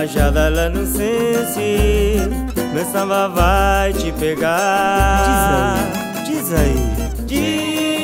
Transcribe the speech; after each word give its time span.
rajada 0.00 0.48
lá 0.48 0.70
no 0.70 0.86
sense, 0.86 2.16
meu 2.72 2.84
samba 2.86 3.28
vai 3.28 3.92
te 3.92 4.10
pegar. 4.12 5.76
Diz 6.24 6.50
aí, 6.54 6.74
diz 7.26 7.42
aí. 7.44 8.00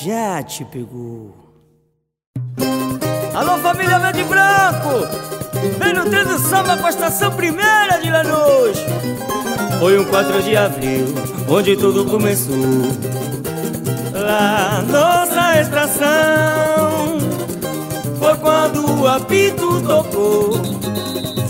Já 0.03 0.43
te 0.43 0.65
pegou. 0.65 1.33
Alô, 3.35 3.57
família 3.59 4.01
Verde 4.01 4.25
Branco! 4.25 5.30
Vem 5.79 5.93
no 5.93 6.09
trem 6.09 6.25
do 6.25 6.39
samba 6.39 6.77
com 6.77 6.87
a 6.87 6.91
estação 6.91 7.31
primeira 7.33 7.99
de 8.03 8.11
Lanús! 8.11 8.79
Foi 9.79 9.99
um 9.99 10.05
4 10.05 10.43
de 10.43 10.57
abril, 10.57 11.07
onde 11.49 11.77
tudo 11.77 12.05
começou. 12.05 12.55
Lá, 14.15 14.83
nossa 14.89 15.61
estação 15.61 17.19
foi 18.19 18.37
quando 18.37 19.01
o 19.01 19.07
apito 19.07 19.81
tocou. 19.83 20.61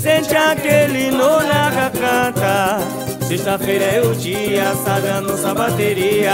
Sente 0.00 0.34
aquele 0.34 1.10
nó 1.10 1.40
na 1.42 1.70
garganta. 1.70 2.78
Sexta-feira 3.26 3.84
é 3.84 4.00
o 4.00 4.14
dia, 4.14 4.74
sabe 4.84 5.08
a 5.08 5.20
nossa 5.20 5.54
bateria. 5.54 6.32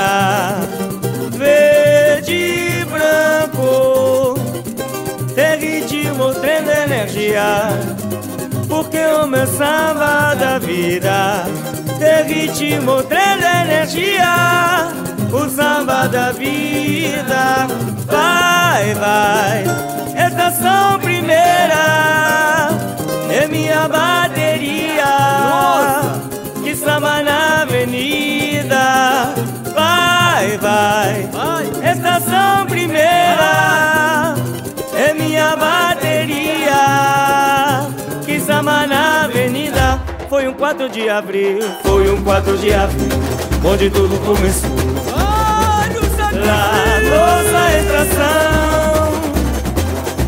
Verde 1.32 2.34
e 2.34 2.84
branco 2.84 4.15
tem 5.36 5.58
ritmo, 5.58 6.34
tem 6.36 6.66
energia 6.66 7.68
Porque 8.66 8.98
o 8.98 9.26
meu 9.26 9.46
samba 9.46 10.34
da 10.34 10.58
vida. 10.58 11.44
Tem 11.98 12.24
ritmo, 12.24 13.02
tem 13.02 13.18
energia 13.62 14.88
O 15.30 15.48
samba 15.50 16.08
da 16.08 16.32
vida. 16.32 17.66
Vai, 18.06 18.94
vai 18.94 19.64
Estação 20.26 20.98
primeira 21.00 22.70
É 23.30 23.46
minha 23.46 23.86
bateria. 23.88 25.04
Que 26.64 26.74
samba 26.74 27.22
na 27.22 27.60
avenida. 27.60 29.34
Vai, 29.74 30.56
vai 30.56 31.28
Estação 31.92 32.64
primeira. 32.66 33.92
é 33.92 33.95
minha 35.36 35.54
bateria 35.54 36.80
que 38.24 38.40
samba 38.40 38.86
na 38.86 39.24
avenida. 39.24 40.00
Foi 40.30 40.48
um 40.48 40.54
4 40.54 40.88
de 40.88 41.10
abril, 41.10 41.58
foi 41.82 42.10
um 42.10 42.22
4 42.24 42.56
de 42.56 42.72
abril, 42.72 43.08
onde 43.62 43.90
tudo 43.90 44.18
começou. 44.24 44.70
Lá 45.52 45.86
nossa 47.12 47.78
estação 47.78 49.12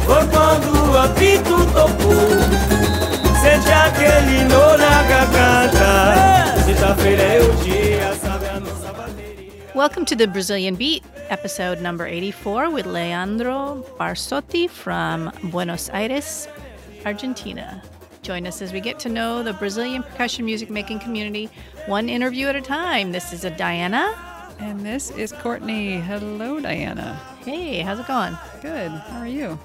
foi 0.05 0.27
quando 0.27 0.93
o 0.93 0.99
apito 0.99 1.57
tocou. 1.73 2.29
Sente 3.41 3.73
aquele 3.73 4.45
nó 4.45 4.77
na 4.77 5.03
garganta. 5.05 6.65
Sexta-feira 6.67 7.23
é 7.23 7.41
o 7.41 7.53
dia, 7.65 8.28
Welcome 9.79 10.07
to 10.07 10.17
the 10.17 10.27
Brazilian 10.27 10.75
Beat, 10.75 11.05
episode 11.29 11.81
number 11.81 12.05
84 12.05 12.69
with 12.71 12.85
Leandro 12.85 13.87
Barsotti 13.97 14.69
from 14.69 15.31
Buenos 15.53 15.89
Aires, 15.91 16.49
Argentina. 17.07 17.81
Join 18.23 18.45
us 18.49 18.61
as 18.61 18.73
we 18.73 18.81
get 18.81 18.99
to 18.99 19.09
know 19.09 19.45
the 19.45 19.53
Brazilian 19.53 20.03
percussion 20.03 20.45
music 20.45 20.69
making 20.69 20.99
community 20.99 21.49
one 21.87 22.09
interview 22.09 22.49
at 22.49 22.57
a 22.57 22.61
time. 22.61 23.13
This 23.13 23.33
is 23.33 23.45
a 23.45 23.51
Diana. 23.51 24.19
And 24.59 24.81
this 24.81 25.13
is 25.13 25.31
Courtney. 25.31 26.01
Hello, 26.01 26.59
Diana. 26.59 27.15
Hey, 27.45 27.79
how's 27.79 28.01
it 28.01 28.09
going? 28.09 28.37
Good. 28.61 28.91
How 28.91 29.21
are 29.21 29.29
you? 29.29 29.57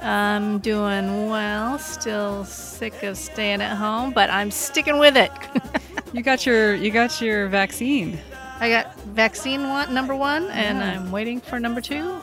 I'm 0.00 0.60
doing 0.60 1.28
well, 1.28 1.78
still 1.78 2.46
sick 2.46 3.02
of 3.02 3.18
staying 3.18 3.60
at 3.60 3.76
home, 3.76 4.14
but 4.14 4.30
I'm 4.30 4.50
sticking 4.50 4.98
with 4.98 5.18
it. 5.18 5.30
You 6.12 6.22
got 6.22 6.46
your 6.46 6.74
you 6.74 6.90
got 6.90 7.20
your 7.20 7.48
vaccine. 7.48 8.18
I 8.60 8.68
got 8.70 8.98
vaccine 9.00 9.68
one, 9.68 9.92
number 9.94 10.14
one, 10.16 10.48
and 10.50 10.78
Yeah. 10.78 10.92
I'm 11.00 11.10
waiting 11.12 11.40
for 11.40 11.60
number 11.60 11.80
two. 11.80 12.20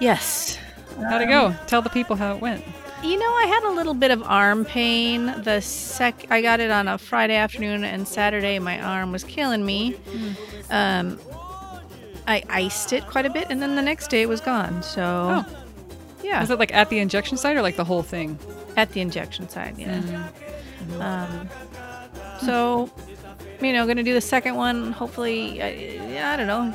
Yes. 0.00 0.58
How'd 1.08 1.22
it 1.22 1.26
go? 1.28 1.54
Tell 1.66 1.82
the 1.82 1.90
people 1.90 2.16
how 2.16 2.34
it 2.34 2.40
went. 2.40 2.64
You 3.02 3.16
know, 3.18 3.30
I 3.32 3.46
had 3.46 3.62
a 3.64 3.70
little 3.70 3.94
bit 3.94 4.10
of 4.10 4.22
arm 4.24 4.64
pain. 4.64 5.26
The 5.42 5.60
sec 5.60 6.26
I 6.30 6.42
got 6.42 6.58
it 6.60 6.70
on 6.70 6.88
a 6.88 6.98
Friday 6.98 7.36
afternoon, 7.36 7.84
and 7.84 8.06
Saturday 8.08 8.58
my 8.58 8.80
arm 8.80 9.12
was 9.12 9.22
killing 9.24 9.64
me. 9.64 9.94
Um, 10.70 11.18
I 12.26 12.42
iced 12.50 12.92
it 12.92 13.06
quite 13.06 13.24
a 13.24 13.30
bit, 13.30 13.46
and 13.50 13.62
then 13.62 13.76
the 13.76 13.82
next 13.82 14.10
day 14.10 14.22
it 14.22 14.28
was 14.28 14.40
gone. 14.40 14.82
So, 14.82 15.02
Oh. 15.46 15.46
yeah, 16.24 16.40
Was 16.40 16.50
it 16.50 16.58
like 16.58 16.74
at 16.74 16.90
the 16.90 16.98
injection 16.98 17.36
site 17.38 17.56
or 17.56 17.62
like 17.62 17.76
the 17.76 17.84
whole 17.84 18.02
thing? 18.02 18.38
at 18.76 18.92
the 18.92 19.00
injection 19.00 19.48
site, 19.48 19.76
yeah. 19.76 20.00
Um, 21.00 21.48
so, 22.44 22.88
you 23.60 23.72
know, 23.72 23.86
gonna 23.86 24.02
do 24.02 24.14
the 24.14 24.20
second 24.20 24.54
one. 24.56 24.92
Hopefully, 24.92 25.62
I, 25.62 25.68
yeah, 26.12 26.32
I 26.32 26.36
don't 26.36 26.46
know. 26.46 26.74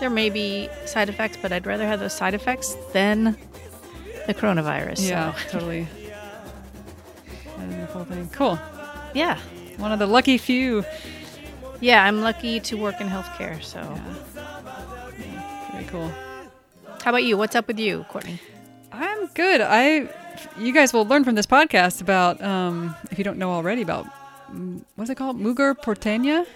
There 0.00 0.10
may 0.10 0.30
be 0.30 0.68
side 0.86 1.08
effects, 1.08 1.36
but 1.40 1.52
I'd 1.52 1.66
rather 1.66 1.86
have 1.86 2.00
those 2.00 2.12
side 2.12 2.34
effects 2.34 2.76
than 2.92 3.36
the 4.26 4.34
coronavirus. 4.34 4.98
so- 4.98 5.04
Yeah, 5.04 5.34
totally. 5.50 5.86
And 7.58 7.72
the 7.72 7.86
whole 7.86 8.04
thing. 8.04 8.28
Cool. 8.32 8.58
yeah. 9.14 9.38
One 9.76 9.92
of 9.92 9.98
the 10.00 10.06
lucky 10.06 10.36
few. 10.38 10.84
Yeah, 11.80 12.04
I'm 12.04 12.20
lucky 12.20 12.58
to 12.60 12.76
work 12.76 13.00
in 13.00 13.08
healthcare. 13.08 13.62
So, 13.62 13.80
Very 15.72 15.84
cool. 15.84 16.10
how 17.02 17.10
about 17.10 17.22
you? 17.24 17.36
What's 17.36 17.54
up 17.56 17.66
with 17.68 17.78
you, 17.78 18.04
Courtney? 18.08 18.38
I'm 18.92 19.26
good. 19.28 19.60
I 19.60 20.08
you 20.58 20.72
guys 20.72 20.92
will 20.92 21.06
learn 21.06 21.24
from 21.24 21.34
this 21.34 21.46
podcast 21.46 22.00
about 22.00 22.40
um 22.42 22.94
if 23.10 23.18
you 23.18 23.24
don't 23.24 23.38
know 23.38 23.50
already 23.52 23.82
about 23.82 24.06
Mm, 24.52 24.84
what's 24.96 25.10
it 25.10 25.16
called? 25.16 25.40
Muger 25.40 25.74
porteña? 25.74 26.46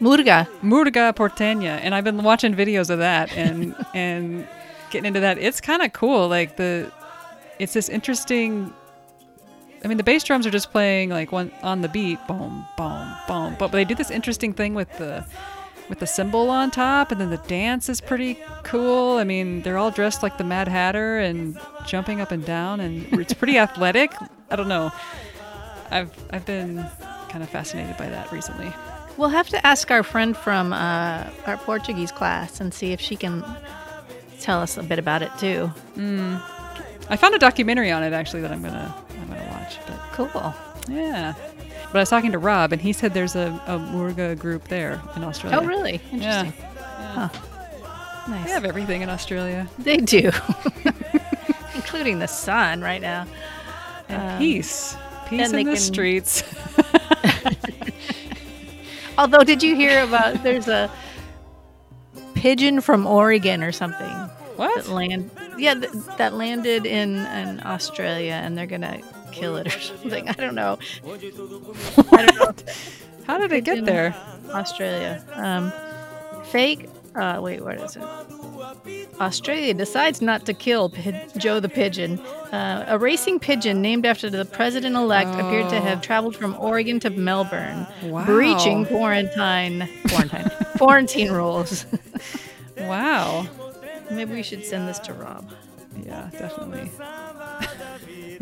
Murga. 0.00 0.46
Murga 0.62 1.14
porteña, 1.14 1.80
and 1.82 1.94
I've 1.94 2.04
been 2.04 2.22
watching 2.22 2.54
videos 2.54 2.90
of 2.90 2.98
that 2.98 3.32
and 3.36 3.74
and 3.94 4.46
getting 4.90 5.06
into 5.06 5.20
that. 5.20 5.38
It's 5.38 5.60
kind 5.60 5.82
of 5.82 5.92
cool. 5.92 6.28
Like 6.28 6.56
the, 6.56 6.92
it's 7.58 7.72
this 7.72 7.88
interesting. 7.88 8.72
I 9.84 9.88
mean, 9.88 9.98
the 9.98 10.04
bass 10.04 10.24
drums 10.24 10.46
are 10.46 10.50
just 10.50 10.70
playing 10.70 11.10
like 11.10 11.32
one 11.32 11.52
on 11.62 11.80
the 11.80 11.88
beat, 11.88 12.18
boom, 12.26 12.66
boom, 12.76 13.14
boom. 13.28 13.56
But 13.58 13.72
they 13.72 13.84
do 13.84 13.94
this 13.94 14.10
interesting 14.10 14.52
thing 14.52 14.74
with 14.74 14.90
the 14.98 15.24
with 15.88 16.00
the 16.00 16.06
cymbal 16.06 16.50
on 16.50 16.70
top, 16.70 17.12
and 17.12 17.20
then 17.20 17.30
the 17.30 17.36
dance 17.38 17.88
is 17.88 18.00
pretty 18.00 18.38
cool. 18.64 19.18
I 19.18 19.24
mean, 19.24 19.62
they're 19.62 19.78
all 19.78 19.90
dressed 19.90 20.22
like 20.22 20.36
the 20.36 20.44
Mad 20.44 20.68
Hatter 20.68 21.18
and 21.18 21.58
jumping 21.86 22.20
up 22.20 22.32
and 22.32 22.44
down, 22.44 22.80
and 22.80 23.06
it's 23.20 23.34
pretty 23.34 23.58
athletic. 23.66 24.12
I 24.50 24.56
don't 24.56 24.68
know. 24.68 24.92
I've 25.90 26.10
I've 26.30 26.46
been 26.46 26.84
kind 27.30 27.42
of 27.42 27.48
fascinated 27.50 27.96
by 27.96 28.08
that 28.08 28.30
recently. 28.32 28.72
We'll 29.16 29.30
have 29.30 29.48
to 29.50 29.66
ask 29.66 29.90
our 29.90 30.02
friend 30.02 30.36
from 30.36 30.72
uh, 30.72 31.24
our 31.46 31.56
Portuguese 31.58 32.12
class 32.12 32.60
and 32.60 32.72
see 32.74 32.92
if 32.92 33.00
she 33.00 33.16
can 33.16 33.42
tell 34.40 34.60
us 34.60 34.76
a 34.76 34.82
bit 34.82 34.98
about 34.98 35.22
it 35.22 35.30
too. 35.38 35.70
I 37.08 37.16
found 37.16 37.34
a 37.34 37.38
documentary 37.38 37.90
on 37.90 38.02
it 38.02 38.12
actually 38.12 38.42
that 38.42 38.52
I'm 38.52 38.62
gonna 38.62 38.94
I'm 39.20 39.28
gonna 39.28 39.48
watch. 39.50 39.78
But 39.86 39.98
Cool. 40.12 40.54
yeah, 40.88 41.34
but 41.92 41.98
I 41.98 42.00
was 42.02 42.10
talking 42.10 42.32
to 42.32 42.38
Rob 42.38 42.72
and 42.72 42.80
he 42.82 42.92
said 42.92 43.14
there's 43.14 43.36
a, 43.36 43.58
a 43.66 43.78
Murga 43.78 44.38
group 44.38 44.68
there 44.68 45.00
in 45.14 45.24
Australia. 45.24 45.58
Oh, 45.60 45.64
really? 45.64 46.00
Yeah, 46.12 46.44
Interesting. 46.44 46.52
Huh. 46.88 47.28
Nice. 48.28 48.44
they 48.46 48.50
have 48.50 48.64
everything 48.64 49.02
in 49.02 49.08
Australia 49.08 49.68
They 49.78 49.98
do, 49.98 50.30
including 51.74 52.18
the 52.18 52.26
sun 52.26 52.80
right 52.80 53.00
now. 53.00 53.26
and 54.08 54.38
peace, 54.38 54.96
peace 55.26 55.50
in 55.50 55.56
the 55.56 55.64
can- 55.64 55.76
streets. 55.76 56.42
Although, 59.18 59.44
did 59.44 59.62
you 59.62 59.74
hear 59.74 60.02
about 60.04 60.42
there's 60.42 60.68
a 60.68 60.90
pigeon 62.34 62.80
from 62.80 63.06
Oregon 63.06 63.62
or 63.62 63.72
something 63.72 64.10
what? 64.56 64.84
that 64.84 64.92
land? 64.92 65.30
Yeah, 65.58 65.74
th- 65.74 65.92
that 66.18 66.34
landed 66.34 66.84
in 66.84 67.24
in 67.26 67.62
Australia, 67.64 68.34
and 68.34 68.56
they're 68.58 68.66
gonna 68.66 69.00
kill 69.32 69.56
it 69.56 69.74
or 69.74 69.80
something. 69.80 70.28
I 70.28 70.32
don't 70.32 70.54
know. 70.54 70.78
I 71.06 72.26
don't 72.26 72.36
know. 72.36 72.52
How 73.26 73.38
did 73.38 73.52
it 73.52 73.64
get 73.64 73.84
there? 73.84 74.14
Australia. 74.50 75.24
Um, 75.34 75.72
fake. 76.44 76.88
Uh, 77.16 77.40
wait, 77.40 77.62
what 77.62 77.80
is 77.80 77.96
it? 77.96 78.02
Australia 79.20 79.72
decides 79.72 80.20
not 80.20 80.44
to 80.46 80.52
kill 80.52 80.90
Pi- 80.90 81.26
Joe 81.38 81.60
the 81.60 81.68
pigeon. 81.68 82.18
Uh, 82.52 82.84
a 82.88 82.98
racing 82.98 83.38
pigeon 83.40 83.80
named 83.80 84.04
after 84.04 84.28
the 84.28 84.44
president-elect 84.44 85.30
appeared 85.30 85.70
to 85.70 85.80
have 85.80 86.02
traveled 86.02 86.36
from 86.36 86.54
Oregon 86.58 87.00
to 87.00 87.10
Melbourne, 87.10 87.86
Wow. 88.02 88.26
breaching 88.26 88.84
quarantine 88.84 89.88
quarantine 90.08 90.50
quarantine 90.78 91.32
rules. 91.32 91.86
Wow. 92.78 93.46
Maybe 94.10 94.34
we 94.34 94.42
should 94.42 94.62
send 94.64 94.86
this 94.86 94.98
to 95.00 95.14
Rob. 95.14 95.50
Yeah, 96.04 96.28
definitely. 96.30 96.90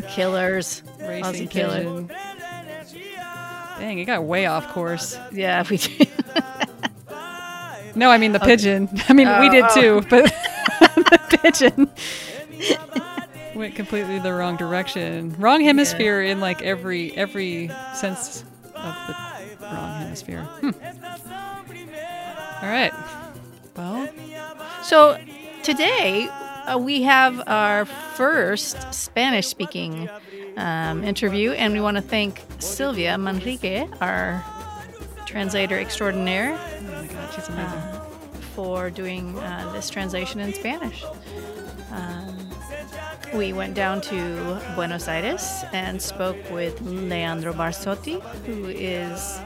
Killers, 0.09 0.83
Racing 0.99 1.47
Aussie 1.47 1.49
killer. 1.49 1.77
pigeon. 1.77 2.11
Dang, 3.79 3.99
it 3.99 4.05
got 4.05 4.25
way 4.25 4.45
off 4.45 4.67
course. 4.73 5.17
Yeah, 5.31 5.63
we 5.69 5.77
did. 5.77 6.09
No, 7.95 8.09
I 8.09 8.17
mean 8.17 8.31
the 8.33 8.39
pigeon. 8.39 8.89
I 9.09 9.13
mean 9.13 9.27
we 9.27 9.47
Oh, 9.47 9.51
did 9.51 9.65
oh. 9.69 9.73
too, 10.01 10.07
but 10.09 10.25
the 10.95 11.19
pigeon 11.41 11.89
went 13.55 13.75
completely 13.75 14.19
the 14.19 14.33
wrong 14.33 14.57
direction. 14.57 15.35
Wrong 15.39 15.61
hemisphere 15.61 16.21
in 16.21 16.39
like 16.39 16.61
every 16.61 17.15
every 17.15 17.69
sense 17.93 18.43
of 18.75 18.95
the 19.07 19.15
wrong 19.65 19.99
hemisphere. 20.01 20.41
Hmm. 20.43 20.71
All 22.61 22.69
right. 22.71 22.93
Well, 23.75 24.07
So 24.83 25.17
today 25.63 26.27
uh, 26.29 26.77
we 26.77 27.01
have 27.03 27.43
our 27.47 27.85
first 27.85 28.93
Spanish 28.93 29.47
speaking 29.47 30.09
um, 30.57 31.03
interview, 31.03 31.51
and 31.51 31.73
we 31.73 31.81
want 31.81 31.97
to 31.97 32.01
thank 32.01 32.41
Sylvia 32.59 33.15
Manrique, 33.17 33.89
our 34.01 34.43
translator 35.25 35.77
extraordinaire, 35.77 36.57
she's 37.33 37.47
amazing. 37.49 38.01
for 38.55 38.89
doing 38.89 39.37
uh, 39.39 39.71
this 39.73 39.89
translation 39.89 40.39
in 40.39 40.53
Spanish. 40.53 41.03
Um, 41.91 42.35
we 43.33 43.53
went 43.53 43.73
down 43.73 44.01
to 44.01 44.61
Buenos 44.75 45.07
Aires 45.07 45.65
and 45.73 46.01
spoke 46.01 46.37
with 46.51 46.79
Leandro 46.81 47.53
Barsotti, 47.53 48.21
who 48.45 48.65
is 48.67 49.39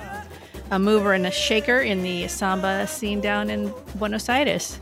a 0.72 0.78
mover 0.78 1.14
and 1.14 1.26
a 1.26 1.31
shaker 1.31 1.80
in 1.80 2.04
the 2.04 2.28
samba 2.28 2.86
scene 2.86 3.22
down 3.22 3.50
in 3.50 3.74
Buenos 3.96 4.30
Aires. 4.30 4.80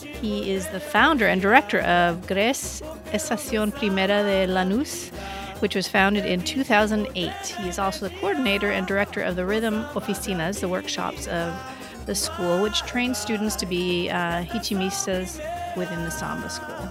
He 0.00 0.50
is 0.50 0.66
the 0.68 0.80
founder 0.80 1.26
and 1.26 1.40
director 1.40 1.80
of 1.80 2.26
Gres 2.26 2.82
Estación 3.12 3.72
Primera 3.72 4.22
de 4.22 4.46
Lanús, 4.52 5.12
which 5.60 5.74
was 5.74 5.86
founded 5.86 6.24
in 6.24 6.42
2008. 6.42 7.32
He 7.46 7.68
is 7.68 7.78
also 7.78 8.08
the 8.08 8.14
coordinator 8.16 8.70
and 8.70 8.86
director 8.86 9.20
of 9.20 9.36
the 9.36 9.44
Rhythm 9.44 9.84
Oficinas, 9.92 10.60
the 10.60 10.68
workshops 10.68 11.26
of 11.28 11.54
the 12.08 12.14
school, 12.14 12.60
which 12.62 12.80
trains 12.82 13.18
students 13.18 13.54
to 13.54 13.66
be 13.66 14.08
uh, 14.08 14.42
ritmistas 14.46 15.38
within 15.76 16.02
the 16.04 16.10
samba 16.10 16.48
school. 16.48 16.88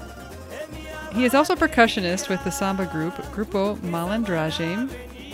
He 1.12 1.26
is 1.26 1.34
also 1.34 1.56
percussionist 1.56 2.30
with 2.30 2.42
the 2.44 2.52
samba 2.52 2.86
group 2.86 3.16
Grupo 3.34 3.78
Malandragem 3.80 4.94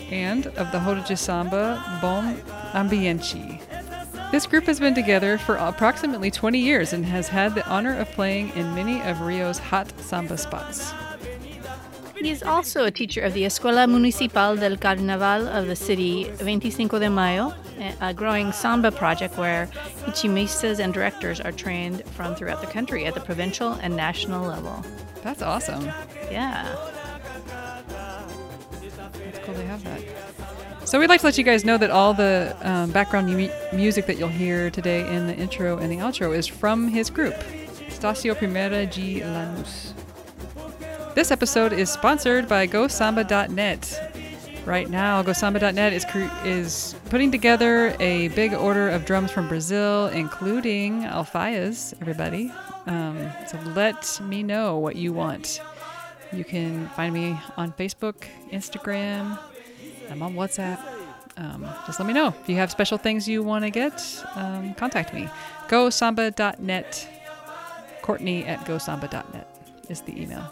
and 0.10 0.48
of 0.48 0.72
the 0.72 0.80
Roda 0.80 1.04
de 1.06 1.18
Samba 1.18 2.00
Bom 2.02 2.38
Ambiente. 2.74 3.62
This 4.32 4.48
group 4.48 4.64
has 4.64 4.80
been 4.80 4.96
together 4.96 5.38
for 5.38 5.58
approximately 5.58 6.32
20 6.32 6.58
years 6.58 6.94
and 6.94 7.06
has 7.06 7.28
had 7.28 7.54
the 7.54 7.68
honor 7.68 8.00
of 8.00 8.10
playing 8.12 8.50
in 8.52 8.74
many 8.74 9.02
of 9.02 9.20
Rio's 9.22 9.60
hot 9.60 9.92
samba 10.00 10.38
spots. 10.38 10.94
He 12.24 12.32
is 12.32 12.42
also 12.42 12.86
a 12.86 12.92
teacher 12.92 13.20
of 13.20 13.34
the 13.34 13.44
Escuela 13.44 13.86
Municipal 13.86 14.56
del 14.56 14.78
Carnaval 14.78 15.46
of 15.46 15.68
the 15.68 15.76
city 15.76 16.32
25 16.40 16.88
de 17.02 17.10
Mayo, 17.10 17.54
a 18.00 18.14
growing 18.14 18.54
samba 18.54 18.92
project 18.92 19.38
where 19.38 19.68
ritmistas 20.06 20.80
and 20.80 20.94
directors 20.94 21.42
are 21.42 21.52
trained 21.52 22.02
from 22.16 22.34
throughout 22.34 22.62
the 22.62 22.68
country 22.68 23.04
at 23.04 23.14
the 23.14 23.20
provincial 23.20 23.74
and 23.74 23.98
national 23.98 24.48
level. 24.48 24.86
That's 25.22 25.42
awesome. 25.42 25.84
Yeah. 26.32 26.74
It's 29.28 29.40
cool 29.40 29.56
they 29.56 29.66
have 29.66 29.84
that. 29.84 30.02
So 30.88 31.02
we'd 31.02 31.10
like 31.10 31.20
to 31.20 31.26
let 31.26 31.38
you 31.38 31.44
guys 31.44 31.66
know 31.66 31.78
that 31.78 31.92
all 31.92 32.14
the 32.14 32.56
um, 32.62 32.92
background 32.92 33.28
mu- 33.28 33.50
music 33.74 34.06
that 34.06 34.18
you'll 34.18 34.30
hear 34.30 34.70
today 34.70 35.02
in 35.14 35.28
the 35.28 35.36
intro 35.36 35.78
and 35.78 35.92
the 35.92 35.98
outro 35.98 36.34
is 36.34 36.48
from 36.48 36.88
his 36.88 37.10
group, 37.10 37.36
Stacio 37.90 38.34
Primera 38.34 38.90
G 38.90 39.20
Lanús. 39.20 39.94
This 41.16 41.30
episode 41.30 41.74
is 41.74 41.92
sponsored 41.92 42.50
by 42.50 42.66
GoSamba.net. 42.66 44.64
Right 44.66 44.90
now, 44.90 45.22
GoSamba.net 45.22 45.94
is 45.94 46.06
is 46.44 46.96
putting 47.12 47.30
together 47.30 47.96
a 48.00 48.30
big 48.30 48.56
order 48.56 48.90
of 48.90 49.06
drums 49.06 49.30
from 49.30 49.48
Brazil, 49.48 50.08
including 50.08 51.04
alfaias. 51.04 51.94
Everybody, 52.02 52.52
um, 52.88 53.30
so 53.46 53.60
let 53.76 54.20
me 54.24 54.42
know 54.42 54.80
what 54.80 54.96
you 54.96 55.14
want. 55.14 55.62
You 56.32 56.44
can 56.44 56.88
find 56.90 57.14
me 57.14 57.40
on 57.58 57.74
Facebook, 57.74 58.26
Instagram. 58.52 59.38
I'm 60.10 60.24
on 60.24 60.34
WhatsApp. 60.34 60.80
Um, 61.38 61.64
just 61.86 62.00
let 62.00 62.08
me 62.08 62.14
know 62.14 62.34
if 62.42 62.50
you 62.50 62.56
have 62.56 62.72
special 62.72 62.98
things 62.98 63.28
you 63.28 63.44
want 63.44 63.66
to 63.66 63.70
get. 63.70 64.02
Um, 64.34 64.74
contact 64.74 65.14
me. 65.14 65.30
GoSamba.net. 65.68 67.08
Courtney 68.02 68.46
at 68.46 68.66
GoSamba.net 68.66 69.48
is 69.90 70.02
the 70.02 70.20
email. 70.20 70.52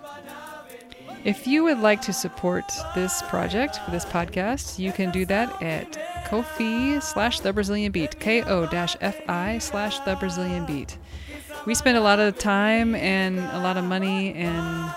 If 1.24 1.46
you 1.46 1.64
would 1.66 1.78
like 1.78 2.02
to 2.04 2.14
support 2.14 2.64
this 2.96 3.22
project 3.24 3.78
for 3.78 3.92
this 3.92 4.06
podcast, 4.06 4.80
you 4.80 4.92
can 4.92 5.12
do 5.12 5.24
that 5.26 5.62
at 5.62 6.26
Ko-fi 6.26 6.98
slash 6.98 7.42
The 7.42 7.54
Brazilian 7.54 7.92
Beat, 7.92 8.20
K-O 8.20 8.66
dash 8.66 8.98
F-I 9.02 9.60
slash 9.60 10.00
The 10.00 10.16
Brazilian 10.16 10.66
Beat. 10.66 10.98
We 11.68 11.76
spend 11.76 11.98
a 11.98 12.02
lot 12.02 12.20
of 12.20 12.40
time 12.40 12.96
and 12.96 13.38
a 13.38 13.60
lot 13.60 13.78
of 13.78 13.84
money 13.84 14.34
and 14.34 14.92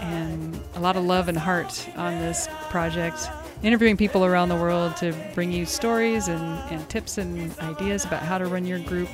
and 0.00 0.60
a 0.74 0.80
lot 0.80 0.96
of 0.96 1.04
love 1.04 1.28
and 1.28 1.38
heart 1.38 1.88
on 1.96 2.18
this 2.18 2.48
project, 2.68 3.28
interviewing 3.62 3.96
people 3.96 4.24
around 4.24 4.48
the 4.48 4.56
world 4.56 4.96
to 4.96 5.14
bring 5.32 5.52
you 5.52 5.64
stories 5.64 6.26
and, 6.26 6.42
and 6.72 6.88
tips 6.90 7.18
and 7.18 7.56
ideas 7.60 8.04
about 8.04 8.24
how 8.24 8.36
to 8.36 8.46
run 8.46 8.66
your 8.66 8.80
group, 8.80 9.08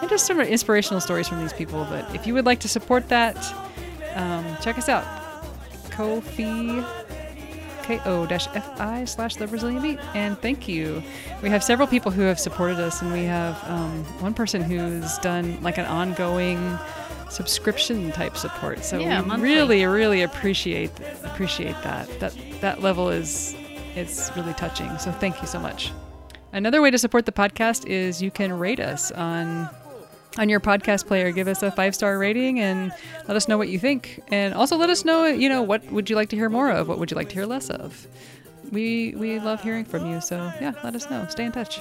and 0.00 0.10
just 0.10 0.26
some 0.26 0.40
inspirational 0.40 1.00
stories 1.00 1.28
from 1.28 1.40
these 1.40 1.52
people. 1.52 1.86
But 1.88 2.12
if 2.16 2.26
you 2.26 2.34
would 2.34 2.46
like 2.46 2.58
to 2.60 2.68
support 2.68 3.08
that, 3.10 3.36
um, 4.16 4.44
check 4.60 4.76
us 4.76 4.88
out. 4.88 5.23
Ko-fi, 5.94 6.84
K-O-F-I 7.82 9.04
slash 9.04 9.36
The 9.36 9.46
Brazilian 9.46 9.82
Beat. 9.82 9.98
And 10.14 10.38
thank 10.40 10.66
you. 10.68 11.02
We 11.42 11.50
have 11.50 11.62
several 11.62 11.86
people 11.86 12.10
who 12.10 12.22
have 12.22 12.38
supported 12.40 12.78
us, 12.80 13.02
and 13.02 13.12
we 13.12 13.24
have 13.24 13.62
um, 13.68 14.04
one 14.20 14.34
person 14.34 14.62
who's 14.62 15.18
done 15.18 15.62
like 15.62 15.78
an 15.78 15.84
ongoing 15.86 16.78
subscription 17.28 18.12
type 18.12 18.36
support. 18.36 18.84
So 18.84 18.98
Yeah, 18.98 19.20
we 19.22 19.28
monthly. 19.28 19.48
really, 19.48 19.84
really 19.86 20.22
appreciate 20.22 20.90
appreciate 21.24 21.76
that. 21.82 22.08
That 22.20 22.34
that 22.60 22.80
level 22.82 23.08
is 23.10 23.54
it's 23.96 24.30
really 24.36 24.52
touching. 24.54 24.96
So 24.98 25.10
thank 25.12 25.40
you 25.40 25.46
so 25.48 25.58
much. 25.58 25.90
Another 26.52 26.80
way 26.80 26.90
to 26.90 26.98
support 26.98 27.26
the 27.26 27.32
podcast 27.32 27.86
is 27.86 28.22
you 28.22 28.30
can 28.30 28.52
rate 28.52 28.78
us 28.78 29.10
on 29.10 29.68
on 30.38 30.48
your 30.48 30.60
podcast 30.60 31.06
player. 31.06 31.30
Give 31.32 31.48
us 31.48 31.62
a 31.62 31.70
five 31.70 31.94
star 31.94 32.18
rating 32.18 32.60
and 32.60 32.92
let 33.28 33.36
us 33.36 33.48
know 33.48 33.58
what 33.58 33.68
you 33.68 33.78
think. 33.78 34.20
And 34.28 34.54
also 34.54 34.76
let 34.76 34.90
us 34.90 35.04
know, 35.04 35.26
you 35.26 35.48
know, 35.48 35.62
what 35.62 35.84
would 35.92 36.10
you 36.10 36.16
like 36.16 36.28
to 36.30 36.36
hear 36.36 36.48
more 36.48 36.70
of? 36.70 36.88
What 36.88 36.98
would 36.98 37.10
you 37.10 37.16
like 37.16 37.28
to 37.28 37.34
hear 37.34 37.46
less 37.46 37.70
of? 37.70 38.06
We 38.70 39.14
we 39.16 39.38
love 39.38 39.62
hearing 39.62 39.84
from 39.84 40.10
you. 40.10 40.20
So 40.20 40.52
yeah, 40.60 40.72
let 40.82 40.94
us 40.94 41.08
know. 41.10 41.26
Stay 41.28 41.44
in 41.44 41.52
touch. 41.52 41.80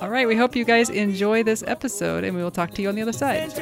All 0.00 0.08
right, 0.08 0.26
we 0.26 0.34
hope 0.34 0.56
you 0.56 0.64
guys 0.64 0.88
enjoy 0.88 1.42
this 1.42 1.62
episode, 1.66 2.24
and 2.24 2.34
we 2.34 2.42
will 2.42 2.50
talk 2.50 2.70
to 2.72 2.80
you 2.80 2.88
on 2.88 2.94
the 2.94 3.02
other 3.02 3.12
side. 3.12 3.52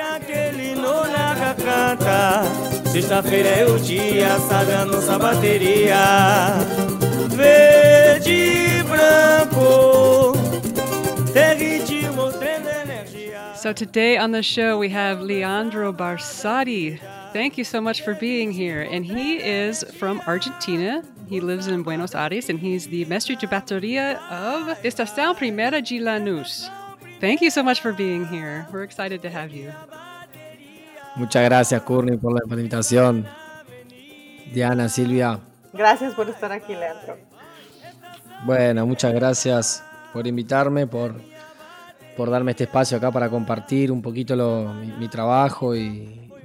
So 13.59 13.73
today 13.73 14.17
on 14.17 14.31
the 14.31 14.41
show 14.41 14.79
we 14.79 14.89
have 14.91 15.21
Leandro 15.21 15.93
Barsotti. 15.93 17.01
Thank 17.33 17.59
you 17.59 17.65
so 17.65 17.81
much 17.81 18.03
for 18.03 18.15
being 18.15 18.53
here. 18.53 18.83
And 18.83 19.05
he 19.05 19.39
is 19.39 19.83
from 19.99 20.21
Argentina. 20.29 21.03
He 21.27 21.41
lives 21.41 21.67
in 21.67 21.83
Buenos 21.83 22.15
Aires 22.15 22.49
and 22.51 22.61
he's 22.61 22.87
the 22.87 23.05
mestre 23.07 23.35
de 23.35 23.49
bateria 23.49 24.15
of 24.31 24.79
Estación 24.85 25.37
Primera 25.37 25.83
de 25.83 25.99
Lanús. 25.99 26.71
Thank 27.21 27.41
you 27.41 27.51
so 27.51 27.65
much 27.65 27.81
for 27.81 27.93
being 27.93 28.25
here. 28.27 28.65
We're 28.73 28.85
excited 28.85 29.23
to 29.23 29.29
have 29.29 29.51
you. 29.51 29.73
Muchas 31.17 31.43
gracias, 31.43 31.83
Courtney, 31.83 32.17
por 32.17 32.35
la, 32.35 32.41
por 32.47 32.57
la 32.57 32.63
invitación. 32.63 33.27
Diana, 34.55 34.89
Silvia. 34.89 35.41
Gracias 35.73 36.15
por 36.15 36.29
estar 36.29 36.53
aquí, 36.53 36.77
Leandro. 36.77 37.19
Bueno, 38.45 38.87
muchas 38.87 39.13
gracias 39.13 39.83
por 40.13 40.29
invitarme, 40.29 40.87
por, 40.87 41.21
por 42.19 42.29
darme 42.31 42.51
este 42.51 42.65
espacio 42.65 42.97
acá 42.99 43.11
para 43.13 43.31
compartir 43.31 43.91
un 43.93 44.03
poquito 44.03 44.35
lo- 44.37 44.75
mi, 44.75 44.89
mi 44.89 45.09
trabajo 45.09 45.75
y 45.75 45.89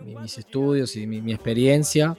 mi- 0.05 0.15
mis 0.21 0.37
estudios 0.37 0.95
y 0.95 1.07
mi, 1.07 1.19
mi 1.21 1.33
experiencia. 1.33 2.15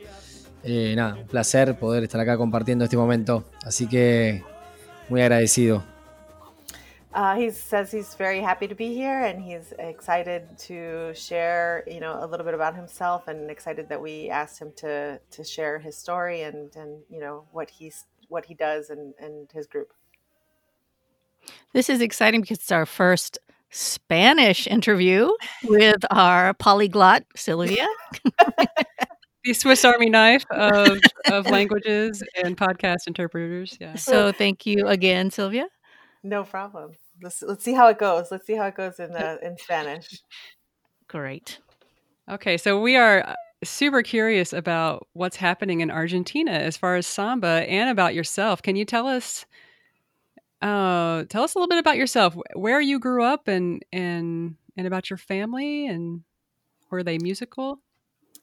Eh, 0.64 0.94
nada, 0.96 1.14
un 1.14 1.26
placer 1.26 1.78
poder 1.78 2.02
estar 2.02 2.20
acá 2.20 2.37
compartiendo 2.37 2.84
este 2.84 2.96
momento. 2.96 3.44
Así 3.64 3.87
que 3.87 4.42
muy 5.08 5.20
agradecido. 5.23 5.84
Uh, 7.16 7.37
he 7.37 7.49
says 7.52 7.92
he's 7.92 8.16
very 8.18 8.40
happy 8.40 8.66
to 8.66 8.75
be 8.75 8.92
here 8.92 9.25
and 9.28 9.40
he's 9.40 9.73
excited 9.78 10.42
to 10.58 11.14
share, 11.14 11.84
you 11.87 12.00
know, 12.00 12.18
a 12.20 12.26
little 12.26 12.44
bit 12.44 12.54
about 12.54 12.75
himself 12.75 13.28
and 13.28 13.49
excited 13.52 13.87
that 13.88 14.00
we 14.00 14.28
asked 14.30 14.58
him 14.61 14.73
to 14.75 15.20
to 15.30 15.44
share 15.44 15.78
his 15.78 15.94
story 15.96 16.42
and 16.42 16.75
and 16.75 17.04
you 17.08 17.20
know 17.20 17.44
what 17.52 17.70
he's 17.70 18.06
what 18.28 18.44
he 18.46 18.54
does 18.54 18.90
and 18.90 19.14
and 19.20 19.49
his 19.54 19.68
group. 19.68 19.92
This 21.75 21.90
is 21.90 22.00
exciting 22.00 22.40
because 22.40 22.59
it's 22.59 22.73
our 22.73 22.87
first 22.87 23.37
Spanish 23.71 24.69
interview 24.69 25.28
with 25.64 26.04
our 26.12 26.54
polyglot 26.54 27.25
Sylvia. 27.35 27.88
the 29.45 29.52
Swiss 29.52 29.85
Army 29.85 30.09
knife 30.09 30.45
of, 30.52 31.00
of 31.26 31.50
languages 31.50 32.23
and 32.43 32.57
podcast 32.57 33.09
interpreters. 33.09 33.76
Yeah. 33.81 33.97
So 33.97 34.31
thank 34.31 34.64
you 34.66 34.87
again, 34.87 35.33
Sylvia. 35.33 35.66
No 36.23 36.45
problem. 36.45 36.93
Let's 37.21 37.43
let's 37.43 37.64
see 37.64 37.75
how 37.75 37.88
it 37.88 37.99
goes. 37.99 38.31
Let's 38.31 38.47
see 38.47 38.54
how 38.54 38.66
it 38.66 38.76
goes 38.76 39.00
in 39.00 39.11
uh, 39.11 39.38
in 39.43 39.59
Spanish. 39.59 40.23
Great. 41.09 41.59
Okay, 42.31 42.57
so 42.57 42.81
we 42.81 42.95
are 42.95 43.26
uh, 43.26 43.35
super 43.64 44.02
curious 44.02 44.52
about 44.52 45.09
what's 45.12 45.37
happening 45.37 45.81
in 45.81 45.90
Argentina 45.90 46.52
as 46.52 46.76
far 46.76 46.95
as 46.95 47.07
samba 47.07 47.69
and 47.69 47.90
about 47.90 48.14
yourself. 48.14 48.62
Can 48.62 48.76
you 48.76 48.85
tell 48.85 49.09
us 49.09 49.45
uh, 50.64 51.25
tell 51.28 51.44
us 51.44 51.54
a 51.54 51.59
little 51.59 51.68
bit 51.68 51.78
about 51.78 51.97
yourself, 51.97 52.37
where 52.54 52.80
you 52.80 52.99
grew 52.99 53.23
up 53.23 53.49
and 53.49 53.85
and 53.92 54.56
and 54.76 54.87
about 54.87 55.11
your 55.11 55.18
family 55.18 55.87
and 55.87 56.23
were 56.90 57.02
they 57.02 57.18
musical? 57.18 57.80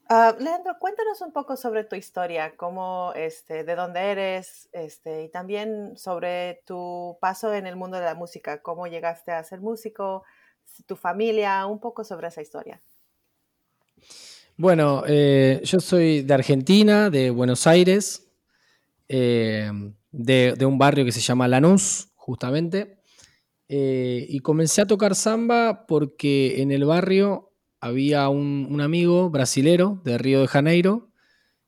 Uh, 0.09 0.33
Leandro, 0.39 0.77
cuéntanos 0.77 1.21
un 1.21 1.31
poco 1.31 1.55
sobre 1.55 1.85
tu 1.85 1.95
historia, 1.95 2.53
cómo, 2.57 3.13
este, 3.15 3.63
de 3.63 3.75
dónde 3.75 4.01
eres, 4.01 4.67
este, 4.73 5.23
y 5.23 5.29
también 5.29 5.95
sobre 5.95 6.61
tu 6.65 7.17
paso 7.21 7.53
en 7.53 7.65
el 7.65 7.77
mundo 7.77 7.97
de 7.97 8.03
la 8.03 8.13
música, 8.13 8.61
cómo 8.61 8.87
llegaste 8.87 9.31
a 9.31 9.41
ser 9.43 9.61
músico, 9.61 10.23
tu 10.85 10.97
familia, 10.97 11.65
un 11.65 11.79
poco 11.79 12.03
sobre 12.03 12.27
esa 12.27 12.41
historia. 12.41 12.81
Bueno, 14.57 15.03
eh, 15.07 15.61
yo 15.63 15.79
soy 15.79 16.23
de 16.23 16.33
Argentina, 16.33 17.09
de 17.09 17.29
Buenos 17.29 17.65
Aires, 17.65 18.27
eh, 19.07 19.71
de, 20.11 20.55
de, 20.57 20.65
un 20.65 20.77
barrio 20.77 21.05
que 21.05 21.13
se 21.13 21.21
llama 21.21 21.47
Lanús, 21.47 22.10
justamente, 22.21 22.99
eh, 23.67 24.27
y 24.29 24.39
comencé 24.39 24.81
a 24.81 24.85
tocar 24.85 25.15
samba 25.15 25.85
porque 25.87 26.61
en 26.61 26.71
el 26.71 26.85
barrio 26.85 27.51
había 27.79 28.29
un, 28.29 28.79
amigo 28.79 29.31
brasilero 29.31 30.01
de 30.05 30.19
Río 30.19 30.41
de 30.41 30.47
Janeiro, 30.47 31.09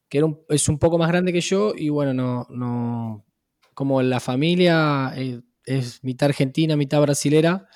que 0.10 0.20
era 0.20 0.28
es 0.50 0.70
un 0.70 0.78
poco 0.78 1.00
más 1.00 1.10
grande 1.10 1.34
que 1.34 1.42
yo, 1.42 1.74
y 1.76 1.90
bueno, 1.90 2.14
no, 2.14 2.46
no 2.52 3.26
como 3.74 4.02
la 4.04 4.20
familia 4.20 5.12
eh, 5.16 5.42
es 5.66 6.04
mitad 6.04 6.30
argentina, 6.30 6.78
mitad 6.78 7.02
brasilera, 7.02 7.68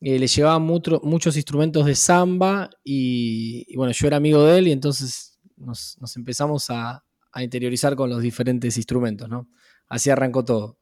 eh, 0.00 0.18
le 0.18 0.26
llevaban 0.26 0.62
muchos 0.62 1.36
instrumentos 1.36 1.86
de 1.86 1.94
samba, 1.94 2.68
y, 2.82 3.76
bueno, 3.76 3.92
yo 3.92 4.08
era 4.08 4.16
amigo 4.16 4.42
de 4.44 4.58
él, 4.58 4.68
y 4.68 4.72
entonces 4.72 5.38
nos, 5.56 5.98
empezamos 6.16 6.68
a, 6.70 7.04
a, 7.30 7.42
interiorizar 7.44 7.94
con 7.94 8.10
los 8.10 8.22
diferentes 8.22 8.76
instrumentos, 8.76 9.28
¿no? 9.28 9.48
Así 9.88 10.10
arrancó 10.10 10.44
todo. 10.44 10.77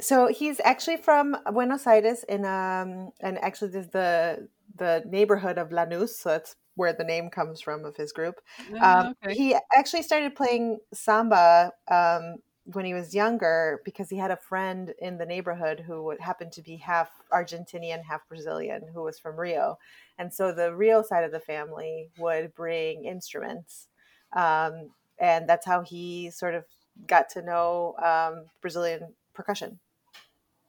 So 0.00 0.28
he's 0.28 0.60
actually 0.64 0.96
from 0.96 1.36
Buenos 1.52 1.86
Aires, 1.86 2.24
in, 2.24 2.44
um, 2.44 3.12
and 3.20 3.38
actually 3.42 3.70
there's 3.70 3.88
the 3.88 4.48
the 4.76 5.02
neighborhood 5.06 5.58
of 5.58 5.70
Lanús. 5.70 6.10
So 6.10 6.30
that's 6.30 6.56
where 6.74 6.92
the 6.92 7.04
name 7.04 7.28
comes 7.30 7.60
from 7.60 7.84
of 7.84 7.96
his 7.96 8.12
group. 8.12 8.40
Oh, 8.74 9.00
um, 9.00 9.14
okay. 9.24 9.34
He 9.34 9.56
actually 9.76 10.02
started 10.02 10.34
playing 10.34 10.78
samba 10.94 11.72
um, 11.90 12.36
when 12.64 12.84
he 12.84 12.94
was 12.94 13.14
younger 13.14 13.80
because 13.84 14.08
he 14.08 14.16
had 14.16 14.30
a 14.30 14.36
friend 14.36 14.94
in 14.98 15.18
the 15.18 15.26
neighborhood 15.26 15.80
who 15.86 16.16
happened 16.20 16.52
to 16.52 16.62
be 16.62 16.76
half 16.76 17.10
Argentinian, 17.32 18.04
half 18.04 18.26
Brazilian, 18.28 18.82
who 18.94 19.02
was 19.02 19.18
from 19.18 19.38
Rio. 19.38 19.78
And 20.18 20.32
so 20.32 20.52
the 20.52 20.74
Rio 20.74 21.02
side 21.02 21.24
of 21.24 21.32
the 21.32 21.40
family 21.40 22.10
would 22.18 22.54
bring 22.54 23.04
instruments. 23.04 23.88
Um, 24.32 24.90
and 25.18 25.48
that's 25.48 25.66
how 25.66 25.82
he 25.82 26.30
sort 26.30 26.54
of 26.54 26.64
got 27.06 27.28
to 27.30 27.42
know 27.42 27.94
um, 28.02 28.46
Brazilian 28.62 29.14
percussion. 29.34 29.80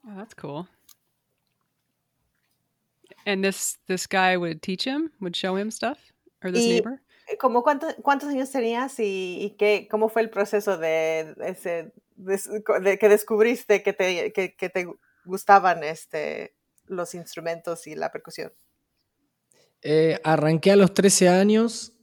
Oh, 0.06 0.16
that's 0.18 0.34
cool. 0.34 0.68
And 3.26 3.44
this 3.44 3.78
this 3.88 4.08
guy 4.08 4.38
would 4.38 4.62
teach 4.62 4.84
him, 4.84 5.12
would 5.20 5.36
show 5.36 5.56
him 5.56 5.70
stuff, 5.70 6.00
or 6.44 6.52
this 6.52 6.64
y, 6.64 6.70
neighbor. 6.70 7.02
¿Cómo 7.40 7.64
cuántos, 7.64 7.96
cuántos 8.02 8.30
años 8.30 8.52
tenías 8.52 9.00
y, 9.00 9.38
y 9.42 9.50
qué, 9.58 9.88
cómo 9.90 10.10
fue 10.10 10.22
el 10.24 10.30
proceso 10.30 10.78
de 10.78 11.34
ese 11.40 11.94
de, 12.16 12.40
de 12.82 12.98
que 12.98 13.10
descubriste 13.10 13.84
que 13.84 13.94
te, 13.94 14.34
que, 14.34 14.56
que 14.56 14.70
te 14.70 14.88
gustaban 15.24 15.84
este, 15.84 16.56
los 16.86 17.16
instrumentos 17.16 17.88
y 17.88 17.96
la 17.96 18.12
percusión? 18.12 18.52
Eh, 19.82 20.20
arranqué 20.24 20.72
a 20.72 20.76
los 20.76 20.94
13 20.94 21.30
años 21.30 21.94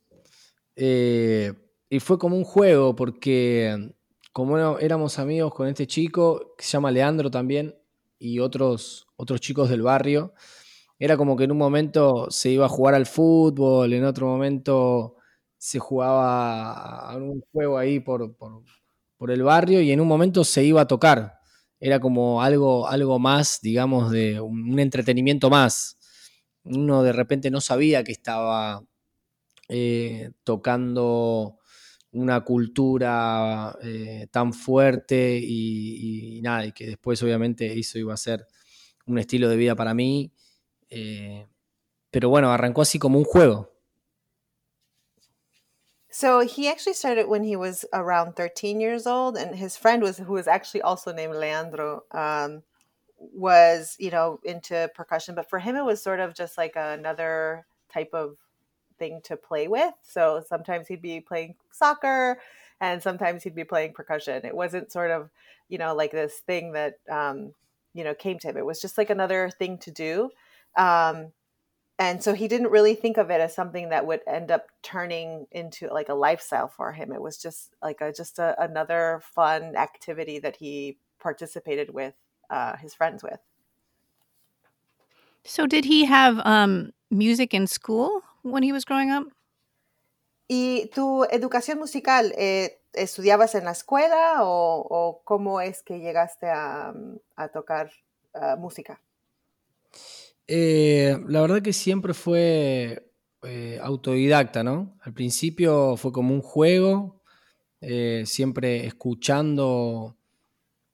eh, 0.75 1.53
y 1.89 2.01
fue 2.01 2.19
como 2.19 2.37
un 2.37 2.45
juego 2.45 2.97
porque 2.97 3.95
como 4.33 4.79
éramos 4.79 5.19
amigos 5.19 5.55
con 5.55 5.69
este 5.69 5.87
chico 5.87 6.55
que 6.57 6.65
se 6.65 6.73
llama 6.73 6.91
Leandro 6.91 7.31
también 7.31 7.78
y 8.19 8.41
otros, 8.41 9.07
otros 9.17 9.41
chicos 9.41 9.69
del 9.71 9.83
barrio, 9.83 10.35
era 10.99 11.17
como 11.17 11.37
que 11.37 11.45
en 11.45 11.53
un 11.53 11.59
momento 11.59 12.29
se 12.31 12.51
iba 12.51 12.67
a 12.67 12.69
jugar 12.69 12.95
al 12.95 13.07
fútbol, 13.07 13.93
en 13.93 14.05
otro 14.05 14.27
momento 14.27 15.17
se 15.57 15.79
jugaba 15.79 17.11
a 17.11 17.17
un 17.17 17.43
juego 17.53 17.79
ahí 17.79 18.01
por, 18.01 18.37
por, 18.37 19.31
el 19.31 19.43
barrio 19.43 19.81
y 19.81 19.93
en 19.93 20.01
un 20.01 20.09
momento 20.09 20.45
se 20.45 20.65
iba 20.65 20.83
a 20.83 20.87
tocar. 20.87 21.39
Era 21.81 22.01
como 22.01 22.43
algo, 22.43 22.89
algo 22.89 23.19
más, 23.19 23.61
digamos, 23.63 24.11
de 24.11 24.41
un 24.41 24.79
entretenimiento 24.79 25.51
más. 25.51 25.99
Uno 26.65 27.03
de 27.03 27.13
repente 27.13 27.51
no 27.51 27.61
sabía 27.61 28.05
que 28.05 28.13
estaba 28.13 28.83
eh, 29.69 30.31
tocando 30.45 31.58
una 32.13 32.43
cultura 32.43 33.77
eh, 33.83 34.27
tan 34.31 34.53
fuerte 34.53 35.39
y, 35.43 36.41
nada, 36.43 36.67
y 36.67 36.73
que 36.73 36.87
después 36.87 37.23
obviamente 37.23 37.79
eso 37.79 37.99
iba 37.99 38.15
a 38.15 38.17
ser 38.17 38.47
un 39.07 39.19
estilo 39.19 39.49
de 39.49 39.57
vida 39.57 39.75
para 39.75 39.95
mí 39.95 40.33
Eh, 40.91 41.47
pero 42.11 42.29
bueno, 42.29 42.51
arrancó 42.51 42.83
así 42.83 42.99
como 42.99 43.19
un 43.19 43.25
juego. 43.25 43.71
So 46.11 46.41
he 46.41 46.69
actually 46.69 46.95
started 46.95 47.29
when 47.29 47.45
he 47.45 47.55
was 47.55 47.87
around 47.93 48.35
13 48.35 48.81
years 48.81 49.07
old, 49.07 49.37
and 49.37 49.55
his 49.55 49.77
friend 49.77 50.03
was 50.03 50.19
who 50.19 50.33
was 50.33 50.49
actually 50.49 50.83
also 50.83 51.13
named 51.13 51.35
Leandro. 51.35 52.05
Um, 52.11 52.63
was 53.19 53.97
you 53.99 54.11
know 54.11 54.41
into 54.43 54.91
percussion, 54.95 55.35
but 55.35 55.49
for 55.49 55.59
him 55.59 55.77
it 55.77 55.85
was 55.85 56.03
sort 56.03 56.21
of 56.21 56.35
just 56.35 56.57
like 56.57 56.73
another 56.77 57.67
type 57.93 58.11
of 58.15 58.37
thing 58.99 59.21
to 59.25 59.37
play 59.37 59.69
with. 59.69 59.95
So 60.03 60.43
sometimes 60.47 60.89
he'd 60.89 61.03
be 61.03 61.21
playing 61.21 61.55
soccer, 61.71 62.39
and 62.81 63.03
sometimes 63.03 63.43
he'd 63.43 63.55
be 63.55 63.65
playing 63.65 63.93
percussion. 63.93 64.45
It 64.45 64.55
wasn't 64.55 64.93
sort 64.93 65.11
of 65.11 65.31
you 65.69 65.79
know 65.79 65.95
like 65.95 66.13
this 66.13 66.39
thing 66.47 66.73
that 66.73 66.95
um, 67.11 67.53
you 67.95 68.05
know 68.05 68.15
came 68.15 68.39
to 68.41 68.49
him. 68.49 68.57
It 68.57 68.67
was 68.67 68.81
just 68.81 68.99
like 68.99 69.11
another 69.11 69.51
thing 69.51 69.79
to 69.79 69.91
do. 69.91 70.31
Um, 70.77 71.33
and 71.99 72.23
so 72.23 72.33
he 72.33 72.47
didn't 72.47 72.71
really 72.71 72.95
think 72.95 73.17
of 73.17 73.31
it 73.31 73.41
as 73.41 73.55
something 73.55 73.89
that 73.89 74.07
would 74.07 74.21
end 74.29 74.53
up 74.53 74.67
turning 74.83 75.47
into 75.51 75.93
like 75.93 76.09
a 76.09 76.15
lifestyle 76.15 76.69
for 76.69 76.93
him. 76.93 77.13
It 77.13 77.21
was 77.21 77.39
just 77.39 77.75
like 77.83 78.01
a, 78.01 78.13
just 78.13 78.39
a, 78.39 78.55
another 78.63 79.21
fun 79.35 79.75
activity 79.75 80.39
that 80.39 80.57
he 80.57 80.99
participated 81.21 81.93
with 81.93 82.15
uh, 82.51 82.77
his 82.77 82.95
friends 82.95 83.25
with. 83.25 83.41
So, 85.45 85.67
did 85.67 85.85
he 85.85 86.05
have 86.05 86.41
um, 86.45 86.93
music 87.11 87.53
in 87.53 87.67
school 87.67 88.23
when 88.53 88.63
he 88.63 88.73
was 88.73 88.85
growing 88.85 89.11
up? 89.13 89.33
¿Y 90.49 90.91
tu 90.95 91.25
educación 91.25 91.79
musical, 91.79 92.33
eh, 92.39 92.81
estudiabas 92.95 93.55
en 93.55 93.65
la 93.65 93.73
escuela 93.73 94.43
o, 94.45 94.87
o, 94.89 95.23
cómo 95.25 95.61
es 95.61 95.83
que 95.83 95.99
llegaste 95.99 96.47
a, 96.49 96.95
a 97.37 97.49
tocar 97.49 97.91
uh, 98.35 98.57
música? 98.57 99.01
Eh, 100.47 101.19
la 101.29 101.43
verdad 101.43 101.61
que 101.61 101.75
siempre 101.75 102.15
fue 102.15 103.13
eh, 103.43 103.79
autodidacta, 103.83 104.65
¿no? 104.65 104.97
Al 105.03 105.13
principio 105.13 105.97
fue 105.99 106.11
como 106.11 106.35
un 106.35 106.41
juego, 106.41 107.23
eh, 107.83 108.25
siempre 108.27 108.87
escuchando 108.87 110.17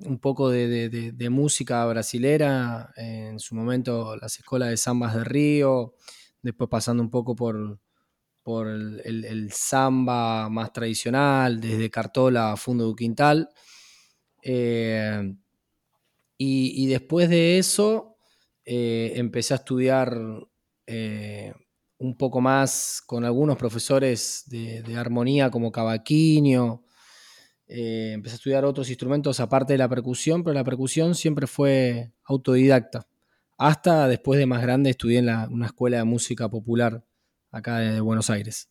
un 0.00 0.18
poco 0.18 0.50
de, 0.50 1.28
música 1.30 1.86
brasilera, 1.86 2.92
en 2.96 3.38
su 3.38 3.54
momento 3.54 4.16
las 4.16 4.38
escuelas 4.38 4.70
de 4.70 4.76
zambas 4.76 5.14
de 5.14 5.24
Río, 5.24 5.94
después 6.44 6.68
pasando 6.70 7.02
un 7.02 7.10
poco 7.10 7.34
por, 7.34 7.80
por 8.42 8.68
el, 8.68 9.50
samba 9.52 10.48
más 10.50 10.72
tradicional, 10.72 11.60
desde 11.60 11.90
Cartola 11.90 12.52
a 12.52 12.56
Fundo 12.56 12.84
du 12.84 12.94
Quintal. 12.94 13.48
y, 16.38 16.86
después 16.86 17.28
de 17.30 17.58
eso 17.58 18.16
eh, 18.64 19.12
empecé 19.16 19.54
a 19.54 19.56
estudiar 19.56 20.16
eh, 20.86 21.52
un 21.98 22.16
poco 22.16 22.40
más 22.40 23.02
con 23.06 23.24
algunos 23.24 23.56
profesores 23.56 24.44
de, 24.46 24.96
armonía 24.96 25.50
como 25.50 25.72
Cavaquinho. 25.72 26.84
Eh, 27.66 28.12
empecé 28.12 28.34
a 28.34 28.36
estudiar 28.36 28.64
otros 28.66 28.90
instrumentos 28.90 29.40
aparte 29.40 29.72
de 29.72 29.78
la 29.78 29.88
percusión, 29.88 30.44
pero 30.44 30.52
la 30.52 30.64
percusión 30.64 31.14
siempre 31.14 31.46
fue 31.46 32.12
autodidacta. 32.24 33.08
Hasta 33.64 34.08
después 34.08 34.38
de 34.38 34.44
más 34.44 34.60
grande 34.60 34.90
estudié 34.90 35.20
en 35.20 35.28
una 35.50 35.66
escuela 35.66 35.96
de 35.96 36.04
música 36.04 36.50
popular 36.50 37.02
acá 37.50 37.78
de, 37.78 37.98
Buenos 38.02 38.28
Aires. 38.28 38.68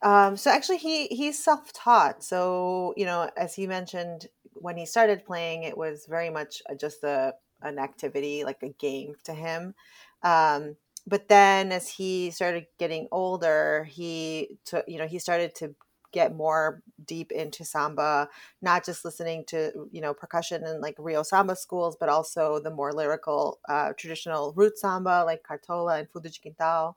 Um, 0.00 0.36
so 0.36 0.50
actually, 0.50 0.78
he 0.78 1.08
he's 1.08 1.38
self-taught. 1.38 2.22
So 2.22 2.94
you 2.96 3.04
know, 3.04 3.28
as 3.36 3.54
he 3.54 3.66
mentioned, 3.66 4.28
when 4.54 4.78
he 4.78 4.86
started 4.86 5.24
playing, 5.26 5.64
it 5.64 5.76
was 5.76 6.06
very 6.08 6.30
much 6.30 6.62
just 6.80 7.04
a 7.04 7.34
an 7.60 7.78
activity, 7.78 8.42
like 8.42 8.62
a 8.62 8.70
game 8.70 9.14
to 9.24 9.34
him. 9.34 9.74
Um, 10.22 10.76
but 11.06 11.28
then 11.28 11.72
as 11.72 11.90
he 11.90 12.30
started 12.30 12.66
getting 12.78 13.08
older, 13.12 13.84
he 13.84 14.58
took, 14.64 14.84
you 14.88 14.98
know, 14.98 15.06
he 15.06 15.18
started 15.18 15.54
to 15.56 15.74
get 16.14 16.34
more 16.36 16.82
deep 17.04 17.32
into 17.32 17.64
samba, 17.66 18.30
not 18.62 18.86
just 18.86 19.04
listening 19.04 19.44
to, 19.48 19.88
you 19.92 20.00
know, 20.00 20.14
percussion 20.14 20.64
and 20.64 20.80
like 20.80 20.96
Rio 20.98 21.22
samba 21.24 21.56
schools, 21.56 21.96
but 22.00 22.08
also 22.08 22.60
the 22.60 22.70
more 22.70 22.92
lyrical, 22.94 23.60
uh, 23.68 23.92
traditional 23.98 24.54
root 24.56 24.78
samba 24.78 25.24
like 25.26 25.42
Cartola 25.44 25.98
and 26.00 26.08
Quintal. 26.10 26.96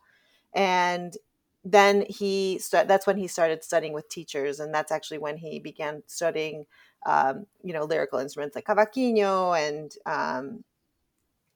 And 0.54 1.16
then 1.66 2.06
he 2.10 2.60
st- 2.60 2.88
that's 2.88 3.08
when 3.08 3.18
he 3.18 3.28
started 3.28 3.64
studying 3.64 3.94
with 3.94 4.10
teachers 4.10 4.60
and 4.60 4.74
that's 4.74 4.92
actually 4.92 5.18
when 5.18 5.38
he 5.38 5.60
began 5.60 6.04
studying 6.08 6.66
um, 7.06 7.46
you 7.64 7.74
know 7.74 7.84
lyrical 7.84 8.20
instruments 8.20 8.56
like 8.56 8.66
cavaquinho 8.66 9.58
and 9.58 9.94
um, 10.06 10.64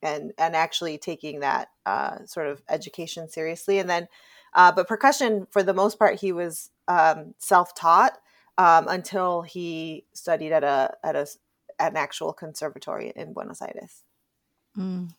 and 0.02 0.34
and 0.38 0.56
actually 0.56 0.98
taking 0.98 1.40
that 1.42 1.70
uh, 1.86 2.26
sort 2.26 2.48
of 2.48 2.62
education 2.70 3.30
seriously 3.30 3.80
and 3.80 3.90
then 3.90 4.08
uh, 4.54 4.72
but 4.72 4.88
percussion 4.88 5.48
for 5.50 5.64
the 5.64 5.74
most 5.74 5.98
part 5.98 6.20
he 6.20 6.32
was 6.32 6.70
um, 6.88 7.34
self-taught 7.38 8.18
um, 8.58 8.88
until 8.88 9.42
he 9.42 10.06
studied 10.14 10.52
at 10.52 10.64
a 10.64 10.96
at 11.04 11.16
a 11.16 11.28
at 11.80 11.92
an 11.92 11.98
actual 11.98 12.34
conservatory 12.34 13.12
in 13.16 13.34
Buenos 13.34 13.62
Aires. 13.62 14.04
Mm. 14.78 15.10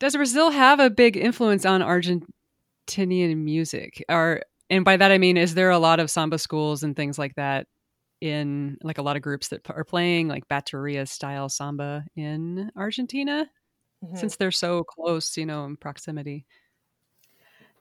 Does 0.00 0.16
Brazil 0.16 0.50
have 0.50 0.80
a 0.80 0.90
big 0.90 1.16
influence 1.16 1.64
on 1.64 1.80
Argentinian 1.80 3.36
music? 3.36 4.04
Are 4.08 4.42
and 4.70 4.84
by 4.84 4.96
that 4.96 5.10
I 5.10 5.18
mean, 5.18 5.36
is 5.36 5.54
there 5.54 5.70
a 5.70 5.78
lot 5.78 6.00
of 6.00 6.10
samba 6.10 6.38
schools 6.38 6.82
and 6.82 6.94
things 6.94 7.18
like 7.18 7.34
that 7.36 7.66
in 8.20 8.78
like 8.82 8.98
a 8.98 9.02
lot 9.02 9.16
of 9.16 9.22
groups 9.22 9.48
that 9.48 9.68
are 9.70 9.84
playing 9.84 10.28
like 10.28 10.48
bateria 10.48 11.08
style 11.08 11.48
samba 11.48 12.04
in 12.16 12.70
Argentina, 12.76 13.48
mm-hmm. 14.04 14.16
since 14.16 14.36
they're 14.36 14.50
so 14.50 14.84
close, 14.84 15.36
you 15.36 15.46
know, 15.46 15.64
in 15.64 15.76
proximity? 15.76 16.46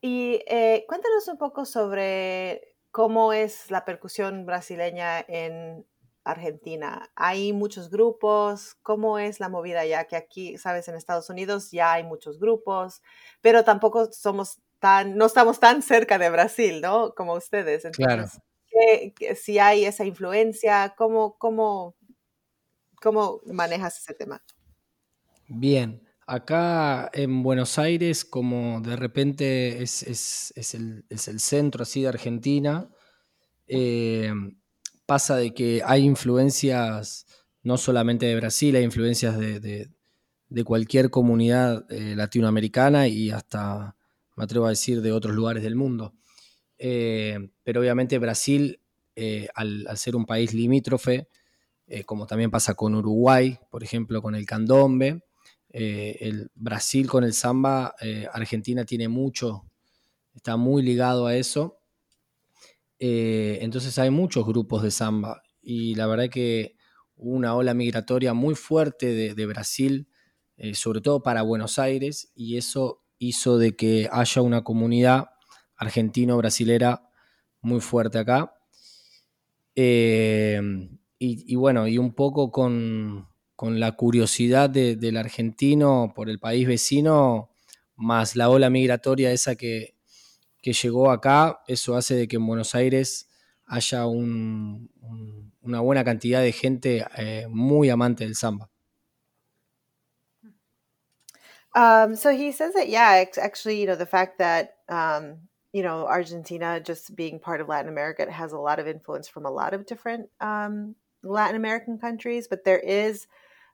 Y 0.01 0.41
eh, 0.47 0.85
cuéntanos 0.87 1.27
un 1.27 1.37
poco 1.37 1.65
sobre 1.65 2.75
cómo 2.91 3.33
es 3.33 3.69
la 3.71 3.85
percusión 3.85 4.45
brasileña 4.45 5.19
en 5.27 5.85
Argentina. 6.23 7.09
Hay 7.15 7.53
muchos 7.53 7.89
grupos. 7.89 8.75
¿Cómo 8.83 9.19
es 9.19 9.39
la 9.39 9.49
movida 9.49 9.85
ya 9.85 10.05
que 10.05 10.15
aquí, 10.15 10.57
sabes, 10.57 10.87
en 10.87 10.95
Estados 10.95 11.29
Unidos 11.29 11.71
ya 11.71 11.93
hay 11.93 12.03
muchos 12.03 12.39
grupos, 12.39 13.01
pero 13.41 13.63
tampoco 13.63 14.11
somos 14.11 14.59
no 15.15 15.25
estamos 15.25 15.59
tan 15.59 15.81
cerca 15.81 16.17
de 16.17 16.29
Brasil, 16.29 16.81
¿no? 16.81 17.13
Como 17.15 17.33
ustedes. 17.33 17.85
Entonces, 17.85 18.05
claro. 18.05 19.35
si 19.35 19.59
hay 19.59 19.85
esa 19.85 20.05
influencia, 20.05 20.93
¿cómo, 20.97 21.37
cómo, 21.37 21.95
¿cómo 23.01 23.41
manejas 23.45 23.97
ese 23.97 24.13
tema? 24.13 24.43
Bien, 25.47 26.06
acá 26.27 27.09
en 27.13 27.41
Buenos 27.41 27.79
Aires, 27.79 28.25
como 28.25 28.81
de 28.81 28.95
repente 28.95 29.81
es, 29.81 30.03
el, 30.73 31.39
centro 31.39 31.83
así 31.83 32.01
de 32.01 32.09
Argentina, 32.09 32.89
eh, 33.65 34.31
pasa 35.05 35.37
de 35.37 35.53
que 35.53 35.81
hay 35.83 36.03
influencias 36.03 37.25
no 37.63 37.77
solamente 37.77 38.25
de 38.25 38.35
Brasil, 38.35 38.75
hay 38.75 38.83
influencias 38.83 39.37
de, 39.37 39.89
cualquier 40.63 41.09
comunidad 41.09 41.85
eh, 41.91 42.15
latinoamericana 42.15 43.07
y 43.07 43.31
hasta 43.31 43.95
me 44.35 44.43
atrevo 44.43 44.67
a 44.67 44.69
decir, 44.69 45.01
de 45.01 45.11
otros 45.11 45.35
lugares 45.35 45.63
del 45.63 45.75
mundo. 45.75 46.13
Eh, 46.77 47.49
pero 47.63 47.81
obviamente 47.81 48.19
Brasil, 48.19 48.79
eh, 49.15 49.47
al, 49.55 49.85
ser 49.97 50.15
un 50.15 50.25
país 50.25 50.53
limítrofe, 50.53 51.27
como 52.05 52.27
también 52.27 52.51
pasa 52.51 52.73
con 52.73 52.95
Uruguay, 52.95 53.57
por 53.71 53.81
ejemplo, 53.81 54.21
con 54.21 54.35
el 54.35 54.45
candombe, 54.45 55.21
el 55.69 56.49
Brasil 56.55 57.07
con 57.07 57.23
el 57.23 57.33
samba, 57.33 57.95
Argentina 58.33 58.85
tiene 58.85 59.07
mucho, 59.07 59.65
está 60.33 60.57
muy 60.57 60.81
ligado 60.81 61.27
a 61.27 61.35
eso. 61.35 61.79
entonces 62.99 63.99
hay 63.99 64.09
muchos 64.09 64.45
grupos 64.45 64.83
de 64.83 64.91
samba 64.91 65.43
y 65.61 65.95
la 65.95 66.07
verdad 66.07 66.29
que 66.29 66.75
hubo 67.15 67.35
una 67.35 67.55
ola 67.55 67.73
migratoria 67.73 68.33
muy 68.33 68.55
fuerte 68.55 69.33
de, 69.35 69.45
Brasil, 69.45 70.07
sobre 70.73 71.01
todo 71.01 71.21
para 71.21 71.41
Buenos 71.41 71.79
Aires, 71.79 72.31
y 72.35 72.57
eso 72.57 73.03
hizo 73.19 73.57
de 73.57 73.75
que 73.75 74.09
haya 74.11 74.41
una 74.41 74.63
comunidad 74.63 75.29
argentino-brasilera 75.75 77.09
muy 77.61 77.81
fuerte 77.81 78.19
acá. 78.19 78.53
Eh, 79.75 80.59
y, 81.19 81.55
bueno, 81.55 81.87
y 81.87 81.97
un 81.97 82.13
poco 82.13 82.51
con, 82.51 83.27
la 83.59 83.91
curiosidad 83.93 84.69
del 84.69 85.17
argentino 85.17 86.13
por 86.15 86.29
el 86.29 86.39
país 86.39 86.67
vecino, 86.67 87.49
más 87.95 88.35
la 88.35 88.49
ola 88.49 88.69
migratoria 88.69 89.31
esa 89.31 89.55
que, 89.55 89.95
llegó 90.61 91.11
acá, 91.11 91.61
eso 91.67 91.95
hace 91.95 92.15
de 92.15 92.27
que 92.27 92.35
en 92.35 92.45
Buenos 92.45 92.75
Aires 92.75 93.29
haya 93.65 94.05
una 94.05 94.89
buena 95.81 96.03
cantidad 96.03 96.41
de 96.41 96.51
gente 96.51 97.05
eh, 97.17 97.47
muy 97.49 97.89
amante 97.89 98.25
del 98.25 98.35
samba. 98.35 98.69
Um, 101.77 102.15
so 102.15 102.31
he 102.31 102.51
says 102.51 102.73
that, 102.73 102.89
yeah, 102.89 103.23
actually, 103.39 103.79
you 103.79 103.85
know, 103.85 103.95
the 103.95 104.07
fact 104.07 104.39
that, 104.39 104.77
um, 104.89 105.47
you 105.73 105.83
know, 105.83 106.07
Argentina 106.07 106.79
just 106.79 107.15
being 107.15 107.39
part 107.39 107.61
of 107.61 107.67
Latin 107.67 107.87
America 107.87 108.25
has 108.31 108.51
a 108.51 108.57
lot 108.57 108.79
of 108.79 108.87
influence 108.87 109.27
from 109.27 109.45
a 109.45 109.51
lot 109.51 109.75
of 109.75 109.85
different 109.85 110.27
um, 110.41 110.95
Latin 111.21 111.55
American 111.55 111.99
countries, 111.99 112.47
but 112.47 112.63
there 112.65 112.79
is, 112.79 113.27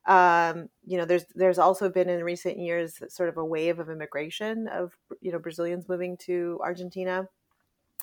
um, 0.05 0.69
you 0.85 0.97
know, 0.97 1.05
there's 1.05 1.25
there's 1.35 1.59
also 1.59 1.89
been 1.89 2.09
in 2.09 2.23
recent 2.23 2.57
years 2.57 3.01
sort 3.09 3.29
of 3.29 3.37
a 3.37 3.45
wave 3.45 3.79
of 3.79 3.89
immigration 3.89 4.67
of 4.67 4.93
you 5.21 5.31
know 5.31 5.39
Brazilians 5.39 5.87
moving 5.87 6.17
to 6.25 6.59
Argentina. 6.63 7.27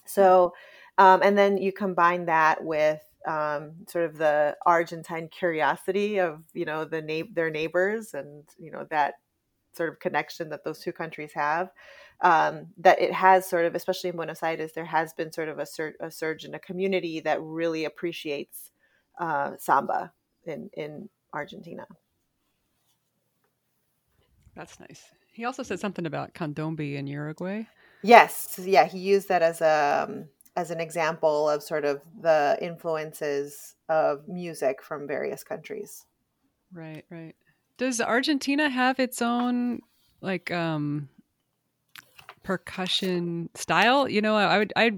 So, 0.06 0.54
um, 0.98 1.20
and 1.22 1.36
then 1.36 1.58
you 1.58 1.72
combine 1.72 2.26
that 2.26 2.64
with 2.64 3.02
um, 3.26 3.72
sort 3.86 4.06
of 4.06 4.16
the 4.16 4.56
Argentine 4.64 5.28
curiosity 5.28 6.18
of 6.18 6.44
you 6.54 6.64
know 6.64 6.84
the 6.84 7.02
na- 7.02 7.30
their 7.34 7.50
neighbors 7.50 8.14
and 8.14 8.44
you 8.58 8.70
know 8.70 8.86
that 8.90 9.14
sort 9.74 9.90
of 9.90 10.00
connection 10.00 10.48
that 10.50 10.64
those 10.64 10.80
two 10.80 10.92
countries 10.92 11.32
have. 11.34 11.70
Um, 12.22 12.66
that 12.78 13.00
it 13.00 13.12
has 13.14 13.48
sort 13.48 13.64
of, 13.64 13.74
especially 13.74 14.10
in 14.10 14.16
Buenos 14.16 14.42
Aires, 14.42 14.72
there 14.74 14.84
has 14.84 15.14
been 15.14 15.32
sort 15.32 15.48
of 15.48 15.58
a, 15.58 15.64
sur- 15.64 15.94
a 16.00 16.10
surge 16.10 16.44
in 16.44 16.54
a 16.54 16.58
community 16.58 17.20
that 17.20 17.40
really 17.40 17.86
appreciates 17.86 18.72
uh, 19.18 19.52
samba 19.58 20.12
in 20.44 20.70
in 20.74 21.08
Argentina. 21.32 21.86
That's 24.54 24.78
nice. 24.80 25.04
He 25.32 25.44
also 25.44 25.62
said 25.62 25.80
something 25.80 26.06
about 26.06 26.34
candombe 26.34 26.96
in 26.96 27.06
Uruguay. 27.06 27.64
Yes, 28.02 28.58
yeah, 28.62 28.86
he 28.86 28.98
used 28.98 29.28
that 29.28 29.42
as 29.42 29.60
a 29.60 30.06
um, 30.08 30.24
as 30.56 30.70
an 30.70 30.80
example 30.80 31.48
of 31.48 31.62
sort 31.62 31.84
of 31.84 32.00
the 32.20 32.58
influences 32.60 33.76
of 33.88 34.26
music 34.28 34.82
from 34.82 35.06
various 35.06 35.44
countries. 35.44 36.04
Right, 36.72 37.04
right. 37.10 37.34
Does 37.78 38.00
Argentina 38.00 38.68
have 38.68 38.98
its 38.98 39.22
own 39.22 39.80
like 40.20 40.50
um 40.50 41.08
percussion 42.42 43.50
style? 43.54 44.08
You 44.08 44.20
know, 44.20 44.36
I 44.36 44.58
would 44.58 44.72
I 44.76 44.92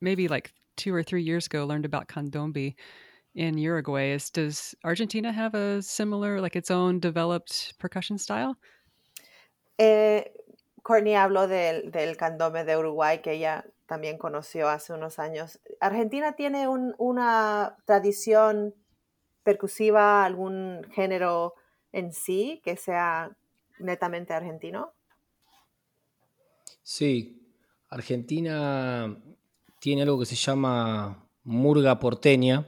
maybe 0.00 0.28
like 0.28 0.52
two 0.76 0.94
or 0.94 1.02
three 1.02 1.22
years 1.22 1.46
ago 1.46 1.66
learned 1.66 1.84
about 1.84 2.08
candombe 2.08 2.74
in 3.34 3.58
Uruguay. 3.58 4.12
Is 4.12 4.30
does 4.30 4.74
Argentina 4.84 5.32
have 5.32 5.54
a 5.54 5.82
similar 5.82 6.40
like 6.40 6.56
its 6.56 6.70
own 6.70 7.00
developed 7.00 7.78
percussion 7.78 8.18
style? 8.18 8.56
Eh, 9.78 10.24
Courtney 10.82 11.14
habló 11.14 11.46
del, 11.46 11.90
del 11.90 12.16
candombe 12.16 12.64
de 12.64 12.76
Uruguay 12.76 13.18
que 13.18 13.32
ella 13.32 13.64
también 13.86 14.18
conoció 14.18 14.68
hace 14.68 14.92
unos 14.92 15.18
años. 15.18 15.60
¿Argentina 15.80 16.32
tiene 16.32 16.68
un, 16.68 16.94
una 16.98 17.76
tradición 17.86 18.74
percusiva, 19.42 20.24
algún 20.24 20.86
género 20.92 21.54
en 21.92 22.12
sí 22.12 22.60
que 22.64 22.76
sea 22.76 23.36
netamente 23.78 24.34
argentino? 24.34 24.92
Sí, 26.82 27.40
Argentina 27.88 29.16
tiene 29.78 30.02
algo 30.02 30.18
que 30.18 30.26
se 30.26 30.36
llama 30.36 31.26
murga 31.44 31.98
porteña, 31.98 32.66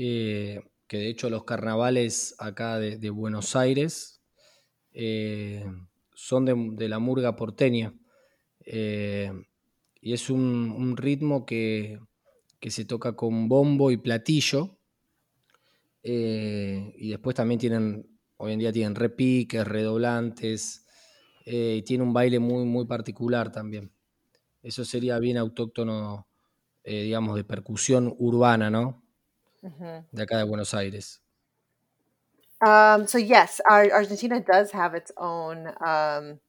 eh, 0.00 0.60
que 0.86 0.98
de 0.98 1.08
hecho 1.08 1.28
los 1.28 1.42
carnavales 1.42 2.36
acá 2.38 2.78
de, 2.78 3.10
Buenos 3.10 3.56
Aires 3.56 4.22
eh, 4.92 5.66
son 6.14 6.44
de, 6.44 6.88
la 6.88 7.00
murga 7.00 7.34
porteña. 7.34 7.92
Eh, 8.60 9.32
y 10.00 10.12
es 10.12 10.30
un, 10.30 10.96
ritmo 10.96 11.44
que, 11.44 11.98
que, 12.60 12.70
se 12.70 12.84
toca 12.84 13.16
con 13.16 13.48
bombo 13.48 13.90
y 13.90 13.96
platillo, 13.96 14.78
y 16.04 17.10
después 17.10 17.34
también 17.34 17.58
tienen, 17.58 18.06
hoy 18.36 18.52
en 18.52 18.60
día 18.60 18.72
tienen 18.72 18.94
repiques, 18.94 19.66
redoblantes, 19.66 20.86
y 21.44 21.82
tiene 21.82 22.04
un 22.04 22.12
baile 22.12 22.38
muy, 22.38 22.64
muy 22.64 22.86
particular 22.86 23.50
también. 23.50 23.90
Eso 24.62 24.84
sería 24.84 25.18
bien 25.18 25.38
autóctono, 25.38 26.28
digamos, 26.84 27.34
de 27.34 27.42
percusión 27.42 28.14
urbana, 28.16 28.70
¿no? 28.70 29.07
De 30.12 30.22
acá 30.22 30.38
de 30.38 30.44
Buenos 30.44 30.72
Aires. 30.74 31.20
Um, 32.64 33.06
so 33.06 33.18
yes, 33.18 33.60
our, 33.70 33.90
Argentina 33.90 34.40
does 34.40 34.72
have 34.72 34.94
its 34.94 35.12
own 35.16 35.72
um, 35.84 36.40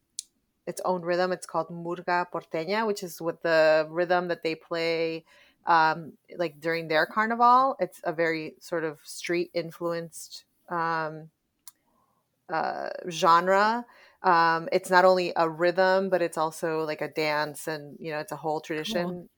its 0.65 0.82
own 0.86 1.02
rhythm. 1.02 1.32
It's 1.32 1.45
called 1.45 1.69
murga 1.69 2.26
porteña, 2.32 2.86
which 2.86 3.04
is 3.04 3.22
with 3.22 3.41
the 3.41 3.88
rhythm 3.89 4.28
that 4.28 4.43
they 4.43 4.56
play 4.56 5.26
um, 5.67 6.13
like 6.38 6.60
during 6.60 6.88
their 6.88 7.06
carnival. 7.06 7.76
It's 7.80 8.02
a 8.04 8.13
very 8.13 8.56
sort 8.60 8.84
of 8.84 9.00
street 9.04 9.52
influenced 9.54 10.45
um, 10.69 11.30
uh, 12.52 12.89
genre. 13.10 13.86
Um, 14.24 14.67
it's 14.72 14.89
not 14.89 15.06
only 15.06 15.32
a 15.36 15.48
rhythm, 15.48 16.10
but 16.10 16.22
it's 16.22 16.38
also 16.38 16.86
like 16.86 17.02
a 17.02 17.08
dance, 17.08 17.67
and 17.67 17.98
you 18.00 18.12
know, 18.12 18.19
it's 18.19 18.32
a 18.32 18.36
whole 18.36 18.62
tradition. 18.62 19.30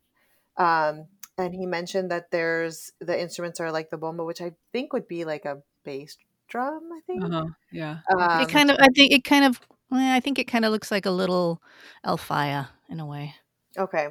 Um, 0.57 1.07
and 1.41 1.53
he 1.53 1.65
mentioned 1.65 2.11
that 2.11 2.31
there's 2.31 2.91
the 2.99 3.19
instruments 3.19 3.59
are 3.59 3.71
like 3.71 3.89
the 3.89 3.97
bombo, 3.97 4.25
which 4.25 4.41
I 4.41 4.53
think 4.71 4.93
would 4.93 5.07
be 5.07 5.25
like 5.25 5.45
a 5.45 5.61
bass 5.83 6.17
drum. 6.47 6.89
I 6.93 7.01
think. 7.07 7.23
Uh-huh. 7.23 7.45
Yeah. 7.71 7.99
it 8.41 8.49
kind 8.49 8.71
of. 8.71 8.77
I 8.79 8.87
think 8.95 9.11
it 9.11 9.23
kind 9.23 9.45
of. 9.45 9.59
I 9.91 10.21
think 10.21 10.39
it 10.39 10.45
kind 10.45 10.63
of 10.63 10.71
looks 10.71 10.91
like 10.91 11.05
a 11.05 11.11
little 11.11 11.61
alfaia 12.05 12.69
in 12.89 12.99
a 12.99 13.05
way. 13.05 13.35
Okay. 13.77 14.09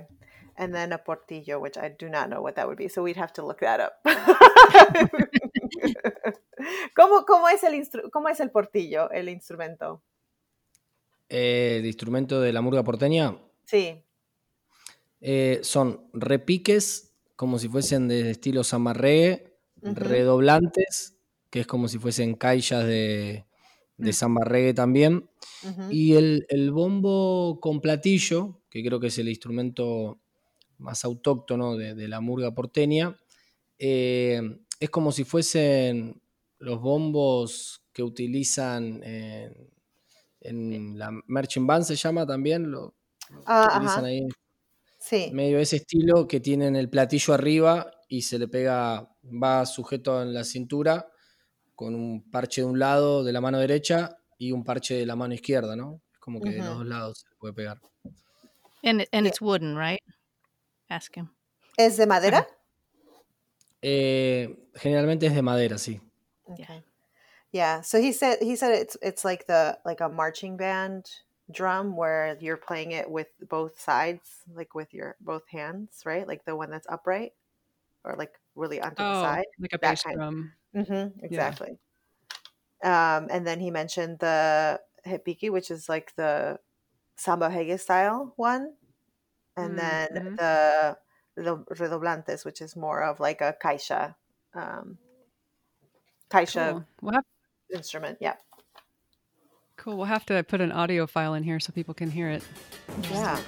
And 0.56 0.74
then 0.74 0.92
a 0.92 0.98
portillo, 0.98 1.58
which 1.58 1.78
I 1.78 1.88
do 1.88 2.10
not 2.10 2.28
know 2.28 2.42
what 2.42 2.56
that 2.56 2.68
would 2.68 2.76
be. 2.76 2.88
So 2.88 3.02
we'd 3.02 3.16
have 3.16 3.32
to 3.34 3.46
look 3.46 3.60
that 3.60 3.80
up. 3.80 3.94
¿Cómo, 6.94 7.24
cómo, 7.24 7.48
es 7.48 7.64
el 7.64 7.72
instru 7.74 8.10
¿Cómo 8.10 8.28
es 8.28 8.40
el 8.40 8.50
portillo, 8.50 9.10
el 9.10 9.30
instrumento? 9.30 10.02
Eh, 11.30 11.78
el 11.78 11.86
instrumento 11.86 12.42
de 12.42 12.52
la 12.52 12.60
murga 12.60 12.82
porteña. 12.82 13.38
Sí. 13.64 14.04
Eh, 15.20 15.60
son 15.62 16.08
repiques, 16.12 17.09
como 17.40 17.58
si 17.58 17.70
fuesen 17.70 18.06
de 18.06 18.32
estilo 18.32 18.62
zamarregue, 18.62 19.56
uh 19.80 19.88
-huh. 19.88 19.94
redoblantes, 19.94 21.16
que 21.48 21.60
es 21.60 21.66
como 21.66 21.88
si 21.88 21.98
fuesen 21.98 22.34
caillas 22.34 22.84
de, 22.84 23.46
de 23.96 24.12
samba 24.12 24.44
reggae 24.44 24.74
también. 24.74 25.30
Uh 25.62 25.68
-huh. 25.68 25.88
Y 25.90 26.16
el, 26.16 26.44
el, 26.50 26.70
bombo 26.70 27.58
con 27.58 27.80
platillo, 27.80 28.60
que 28.68 28.84
creo 28.84 29.00
que 29.00 29.06
es 29.06 29.16
el 29.16 29.30
instrumento 29.30 30.20
más 30.76 31.02
autóctono 31.06 31.78
de, 31.78 31.94
de 31.94 32.08
la 32.08 32.20
murga 32.20 32.54
porteña, 32.54 33.16
eh, 33.78 34.42
es 34.78 34.90
como 34.90 35.10
si 35.10 35.24
fuesen 35.24 36.20
los 36.58 36.78
bombos 36.82 37.82
que 37.94 38.02
utilizan 38.02 39.02
en, 39.02 39.70
en 40.42 40.98
la 40.98 41.10
Merchant 41.26 41.66
Band, 41.66 41.84
se 41.84 41.96
llama 41.96 42.26
también, 42.26 42.70
lo, 42.70 42.94
ah, 43.46 43.66
que 43.70 43.76
utilizan 43.78 44.04
ajá. 44.04 44.08
ahí. 44.08 44.28
Sí. 45.10 45.28
Medio 45.32 45.58
ese 45.58 45.74
estilo 45.74 46.28
que 46.28 46.38
tienen 46.38 46.76
el 46.76 46.88
platillo 46.88 47.34
arriba 47.34 47.90
y 48.06 48.22
se 48.22 48.38
le 48.38 48.46
pega, 48.46 49.10
va 49.24 49.66
sujeto 49.66 50.22
en 50.22 50.32
la 50.32 50.44
cintura 50.44 51.10
con 51.74 51.96
un 51.96 52.30
parche 52.30 52.60
de 52.60 52.68
un 52.68 52.78
lado 52.78 53.24
de 53.24 53.32
la 53.32 53.40
mano 53.40 53.58
derecha 53.58 54.18
y 54.38 54.52
un 54.52 54.62
parche 54.62 54.94
de 54.94 55.06
la 55.06 55.16
mano 55.16 55.34
izquierda, 55.34 55.74
¿no? 55.74 56.00
Es 56.12 56.20
como 56.20 56.40
que 56.40 56.50
Uh 56.50 56.52
de 56.52 56.58
los 56.58 56.78
dos 56.78 56.86
lados 56.86 57.18
se 57.28 57.36
puede 57.40 57.54
pegar. 57.54 57.80
And 58.84 59.04
and 59.10 59.26
it's 59.26 59.40
wooden, 59.40 59.76
right? 59.76 60.00
Ask 60.88 61.16
him. 61.16 61.30
¿Es 61.76 61.96
de 61.96 62.06
madera? 62.06 62.46
Eh, 63.82 64.70
generalmente 64.76 65.26
es 65.26 65.34
de 65.34 65.42
madera, 65.42 65.76
sí. 65.76 66.00
Okay. 66.44 66.84
Yeah. 67.50 67.82
So 67.82 67.98
he 67.98 68.12
said 68.12 68.38
he 68.40 68.56
said 68.56 68.80
it's 68.80 68.96
it's 69.02 69.24
like 69.24 69.46
the 69.46 69.76
like 69.84 70.00
a 70.00 70.08
marching 70.08 70.56
band 70.56 71.06
drum 71.52 71.96
where 71.96 72.36
you're 72.40 72.56
playing 72.56 72.92
it 72.92 73.10
with 73.10 73.28
both 73.48 73.80
sides, 73.80 74.44
like 74.52 74.74
with 74.74 74.94
your 74.94 75.16
both 75.20 75.48
hands, 75.48 76.02
right? 76.06 76.26
Like 76.26 76.44
the 76.44 76.56
one 76.56 76.70
that's 76.70 76.86
upright 76.88 77.34
or 78.04 78.16
like 78.16 78.40
really 78.56 78.80
onto 78.82 79.04
the 79.04 79.14
Oh, 79.14 79.14
side. 79.14 79.46
like 79.58 79.72
a 79.72 79.78
bass 79.78 80.04
drum. 80.12 80.52
Mm-hmm, 80.74 81.24
exactly. 81.24 81.78
Um, 82.82 83.28
and 83.30 83.46
then 83.46 83.60
he 83.60 83.70
mentioned 83.70 84.20
the 84.20 84.80
repique, 85.06 85.50
which 85.50 85.70
is 85.70 85.88
like 85.88 86.14
the 86.16 86.60
samba 87.16 87.48
reggae 87.50 87.80
style 87.80 88.34
one, 88.36 88.76
and 89.56 89.78
then 89.78 90.08
Mhm. 90.10 90.38
the 90.38 90.98
the 91.36 91.58
redoblantes, 91.70 92.44
which 92.44 92.62
is 92.62 92.76
more 92.76 93.02
of 93.02 93.20
like 93.20 93.40
a 93.42 93.56
caixa, 93.62 94.16
um, 94.54 94.98
caixa 96.30 96.80
Cool. 97.00 97.22
Instrument. 97.72 98.18
Yeah, 98.20 98.36
cool. 99.80 99.96
We'll 99.96 100.06
have 100.06 100.26
to 100.26 100.42
put 100.42 100.60
an 100.60 100.72
audio 100.72 101.06
file 101.06 101.34
in 101.34 101.42
here 101.42 101.58
so 101.58 101.72
people 101.72 101.94
can 101.94 102.10
hear 102.10 102.28
it. 102.28 102.42
yeah. 103.10 103.40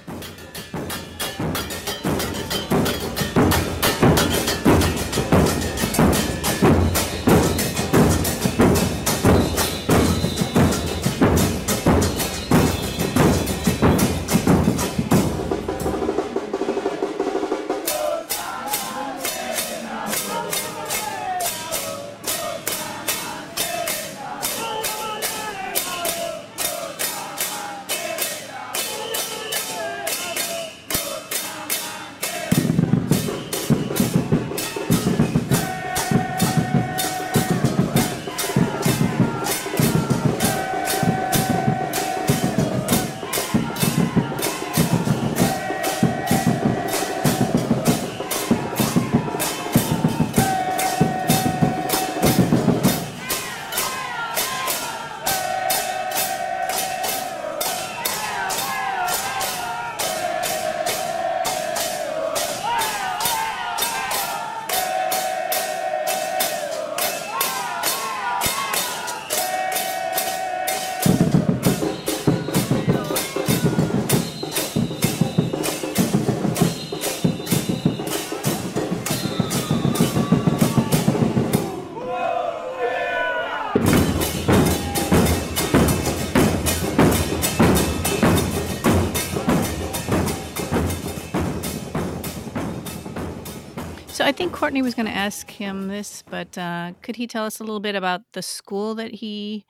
So 94.23 94.29
I 94.29 94.31
think 94.31 94.53
Courtney 94.53 94.81
was 94.81 94.95
going 94.95 95.07
to 95.07 95.11
ask 95.11 95.51
him 95.51 95.89
this, 95.89 96.23
but 96.29 96.57
uh, 96.57 96.93
could 97.01 97.17
he 97.17 97.27
tell 97.27 97.43
us 97.43 97.59
a 97.59 97.63
little 97.65 97.81
bit 97.81 97.93
about 97.93 98.21
the 98.31 98.41
school 98.41 98.95
that 98.95 99.11
he 99.11 99.65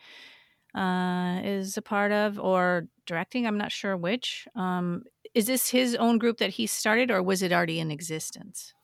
uh, 0.75 1.41
is 1.43 1.75
a 1.75 1.81
part 1.81 2.11
of 2.11 2.37
or 2.37 2.85
directing? 3.07 3.47
I'm 3.47 3.57
not 3.57 3.71
sure 3.71 3.97
which. 3.97 4.47
Um, 4.55 5.05
is 5.33 5.47
this 5.47 5.71
his 5.71 5.95
own 5.95 6.19
group 6.19 6.37
that 6.37 6.51
he 6.51 6.67
started, 6.67 7.09
or 7.09 7.23
was 7.23 7.41
it 7.41 7.51
already 7.51 7.79
in 7.79 7.89
existence? 7.89 8.75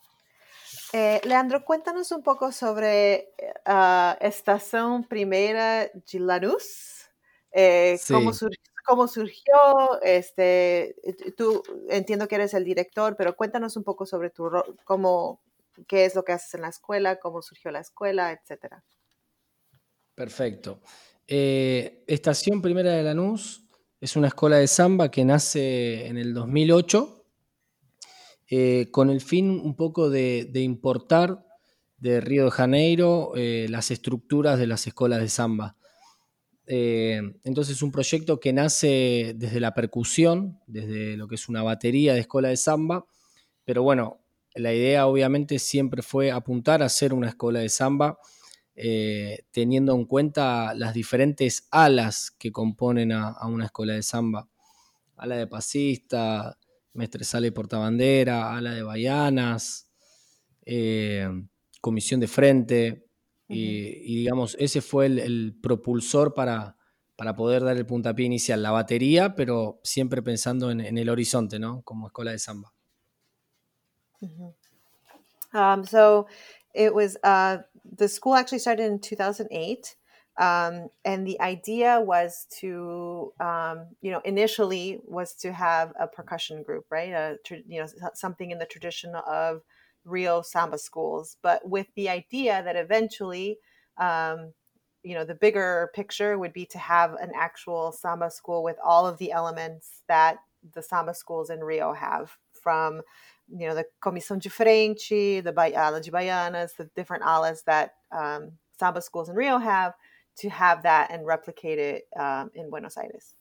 Eh, 0.91 1.19
Leandro, 1.23 1.59
cuéntanos 1.63 2.11
un 2.11 2.23
poco 2.23 2.49
sobre 2.49 3.25
ah, 3.67 4.17
Estación 4.21 5.07
Primera 5.07 5.87
de 5.93 6.17
Lanús. 6.19 7.09
Eh, 7.53 7.99
cómo, 8.07 8.33
Sí. 8.33 8.39
sur- 8.39 8.57
cómo 8.87 9.07
surgió, 9.07 10.01
este, 10.01 10.95
tú 11.37 11.61
entiendo 11.89 12.27
que 12.27 12.35
eres 12.35 12.55
el 12.55 12.63
director, 12.63 13.15
pero 13.15 13.35
cuéntanos 13.35 13.77
un 13.77 13.83
poco 13.83 14.07
sobre 14.07 14.31
tu 14.31 14.49
rol, 14.49 14.75
cómo, 14.83 15.43
qué 15.87 16.05
es 16.05 16.15
lo 16.15 16.23
que 16.23 16.33
haces 16.33 16.53
en 16.55 16.61
la 16.61 16.69
escuela, 16.69 17.19
cómo 17.19 17.41
surgió 17.41 17.71
la 17.71 17.79
escuela, 17.79 18.31
etcétera. 18.31 18.83
Perfecto. 20.19 20.81
Eh, 21.27 22.03
Estación 22.07 22.61
Primera 22.61 22.91
de 22.91 23.03
Lanús 23.03 23.69
es 24.01 24.15
una 24.15 24.27
escuela 24.27 24.57
de 24.57 24.67
samba 24.67 25.11
que 25.11 25.23
nace 25.23 26.07
en 26.07 26.17
el 26.17 26.33
2008 26.33 27.25
eh, 28.49 28.87
con 28.91 29.11
el 29.11 29.21
fin 29.21 29.51
un 29.51 29.75
poco 29.75 30.09
de, 30.09 30.49
importar 30.55 31.45
de 31.97 32.19
Río 32.19 32.45
de 32.45 32.51
Janeiro 32.51 33.33
eh, 33.35 33.67
las 33.69 33.91
estructuras 33.91 34.57
de 34.57 34.67
las 34.67 34.87
escuelas 34.87 35.21
de 35.21 35.29
samba. 35.29 35.77
Entonces 36.65 37.77
es 37.77 37.81
un 37.81 37.91
proyecto 37.91 38.39
que 38.39 38.53
nace 38.53 39.33
desde 39.35 39.59
la 39.59 39.73
percusión, 39.73 40.59
desde 40.67 41.17
lo 41.17 41.27
que 41.27 41.35
es 41.35 41.49
una 41.49 41.63
batería 41.63 42.13
de 42.13 42.19
escuela 42.19 42.49
de 42.49 42.57
samba, 42.57 43.05
pero 43.65 43.83
bueno, 43.83 44.18
la 44.55 44.73
idea 44.73 45.07
obviamente 45.07 45.59
siempre 45.59 46.01
fue 46.01 46.31
apuntar 46.31 46.81
a 46.83 46.89
ser 46.89 47.13
una 47.13 47.29
escuela 47.29 47.59
de 47.59 47.69
samba 47.69 48.19
eh, 48.75 49.45
teniendo 49.51 49.93
en 49.93 50.05
cuenta 50.05 50.73
las 50.73 50.93
diferentes 50.93 51.67
alas 51.69 52.31
que 52.31 52.51
componen 52.51 53.11
a, 53.11 53.29
a 53.29 53.47
una 53.47 53.65
escuela 53.65 53.93
de 53.93 54.03
samba. 54.03 54.47
ala 55.17 55.35
de 55.35 55.47
pasista, 55.47 56.57
mestre 56.93 57.23
sale 57.23 57.51
portabandera, 57.51 58.55
ala 58.55 58.73
de 58.73 58.83
baianas, 58.83 59.89
eh, 60.65 61.27
comisión 61.81 62.19
de 62.19 62.27
frente. 62.27 63.05
y, 63.47 64.15
digamos, 64.17 64.55
ese 64.59 64.79
fue 64.81 65.07
el, 65.07 65.57
propulsor 65.59 66.35
para, 66.35 66.77
para, 67.15 67.35
poder 67.35 67.63
dar 67.63 67.75
el 67.75 67.85
puntapié 67.85 68.27
inicial, 68.27 68.61
la 68.61 68.69
batería, 68.71 69.33
pero 69.35 69.79
siempre 69.83 70.21
pensando 70.21 70.69
en, 70.69 70.97
el 70.97 71.09
horizonte, 71.09 71.57
¿no? 71.57 71.81
Como 71.81 72.07
escuela 72.07 72.31
de 72.31 72.39
samba. 72.39 72.71
Um, 75.53 75.85
so 75.85 76.27
it 76.73 76.93
was 76.93 77.17
uh, 77.23 77.57
the 77.97 78.07
school 78.07 78.35
actually 78.35 78.59
started 78.59 78.85
in 78.85 78.99
2008. 78.99 79.95
Um, 80.37 80.87
and 81.03 81.27
the 81.27 81.39
idea 81.41 81.99
was 81.99 82.47
to, 82.61 83.33
um, 83.41 83.87
you 84.01 84.09
know, 84.09 84.21
initially 84.23 85.01
was 85.03 85.33
to 85.35 85.51
have 85.51 85.91
a 85.99 86.07
percussion 86.07 86.63
group, 86.63 86.85
right? 86.89 87.11
A, 87.11 87.37
you 87.67 87.81
know, 87.81 87.87
something 88.13 88.51
in 88.51 88.57
the 88.57 88.65
tradition 88.65 89.15
of 89.15 89.61
Rio 90.05 90.41
samba 90.41 90.77
schools, 90.77 91.35
but 91.41 91.67
with 91.67 91.87
the 91.95 92.07
idea 92.07 92.63
that 92.63 92.77
eventually, 92.77 93.57
um, 93.97 94.53
you 95.03 95.13
know, 95.13 95.25
the 95.25 95.35
bigger 95.35 95.91
picture 95.93 96.37
would 96.37 96.53
be 96.53 96.65
to 96.67 96.77
have 96.77 97.15
an 97.15 97.31
actual 97.35 97.91
samba 97.91 98.31
school 98.31 98.63
with 98.63 98.77
all 98.81 99.05
of 99.05 99.17
the 99.17 99.33
elements 99.33 100.03
that 100.07 100.37
the 100.73 100.81
samba 100.81 101.13
schools 101.13 101.49
in 101.49 101.59
Rio 101.59 101.93
have, 101.93 102.37
from 102.53 103.01
you 103.51 103.67
know 103.67 103.75
the 103.75 103.85
Comissão 104.01 104.37
de 104.37 104.49
Frente, 104.49 105.41
the 105.41 105.53
Ala 105.57 106.01
de 106.01 106.11
Baianas, 106.11 106.75
the 106.75 106.85
different 106.95 107.23
alas 107.25 107.63
that 107.63 107.95
um, 108.11 108.51
samba 108.79 109.01
schools 109.01 109.29
in 109.29 109.35
Rio 109.35 109.57
have, 109.57 109.93
to 110.37 110.49
have 110.49 110.83
that 110.83 111.11
and 111.11 111.25
replicate 111.25 111.79
it 111.79 112.07
um, 112.17 112.49
in 112.53 112.69
Buenos 112.69 112.97
Aires. 112.97 113.35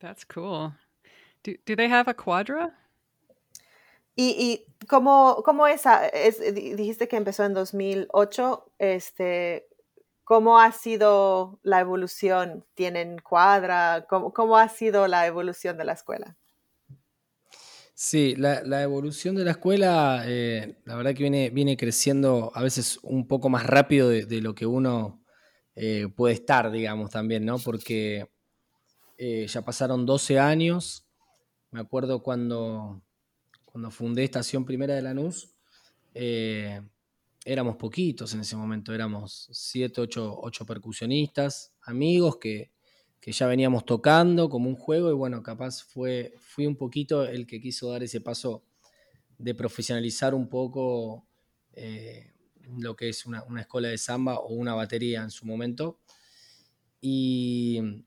That's 0.00 0.24
cool. 0.24 0.72
Do, 1.42 1.56
do 1.64 1.74
they 1.74 1.88
have 1.88 2.08
a 2.08 2.14
quadra? 2.14 2.72
Y, 4.16 4.34
y 4.36 4.66
¿cómo, 4.86 5.42
cómo 5.44 5.66
esa, 5.66 6.08
es, 6.08 6.40
dijiste 6.54 7.06
que 7.08 7.16
empezó 7.16 7.44
en 7.44 7.54
2008, 7.54 8.72
este, 8.78 9.68
¿cómo 10.24 10.58
ha 10.60 10.72
sido 10.72 11.60
la 11.62 11.80
evolución? 11.80 12.64
¿Tienen 12.74 13.18
cuadra? 13.18 14.06
¿Cómo, 14.08 14.32
cómo 14.32 14.56
ha 14.56 14.68
sido 14.68 15.06
la 15.06 15.26
evolución 15.26 15.78
de 15.78 15.84
la 15.84 15.92
escuela? 15.92 16.36
Sí, 18.00 18.36
la, 18.36 18.82
evolución 18.84 19.34
de 19.34 19.44
la 19.44 19.50
escuela, 19.50 20.22
eh, 20.24 20.76
la 20.84 20.94
verdad 20.94 21.14
que 21.14 21.24
viene, 21.24 21.50
viene 21.50 21.76
creciendo 21.76 22.52
a 22.54 22.62
veces 22.62 23.00
un 23.02 23.26
poco 23.26 23.48
más 23.48 23.66
rápido 23.66 24.08
de, 24.08 24.40
lo 24.40 24.54
que 24.54 24.66
uno 24.66 25.24
eh, 25.74 26.06
puede 26.14 26.34
estar, 26.34 26.70
digamos, 26.70 27.10
también, 27.10 27.44
¿no? 27.44 27.58
Porque 27.58 28.30
eh, 29.16 29.48
ya 29.48 29.62
pasaron 29.62 30.06
12 30.06 30.38
años. 30.38 31.08
Me 31.72 31.80
acuerdo 31.80 32.22
cuando, 32.22 33.02
cuando 33.64 33.90
fundé 33.90 34.22
Estación 34.22 34.64
Primera 34.64 34.94
de 34.94 35.02
Lanús, 35.02 35.50
éramos 36.14 37.76
poquitos 37.78 38.32
en 38.32 38.42
ese 38.42 38.54
momento, 38.54 38.94
éramos 38.94 39.48
7, 39.50 40.02
8, 40.02 40.38
8 40.40 40.66
percusionistas, 40.66 41.72
amigos 41.82 42.36
que 42.36 42.70
que 43.20 43.32
ya 43.32 43.46
veníamos 43.46 43.84
tocando 43.84 44.48
como 44.48 44.68
un 44.68 44.76
juego 44.76 45.10
y 45.10 45.14
bueno, 45.14 45.42
capaz 45.42 45.82
fue, 45.82 46.34
fui 46.38 46.66
un 46.66 46.76
poquito 46.76 47.24
el 47.24 47.46
que 47.46 47.60
quiso 47.60 47.90
dar 47.90 48.02
ese 48.02 48.20
paso 48.20 48.62
de 49.38 49.54
profesionalizar 49.54 50.34
un 50.34 50.48
poco 50.48 51.26
eh, 51.72 52.32
lo 52.76 52.96
que 52.96 53.08
es 53.08 53.24
una, 53.26 53.44
escuela 53.58 53.88
de 53.88 53.98
samba 53.98 54.38
o 54.38 54.54
una 54.54 54.74
batería 54.74 55.22
en 55.22 55.30
su 55.30 55.46
momento. 55.46 55.98
Y, 57.00 58.04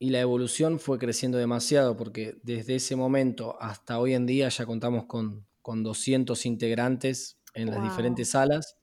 la 0.00 0.20
evolución 0.20 0.80
fue 0.80 0.98
creciendo 0.98 1.38
demasiado 1.38 1.96
porque 1.96 2.36
desde 2.42 2.74
ese 2.74 2.94
momento 2.94 3.56
hasta 3.58 3.98
hoy 3.98 4.12
en 4.12 4.26
día 4.26 4.50
ya 4.50 4.66
contamos 4.66 5.06
con, 5.06 5.46
con 5.62 5.82
200 5.82 6.44
integrantes 6.44 7.38
en 7.54 7.70
las 7.70 7.82
diferentes 7.82 8.28
salas 8.28 8.76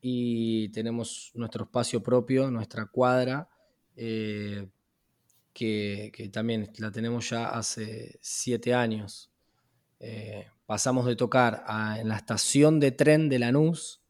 y 0.00 0.70
tenemos 0.70 1.32
nuestro 1.34 1.64
espacio 1.64 2.02
propio, 2.02 2.50
nuestra 2.50 2.86
cuadra. 2.86 3.50
Eh, 3.94 4.66
que, 5.52 6.30
también 6.32 6.70
la 6.78 6.90
tenemos 6.90 7.28
ya 7.30 7.48
hace 7.48 8.18
siete 8.20 8.74
años. 8.74 9.30
Eh, 10.00 10.46
pasamos 10.66 11.06
de 11.06 11.16
tocar 11.16 11.64
en 11.98 12.08
la 12.08 12.16
estación 12.16 12.80
de 12.80 12.92
tren 12.92 13.28
de 13.28 13.38
Lanús, 13.38 14.02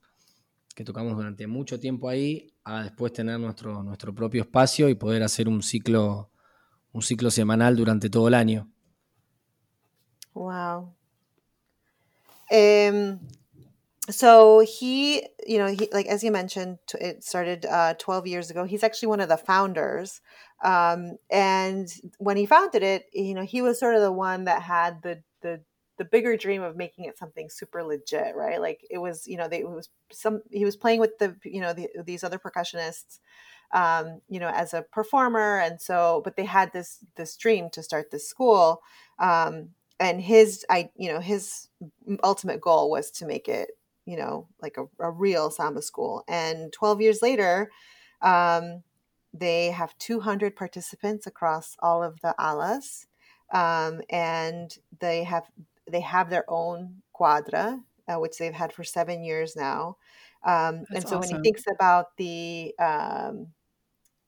que 0.75 0.85
tocamos 0.85 1.17
durante 1.17 1.47
mucho 1.47 1.79
tiempo 1.79 2.09
ahí, 2.09 2.55
a 2.65 2.85
después 2.85 3.13
tener 3.13 3.39
nuestro, 3.41 3.83
nuestro 3.83 4.15
propio 4.15 4.43
espacio 4.43 4.89
y 4.89 4.95
poder 4.95 5.23
hacer 5.23 5.49
un 5.49 5.63
ciclo, 5.63 6.31
un 6.93 7.03
ciclo 7.03 7.31
semanal 7.31 7.77
durante 7.77 8.09
todo 8.09 8.29
el 8.29 8.35
año. 8.35 8.71
Wow. 10.35 10.95
So 14.11 14.61
he, 14.61 15.27
you 15.47 15.59
know, 15.59 15.69
he, 15.69 15.89
like 15.93 16.07
as 16.07 16.25
you 16.25 16.33
mentioned, 16.33 16.79
it 16.95 17.23
started 17.23 17.65
uh, 17.67 17.95
12 17.99 18.27
years 18.27 18.51
ago. 18.51 18.65
He's 18.65 18.83
actually 18.83 19.09
one 19.09 19.21
of 19.21 19.29
the 19.29 19.37
founders. 19.37 20.21
Um, 20.65 21.19
and 21.31 21.89
when 22.19 22.37
he 22.37 22.47
founded 22.47 22.83
it, 22.83 23.07
you 23.13 23.35
know, 23.35 23.45
he 23.45 23.63
was 23.63 23.79
sort 23.79 23.95
of 23.95 24.01
the 24.03 24.13
one 24.13 24.45
that 24.45 24.63
had 24.63 25.03
the 25.03 25.23
the 25.43 25.61
the 25.99 26.05
bigger 26.05 26.37
dream 26.37 26.63
of 26.63 26.77
making 26.77 27.05
it 27.05 27.17
something 27.19 27.49
super 27.49 27.85
legit, 27.85 28.35
right? 28.35 28.61
Like 28.61 28.81
it 28.91 28.99
was, 28.99 29.27
you 29.27 29.37
know, 29.37 29.47
they, 29.47 29.61
it 29.61 29.69
was 29.69 29.89
some 30.11 30.43
he 30.51 30.65
was 30.65 30.75
playing 30.77 30.99
with 30.99 31.19
the, 31.19 31.37
you 31.45 31.61
know, 31.61 31.73
the, 31.73 31.89
these 32.05 32.25
other 32.25 32.39
percussionists, 32.39 33.21
um, 33.73 34.21
you 34.29 34.41
know, 34.41 34.49
as 34.49 34.75
a 34.75 34.83
performer, 34.83 35.59
and 35.59 35.81
so, 35.81 36.23
but 36.25 36.37
they 36.37 36.45
had 36.45 36.73
this 36.73 36.99
this 37.17 37.37
dream 37.37 37.71
to 37.71 37.83
start 37.85 38.11
this 38.11 38.29
school, 38.29 38.81
um, 39.21 39.71
and 40.01 40.21
his, 40.21 40.65
I, 40.69 40.91
you 40.97 41.13
know, 41.13 41.21
his 41.21 41.69
ultimate 42.25 42.61
goal 42.61 42.91
was 42.91 43.11
to 43.13 43.27
make 43.27 43.49
it 43.49 43.71
you 44.05 44.17
know, 44.17 44.49
like 44.61 44.77
a, 44.77 44.85
a 45.05 45.11
real 45.11 45.51
samba 45.51 45.83
school. 45.83 46.25
And 46.29 46.73
12 46.73 47.01
years 47.01 47.23
later, 47.23 47.71
um, 48.21 48.83
they 49.33 49.71
have 49.71 49.97
200 49.99 50.57
participants 50.57 51.27
across 51.27 51.77
all 51.81 52.03
of 52.03 52.21
the 52.21 52.35
alas, 52.39 53.07
um, 53.53 54.03
and 54.11 54.77
they 55.01 55.25
have 55.25 55.45
they 55.91 56.01
have 56.01 56.31
their 56.31 56.45
own 56.49 57.03
quadra, 57.13 57.81
uh, 58.09 58.17
which 58.17 58.39
they've 58.39 58.53
had 58.53 58.73
for 58.73 58.85
seven 58.85 59.25
years 59.25 59.57
now. 59.57 59.97
Um, 60.45 60.85
and 60.95 61.07
so 61.07 61.19
awesome. 61.19 61.21
when 61.21 61.29
he 61.29 61.51
thinks 61.51 61.65
about 61.73 62.17
the 62.17 62.75
um, 62.79 63.49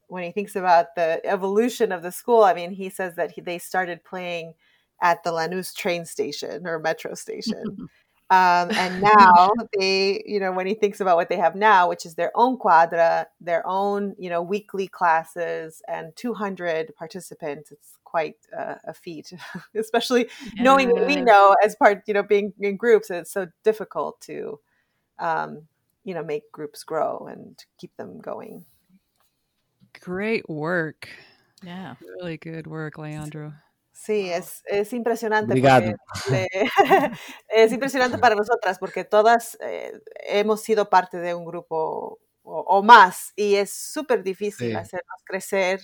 when 0.09 0.23
he 0.23 0.33
thinks 0.33 0.57
about 0.57 0.95
the 0.95 1.21
evolution 1.25 1.93
of 1.93 2.03
the 2.03 2.13
school, 2.13 2.45
I 2.45 2.55
mean, 2.55 2.71
he 2.71 2.89
says 2.89 3.17
that 3.17 3.33
he, 3.33 3.41
they 3.41 3.59
started 3.59 4.05
playing 4.05 4.55
at 5.03 5.23
the 5.25 5.33
Lanús 5.33 5.75
train 5.75 6.05
station 6.05 6.67
or 6.67 6.79
metro 6.79 7.15
station. 7.15 7.89
Um, 8.31 8.71
and 8.77 9.03
now 9.03 9.51
they, 9.79 10.23
you 10.27 10.41
know, 10.41 10.53
when 10.53 10.67
he 10.67 10.75
thinks 10.75 11.01
about 11.01 11.17
what 11.17 11.29
they 11.29 11.37
have 11.37 11.55
now, 11.55 11.89
which 11.89 12.07
is 12.07 12.15
their 12.15 12.33
own 12.35 12.57
quadra, 12.57 13.27
their 13.41 13.67
own, 13.67 14.15
you 14.19 14.31
know, 14.31 14.43
weekly 14.43 14.89
classes 14.89 15.83
and 15.89 16.15
200 16.17 16.95
participants, 16.97 17.71
it's 17.71 17.99
quite 18.05 18.37
uh, 18.57 18.77
a 18.85 18.95
feat, 18.95 19.33
especially 19.75 20.29
yeah. 20.55 20.63
knowing 20.63 20.95
that 20.95 21.07
we 21.07 21.17
know 21.17 21.55
as 21.65 21.75
part, 21.77 22.03
you 22.07 22.15
know, 22.15 22.23
being 22.23 22.53
in 22.61 22.77
groups, 22.77 23.11
it's 23.11 23.33
so 23.33 23.49
difficult 23.63 24.21
to, 24.23 24.59
um, 25.19 25.63
you 26.05 26.15
know, 26.15 26.23
make 26.23 26.51
groups 26.53 26.85
grow 26.85 27.27
and 27.31 27.65
keep 27.79 27.97
them 27.97 28.21
going. 28.21 28.65
Great 30.01 30.49
work. 30.49 31.09
Yeah. 31.63 31.95
Really 32.01 32.37
good 32.37 32.67
work, 32.67 32.99
Leandro. 32.99 33.55
Sí, 33.95 34.29
es, 34.29 34.63
es 34.67 34.93
impresionante. 34.93 35.55
Porque, 35.55 35.97
es 37.49 37.73
impresionante 37.73 38.19
para 38.19 38.35
nosotras 38.35 38.79
porque 38.79 39.05
todas 39.05 39.57
eh, 39.61 39.93
hemos 40.27 40.63
sido 40.63 40.91
parte 40.91 41.19
de 41.19 41.33
un 41.33 41.45
grupo 41.45 42.19
o, 42.43 42.83
más 42.83 43.33
y 43.37 43.55
es 43.55 43.73
súper 43.73 44.23
difícil 44.23 44.77
hacernos 44.77 45.23
crecer, 45.25 45.81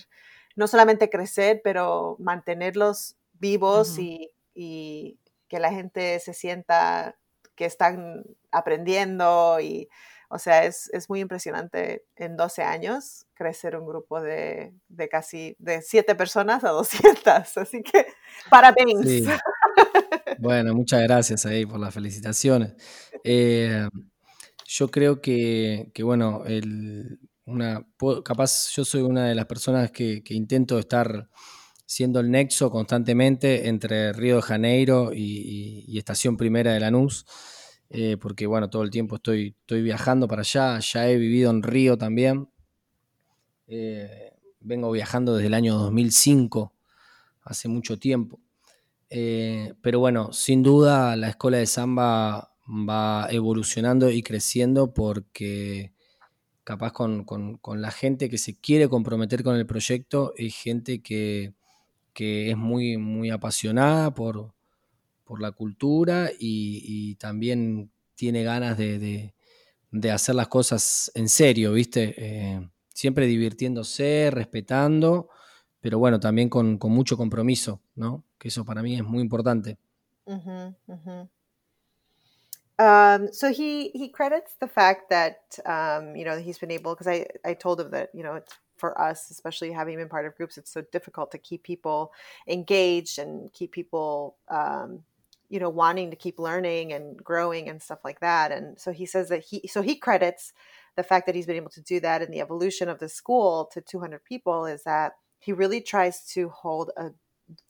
no 0.55 0.67
solamente 0.67 1.09
crecer, 1.09 1.61
pero 1.63 2.17
mantenerlos 2.19 3.15
vivos 3.33 3.97
y, 3.97 4.29
y, 4.53 5.17
que 5.47 5.59
la 5.59 5.71
gente 5.71 6.19
se 6.19 6.33
sienta 6.33 7.17
que 7.55 7.65
están 7.65 8.23
aprendiendo 8.51 9.59
y 9.59 9.89
o 10.31 10.39
sea, 10.39 10.63
es, 10.65 10.89
es, 10.93 11.09
muy 11.09 11.19
impresionante 11.19 12.05
en 12.15 12.37
12 12.37 12.63
años 12.63 13.25
crecer 13.33 13.75
un 13.75 13.85
grupo 13.85 14.21
de, 14.21 14.73
de, 14.87 15.09
casi 15.09 15.57
de 15.59 15.81
7 15.81 16.15
personas 16.15 16.63
a 16.63 16.69
200. 16.71 17.57
Así 17.57 17.83
que 17.83 18.07
parabéns. 18.49 19.05
Sí. 19.05 19.27
Bueno, 20.39 20.73
muchas 20.73 21.03
gracias 21.03 21.45
ahí 21.45 21.65
por 21.65 21.79
las 21.79 21.93
felicitaciones. 21.93 22.73
Eh, 23.23 23.87
yo 24.65 24.89
creo 24.89 25.21
que, 25.21 25.91
que 25.93 26.01
bueno, 26.01 26.43
el, 26.45 27.19
una, 27.45 27.85
capaz 28.23 28.71
yo 28.73 28.85
soy 28.85 29.01
una 29.01 29.27
de 29.27 29.35
las 29.35 29.45
personas 29.47 29.91
que, 29.91 30.23
que, 30.23 30.33
intento 30.33 30.79
estar 30.79 31.29
siendo 31.85 32.21
el 32.21 32.31
nexo 32.31 32.71
constantemente 32.71 33.67
entre 33.67 34.13
Río 34.13 34.37
de 34.37 34.41
Janeiro 34.43 35.11
y, 35.13 35.19
y, 35.19 35.85
y 35.87 35.97
Estación 35.97 36.37
Primera 36.37 36.71
de 36.71 36.79
Lanús. 36.79 37.25
Eh, 37.93 38.15
porque 38.17 38.47
bueno, 38.47 38.69
todo 38.69 38.83
el 38.83 38.89
tiempo 38.89 39.17
estoy, 39.17 39.53
estoy 39.59 39.81
viajando 39.81 40.27
para 40.27 40.41
allá, 40.41 40.79
ya 40.79 41.09
he 41.09 41.17
vivido 41.17 41.51
en 41.51 41.61
Río 41.61 41.97
también. 41.97 42.49
Eh, 43.67 44.31
vengo 44.61 44.91
viajando 44.91 45.35
desde 45.35 45.47
el 45.47 45.53
año 45.53 45.77
2005 45.77 46.73
hace 47.43 47.67
mucho 47.67 47.99
tiempo. 47.99 48.39
Eh, 49.09 49.73
pero 49.81 49.99
bueno, 49.99 50.31
sin 50.31 50.63
duda 50.63 51.17
la 51.17 51.29
escuela 51.29 51.57
de 51.57 51.65
samba 51.65 52.53
va 52.65 53.27
evolucionando 53.29 54.09
y 54.09 54.23
creciendo 54.23 54.93
porque 54.93 55.91
capaz 56.63 56.93
con, 56.93 57.25
la 57.75 57.91
gente 57.91 58.29
que 58.29 58.37
se 58.37 58.57
quiere 58.57 58.87
comprometer 58.87 59.43
con 59.43 59.57
el 59.57 59.65
proyecto 59.65 60.33
es 60.37 60.55
gente 60.55 61.01
que, 61.01 61.53
es 62.15 62.55
muy, 62.55 62.95
muy 62.95 63.31
apasionada 63.31 64.13
por, 64.13 64.53
la 65.39 65.51
cultura 65.51 66.29
y, 66.37 67.15
también 67.15 67.91
tiene 68.15 68.43
ganas 68.43 68.77
de, 68.77 69.33
hacer 70.11 70.35
las 70.35 70.47
cosas 70.47 71.11
en 71.15 71.29
serio, 71.29 71.73
¿viste? 71.73 72.13
Eh, 72.17 72.69
siempre 72.93 73.25
divirtiéndose, 73.25 74.29
respetando, 74.31 75.29
pero 75.79 75.99
bueno, 75.99 76.19
también 76.19 76.49
con, 76.49 76.77
mucho 76.83 77.17
compromiso, 77.17 77.81
¿no? 77.95 78.23
Que 78.37 78.49
eso 78.49 78.65
para 78.65 78.81
mí 78.81 78.95
es 78.95 79.03
muy 79.03 79.21
importante. 79.21 79.77
Um, 82.81 83.31
so 83.31 83.49
he 83.51 83.91
he 83.93 84.09
credits 84.09 84.55
the 84.59 84.67
fact 84.67 85.09
that 85.11 85.59
um, 85.65 86.15
you 86.15 86.25
know 86.25 86.39
he's 86.39 86.57
been 86.57 86.71
able 86.71 86.95
because 86.95 87.05
I 87.07 87.27
I 87.45 87.53
told 87.53 87.79
him 87.79 87.91
that 87.91 88.09
you 88.11 88.23
know 88.23 88.41
for 88.75 88.99
us 88.99 89.29
especially 89.29 89.71
having 89.71 89.97
been 89.97 90.09
part 90.09 90.25
of 90.25 90.35
groups 90.35 90.57
it's 90.57 90.71
so 90.71 90.81
difficult 90.91 91.29
to 91.31 91.37
keep 91.37 91.61
people 91.61 92.11
engaged 92.47 93.19
and 93.19 93.53
keep 93.53 93.71
people 93.71 94.37
um, 94.49 95.03
you 95.51 95.59
know 95.59 95.69
wanting 95.69 96.09
to 96.09 96.15
keep 96.15 96.39
learning 96.39 96.93
and 96.93 97.17
growing 97.17 97.69
and 97.69 97.81
stuff 97.81 97.99
like 98.03 98.19
that 98.21 98.51
and 98.51 98.79
so 98.79 98.91
he 98.91 99.05
says 99.05 99.29
that 99.29 99.43
he 99.43 99.67
so 99.67 99.81
he 99.81 99.95
credits 99.95 100.53
the 100.95 101.03
fact 101.03 101.25
that 101.25 101.35
he's 101.35 101.45
been 101.45 101.55
able 101.55 101.69
to 101.69 101.81
do 101.81 101.99
that 101.99 102.21
and 102.21 102.33
the 102.33 102.41
evolution 102.41 102.89
of 102.89 102.99
the 102.99 103.09
school 103.09 103.69
to 103.73 103.81
200 103.81 104.23
people 104.23 104.65
is 104.65 104.83
that 104.83 105.13
he 105.39 105.53
really 105.53 105.81
tries 105.81 106.25
to 106.25 106.49
hold 106.49 106.91
a 106.97 107.09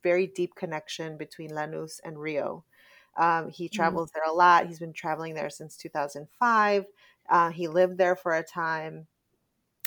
very 0.04 0.28
deep 0.28 0.54
connection 0.56 1.18
between 1.18 1.50
Lanús 1.50 2.00
and 2.04 2.20
Rio 2.20 2.64
um, 3.18 3.50
he 3.50 3.66
mm-hmm. 3.66 3.76
travels 3.76 4.10
mm-hmm. 4.10 4.20
there 4.20 4.32
a 4.32 4.36
lot. 4.36 4.68
He's 4.68 4.80
been 4.80 4.94
traveling 4.94 5.34
there 5.34 5.50
since 5.50 5.76
2005. 5.78 6.86
Uh, 7.30 7.50
he 7.50 7.68
lived 7.68 7.98
there 7.98 8.16
for 8.16 8.34
a 8.34 8.44
time. 8.44 9.08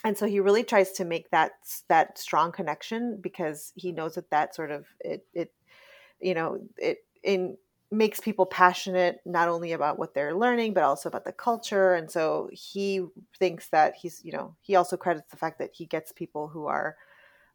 And 0.05 0.19
so 0.19 0.27
he 0.27 0.41
really 0.41 0.65
tries 0.65 0.93
to 0.93 1.05
make 1.05 1.31
that 1.31 1.53
that 1.89 2.19
strong 2.19 2.53
connection 2.53 3.19
because 3.23 3.73
he 3.75 3.91
knows 3.91 4.17
that 4.17 4.31
that 4.31 4.55
sort 4.55 4.71
of 4.71 4.87
it 5.01 5.27
it 5.33 5.51
you 6.21 6.35
know 6.35 6.59
it 6.77 6.99
in 7.23 7.57
makes 7.91 8.21
people 8.21 8.47
passionate 8.47 9.21
not 9.25 9.49
only 9.49 9.73
about 9.73 9.99
what 9.99 10.15
they're 10.15 10.35
learning 10.35 10.75
but 10.75 10.83
also 10.83 11.09
about 11.09 11.25
the 11.25 11.33
culture 11.33 11.95
and 11.95 12.11
so 12.11 12.49
he 12.53 13.05
thinks 13.39 13.69
that 13.69 13.95
he's 13.95 14.21
you 14.25 14.33
know 14.33 14.55
he 14.63 14.75
also 14.75 14.97
credits 14.97 15.31
the 15.31 15.37
fact 15.37 15.59
that 15.59 15.71
he 15.73 15.87
gets 15.87 16.11
people 16.13 16.49
who 16.49 16.67
are 16.67 16.97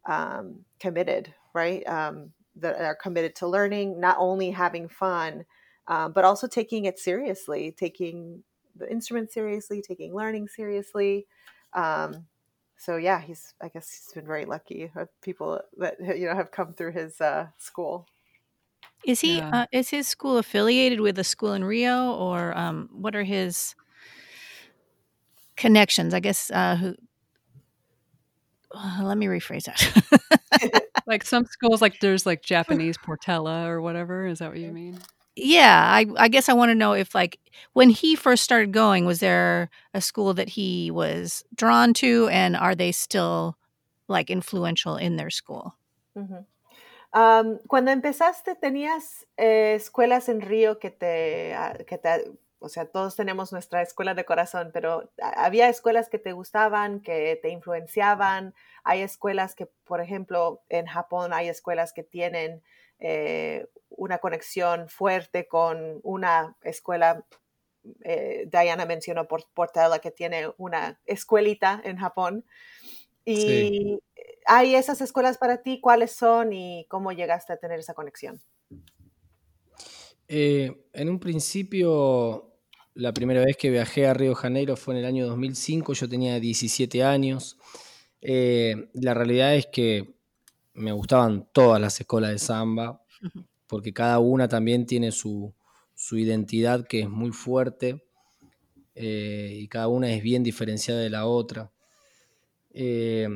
um, 0.06 0.60
committed 0.78 1.32
right 1.52 1.86
um, 1.86 2.30
that 2.56 2.80
are 2.80 2.94
committed 2.94 3.34
to 3.34 3.46
learning 3.46 4.00
not 4.00 4.16
only 4.18 4.50
having 4.50 4.88
fun 4.88 5.44
um, 5.90 6.12
but 6.12 6.24
also 6.24 6.46
taking 6.46 6.84
it 6.84 6.98
seriously, 6.98 7.74
taking 7.76 8.44
the 8.76 8.90
instrument 8.90 9.32
seriously, 9.32 9.82
taking 9.82 10.14
learning 10.14 10.46
seriously. 10.46 11.26
Um, 11.74 12.26
so 12.76 12.96
yeah, 12.96 13.20
he's 13.20 13.54
I 13.60 13.68
guess 13.68 13.90
he's 13.90 14.14
been 14.14 14.26
very 14.26 14.44
lucky 14.44 14.90
with 14.94 15.08
people 15.20 15.60
that 15.78 15.96
you 16.16 16.26
know 16.26 16.34
have 16.34 16.52
come 16.52 16.72
through 16.72 16.92
his 16.92 17.20
uh, 17.20 17.48
school. 17.58 18.06
Is 19.04 19.20
he 19.20 19.38
yeah. 19.38 19.50
uh, 19.62 19.66
is 19.72 19.88
his 19.88 20.06
school 20.06 20.38
affiliated 20.38 21.00
with 21.00 21.18
a 21.18 21.24
school 21.24 21.52
in 21.54 21.64
Rio, 21.64 22.12
or 22.12 22.56
um, 22.56 22.88
what 22.92 23.16
are 23.16 23.24
his 23.24 23.74
connections? 25.56 26.14
I 26.14 26.20
guess 26.20 26.50
uh, 26.50 26.76
who. 26.76 26.94
Uh, 28.72 29.00
let 29.02 29.18
me 29.18 29.26
rephrase 29.26 29.64
that. 29.64 30.84
like 31.06 31.24
some 31.24 31.44
schools, 31.46 31.82
like 31.82 31.98
there's 32.00 32.24
like 32.24 32.42
Japanese 32.42 32.96
Portela 33.06 33.66
or 33.66 33.80
whatever. 33.80 34.26
Is 34.26 34.38
that 34.38 34.50
what 34.50 34.58
you 34.58 34.70
mean? 34.70 34.98
yeah, 35.36 35.84
I, 35.88 36.06
I 36.16 36.28
guess 36.28 36.48
I 36.48 36.52
want 36.52 36.70
to 36.70 36.74
know 36.74 36.92
if, 36.92 37.14
like, 37.14 37.38
when 37.72 37.90
he 37.90 38.16
first 38.16 38.42
started 38.44 38.72
going, 38.72 39.06
was 39.06 39.20
there 39.20 39.70
a 39.94 40.00
school 40.00 40.34
that 40.34 40.50
he 40.50 40.90
was 40.90 41.44
drawn 41.54 41.94
to, 41.94 42.28
and 42.28 42.56
are 42.56 42.74
they 42.74 42.92
still 42.92 43.56
like 44.08 44.30
influential 44.30 44.96
in 44.96 45.16
their 45.16 45.30
school? 45.30 45.76
Mm-hmm. 46.16 46.40
Um, 47.12 47.58
cuando 47.66 47.90
empezaste, 47.90 48.54
tenías 48.54 49.26
eh, 49.36 49.74
escuelas 49.74 50.28
en 50.28 50.40
Río 50.40 50.78
que 50.78 50.90
te, 50.90 51.54
ah, 51.54 51.76
que 51.86 51.98
te, 51.98 52.30
o 52.60 52.68
sea, 52.68 52.86
todos 52.86 53.16
tenemos 53.16 53.52
nuestra 53.52 53.82
escuela 53.82 54.14
de 54.14 54.24
corazón, 54.24 54.70
pero 54.72 55.10
había 55.18 55.68
escuelas 55.68 56.08
que 56.08 56.18
te 56.18 56.32
gustaban, 56.32 57.00
que 57.00 57.38
te 57.42 57.48
influenciaban. 57.48 58.54
Hay 58.84 59.00
escuelas 59.00 59.54
que, 59.54 59.66
por 59.84 60.00
ejemplo, 60.00 60.62
en 60.68 60.86
Japón 60.86 61.32
hay 61.32 61.48
escuelas 61.48 61.92
que 61.92 62.04
tienen 62.04 62.62
eh, 63.00 63.66
una 63.88 64.18
conexión 64.18 64.88
fuerte 64.88 65.48
con 65.48 66.00
una 66.02 66.54
escuela. 66.62 67.24
Eh, 68.04 68.46
Diana 68.52 68.84
mencionó 68.84 69.26
por 69.26 69.48
Portela 69.54 69.98
que 69.98 70.10
tiene 70.10 70.52
una 70.58 71.00
escuelita 71.06 71.80
en 71.82 71.96
Japón. 71.96 72.44
Y 73.24 74.00
hay 74.46 74.74
esas 74.74 75.00
escuelas 75.00 75.38
para 75.38 75.62
ti, 75.62 75.80
¿cuáles 75.80 76.12
son 76.12 76.52
y 76.52 76.86
cómo 76.88 77.12
llegaste 77.12 77.52
a 77.52 77.56
tener 77.56 77.78
esa 77.78 77.94
conexión? 77.94 78.40
Eh, 80.28 80.86
en 80.92 81.08
un 81.08 81.18
principio, 81.18 82.52
la 82.94 83.12
primera 83.12 83.44
vez 83.44 83.56
que 83.56 83.70
viajé 83.70 84.06
a 84.06 84.14
Río 84.14 84.34
Janeiro 84.34 84.76
fue 84.76 84.94
en 84.94 85.00
el 85.00 85.06
año 85.06 85.26
2005, 85.26 85.92
yo 85.94 86.08
tenía 86.08 86.38
17 86.38 87.02
años. 87.02 87.58
la 88.20 89.14
realidad 89.14 89.54
es 89.54 89.66
que 89.66 90.20
me 90.74 90.92
gustaban 90.92 91.48
todas 91.52 91.80
las 91.80 92.00
escuelas 92.00 92.30
de 92.30 92.38
samba, 92.38 93.02
porque 93.66 93.92
cada 93.92 94.18
una 94.18 94.48
también 94.48 94.86
tiene 94.86 95.12
su, 95.12 95.54
identidad 96.12 96.86
que 96.86 97.00
es 97.00 97.08
muy 97.08 97.30
fuerte 97.30 98.04
eh, 98.94 99.58
y 99.60 99.68
cada 99.68 99.88
una 99.88 100.10
es 100.10 100.22
bien 100.22 100.42
diferenciada 100.42 101.00
de 101.00 101.10
la 101.10 101.26
otra. 101.26 101.70
Eh, 102.72 103.28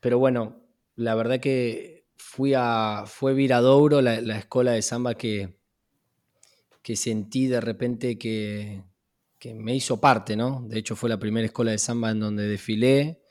pero 0.00 0.18
bueno, 0.18 0.62
la 0.96 1.14
verdad 1.14 1.40
que 1.40 2.06
fui 2.16 2.54
a, 2.56 3.04
fue 3.06 3.34
Viradouro, 3.34 4.02
la, 4.02 4.20
la 4.20 4.38
escuela 4.38 4.72
de 4.72 4.82
samba 4.82 5.14
que, 5.14 5.60
que 6.82 6.96
sentí 6.96 7.46
de 7.46 7.60
repente 7.60 8.18
que, 8.18 8.82
me 9.54 9.74
hizo 9.74 10.00
parte, 10.00 10.36
¿no? 10.36 10.64
De 10.68 10.78
hecho 10.78 10.96
fue 10.96 11.08
la 11.08 11.18
primera 11.18 11.46
escuela 11.46 11.70
de 11.70 11.78
samba 11.78 12.10
en 12.10 12.20
donde 12.20 12.46
desfilé. 12.46 13.22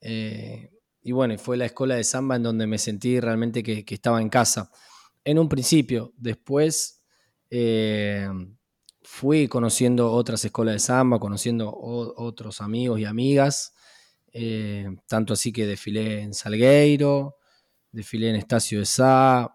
Eh, 0.00 0.70
y 1.02 1.12
bueno, 1.12 1.38
fue 1.38 1.56
la 1.56 1.64
escuela 1.64 1.94
de 1.94 2.04
samba 2.04 2.36
en 2.36 2.42
donde 2.42 2.66
me 2.66 2.78
sentí 2.78 3.18
realmente 3.18 3.62
que, 3.62 3.84
estaba 3.88 4.20
en 4.20 4.28
casa. 4.28 4.70
En 5.24 5.38
un 5.38 5.48
principio, 5.48 6.12
después 6.16 7.02
eh, 7.50 8.28
fui 9.02 9.48
conociendo 9.48 10.12
otras 10.12 10.44
escuelas 10.44 10.74
de 10.74 10.80
samba, 10.80 11.18
conociendo 11.18 11.72
otros 11.74 12.60
amigos 12.60 13.00
y 13.00 13.04
amigas, 13.04 13.74
eh, 14.32 14.88
tanto 15.06 15.34
así 15.34 15.52
que 15.52 15.66
desfilé 15.66 16.22
en 16.22 16.34
Salgueiro, 16.34 17.36
desfilé 17.90 18.30
en 18.30 18.36
Estacio 18.36 18.80
de 18.80 18.86
Sá, 18.86 19.54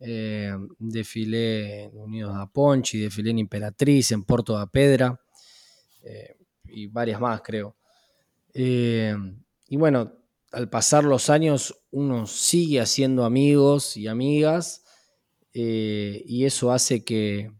eh, 0.00 0.52
desfilé 0.78 1.84
en 1.84 1.96
Unidos 1.96 2.34
da 2.34 2.46
Ponchi, 2.46 2.98
desfilé 3.00 3.30
en 3.30 3.40
Imperatriz, 3.40 4.12
en 4.12 4.24
Porto 4.24 4.54
da 4.54 4.66
Pedra 4.66 5.20
y 6.64 6.86
varias 6.88 7.20
más 7.20 7.40
creo. 7.40 7.76
y 8.54 9.76
bueno, 9.76 10.12
al 10.54 10.68
pasar 10.68 11.04
los 11.04 11.30
años 11.30 11.82
uno 11.90 12.26
sigue 12.26 12.80
haciendo 12.80 13.24
amigos 13.24 13.96
y 13.96 14.06
amigas 14.06 14.84
eh, 15.52 16.22
y 16.26 16.44
eso 16.44 16.72
hace 16.72 17.04
que, 17.04 17.50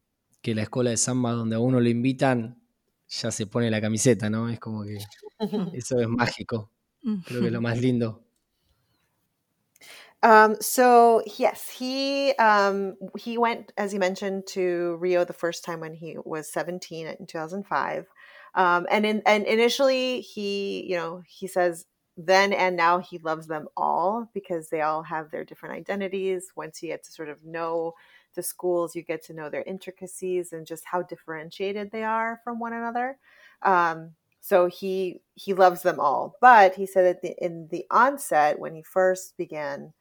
la 0.42 0.62
escuela 0.62 0.90
de 0.90 0.96
samba 0.96 1.32
donde 1.32 1.56
a 1.56 1.60
uno 1.60 1.80
le 1.80 1.90
invitan 1.90 2.60
ya 3.08 3.30
se 3.30 3.46
pone 3.46 3.70
la 3.70 3.80
camiseta, 3.80 4.28
¿no? 4.28 4.48
Es 4.48 4.60
como 4.60 4.84
que 4.84 4.98
eso 5.74 5.98
es 5.98 6.08
mágico. 6.08 6.70
Creo 7.26 7.40
que 7.40 7.46
es 7.46 7.52
lo 7.52 7.60
más 7.60 7.80
lindo. 7.80 8.24
Um, 10.22 10.56
so 10.58 11.22
yes, 11.38 11.68
he 11.68 12.32
um, 12.38 12.96
he 13.18 13.36
went, 13.36 13.72
as 13.76 13.92
you 13.92 14.00
mentioned, 14.00 14.46
to 14.48 14.96
Rio 14.98 15.22
the 15.24 15.34
first 15.34 15.64
time 15.64 15.80
when 15.80 15.92
he 15.92 16.16
was 16.24 16.50
17 16.50 17.06
in 17.06 17.26
2005. 17.26 18.06
Um, 18.54 18.86
and 18.90 19.04
in, 19.04 19.22
and 19.26 19.44
initially 19.44 20.22
he, 20.22 20.86
you 20.88 20.96
know, 20.96 21.22
he 21.26 21.46
says 21.46 21.84
then 22.16 22.52
and 22.52 22.76
now 22.76 23.00
he 23.00 23.18
loves 23.18 23.48
them 23.48 23.66
all 23.76 24.30
because 24.32 24.68
they 24.68 24.80
all 24.80 25.02
have 25.02 25.30
their 25.30 25.44
different 25.44 25.74
identities. 25.74 26.52
Once 26.56 26.82
you 26.82 26.88
get 26.88 27.04
to 27.04 27.12
sort 27.12 27.28
of 27.28 27.44
know 27.44 27.92
the 28.34 28.42
schools, 28.42 28.96
you 28.96 29.02
get 29.02 29.22
to 29.24 29.34
know 29.34 29.50
their 29.50 29.64
intricacies 29.64 30.52
and 30.52 30.66
just 30.66 30.84
how 30.86 31.02
differentiated 31.02 31.90
they 31.90 32.04
are 32.04 32.40
from 32.44 32.58
one 32.58 32.72
another. 32.72 33.18
Um, 33.62 34.12
so 34.44 34.66
he 34.66 35.20
he 35.34 35.54
loves 35.54 35.82
them 35.82 35.98
all. 35.98 36.36
But 36.40 36.74
he 36.74 36.86
said 36.86 37.06
that 37.06 37.22
the, 37.22 37.34
in 37.44 37.68
the 37.70 37.86
onset, 37.90 38.58
when 38.58 38.74
he 38.74 38.82
first 38.82 39.36
began 39.38 39.94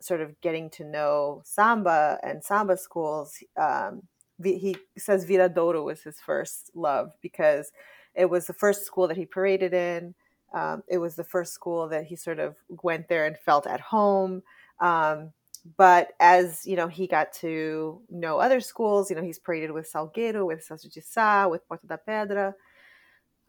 sort 0.00 0.20
of 0.20 0.40
getting 0.40 0.70
to 0.70 0.84
know 0.84 1.42
samba 1.44 2.18
and 2.22 2.42
samba 2.42 2.76
schools, 2.76 3.36
um, 3.60 4.02
he 4.42 4.76
says 4.96 5.26
Viradouro 5.26 5.84
was 5.84 6.02
his 6.02 6.18
first 6.20 6.70
love 6.74 7.12
because 7.20 7.70
it 8.14 8.30
was 8.30 8.46
the 8.46 8.54
first 8.54 8.84
school 8.84 9.08
that 9.08 9.16
he 9.16 9.26
paraded 9.26 9.74
in 9.74 10.14
um, 10.52 10.82
it 10.88 10.98
was 10.98 11.16
the 11.16 11.24
first 11.24 11.52
school 11.52 11.88
that 11.88 12.04
he 12.04 12.16
sort 12.16 12.38
of 12.38 12.56
went 12.68 13.08
there 13.08 13.26
and 13.26 13.38
felt 13.38 13.66
at 13.66 13.80
home. 13.80 14.42
Um, 14.80 15.32
but 15.76 16.12
as 16.20 16.66
you 16.66 16.76
know, 16.76 16.88
he 16.88 17.06
got 17.06 17.32
to 17.34 18.02
know 18.10 18.38
other 18.38 18.60
schools. 18.60 19.08
You 19.08 19.16
know, 19.16 19.22
he's 19.22 19.38
paraded 19.38 19.70
with 19.70 19.90
Salgueiro, 19.90 20.46
with 20.46 20.66
Sasujisa, 20.66 21.50
with 21.50 21.66
Porto 21.68 21.86
da 21.86 21.96
Pedra. 22.06 22.54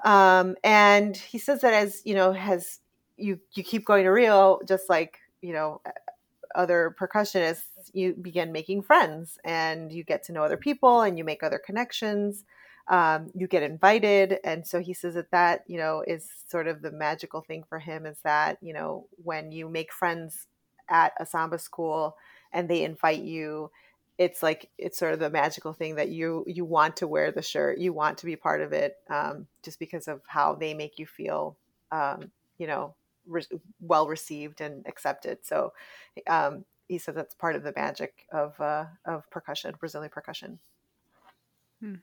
Um, 0.04 0.56
and 0.64 1.16
he 1.16 1.38
says 1.38 1.62
that 1.62 1.74
as 1.74 2.01
you 2.06 2.16
know, 2.16 2.34
has 2.34 2.80
you 3.18 3.39
you 3.54 3.64
keep 3.64 3.86
going 3.86 4.04
to 4.04 4.10
Rio, 4.10 4.60
just 4.68 4.89
like 4.89 5.20
you 5.41 5.54
know, 5.54 5.82
other 6.56 6.95
percussionists, 6.99 7.91
you 7.93 8.14
begin 8.14 8.51
making 8.51 8.84
friends 8.84 9.38
and 9.43 9.91
you 9.91 10.04
get 10.04 10.24
to 10.26 10.32
know 10.32 10.43
other 10.43 10.58
people 10.58 11.01
and 11.01 11.18
you 11.18 11.24
make 11.24 11.43
other 11.43 11.60
connections. 11.64 12.43
Um, 12.89 13.32
you 13.34 13.47
get 13.47 13.64
invited, 13.64 14.39
and 14.43 14.68
so 14.68 14.82
he 14.82 14.93
says 14.93 15.14
that 15.14 15.32
that 15.32 15.64
you 15.68 15.78
know 15.78 16.04
is 16.06 16.30
sort 16.49 16.68
of 16.68 16.82
the 16.82 16.91
magical 16.91 17.39
thing 17.39 17.64
for 17.64 17.80
him 17.80 18.06
is 18.06 18.18
that 18.24 18.58
you 18.62 18.74
know 18.74 19.08
when 19.24 19.54
you 19.54 19.70
make 19.70 19.93
friends 19.93 20.47
at 20.89 21.14
a 21.18 21.26
samba 21.26 21.60
school 21.60 22.18
and 22.51 22.70
they 22.70 22.84
invite 22.84 23.22
you 23.22 23.72
it's 24.24 24.41
like 24.41 24.69
it's 24.78 24.97
sort 24.97 25.13
of 25.13 25.19
the 25.19 25.30
magical 25.30 25.74
thing 25.74 25.95
that 25.95 26.09
you 26.09 26.45
you 26.47 26.63
want 26.63 26.95
to 26.97 27.07
wear 27.07 27.32
the 27.32 27.41
shirt 27.41 27.78
you 27.78 27.91
want 27.91 28.17
to 28.17 28.26
be 28.26 28.38
part 28.38 28.61
of 28.61 28.71
it 28.71 28.97
um, 29.09 29.47
just 29.63 29.80
because 29.80 30.07
of 30.07 30.21
how 30.28 30.55
they 30.55 30.74
make 30.74 30.97
you 30.97 31.05
feel 31.05 31.57
um, 31.91 32.32
you 32.57 32.65
know 32.65 32.95
re- 33.28 33.43
well 33.82 34.07
received 34.07 34.61
and 34.61 34.88
accepted 34.88 35.39
so 35.41 35.74
um, 36.28 36.63
he 36.88 36.97
says 36.97 37.15
that's 37.15 37.36
part 37.36 37.55
of 37.55 37.63
the 37.63 37.74
magic 37.76 38.26
of 38.32 38.59
uh, 38.61 38.86
of 39.05 39.30
percussion 39.30 39.76
brazilian 39.78 40.09
percussion 40.09 40.57
hmm. 41.82 41.95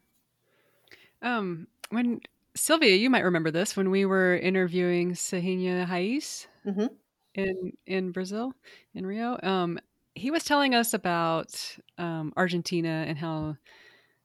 um 1.22 1.66
when 1.88 2.20
sylvia 2.54 2.94
you 2.96 3.08
might 3.08 3.24
remember 3.24 3.50
this 3.50 3.76
when 3.76 3.90
we 3.90 4.04
were 4.04 4.36
interviewing 4.36 5.12
Serrinha 5.12 5.86
Raiz 5.88 6.46
mm-hmm. 6.66 6.86
in 7.34 7.72
in 7.86 8.10
brazil 8.10 8.52
in 8.94 9.06
rio 9.06 9.38
um 9.42 9.78
he 10.20 10.30
was 10.30 10.44
telling 10.44 10.74
us 10.74 10.92
about 10.92 11.50
um, 11.96 12.32
Argentina 12.36 13.04
and 13.08 13.16
how 13.16 13.56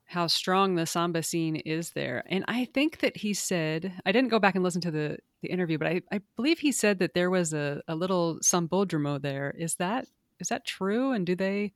how 0.07 0.27
strong 0.27 0.75
the 0.75 0.85
samba 0.85 1.23
scene 1.23 1.55
is 1.55 1.91
there. 1.91 2.23
And 2.27 2.45
I 2.47 2.65
think 2.65 2.99
that 2.99 3.17
he 3.17 3.33
said 3.33 3.93
I 4.05 4.11
didn't 4.11 4.29
go 4.29 4.39
back 4.39 4.55
and 4.55 4.63
listen 4.63 4.81
to 4.81 4.91
the 4.91 5.17
the 5.41 5.49
interview, 5.49 5.77
but 5.77 5.87
I, 5.87 6.01
I 6.11 6.19
believe 6.35 6.59
he 6.59 6.71
said 6.71 6.99
that 6.99 7.13
there 7.13 7.29
was 7.29 7.53
a, 7.53 7.81
a 7.87 7.95
little 7.95 8.39
sambódromo 8.43 9.21
there. 9.21 9.55
Is 9.57 9.75
that 9.75 10.05
is 10.39 10.49
that 10.49 10.65
true? 10.65 11.13
And 11.13 11.25
do 11.25 11.33
they 11.33 11.71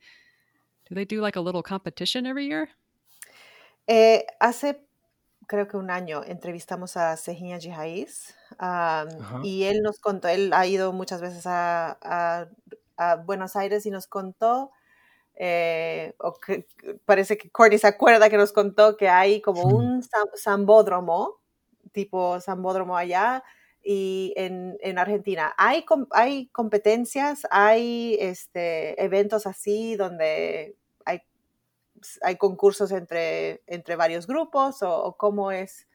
do 0.88 0.95
they 0.95 1.05
do 1.05 1.22
like 1.22 1.38
a 1.38 1.41
little 1.41 1.63
competition 1.63 2.26
every 2.26 2.45
year? 2.47 2.70
Eh, 3.88 4.22
hace 4.41 4.76
creo 5.47 5.67
que 5.67 5.80
un 5.80 5.89
año 5.89 6.24
entrevistamos 6.24 6.97
a 6.97 7.15
Serrinha 7.17 7.57
de 7.57 7.74
Raiz 7.74 8.36
um, 8.59 9.43
y 9.43 9.63
él 9.63 9.82
nos 9.82 9.97
contó, 9.99 10.28
él 10.28 10.53
ha 10.53 10.67
ido 10.67 10.93
muchas 10.93 11.22
veces 11.22 11.47
a, 11.47 11.97
a 12.03 12.47
a 13.00 13.16
Buenos 13.16 13.56
Aires 13.56 13.86
y 13.86 13.91
nos 13.91 14.08
contó, 14.08 14.72
eh, 15.36 16.14
o 16.20 16.34
que, 16.34 16.68
parece 17.06 17.38
que 17.38 17.50
Courtney 17.50 17.80
se 17.80 17.88
acuerda 17.88 18.30
que 18.30 18.38
nos 18.38 18.52
contó 18.52 18.97
que 18.97 19.08
hay 19.08 19.41
como 19.41 19.64
un 19.64 20.04
sambódromo, 20.36 21.39
tipo 21.93 22.41
sambódromo 22.41 22.97
allá, 22.97 23.43
y 23.82 24.34
en, 24.36 24.78
en 24.82 24.97
Argentina. 24.97 25.54
¿Hay, 25.58 25.86
¿Hay 26.12 26.47
competencias, 26.47 27.47
hay 27.50 28.18
este, 28.20 29.02
eventos 29.02 29.47
así 29.47 29.95
donde 29.95 30.76
hay, 31.06 31.22
hay 32.22 32.36
concursos 32.36 32.91
entre, 32.91 33.64
entre 33.66 33.95
varios 33.95 34.28
grupos 34.28 34.84
o, 34.84 35.16
cómo, 35.18 35.54
es, 35.54 35.88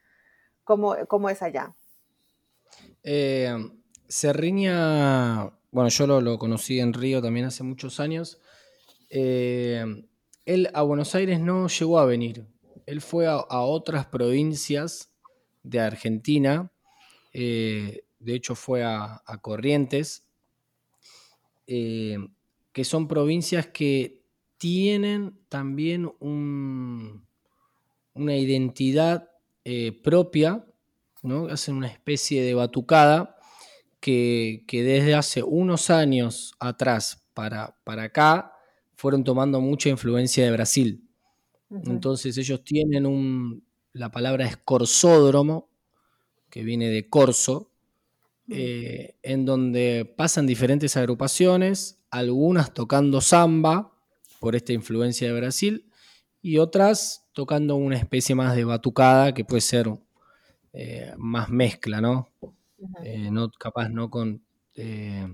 cómo, 0.63 0.95
cómo 1.07 1.29
es 1.29 1.43
allá? 1.43 1.75
Eh, 3.03 3.55
Serriña 4.07 5.51
bueno, 5.75 5.89
yo 5.89 6.07
lo, 6.07 6.39
conocí 6.39 6.79
en 6.79 6.93
Río 6.93 7.21
también 7.21 7.47
hace 7.47 7.61
muchos 7.61 7.99
años. 7.99 8.39
Eh, 9.09 9.83
él 10.45 10.69
a 10.73 10.83
Buenos 10.83 11.13
Aires 11.15 11.41
no 11.41 11.67
llegó 11.67 11.99
a 11.99 12.05
venir. 12.05 12.47
Él 12.85 13.01
fue 13.01 13.27
a, 13.27 13.43
otras 13.49 14.05
provincias 14.05 15.11
de 15.63 15.81
Argentina. 15.81 16.71
Eh, 17.33 18.05
de 18.19 18.35
hecho, 18.35 18.55
fue 18.55 18.85
a, 18.85 19.21
Corrientes. 19.41 20.25
Eh, 21.67 22.19
que 22.71 22.85
son 22.85 23.09
provincias 23.09 23.67
que 23.67 24.23
tienen 24.57 25.37
también 25.49 26.09
una 26.21 27.25
identidad 28.37 29.29
propia, 30.05 30.65
¿no? 31.21 31.47
hacen 31.47 31.75
una 31.75 31.87
especie 31.87 32.41
de 32.43 32.53
batucada 32.53 33.34
que, 34.05 34.63
desde 34.71 35.15
hace 35.15 35.41
unos 35.41 35.89
años 35.89 36.53
atrás 36.59 37.25
para, 37.33 37.75
para 37.83 38.03
acá 38.03 38.53
fueron 38.93 39.23
tomando 39.23 39.59
mucha 39.61 39.89
influencia 39.89 40.45
de 40.45 40.51
Brasil. 40.51 41.09
Entonces 41.71 42.37
ellos 42.37 42.63
tienen 42.63 43.07
un, 43.07 43.65
la 43.93 44.11
palabra 44.11 44.45
es 44.45 44.57
corsódromo, 44.57 45.69
que 46.51 46.63
viene 46.63 46.89
de 46.89 47.09
corso, 47.09 47.71
eh, 48.47 49.15
en 49.23 49.43
donde 49.43 50.05
pasan 50.15 50.45
diferentes 50.45 50.95
agrupaciones, 50.95 51.97
algunas 52.11 52.75
tocando 52.75 53.21
samba 53.21 53.91
por 54.39 54.55
esta 54.55 54.71
influencia 54.71 55.27
de 55.27 55.33
Brasil 55.33 55.89
y 56.43 56.59
otras 56.59 57.25
tocando 57.33 57.75
una 57.75 57.97
especie 57.97 58.35
más 58.35 58.55
de 58.55 58.65
batucada 58.65 59.33
que 59.33 59.43
puede 59.43 59.61
ser 59.61 59.91
eh, 60.73 61.11
más 61.17 61.49
mezcla, 61.49 61.99
¿no? 62.01 62.29
Eh, 63.03 63.29
no 63.31 63.49
capaz 63.51 63.89
no 63.89 64.09
con, 64.09 64.45
eh, 64.75 65.27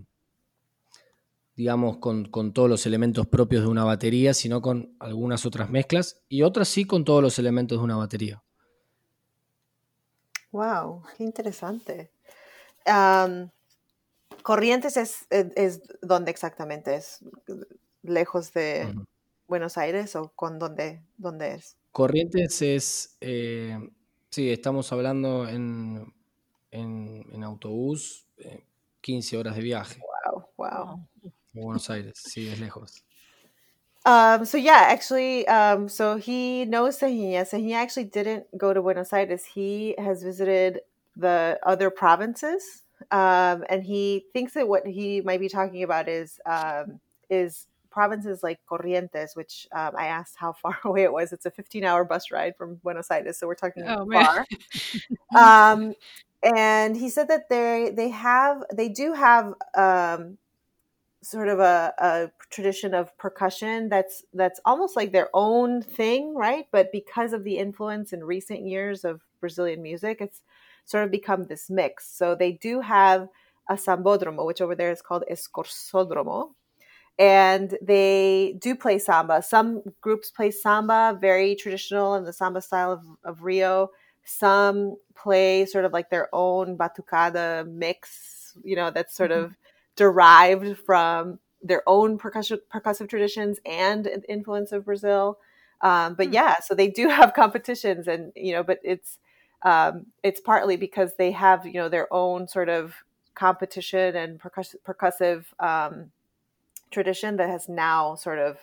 digamos, 1.55 1.97
con, 1.97 2.53
todos 2.53 2.69
los 2.69 2.85
elementos 2.85 3.27
propios 3.27 3.63
de 3.63 3.69
una 3.69 3.83
batería, 3.83 4.33
sino 4.33 4.61
con 4.61 4.95
algunas 4.99 5.45
otras 5.45 5.69
mezclas 5.69 6.21
y 6.29 6.43
otras 6.43 6.67
sí 6.67 6.85
con 6.85 7.03
todos 7.03 7.21
los 7.21 7.39
elementos 7.39 7.79
de 7.79 7.83
una 7.83 7.97
batería. 7.97 8.43
Wow, 10.51 11.03
qué 11.17 11.23
interesante. 11.23 12.11
Corrientes 14.43 14.97
es, 14.97 15.27
es, 15.29 15.81
donde 16.01 16.31
exactamente 16.31 16.95
es, 16.95 17.23
lejos 18.03 18.53
de 18.53 18.93
Buenos 19.47 19.77
Aires 19.77 20.15
o 20.15 20.31
con 20.35 20.59
dónde, 20.59 21.03
dónde 21.17 21.55
es. 21.55 21.77
Corrientes 21.91 22.61
es, 22.61 23.17
eh, 23.21 23.77
sí, 24.29 24.49
estamos 24.49 24.91
hablando 24.91 25.47
en 25.47 26.13
en, 26.71 27.25
en 27.31 27.43
autobús, 27.43 28.25
eh, 28.37 28.63
15 29.01 29.37
horas 29.37 29.55
de 29.55 29.61
viaje. 29.61 30.01
Wow, 30.25 30.45
wow. 30.57 31.07
Buenos 31.53 31.89
Aires, 31.89 32.17
sí, 32.17 32.47
es 32.47 32.59
lejos. 32.59 33.03
Um, 34.05 34.45
so 34.45 34.57
yeah, 34.57 34.87
actually, 34.87 35.47
um, 35.47 35.87
so 35.87 36.17
he 36.17 36.65
knows 36.65 36.99
Serrinha. 36.99 37.45
So 37.45 37.57
he 37.57 37.73
actually 37.73 38.05
didn't 38.05 38.45
go 38.57 38.73
to 38.73 38.81
Buenos 38.81 39.13
Aires. 39.13 39.45
He 39.45 39.93
has 39.97 40.23
visited 40.23 40.81
the 41.15 41.59
other 41.63 41.91
provinces, 41.91 42.83
um, 43.11 43.63
and 43.69 43.83
he 43.83 44.25
thinks 44.33 44.53
that 44.53 44.67
what 44.67 44.87
he 44.87 45.21
might 45.21 45.39
be 45.39 45.49
talking 45.49 45.83
about 45.83 46.09
is 46.09 46.39
um, 46.47 46.99
is 47.29 47.67
provinces 47.91 48.41
like 48.41 48.59
Corrientes, 48.65 49.35
which 49.35 49.67
um, 49.71 49.91
I 49.95 50.07
asked 50.07 50.35
how 50.37 50.53
far 50.53 50.79
away 50.85 51.03
it 51.03 51.13
was. 51.13 51.31
It's 51.31 51.45
a 51.45 51.51
15 51.51 51.83
hour 51.83 52.03
bus 52.03 52.31
ride 52.31 52.55
from 52.57 52.75
Buenos 52.75 53.11
Aires, 53.11 53.37
so 53.37 53.45
we're 53.45 53.55
talking 53.55 53.83
oh, 53.87 54.07
far. 54.11 54.45
um, 55.73 55.93
and 56.43 56.97
he 56.97 57.09
said 57.09 57.27
that 57.27 57.49
they 57.49 57.91
they 57.95 58.09
have 58.09 58.63
they 58.73 58.89
do 58.89 59.13
have 59.13 59.53
um, 59.75 60.37
sort 61.23 61.49
of 61.49 61.59
a, 61.59 61.93
a, 61.99 62.31
tradition 62.49 62.93
of 62.93 63.15
percussion 63.17 63.87
that's 63.89 64.23
that's 64.33 64.59
almost 64.65 64.95
like 64.95 65.11
their 65.11 65.29
own 65.33 65.81
thing, 65.81 66.35
right? 66.35 66.65
But 66.71 66.91
because 66.91 67.33
of 67.33 67.43
the 67.43 67.57
influence 67.57 68.11
in 68.11 68.23
recent 68.23 68.65
years 68.65 69.05
of 69.05 69.21
Brazilian 69.39 69.81
music, 69.81 70.17
it's 70.19 70.41
sort 70.85 71.03
of 71.03 71.11
become 71.11 71.45
this 71.45 71.69
mix. 71.69 72.09
So 72.17 72.35
they 72.35 72.53
do 72.53 72.81
have 72.81 73.29
a 73.69 73.75
sambódromo, 73.75 74.45
which 74.45 74.61
over 74.61 74.75
there 74.75 74.91
is 74.91 75.01
called 75.01 75.23
escorsódromo, 75.31 76.51
and 77.19 77.77
they 77.81 78.57
do 78.59 78.75
play 78.75 78.97
samba. 78.97 79.41
Some 79.43 79.83
groups 80.01 80.31
play 80.31 80.51
samba, 80.51 81.17
very 81.21 81.55
traditional 81.55 82.15
in 82.15 82.23
the 82.25 82.33
samba 82.33 82.61
style 82.61 82.91
of, 82.91 83.05
of 83.23 83.43
Rio. 83.43 83.91
Some 84.23 84.97
play 85.15 85.65
sort 85.65 85.85
of 85.85 85.93
like 85.93 86.09
their 86.09 86.29
own 86.33 86.77
batucada 86.77 87.67
mix, 87.67 88.53
you 88.63 88.75
know, 88.75 88.91
that's 88.91 89.15
sort 89.15 89.31
mm-hmm. 89.31 89.45
of 89.45 89.55
derived 89.95 90.77
from 90.77 91.39
their 91.61 91.83
own 91.87 92.17
percussion, 92.17 92.59
percussive 92.73 93.09
traditions 93.09 93.59
and 93.65 94.09
influence 94.27 94.71
of 94.71 94.85
Brazil. 94.85 95.37
Um, 95.81 96.15
but 96.15 96.27
mm-hmm. 96.27 96.35
yeah, 96.35 96.59
so 96.59 96.73
they 96.75 96.87
do 96.87 97.07
have 97.09 97.33
competitions, 97.33 98.07
and 98.07 98.31
you 98.35 98.53
know, 98.53 98.63
but 98.63 98.79
it's 98.83 99.17
um, 99.63 100.07
it's 100.23 100.39
partly 100.39 100.77
because 100.77 101.15
they 101.17 101.31
have 101.31 101.65
you 101.65 101.73
know 101.73 101.89
their 101.89 102.11
own 102.13 102.47
sort 102.47 102.69
of 102.69 102.95
competition 103.35 104.15
and 104.15 104.39
percuss- 104.39 104.75
percussive 104.85 105.45
um, 105.59 106.11
tradition 106.91 107.37
that 107.37 107.49
has 107.49 107.69
now 107.69 108.15
sort 108.15 108.39
of 108.39 108.57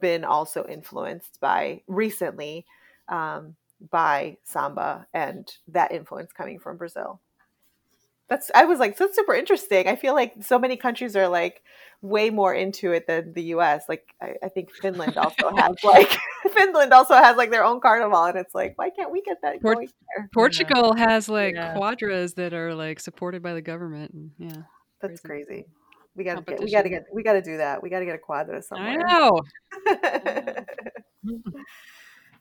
been 0.00 0.24
also 0.24 0.66
influenced 0.66 1.40
by 1.40 1.82
recently 1.86 2.64
um, 3.08 3.54
by 3.90 4.38
samba 4.44 5.06
and 5.12 5.50
that 5.68 5.92
influence 5.92 6.32
coming 6.32 6.58
from 6.58 6.76
Brazil. 6.76 7.20
that's 8.28 8.50
I 8.54 8.64
was 8.64 8.78
like, 8.78 8.96
that's 8.96 9.14
super 9.14 9.34
interesting. 9.34 9.86
I 9.86 9.96
feel 9.96 10.14
like 10.14 10.34
so 10.42 10.58
many 10.58 10.76
countries 10.76 11.14
are 11.16 11.28
like 11.28 11.62
way 12.02 12.30
more 12.30 12.54
into 12.54 12.92
it 12.92 13.06
than 13.06 13.32
the 13.32 13.42
U.S. 13.44 13.84
Like 13.88 14.14
I, 14.20 14.34
I 14.42 14.48
think 14.48 14.70
Finland 14.72 15.16
also 15.16 15.54
has 15.54 15.76
like 15.84 16.18
Finland 16.52 16.92
also 16.92 17.14
has 17.14 17.36
like 17.36 17.50
their 17.50 17.64
own 17.64 17.80
carnival, 17.80 18.24
and 18.24 18.38
it's 18.38 18.54
like, 18.54 18.74
why 18.76 18.90
can't 18.90 19.12
we 19.12 19.22
get 19.22 19.38
that 19.42 19.60
Port- 19.60 19.76
going 19.76 19.88
here? 20.16 20.30
Portugal 20.32 20.94
yeah. 20.96 21.08
has 21.10 21.28
like 21.28 21.54
yeah. 21.54 21.74
quadras 21.74 22.34
that 22.34 22.52
are 22.52 22.74
like 22.74 23.00
supported 23.00 23.42
by 23.42 23.54
the 23.54 23.62
government. 23.62 24.12
And, 24.12 24.30
yeah, 24.38 24.62
that's 25.00 25.20
crazy. 25.20 25.44
crazy. 25.46 25.66
We 26.16 26.24
gotta 26.24 26.40
get, 26.40 26.60
we 26.62 26.72
gotta 26.72 26.88
get, 26.88 27.04
we 27.12 27.22
gotta 27.22 27.42
do 27.42 27.58
that. 27.58 27.82
We 27.82 27.90
gotta 27.90 28.06
get 28.06 28.14
a 28.14 28.18
quadra 28.18 28.62
somewhere. 28.62 29.06
I 29.06 29.12
know. 29.12 29.42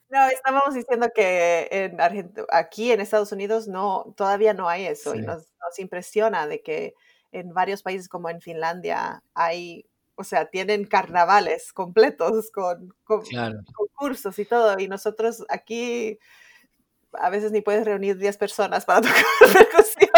No, 0.09 0.27
estábamos 0.27 0.75
diciendo 0.75 1.09
que 1.13 1.67
en 1.71 1.97
aquí 2.51 2.91
en 2.91 3.01
Estados 3.01 3.31
Unidos 3.31 3.67
no, 3.67 4.13
todavía 4.15 4.53
no 4.53 4.69
hay 4.69 4.85
eso 4.85 5.13
sí. 5.13 5.19
y 5.19 5.21
nos, 5.21 5.51
nos, 5.59 5.79
impresiona 5.79 6.47
de 6.47 6.61
que 6.61 6.93
en 7.31 7.53
varios 7.53 7.81
países 7.81 8.07
como 8.07 8.29
en 8.29 8.39
Finlandia 8.39 9.23
hay, 9.33 9.85
o 10.15 10.23
sea, 10.23 10.45
tienen 10.45 10.85
carnavales 10.85 11.73
completos 11.73 12.51
con, 12.51 12.93
con 13.03 13.21
claro. 13.21 13.59
concursos 13.73 14.37
y 14.37 14.45
todo 14.45 14.79
y 14.79 14.87
nosotros 14.87 15.43
aquí 15.49 16.19
a 17.13 17.29
veces 17.29 17.51
ni 17.51 17.61
puedes 17.61 17.83
reunir 17.83 18.17
10 18.17 18.37
personas 18.37 18.85
para 18.85 19.01
tocar 19.01 19.25
percusión. 19.53 20.09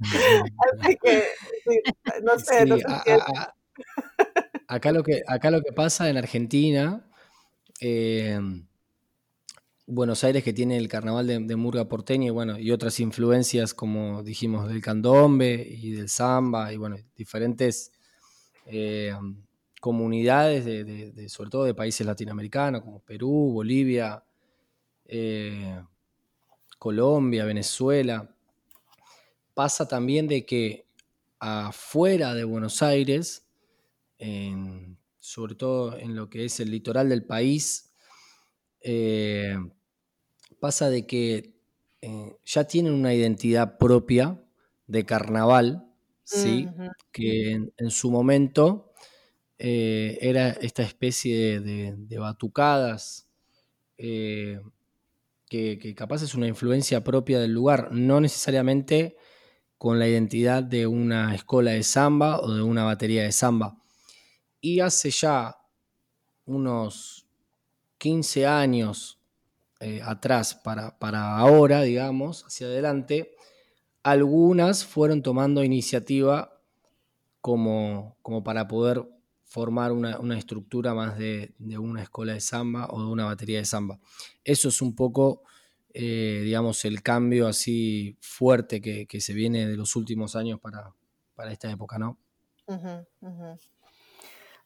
Así 0.80 0.96
que, 0.96 1.24
sí, 1.66 1.80
no 2.22 2.38
sé, 2.38 2.62
sí, 2.62 2.68
no 2.68 2.76
sé 2.78 2.84
a, 2.86 3.04
a, 3.36 3.54
acá, 4.68 4.92
lo 4.92 5.02
que, 5.02 5.22
acá 5.26 5.50
lo 5.50 5.62
que 5.62 5.72
pasa 5.72 6.10
en 6.10 6.18
Argentina... 6.18 7.06
Eh, 7.82 8.38
Buenos 9.92 10.22
Aires 10.22 10.44
que 10.44 10.52
tiene 10.52 10.76
el 10.76 10.86
carnaval 10.86 11.26
de, 11.26 11.56
Murga 11.56 11.88
porteña 11.88 12.28
y, 12.28 12.30
bueno, 12.30 12.56
y 12.60 12.70
otras 12.70 13.00
influencias 13.00 13.74
como 13.74 14.22
dijimos 14.22 14.68
del 14.68 14.80
candombe 14.80 15.66
y 15.68 15.90
del 15.90 16.08
samba 16.08 16.72
y 16.72 16.76
bueno, 16.76 16.96
diferentes 17.16 17.90
eh, 18.66 19.12
comunidades 19.80 20.64
de, 20.64 21.28
sobre 21.28 21.50
todo 21.50 21.64
de 21.64 21.74
países 21.74 22.06
latinoamericanos 22.06 22.82
como 22.82 23.00
Perú, 23.00 23.50
Bolivia, 23.52 24.22
eh, 25.06 25.82
Colombia, 26.78 27.44
Venezuela. 27.44 28.32
Pasa 29.54 29.88
también 29.88 30.28
de 30.28 30.46
que 30.46 30.86
afuera 31.40 32.32
de 32.34 32.44
Buenos 32.44 32.80
Aires, 32.82 33.44
sobre 35.18 35.56
todo 35.56 35.98
en 35.98 36.14
lo 36.14 36.30
que 36.30 36.44
es 36.44 36.60
el 36.60 36.70
litoral 36.70 37.08
del 37.08 37.24
país, 37.24 37.90
eh, 38.82 39.58
pasa 40.60 40.90
de 40.90 41.06
que 41.06 41.60
eh, 42.02 42.36
ya 42.44 42.64
tienen 42.64 42.92
una 42.94 43.12
identidad 43.14 43.78
propia 43.78 44.42
de 44.86 45.04
carnaval, 45.04 45.86
¿sí? 46.24 46.68
Que 47.12 47.52
en, 47.76 47.90
su 47.90 48.10
momento 48.10 48.92
eh, 49.58 50.18
era 50.20 50.50
esta 50.50 50.82
especie 50.82 51.60
de, 51.60 52.18
batucadas, 52.18 53.28
eh, 53.98 54.60
que, 55.48 55.94
capaz 55.94 56.22
es 56.22 56.34
una 56.34 56.46
influencia 56.46 57.04
propia 57.04 57.40
del 57.40 57.52
lugar, 57.52 57.90
no 57.92 58.20
necesariamente 58.20 59.16
con 59.76 59.98
la 59.98 60.08
identidad 60.08 60.62
de 60.62 60.86
una 60.86 61.34
escuela 61.34 61.72
de 61.72 61.82
samba 61.82 62.40
o 62.40 62.52
de 62.54 62.62
una 62.62 62.84
batería 62.84 63.24
de 63.24 63.32
samba. 63.32 63.82
Y 64.60 64.80
hace 64.80 65.10
ya 65.10 65.56
unos 66.44 67.26
15 67.98 68.46
años 68.46 69.19
eh, 69.80 70.02
atrás 70.04 70.54
para, 70.54 70.98
para 70.98 71.38
ahora, 71.38 71.82
digamos, 71.82 72.44
hacia 72.44 72.66
adelante, 72.66 73.34
algunas 74.02 74.84
fueron 74.84 75.22
tomando 75.22 75.64
iniciativa 75.64 76.60
como, 77.40 78.16
como 78.22 78.44
para 78.44 78.68
poder 78.68 79.06
formar 79.44 79.90
una, 79.90 80.38
estructura 80.38 80.94
más 80.94 81.18
de, 81.18 81.54
una 81.78 82.02
escuela 82.02 82.34
de 82.34 82.40
samba 82.40 82.86
o 82.90 83.00
de 83.00 83.10
una 83.10 83.24
batería 83.24 83.58
de 83.58 83.64
samba. 83.64 83.98
Eso 84.44 84.68
es 84.68 84.80
un 84.80 84.94
poco, 84.94 85.42
eh, 85.92 86.42
digamos, 86.44 86.84
el 86.84 87.02
cambio 87.02 87.48
así 87.48 88.16
fuerte 88.20 88.80
que, 88.80 89.20
se 89.20 89.32
viene 89.32 89.66
de 89.66 89.76
los 89.76 89.96
últimos 89.96 90.36
años 90.36 90.60
para, 90.60 90.94
para 91.34 91.52
esta 91.52 91.70
época, 91.70 91.98
¿no? 91.98 92.18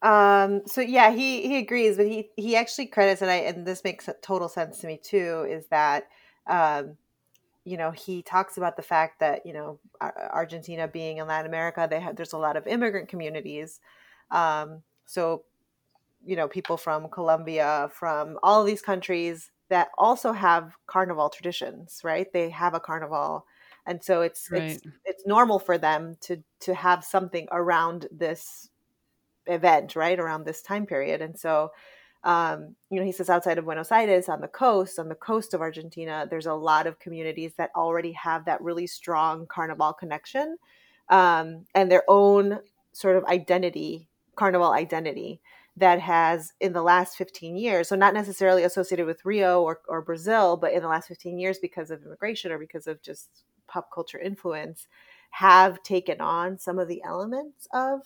Um, 0.04 0.62
so 0.66 0.82
yeah, 0.82 1.10
he 1.10 1.48
he 1.48 1.56
agrees, 1.56 1.96
but 1.96 2.06
he 2.06 2.28
he 2.36 2.56
actually 2.56 2.86
credits, 2.86 3.22
and 3.22 3.30
I 3.30 3.36
and 3.36 3.66
this 3.66 3.82
makes 3.82 4.08
total 4.22 4.50
sense 4.50 4.78
to 4.80 4.86
me 4.86 5.00
too, 5.02 5.46
is 5.48 5.66
that 5.68 6.08
um, 6.46 6.98
you 7.64 7.78
know 7.78 7.90
he 7.90 8.22
talks 8.22 8.58
about 8.58 8.76
the 8.76 8.82
fact 8.82 9.20
that 9.20 9.46
you 9.46 9.54
know 9.54 9.78
Argentina 10.00 10.86
being 10.86 11.16
in 11.16 11.26
Latin 11.26 11.46
America, 11.46 11.88
they 11.90 12.00
have 12.00 12.16
there's 12.16 12.34
a 12.34 12.38
lot 12.38 12.58
of 12.58 12.66
immigrant 12.66 13.08
communities, 13.08 13.80
um, 14.30 14.82
so 15.06 15.44
you 16.22 16.36
know 16.36 16.48
people 16.48 16.76
from 16.76 17.08
Colombia, 17.08 17.88
from 17.90 18.38
all 18.42 18.62
these 18.62 18.82
countries 18.82 19.50
that 19.70 19.88
also 19.96 20.32
have 20.32 20.76
carnival 20.86 21.30
traditions, 21.30 22.02
right? 22.04 22.30
They 22.30 22.50
have 22.50 22.74
a 22.74 22.80
carnival 22.80 23.46
and 23.86 24.02
so 24.02 24.20
it's 24.20 24.50
right. 24.50 24.62
it's 24.62 24.82
it's 25.04 25.26
normal 25.26 25.58
for 25.58 25.78
them 25.78 26.16
to 26.20 26.42
to 26.60 26.74
have 26.74 27.04
something 27.04 27.46
around 27.52 28.06
this 28.10 28.68
event 29.46 29.96
right 29.96 30.18
around 30.18 30.44
this 30.44 30.62
time 30.62 30.86
period. 30.86 31.20
And 31.20 31.38
so 31.38 31.70
um, 32.24 32.74
you 32.90 32.98
know 32.98 33.04
he 33.04 33.12
says 33.12 33.30
outside 33.30 33.58
of 33.58 33.64
buenos 33.64 33.92
aires 33.92 34.28
on 34.28 34.40
the 34.40 34.48
coast 34.48 34.98
on 34.98 35.08
the 35.08 35.14
coast 35.14 35.52
of 35.52 35.60
argentina 35.60 36.26
there's 36.28 36.46
a 36.46 36.54
lot 36.54 36.86
of 36.86 36.98
communities 36.98 37.52
that 37.56 37.70
already 37.76 38.12
have 38.12 38.46
that 38.46 38.62
really 38.62 38.86
strong 38.86 39.46
carnival 39.46 39.92
connection 39.92 40.56
um, 41.10 41.66
and 41.74 41.90
their 41.90 42.02
own 42.08 42.58
sort 42.92 43.16
of 43.16 43.24
identity 43.26 44.08
carnival 44.36 44.72
identity 44.72 45.40
that 45.76 46.00
has 46.00 46.52
in 46.60 46.72
the 46.72 46.82
last 46.82 47.16
15 47.16 47.56
years 47.56 47.88
so 47.88 47.96
not 47.96 48.14
necessarily 48.14 48.62
associated 48.62 49.06
with 49.06 49.24
rio 49.24 49.62
or, 49.62 49.80
or 49.86 50.00
brazil 50.00 50.56
but 50.56 50.72
in 50.72 50.80
the 50.80 50.88
last 50.88 51.08
15 51.08 51.38
years 51.38 51.58
because 51.58 51.90
of 51.90 52.02
immigration 52.04 52.50
or 52.50 52.58
because 52.58 52.86
of 52.86 53.02
just 53.02 53.44
pop 53.66 53.90
culture 53.92 54.18
influence 54.18 54.86
have 55.30 55.82
taken 55.82 56.20
on 56.20 56.58
some 56.58 56.78
of 56.78 56.88
the 56.88 57.02
elements 57.02 57.66
of 57.74 58.00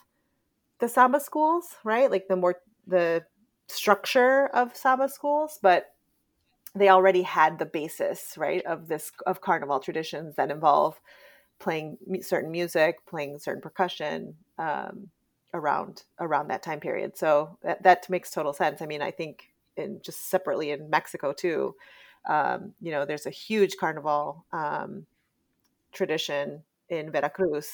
the 0.78 0.88
samba 0.88 1.20
schools, 1.20 1.76
right? 1.84 2.10
Like 2.10 2.28
the 2.28 2.36
more 2.36 2.60
the 2.86 3.24
structure 3.68 4.46
of 4.48 4.76
samba 4.76 5.08
schools, 5.08 5.58
but 5.62 5.92
they 6.74 6.88
already 6.88 7.22
had 7.22 7.58
the 7.58 7.66
basis, 7.66 8.34
right, 8.36 8.64
of 8.64 8.88
this 8.88 9.10
of 9.26 9.40
carnival 9.40 9.80
traditions 9.80 10.36
that 10.36 10.50
involve 10.50 11.00
playing 11.58 11.98
certain 12.22 12.50
music, 12.50 13.04
playing 13.06 13.38
certain 13.38 13.62
percussion 13.62 14.34
um, 14.58 15.08
around 15.54 16.04
around 16.20 16.48
that 16.48 16.62
time 16.62 16.80
period. 16.80 17.16
So 17.16 17.58
that, 17.62 17.82
that 17.82 18.08
makes 18.08 18.30
total 18.30 18.52
sense. 18.52 18.82
I 18.82 18.86
mean, 18.86 19.02
I 19.02 19.10
think 19.10 19.52
in 19.76 20.00
just 20.02 20.30
separately 20.30 20.70
in 20.70 20.90
Mexico 20.90 21.32
too, 21.32 21.74
um, 22.28 22.74
you 22.80 22.92
know, 22.92 23.04
there's 23.04 23.26
a 23.26 23.30
huge 23.30 23.76
carnival 23.78 24.44
um, 24.52 25.06
tradition 25.92 26.62
in 26.88 27.10
Veracruz 27.10 27.68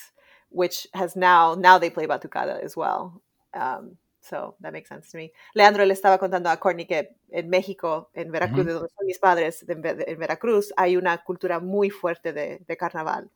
which 0.54 0.86
has 0.94 1.16
now 1.16 1.54
now 1.54 1.78
they 1.78 1.90
play 1.90 2.06
batucada 2.06 2.62
as 2.62 2.76
well. 2.76 3.20
Um, 3.52 3.98
so 4.20 4.54
that 4.60 4.72
makes 4.72 4.88
sense 4.88 5.10
to 5.10 5.18
me. 5.18 5.32
Leandro 5.54 5.84
le 5.84 5.92
estaba 5.92 6.18
contando 6.18 6.48
a 6.48 6.56
Corny 6.56 6.86
que 6.86 7.16
en 7.30 7.50
México, 7.50 8.10
en 8.14 8.30
Veracruz, 8.30 8.60
uh 8.60 8.62
-huh. 8.62 8.66
de 8.66 8.72
donde 8.72 8.88
son 8.96 9.06
mis 9.06 9.18
padres, 9.18 9.66
de, 9.66 9.74
de, 9.74 10.04
en 10.06 10.18
Veracruz, 10.18 10.72
hay 10.76 10.96
una 10.96 11.22
cultura 11.22 11.60
muy 11.60 11.90
fuerte 11.90 12.32
de, 12.32 12.62
de 12.66 12.76
carnaval. 12.76 13.30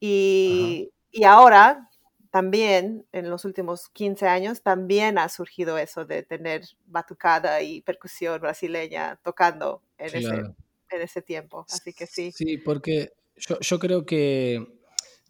Y, 0.00 0.08
uh 0.08 0.86
-huh. 0.86 0.92
y, 1.10 1.24
ahora 1.24 1.90
también, 2.30 3.04
en 3.12 3.30
los 3.30 3.44
últimos 3.44 3.88
15 3.90 4.26
años, 4.26 4.62
también 4.62 5.18
ha 5.18 5.28
surgido 5.28 5.78
eso 5.78 6.04
de 6.04 6.22
tener 6.22 6.62
batucada 6.86 7.60
y 7.62 7.82
percusión 7.82 8.40
brasileña 8.40 9.18
tocando 9.22 9.82
en, 9.98 10.10
claro. 10.10 10.54
ese, 10.88 10.96
en 10.96 11.02
ese 11.02 11.22
tiempo. 11.22 11.66
Así 11.68 11.92
que 11.92 12.06
sí. 12.06 12.32
Sí, 12.32 12.58
porque 12.58 13.12
yo, 13.36 13.58
yo 13.60 13.78
creo 13.78 14.04
que 14.04 14.73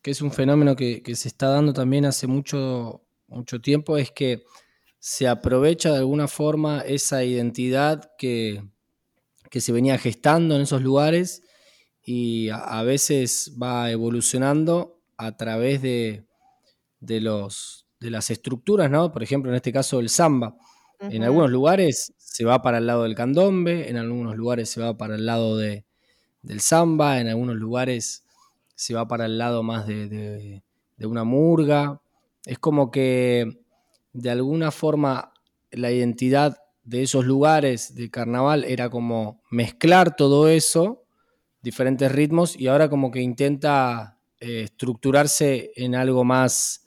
que 0.05 0.11
es 0.11 0.21
un 0.21 0.33
fenómeno 0.33 0.77
que, 0.77 1.03
se 1.15 1.29
está 1.29 1.49
dando 1.49 1.73
también 1.73 2.05
hace 2.05 2.27
mucho, 2.27 3.01
mucho 3.27 3.63
tiempo, 3.63 3.97
es 3.97 4.11
que 4.11 4.45
se 4.99 5.27
aprovecha 5.27 5.93
de 5.93 5.97
alguna 5.97 6.29
forma 6.29 6.83
esa 6.83 7.25
identidad 7.25 8.13
que, 8.19 8.63
que 9.51 9.63
se 9.63 9.73
venía 9.73 9.97
gestando 9.97 10.57
en 10.57 10.61
esos 10.61 10.83
lugares 10.83 11.43
y 12.05 12.51
a, 12.51 12.83
veces 12.83 13.57
va 13.61 13.91
evolucionando 13.91 15.01
a 15.17 15.39
través 15.39 15.81
de, 15.81 16.27
de, 17.01 17.23
los, 17.23 17.87
de 17.99 18.11
las 18.11 18.31
estructuras, 18.31 18.91
¿no? 18.91 19.11
Por 19.11 19.23
ejemplo, 19.23 19.51
en 19.51 19.57
este 19.57 19.73
caso 19.73 20.01
el 20.01 20.11
samba. 20.11 20.55
En 21.01 21.25
algunos 21.25 21.51
lugares 21.51 22.13
se 22.19 22.45
va 22.45 22.61
para 22.61 22.77
el 22.77 22.87
lado 22.87 23.05
del 23.05 23.15
candombe, 23.15 23.89
en 23.89 23.97
algunos 23.97 24.37
lugares 24.37 24.69
se 24.69 24.83
va 24.83 24.99
para 24.99 25.15
el 25.15 25.25
lado 25.25 25.57
de, 25.57 25.87
del 26.43 26.61
samba, 26.61 27.21
en 27.21 27.29
algunos 27.29 27.57
lugares 27.57 28.24
se 28.75 28.95
va 28.95 29.07
para 29.07 29.27
el 29.27 29.39
lado 29.39 29.63
más 29.63 29.87
de, 29.87 30.63
una 31.01 31.25
murga. 31.25 32.01
Es 32.45 32.59
como 32.59 32.91
que 32.91 33.61
de 34.13 34.31
alguna 34.31 34.71
forma 34.71 35.33
la 35.71 35.91
identidad 35.91 36.59
de 36.83 37.03
esos 37.03 37.25
lugares 37.25 37.95
de 37.95 38.11
carnaval 38.11 38.65
era 38.65 38.91
como 38.91 39.43
mezclar 39.51 40.17
todo 40.17 40.49
eso, 40.49 41.05
diferentes 41.63 42.13
ritmos, 42.13 42.59
y 42.59 42.69
ahora 42.69 42.89
como 42.89 43.11
que 43.11 43.21
intenta 43.21 44.19
eh, 44.39 44.63
estructurarse 44.65 45.73
en 45.77 45.95
algo 45.95 46.25
más 46.25 46.87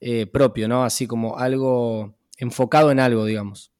eh, 0.00 0.26
propio, 0.26 0.68
¿no? 0.68 0.84
Así 0.84 1.06
como 1.06 1.38
algo 1.38 2.14
enfocado 2.38 2.90
en 2.90 3.00
algo, 3.00 3.24
digamos. 3.24 3.72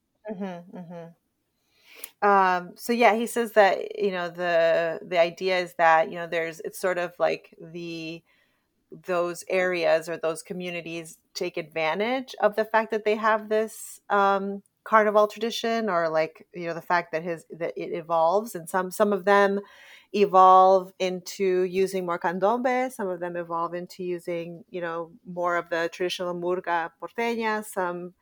Um, 2.22 2.72
so 2.76 2.92
yeah, 2.92 3.14
he 3.14 3.26
says 3.26 3.52
that 3.52 3.98
you 3.98 4.12
know 4.12 4.28
the 4.30 5.00
the 5.02 5.18
idea 5.18 5.58
is 5.58 5.74
that 5.74 6.08
you 6.10 6.16
know 6.16 6.26
there's 6.28 6.60
it's 6.60 6.78
sort 6.78 6.98
of 6.98 7.12
like 7.18 7.54
the 7.60 8.22
those 9.06 9.44
areas 9.48 10.08
or 10.08 10.16
those 10.18 10.42
communities 10.42 11.18
take 11.34 11.56
advantage 11.56 12.34
of 12.40 12.56
the 12.56 12.64
fact 12.64 12.90
that 12.92 13.04
they 13.04 13.16
have 13.16 13.48
this 13.48 14.00
um, 14.10 14.62
carnival 14.84 15.26
tradition 15.28 15.90
or 15.90 16.08
like 16.10 16.46
you 16.54 16.66
know 16.66 16.74
the 16.74 16.82
fact 16.82 17.12
that 17.12 17.22
his 17.24 17.46
that 17.50 17.72
it 17.76 17.92
evolves 17.96 18.54
and 18.54 18.68
some 18.68 18.90
some 18.90 19.12
of 19.12 19.24
them 19.24 19.60
evolve 20.14 20.92
into 20.98 21.62
using 21.64 22.04
more 22.06 22.18
candombe 22.18 22.90
some 22.92 23.08
of 23.08 23.20
them 23.20 23.36
evolve 23.36 23.74
into 23.74 24.04
using 24.04 24.64
you 24.70 24.80
know 24.80 25.10
more 25.26 25.56
of 25.56 25.68
the 25.70 25.88
traditional 25.92 26.34
murga 26.34 26.90
porteña 27.00 27.64
some 27.64 28.12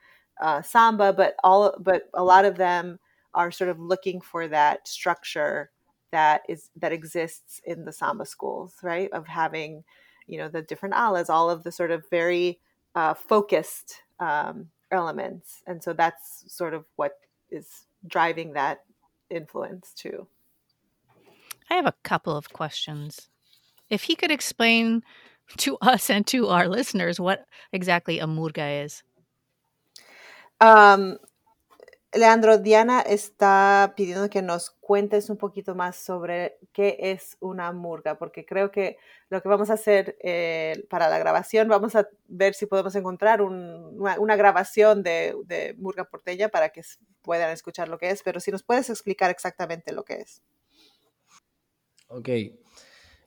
uh, 0.41 0.63
samba 0.63 1.13
but 1.13 1.35
all 1.45 1.75
but 1.81 2.09
a 2.15 2.23
lot 2.25 2.45
of 2.45 2.57
them 2.57 2.99
are 3.35 3.51
sort 3.51 3.71
of 3.71 3.79
looking 3.79 4.21
for 4.21 4.49
that 4.49 4.87
structure 4.87 5.71
that 6.13 6.43
is 6.49 6.71
that 6.77 6.93
exists 6.93 7.61
in 7.65 7.85
the 7.85 7.93
samba 7.93 8.27
schools 8.27 8.75
right 8.83 9.11
of 9.13 9.27
having 9.27 9.85
you 10.27 10.39
know 10.39 10.49
the 10.49 10.63
different 10.63 10.95
alas 10.97 11.31
all 11.31 11.49
of 11.49 11.63
the 11.63 11.73
sort 11.73 11.91
of 11.91 12.09
very 12.11 12.59
uh, 12.95 13.15
focused 13.15 14.03
um, 14.19 14.69
elements 14.91 15.63
and 15.67 15.83
so 15.83 15.93
that's 15.93 16.45
sort 16.49 16.75
of 16.75 16.85
what 16.97 17.19
is 17.51 17.85
driving 18.07 18.53
that 18.53 18.81
influence 19.31 19.93
too 19.95 20.27
I 21.71 21.75
have 21.75 21.87
a 21.87 21.95
couple 22.03 22.37
of 22.37 22.53
questions. 22.53 23.29
If 23.89 24.03
he 24.03 24.17
could 24.17 24.33
explain 24.33 25.03
to 25.59 25.77
us 25.81 26.11
and 26.11 26.27
to 26.29 26.49
our 26.49 26.69
listeners 26.69 27.21
what 27.21 27.47
exactly 27.73 28.19
a 28.19 28.27
murga 28.27 28.85
is. 28.85 29.03
Um, 30.61 31.19
Leandro, 32.13 32.59
Diana 32.59 33.01
está 33.01 33.95
pidiendo 33.97 34.29
que 34.29 34.43
nos 34.43 34.71
cuentes 34.71 35.31
un 35.31 35.37
poquito 35.37 35.77
más 35.77 35.95
sobre 35.95 36.59
qué 36.73 36.97
es 36.99 37.37
una 37.39 37.71
murga, 37.71 38.19
porque 38.19 38.45
creo 38.45 38.73
que 38.73 38.97
lo 39.29 39.41
que 39.41 39.49
vamos 39.49 39.71
a 39.71 39.75
hacer 39.75 40.17
eh, 40.21 40.85
para 40.91 41.09
la 41.09 41.21
grabación, 41.21 41.69
vamos 41.69 41.95
a 41.95 42.09
ver 42.27 42.55
si 42.55 42.67
podemos 42.67 42.97
encontrar 42.97 43.43
un, 43.43 43.97
una, 44.01 44.35
grabación 44.35 45.05
de, 45.05 45.37
de, 45.45 45.75
murga 45.79 46.03
porteña 46.05 46.49
para 46.49 46.71
que 46.71 46.83
puedan 47.23 47.53
escuchar 47.53 47.89
lo 47.89 47.99
que 47.99 48.11
es, 48.11 48.25
pero 48.25 48.41
si 48.41 48.51
nos 48.51 48.65
puedes 48.65 48.91
explicar 48.91 49.31
exactamente 49.31 49.93
lo 49.93 50.05
que 50.05 50.15
es. 50.15 50.43
Ok. 52.09 52.29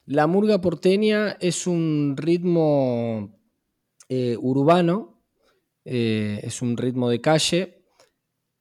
La 0.04 0.26
murga 0.26 0.60
porteña 0.60 1.38
es 1.40 1.66
un 1.66 2.16
ritmo 2.18 3.34
eh, 4.10 4.36
urbano, 4.38 5.22
eh, 5.86 6.40
es 6.42 6.60
un 6.60 6.76
ritmo 6.76 7.08
de 7.08 7.22
calle 7.22 7.83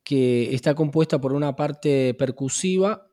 que 0.04 0.54
está 0.54 0.76
compuesta 0.76 1.20
por 1.20 1.34
una 1.34 1.56
parte 1.56 2.14
percusiva 2.14 3.08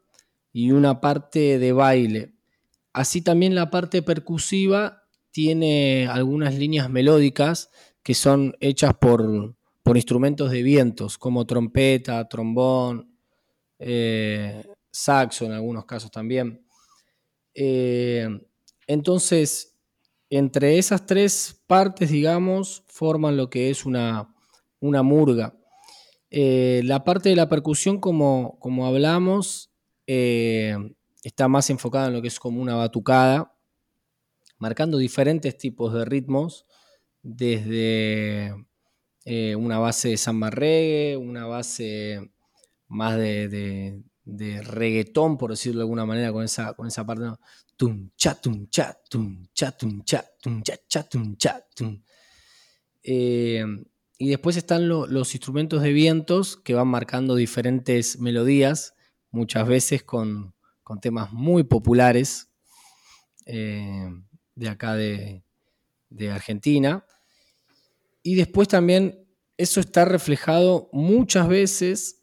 y 0.52 0.72
una 0.72 1.00
parte 1.00 1.58
de 1.58 1.72
baile. 1.72 2.34
Así 2.92 3.22
también 3.22 3.54
la 3.54 3.70
parte 3.70 4.02
percusiva 4.02 5.04
tiene 5.30 6.08
algunas 6.08 6.54
líneas 6.56 6.90
melódicas 6.90 7.70
que 8.02 8.14
son 8.14 8.56
hechas 8.60 8.94
por, 8.94 9.54
por 9.82 9.96
instrumentos 9.96 10.50
de 10.50 10.62
vientos, 10.62 11.18
como 11.18 11.46
trompeta, 11.46 12.28
trombón, 12.28 13.16
eh, 13.78 14.64
saxo 14.90 15.44
en 15.44 15.52
algunos 15.52 15.84
casos 15.84 16.10
también. 16.10 16.66
Eh, 17.54 18.28
entonces, 18.86 19.76
entre 20.30 20.78
esas 20.78 21.06
tres 21.06 21.62
partes, 21.66 22.10
digamos, 22.10 22.84
forman 22.88 23.36
lo 23.36 23.50
que 23.50 23.70
es 23.70 23.84
una, 23.84 24.34
una 24.80 25.02
murga. 25.02 25.59
Eh, 26.30 26.82
la 26.84 27.02
parte 27.02 27.28
de 27.28 27.36
la 27.36 27.48
percusión, 27.48 27.98
como, 27.98 28.58
como 28.60 28.86
hablamos, 28.86 29.70
eh, 30.06 30.76
está 31.24 31.48
más 31.48 31.70
enfocada 31.70 32.06
en 32.06 32.14
lo 32.14 32.22
que 32.22 32.28
es 32.28 32.38
como 32.38 32.62
una 32.62 32.76
batucada, 32.76 33.56
marcando 34.58 34.98
diferentes 34.98 35.58
tipos 35.58 35.92
de 35.92 36.04
ritmos, 36.04 36.66
desde 37.22 38.54
eh, 39.24 39.56
una 39.56 39.78
base 39.78 40.10
de 40.10 40.16
samba 40.16 40.50
reggae, 40.50 41.16
una 41.16 41.46
base 41.46 42.30
más 42.86 43.16
de, 43.16 44.02
de, 44.24 44.62
reggaetón, 44.62 45.36
por 45.36 45.50
decirlo 45.50 45.80
de 45.80 45.84
alguna 45.84 46.06
manera, 46.06 46.32
con 46.32 46.44
esa, 46.44 46.74
con 46.74 46.86
esa 46.86 47.04
parte. 47.04 47.24
Tum, 47.76 48.10
cha, 48.16 48.34
tum, 48.34 48.68
cha, 48.68 48.96
tum, 49.08 49.46
cha, 49.52 49.72
tum, 49.72 50.02
cha, 50.04 50.24
tum, 50.40 50.62
cha, 50.62 50.76
cha, 50.86 51.02
tum, 51.08 51.36
cha, 51.36 51.66
tum. 51.74 52.02
Y 54.22 54.28
después 54.28 54.58
están 54.58 54.86
los 54.86 55.34
instrumentos 55.34 55.80
de 55.80 55.94
vientos 55.94 56.58
que 56.58 56.74
van 56.74 56.88
marcando 56.88 57.36
diferentes 57.36 58.18
melodías, 58.18 58.94
muchas 59.30 59.66
veces 59.66 60.02
con, 60.02 60.52
temas 61.00 61.32
muy 61.32 61.62
populares 61.64 62.50
eh, 63.46 64.10
de 64.56 64.68
acá 64.68 64.94
de, 64.94 65.42
Argentina. 66.30 67.06
Y 68.22 68.34
después 68.34 68.68
también 68.68 69.26
eso 69.56 69.80
está 69.80 70.04
reflejado 70.04 70.90
muchas 70.92 71.48
veces 71.48 72.22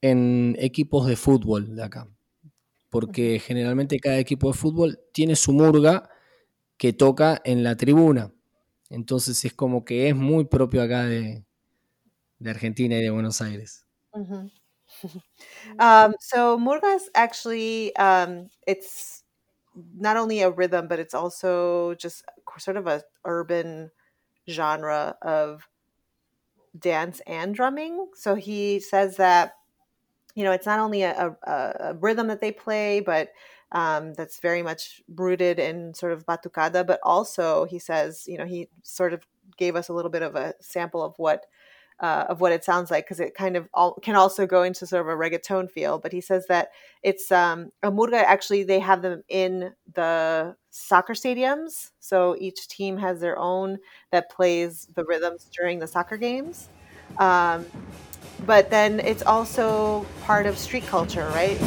en 0.00 0.54
equipos 0.60 1.08
de 1.08 1.16
fútbol 1.16 1.74
de 1.74 1.82
acá. 1.82 2.08
Porque 2.88 3.40
generalmente 3.44 3.98
cada 3.98 4.20
equipo 4.20 4.52
de 4.52 4.58
fútbol 4.58 5.00
tiene 5.12 5.34
su 5.34 5.52
murga 5.52 6.08
que 6.76 6.92
toca 6.92 7.42
en 7.44 7.64
la 7.64 7.76
tribuna. 7.76 8.32
Entonces 8.92 9.42
es 9.46 9.54
como 9.54 9.84
que 9.86 10.10
es 10.10 10.14
muy 10.14 10.44
propio 10.44 10.82
acá 10.82 11.04
de, 11.04 11.46
de 12.38 12.50
Argentina 12.50 12.96
y 12.96 13.02
de 13.02 13.10
Buenos 13.10 13.40
Aires. 13.40 13.86
Mm-hmm. 14.14 14.50
um, 15.80 16.14
so 16.20 16.58
murgas 16.58 17.08
actually, 17.14 17.96
um, 17.96 18.50
it's 18.66 19.24
not 19.96 20.18
only 20.18 20.42
a 20.42 20.50
rhythm, 20.50 20.88
but 20.88 20.98
it's 20.98 21.14
also 21.14 21.94
just 21.94 22.22
sort 22.58 22.76
of 22.76 22.86
a 22.86 23.02
urban 23.24 23.90
genre 24.46 25.16
of 25.22 25.66
dance 26.78 27.20
and 27.26 27.54
drumming. 27.54 28.08
So 28.14 28.34
he 28.34 28.78
says 28.78 29.16
that 29.16 29.54
you 30.34 30.44
know 30.44 30.52
it's 30.52 30.66
not 30.66 30.80
only 30.80 31.02
a, 31.02 31.34
a, 31.42 31.52
a 31.80 31.94
rhythm 31.94 32.26
that 32.26 32.42
they 32.42 32.52
play, 32.52 33.00
but 33.00 33.30
um, 33.72 34.14
that's 34.14 34.38
very 34.38 34.62
much 34.62 35.02
rooted 35.14 35.58
in 35.58 35.94
sort 35.94 36.12
of 36.12 36.26
batucada, 36.26 36.86
but 36.86 37.00
also 37.02 37.64
he 37.64 37.78
says, 37.78 38.24
you 38.26 38.38
know, 38.38 38.44
he 38.44 38.68
sort 38.82 39.12
of 39.12 39.26
gave 39.56 39.76
us 39.76 39.88
a 39.88 39.92
little 39.92 40.10
bit 40.10 40.22
of 40.22 40.36
a 40.36 40.54
sample 40.60 41.02
of 41.02 41.14
what 41.16 41.46
uh, 42.00 42.26
of 42.28 42.40
what 42.40 42.50
it 42.52 42.64
sounds 42.64 42.90
like 42.90 43.04
because 43.04 43.20
it 43.20 43.32
kind 43.32 43.56
of 43.56 43.68
all, 43.72 43.94
can 44.02 44.16
also 44.16 44.44
go 44.44 44.64
into 44.64 44.86
sort 44.86 45.02
of 45.02 45.08
a 45.08 45.16
reggaeton 45.16 45.70
feel. 45.70 45.98
But 45.98 46.12
he 46.12 46.20
says 46.20 46.46
that 46.48 46.70
it's 47.02 47.30
um, 47.30 47.70
a 47.82 47.92
murga. 47.92 48.24
Actually, 48.24 48.64
they 48.64 48.80
have 48.80 49.02
them 49.02 49.22
in 49.28 49.72
the 49.94 50.56
soccer 50.70 51.12
stadiums, 51.12 51.90
so 52.00 52.36
each 52.40 52.66
team 52.66 52.96
has 52.98 53.20
their 53.20 53.38
own 53.38 53.78
that 54.10 54.30
plays 54.30 54.88
the 54.94 55.04
rhythms 55.04 55.48
during 55.56 55.78
the 55.78 55.86
soccer 55.86 56.16
games. 56.16 56.68
Um, 57.18 57.64
but 58.46 58.70
then 58.70 58.98
it's 59.00 59.22
also 59.22 60.04
part 60.22 60.46
of 60.46 60.58
street 60.58 60.86
culture, 60.86 61.28
right? 61.28 61.58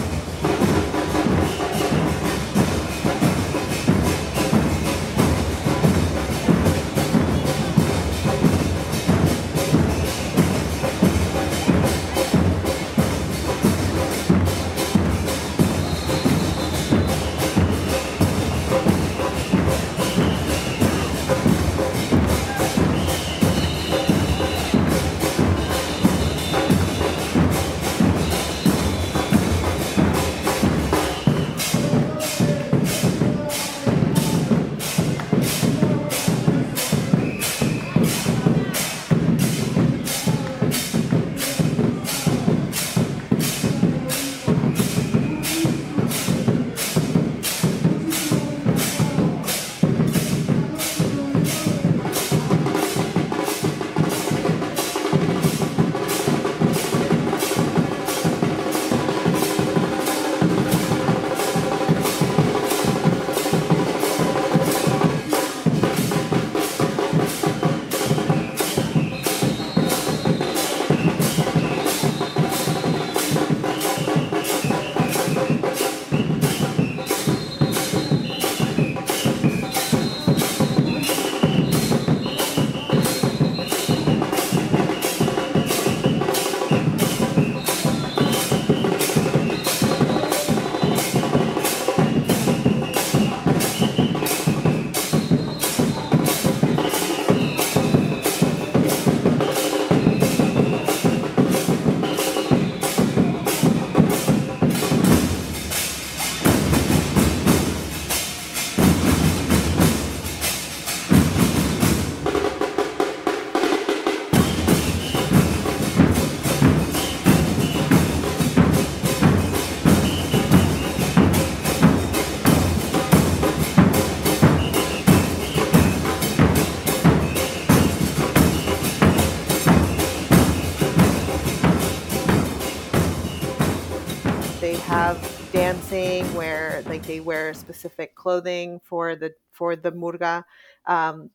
Dancing 135.65 136.23
where 136.35 136.83
like 136.85 137.01
they 137.07 137.19
wear 137.19 137.51
specific 137.51 138.13
clothing 138.13 138.79
for 138.83 139.15
the 139.15 139.33
for 139.51 139.75
the 139.75 139.91
murga. 139.91 140.43
Um, 140.85 141.31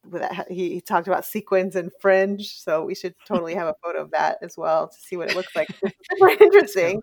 he, 0.49 0.75
he, 0.75 0.81
talked 0.81 1.09
about 1.09 1.25
sequins 1.25 1.75
and 1.75 1.91
fringe, 2.01 2.57
so 2.57 2.85
we 2.85 2.95
should 2.95 3.17
totally 3.27 3.55
have 3.55 3.67
a 3.67 3.75
photo 3.83 4.03
of 4.03 4.13
that 4.13 4.39
as 4.41 4.57
well 4.57 4.87
to 4.87 4.97
see 4.97 5.17
what 5.17 5.31
it 5.31 5.35
looks 5.35 5.57
like. 5.57 5.69
super 6.13 6.29
interesting. 6.41 7.03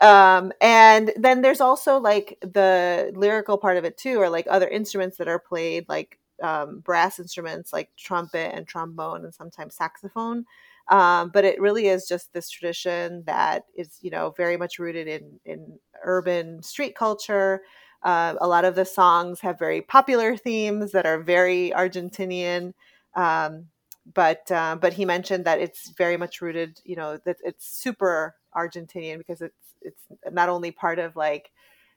Um, 0.00 0.52
and 0.60 1.12
then 1.16 1.42
there's 1.42 1.60
also 1.60 1.98
like 1.98 2.38
the 2.40 3.10
lyrical 3.16 3.58
part 3.58 3.76
of 3.76 3.84
it 3.84 3.98
too, 3.98 4.20
or 4.20 4.30
like 4.30 4.46
other 4.48 4.68
instruments 4.68 5.16
that 5.16 5.26
are 5.26 5.40
played, 5.40 5.86
like 5.88 6.20
um, 6.40 6.78
brass 6.84 7.18
instruments 7.18 7.72
like 7.72 7.90
trumpet 7.96 8.54
and 8.54 8.64
trombone 8.64 9.24
and 9.24 9.34
sometimes 9.34 9.74
saxophone. 9.74 10.44
Um, 10.88 11.30
but 11.34 11.44
it 11.44 11.60
really 11.60 11.88
is 11.88 12.08
just 12.08 12.32
this 12.32 12.48
tradition 12.48 13.24
that 13.26 13.64
is, 13.74 13.98
you 14.00 14.10
know, 14.10 14.32
very 14.36 14.56
much 14.56 14.78
rooted 14.78 15.06
in 15.06 15.38
in 15.44 15.78
urban 16.04 16.62
street 16.62 16.94
culture. 16.94 17.62
Uh, 18.02 18.34
a 18.40 18.46
lot 18.46 18.64
of 18.64 18.74
the 18.74 18.84
songs 18.84 19.40
have 19.40 19.58
very 19.58 19.82
popular 19.82 20.36
themes 20.36 20.92
that 20.92 21.06
are 21.06 21.20
very 21.20 21.72
Argentinian. 21.74 22.72
Um, 23.14 23.66
but 24.14 24.50
uh, 24.50 24.76
but 24.80 24.92
he 24.92 25.04
mentioned 25.04 25.44
that 25.44 25.60
it's 25.60 25.90
very 25.90 26.16
much 26.16 26.40
rooted, 26.40 26.80
you 26.84 26.96
know, 26.96 27.18
that 27.24 27.36
it's 27.44 27.68
super 27.68 28.36
Argentinian 28.54 29.18
because 29.18 29.42
it's 29.42 29.74
it's 29.82 30.02
not 30.30 30.48
only 30.48 30.70
part 30.70 30.98
of 30.98 31.16
like 31.16 31.50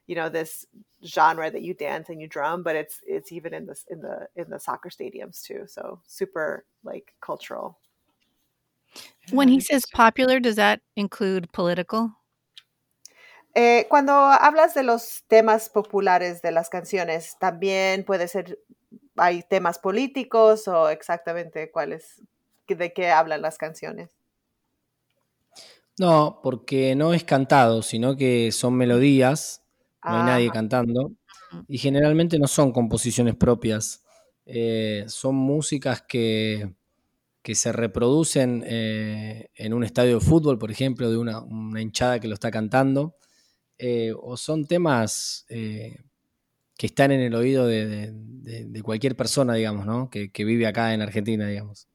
you 0.06 0.14
know 0.14 0.28
this 0.28 0.66
genre 1.04 1.50
that 1.50 1.62
you 1.62 1.74
dance 1.74 2.08
and 2.08 2.20
you 2.20 2.26
drum 2.26 2.62
but 2.62 2.76
it's 2.76 3.00
it's 3.06 3.32
even 3.32 3.54
in 3.54 3.66
this 3.66 3.84
in 3.90 4.00
the 4.00 4.26
in 4.36 4.48
the 4.50 4.58
soccer 4.58 4.88
stadiums 4.88 5.42
too 5.42 5.64
so 5.66 6.00
super 6.06 6.64
like 6.84 7.14
cultural 7.20 7.78
when 9.30 9.48
he 9.48 9.60
says 9.60 9.84
popular 9.94 10.40
does 10.40 10.56
that 10.56 10.80
include 10.96 11.50
political 11.52 12.12
eh, 13.54 13.86
cuando 13.88 14.12
hablas 14.12 14.74
de 14.74 14.82
los 14.82 15.24
temas 15.28 15.68
populares 15.68 16.42
de 16.42 16.52
las 16.52 16.68
canciones 16.68 17.36
también 17.38 18.04
puede 18.04 18.28
ser 18.28 18.58
hay 19.16 19.42
temas 19.42 19.78
políticos 19.78 20.68
o 20.68 20.88
exactamente 20.88 21.70
cuáles 21.70 22.22
de 22.66 22.92
qué 22.94 23.10
hablan 23.10 23.42
las 23.42 23.58
canciones 23.58 24.08
no, 25.98 26.40
porque 26.42 26.94
no 26.94 27.12
es 27.14 27.24
cantado, 27.24 27.82
sino 27.82 28.16
que 28.16 28.50
son 28.52 28.74
melodías, 28.74 29.62
no 30.04 30.16
hay 30.16 30.22
nadie 30.24 30.50
cantando, 30.50 31.12
y 31.68 31.78
generalmente 31.78 32.38
no 32.38 32.48
son 32.48 32.72
composiciones 32.72 33.36
propias, 33.36 34.02
eh, 34.46 35.04
son 35.08 35.34
músicas 35.34 36.02
que, 36.02 36.74
que 37.42 37.54
se 37.54 37.72
reproducen 37.72 38.64
eh, 38.66 39.50
en 39.54 39.74
un 39.74 39.84
estadio 39.84 40.14
de 40.14 40.24
fútbol, 40.24 40.58
por 40.58 40.70
ejemplo, 40.70 41.10
de 41.10 41.18
una, 41.18 41.44
hinchada 41.80 42.20
que 42.20 42.28
lo 42.28 42.34
está 42.34 42.50
cantando, 42.50 43.16
eh, 43.84 44.14
o 44.16 44.36
son 44.36 44.64
temas 44.66 45.44
que 45.48 46.86
están 46.86 47.10
en 47.10 47.20
el 47.20 47.34
oído 47.34 47.66
de, 47.66 48.82
cualquier 48.84 49.16
persona, 49.16 49.54
digamos, 49.54 49.86
¿no? 49.86 50.08
que, 50.08 50.44
vive 50.44 50.66
acá 50.66 50.94
en 50.94 51.02
Argentina, 51.02 51.46
digamos. 51.46 51.88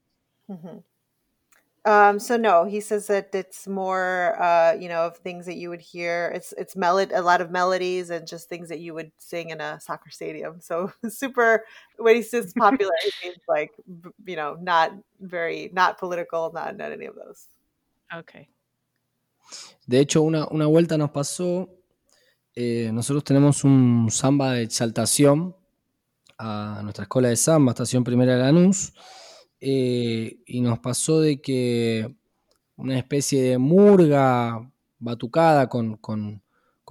Um, 1.87 2.19
so 2.19 2.35
no, 2.35 2.65
he 2.65 2.81
says 2.81 3.07
that 3.07 3.33
it's 3.33 3.65
more, 3.65 4.35
uh, 4.41 4.73
you 4.77 4.89
know, 4.89 5.05
of 5.05 5.15
things 5.19 5.45
that 5.45 5.55
you 5.55 5.69
would 5.69 5.79
hear. 5.79 6.29
It's 6.35 6.53
it's 6.57 6.75
melod 6.75 7.15
a 7.15 7.21
lot 7.21 7.39
of 7.39 7.49
melodies 7.49 8.09
and 8.09 8.27
just 8.27 8.49
things 8.49 8.67
that 8.67 8.79
you 8.79 8.93
would 8.93 9.09
sing 9.19 9.51
in 9.51 9.61
a 9.61 9.79
soccer 9.79 10.09
stadium. 10.09 10.59
So 10.59 10.91
super. 11.07 11.63
When 11.95 12.17
he 12.17 12.23
says 12.23 12.51
popular, 12.57 12.91
it 13.05 13.13
means 13.23 13.37
like 13.47 13.71
you 14.25 14.35
know, 14.35 14.57
not 14.61 14.91
very, 15.21 15.69
not 15.71 15.97
political, 15.97 16.51
not 16.53 16.75
not 16.75 16.91
any 16.91 17.05
of 17.05 17.15
those. 17.15 17.45
Okay. 18.13 18.49
De 19.85 19.99
hecho, 19.99 20.21
una, 20.21 20.47
una 20.47 20.65
vuelta 20.65 20.97
nos 20.97 21.11
pasó. 21.11 21.69
Eh, 22.55 22.91
nosotros 22.93 23.23
tenemos 23.23 23.63
un 23.63 24.07
samba 24.11 24.53
de 24.53 24.63
exaltación 24.63 25.55
a 26.37 26.81
nuestra 26.83 27.03
escuela 27.03 27.29
de 27.29 27.35
samba, 27.35 27.71
estación 27.71 28.03
primera 28.03 28.35
de 28.35 28.43
Lanús. 28.43 28.93
Eh, 29.59 30.39
y 30.45 30.61
nos 30.61 30.79
pasó 30.79 31.19
de 31.19 31.41
que 31.41 32.15
una 32.75 32.97
especie 32.97 33.41
de 33.41 33.57
murga 33.57 34.71
batucada 34.99 35.67
con, 35.67 35.99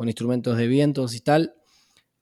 instrumentos 0.04 0.56
de 0.56 0.66
vientos 0.66 1.14
y 1.14 1.20
tal, 1.20 1.54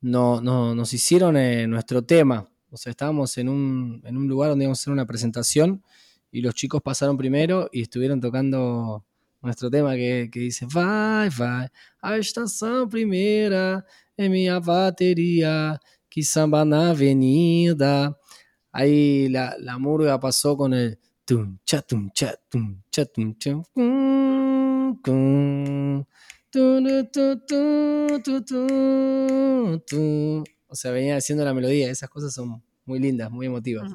no, 0.00 0.40
nos 0.40 0.92
hicieron 0.92 1.36
eh, 1.36 1.66
nuestro 1.66 2.04
tema. 2.04 2.46
O 2.70 2.76
sea, 2.76 2.90
estábamos 2.90 3.38
en 3.38 3.48
un, 3.48 4.28
lugar 4.28 4.50
donde 4.50 4.64
íbamos 4.64 4.80
a 4.80 4.82
hacer 4.82 4.92
una 4.92 5.06
presentación 5.06 5.82
y 6.30 6.40
los 6.42 6.54
chicos 6.54 6.82
pasaron 6.82 7.16
primero 7.16 7.70
y 7.72 7.82
estuvieron 7.82 8.20
tocando 8.20 9.04
nuestro 9.44 9.70
tema 9.70 9.94
que, 9.94 10.28
dice 10.32 10.66
Vai, 10.72 11.28
vai, 11.28 11.68
a 12.00 12.16
estación 12.16 12.88
primera 12.88 13.84
en 14.16 14.32
mi 14.32 14.48
batería, 14.48 15.80
que 16.08 16.22
samba 16.22 16.64
na 16.64 16.90
avenida. 16.90 18.16
Ahí 18.72 19.28
la, 19.28 19.54
la 19.58 19.78
murga 19.78 20.18
pasó 20.18 20.56
con 20.56 20.74
el 20.74 20.98
tum 21.24 21.58
cha 21.64 21.82
tum 21.82 22.10
cha 22.12 22.34
tum 22.50 22.82
cha 22.90 23.04
tum 23.04 23.34
cha 23.38 23.52
o 30.74 30.76
sea, 30.76 30.90
venía 30.90 31.16
haciendo 31.16 31.44
la 31.44 31.54
melodía. 31.54 31.90
Esas 31.90 32.08
cosas 32.08 32.34
son 32.34 32.62
muy 32.84 32.98
lindas, 32.98 33.30
muy 33.30 33.46
emotivas. 33.46 33.92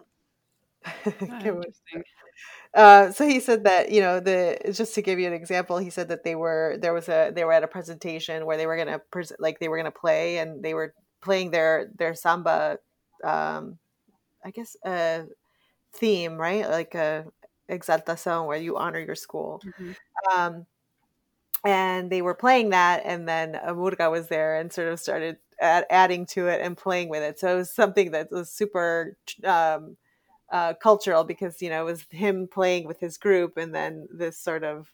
Uh, 2.74 3.11
so 3.11 3.28
he 3.28 3.39
said 3.39 3.63
that 3.63 3.91
you 3.91 3.99
know 3.99 4.20
the 4.20 4.57
just 4.72 4.93
to 4.93 5.01
give 5.01 5.20
you 5.20 5.28
an 5.28 5.34
example, 5.34 5.78
he 5.80 5.89
said 5.89 6.09
that 6.09 6.24
they 6.24 6.36
were 6.36 6.78
there 6.80 6.93
was 6.93 7.09
a 7.09 7.32
they 7.34 7.43
were 7.43 7.53
at 7.53 7.63
a 7.63 7.67
presentation 7.67 8.45
where 8.45 8.57
they 8.57 8.67
were 8.67 8.78
gonna 8.78 8.99
pres- 9.11 9.34
like 9.39 9.59
they 9.59 9.67
were 9.67 9.78
gonna 9.78 9.91
play 9.91 10.38
and 10.38 10.63
they 10.63 10.74
were 10.74 10.93
playing 11.22 11.51
their 11.51 11.89
their 11.97 12.13
samba 12.13 12.78
um, 13.24 13.80
I 14.43 14.51
guess 14.51 14.78
a 14.86 15.26
theme, 15.93 16.36
right? 16.36 16.70
Like 16.70 16.95
a 16.95 17.26
exaltación 17.70 18.47
where 18.47 18.57
you 18.57 18.78
honor 18.78 18.99
your 18.99 19.15
school. 19.15 19.61
Mm-hmm. 19.65 19.91
Um, 20.38 20.65
and 21.65 22.09
they 22.09 22.22
were 22.22 22.36
playing 22.36 22.70
that, 22.70 23.01
and 23.05 23.28
then 23.28 23.55
a 23.55 23.74
murga 23.74 24.09
was 24.09 24.28
there 24.28 24.59
and 24.59 24.72
sort 24.72 24.88
of 24.88 24.99
started 24.99 25.38
add, 25.59 25.86
adding 25.89 26.26
to 26.28 26.47
it 26.47 26.61
and 26.61 26.78
playing 26.78 27.09
with 27.09 27.24
it. 27.24 27.39
So 27.39 27.53
it 27.53 27.57
was 27.57 27.72
something 27.72 28.11
that 28.11 28.32
was 28.32 28.49
super 28.49 29.17
um, 29.43 29.97
uh, 30.52 30.74
cultural 30.74 31.24
because 31.24 31.62
you 31.62 31.70
know 31.70 31.82
it 31.82 31.91
was 31.91 32.06
him 32.10 32.47
playing 32.47 32.88
with 32.88 33.00
his 33.00 33.18
group, 33.18 33.58
and 33.58 33.74
then 33.74 34.08
this 34.12 34.38
sort 34.38 34.64
of 34.64 34.91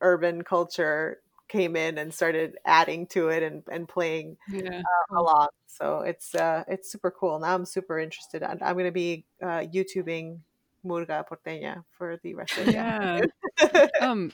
urban 0.00 0.42
culture 0.42 1.20
came 1.48 1.76
in 1.76 1.98
and 1.98 2.12
started 2.12 2.56
adding 2.64 3.06
to 3.06 3.28
it 3.28 3.42
and, 3.42 3.62
and 3.70 3.88
playing 3.88 4.36
yeah. 4.48 4.80
uh, 4.80 5.18
along. 5.18 5.48
So 5.66 6.00
it's 6.00 6.34
uh, 6.34 6.64
it's 6.68 6.90
super 6.90 7.10
cool. 7.10 7.38
Now 7.38 7.54
I'm 7.54 7.64
super 7.64 7.98
interested. 7.98 8.42
I'm, 8.42 8.58
I'm 8.60 8.74
going 8.74 8.86
to 8.86 8.92
be 8.92 9.24
uh, 9.42 9.64
YouTubing 9.72 10.38
Murga 10.84 11.24
Porteña 11.26 11.84
for 11.96 12.18
the 12.22 12.34
rest 12.34 12.58
of 12.58 12.66
the 12.66 12.72
yeah. 12.72 13.20
um, 14.00 14.32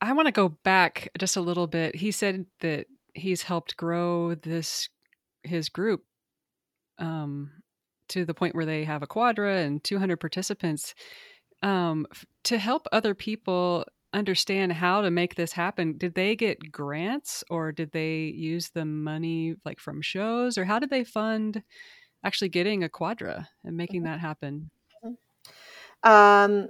I 0.00 0.12
want 0.12 0.26
to 0.26 0.32
go 0.32 0.48
back 0.48 1.08
just 1.18 1.36
a 1.36 1.40
little 1.40 1.66
bit. 1.66 1.96
He 1.96 2.10
said 2.10 2.46
that 2.60 2.86
he's 3.14 3.42
helped 3.42 3.76
grow 3.76 4.34
this 4.34 4.88
his 5.42 5.68
group 5.68 6.04
um, 6.98 7.50
to 8.12 8.24
the 8.24 8.34
point 8.34 8.54
where 8.54 8.66
they 8.66 8.84
have 8.84 9.02
a 9.02 9.06
quadra 9.06 9.58
and 9.58 9.82
200 9.82 10.18
participants. 10.18 10.94
Um, 11.62 12.06
to 12.44 12.58
help 12.58 12.86
other 12.92 13.14
people 13.14 13.84
understand 14.12 14.72
how 14.72 15.00
to 15.00 15.10
make 15.10 15.36
this 15.36 15.52
happen 15.52 15.96
did 15.96 16.14
they 16.14 16.36
get 16.36 16.70
grants 16.70 17.42
or 17.48 17.72
did 17.72 17.92
they 17.92 18.24
use 18.24 18.70
the 18.70 18.84
money 18.84 19.56
like 19.64 19.80
from 19.80 20.02
shows? 20.02 20.58
Or 20.58 20.64
how 20.64 20.78
did 20.78 20.90
they 20.90 21.04
fund 21.04 21.62
actually 22.24 22.50
getting 22.50 22.84
a 22.84 22.88
quadra 22.88 23.48
and 23.64 23.76
making 23.76 24.02
that 24.04 24.20
happen? 24.20 24.70
Um, 26.02 26.68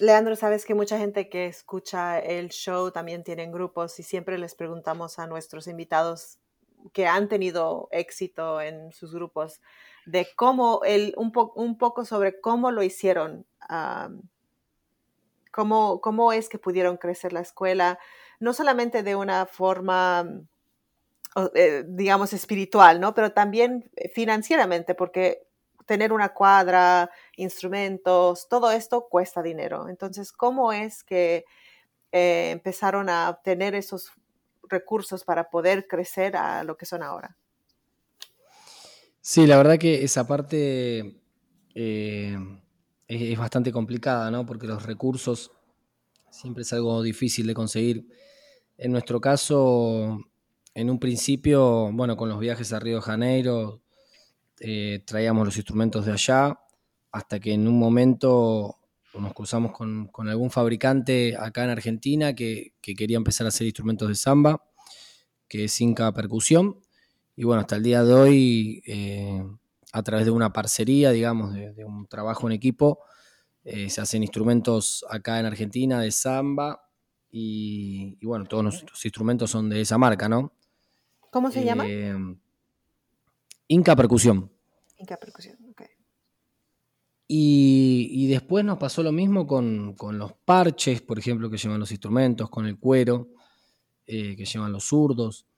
Leandro, 0.00 0.34
sabes 0.34 0.64
que 0.64 0.74
mucha 0.74 0.98
gente 0.98 1.28
que 1.28 1.46
escucha 1.46 2.18
el 2.18 2.48
show 2.48 2.90
también 2.90 3.22
tienen 3.22 3.52
grupos 3.52 3.98
y 4.00 4.02
siempre 4.02 4.38
les 4.38 4.54
preguntamos 4.54 5.18
a 5.18 5.26
nuestros 5.26 5.68
invitados 5.68 6.38
que 6.92 7.06
han 7.06 7.28
tenido 7.28 7.88
éxito 7.92 8.60
en 8.60 8.92
sus 8.92 9.14
grupos 9.14 9.60
de 10.06 10.28
cómo 10.36 10.80
el, 10.84 11.14
un, 11.16 11.32
po 11.32 11.52
un 11.56 11.78
poco 11.78 12.04
sobre 12.04 12.40
cómo 12.40 12.70
lo 12.70 12.82
hicieron 12.82 13.46
cómo, 15.52 16.00
cómo 16.00 16.32
es 16.32 16.48
que 16.48 16.58
pudieron 16.58 16.96
crecer 16.96 17.32
la 17.32 17.40
escuela, 17.40 17.98
no 18.40 18.52
solamente 18.52 19.04
de 19.04 19.14
una 19.14 19.46
forma, 19.46 20.26
eh, 21.54 21.84
digamos, 21.86 22.32
espiritual, 22.32 23.00
¿no? 23.00 23.14
Pero 23.14 23.32
también 23.32 23.90
financieramente, 24.14 24.96
porque 24.96 25.46
tener 25.86 26.12
una 26.12 26.30
cuadra, 26.30 27.10
instrumentos, 27.36 28.48
todo 28.48 28.72
esto 28.72 29.08
cuesta 29.08 29.42
dinero. 29.42 29.88
Entonces, 29.88 30.32
¿cómo 30.32 30.72
es 30.72 31.04
que 31.04 31.44
eh, 32.12 32.50
empezaron 32.50 33.08
a 33.08 33.30
obtener 33.30 33.74
esos 33.74 34.12
recursos 34.68 35.24
para 35.24 35.50
poder 35.50 35.86
crecer 35.86 36.36
a 36.36 36.64
lo 36.64 36.76
que 36.76 36.86
son 36.86 37.02
ahora? 37.02 37.36
Sí, 39.24 39.46
la 39.46 39.56
verdad 39.56 39.78
que 39.78 40.02
esa 40.02 40.26
parte 40.26 41.22
es, 41.74 43.38
bastante 43.38 43.70
complicada, 43.70 44.32
¿no? 44.32 44.44
Porque 44.44 44.66
los 44.66 44.84
recursos 44.84 45.52
siempre 46.28 46.62
es 46.62 46.72
algo 46.72 47.00
difícil 47.02 47.46
de 47.46 47.54
conseguir. 47.54 48.08
En 48.76 48.90
nuestro 48.90 49.20
caso, 49.20 50.18
en 50.74 50.90
un 50.90 50.98
principio, 50.98 51.92
bueno, 51.92 52.16
con 52.16 52.28
los 52.30 52.40
viajes 52.40 52.72
a 52.72 52.80
Río 52.80 52.96
de 52.96 53.02
Janeiro, 53.02 53.80
eh, 54.58 55.04
traíamos 55.06 55.46
los 55.46 55.56
instrumentos 55.56 56.04
de 56.04 56.12
allá, 56.12 56.58
hasta 57.12 57.38
que 57.38 57.52
en 57.52 57.68
un 57.68 57.78
momento 57.78 58.78
nos 59.14 59.34
cruzamos 59.34 59.70
con, 59.70 60.10
algún 60.28 60.50
fabricante 60.50 61.36
acá 61.38 61.62
en 61.62 61.70
Argentina 61.70 62.34
que, 62.34 62.74
quería 62.82 63.18
empezar 63.18 63.46
a 63.46 63.48
hacer 63.48 63.68
instrumentos 63.68 64.08
de 64.08 64.16
samba, 64.16 64.64
que 65.46 65.64
es 65.66 65.80
Inca 65.80 66.12
Percusión. 66.12 66.82
Y 67.42 67.44
bueno, 67.44 67.62
hasta 67.62 67.74
el 67.74 67.82
día 67.82 68.04
de 68.04 68.14
hoy, 68.14 68.84
eh, 68.86 69.44
a 69.92 70.02
través 70.04 70.26
de 70.26 70.30
una 70.30 70.52
parcería, 70.52 71.10
digamos, 71.10 71.52
de, 71.52 71.84
un 71.84 72.06
trabajo 72.06 72.46
en 72.46 72.52
equipo, 72.52 73.00
eh, 73.64 73.90
se 73.90 74.00
hacen 74.00 74.22
instrumentos 74.22 75.04
acá 75.10 75.40
en 75.40 75.46
Argentina 75.46 76.00
de 76.00 76.12
samba 76.12 76.88
y, 77.32 78.24
bueno, 78.24 78.44
todos 78.44 78.62
nuestros 78.62 79.04
instrumentos 79.04 79.50
son 79.50 79.68
de 79.68 79.80
esa 79.80 79.98
marca, 79.98 80.28
¿no? 80.28 80.52
¿Cómo 81.32 81.50
se 81.50 81.64
llama? 81.64 81.84
Eh, 81.88 82.14
Inca 83.66 83.96
Percusión. 83.96 84.48
Inca 84.98 85.16
Percusión, 85.16 85.58
ok. 85.68 85.82
Y, 87.26 88.28
después 88.28 88.64
nos 88.64 88.78
pasó 88.78 89.02
lo 89.02 89.10
mismo 89.10 89.48
con, 89.48 89.96
los 90.12 90.32
parches, 90.44 91.02
por 91.02 91.18
ejemplo, 91.18 91.50
que 91.50 91.56
llevan 91.56 91.80
los 91.80 91.90
instrumentos, 91.90 92.48
con 92.48 92.66
el 92.66 92.78
cuero, 92.78 93.30
eh, 94.06 94.36
que 94.36 94.44
llevan 94.44 94.70
los 94.70 94.84
zurdos. 94.84 95.48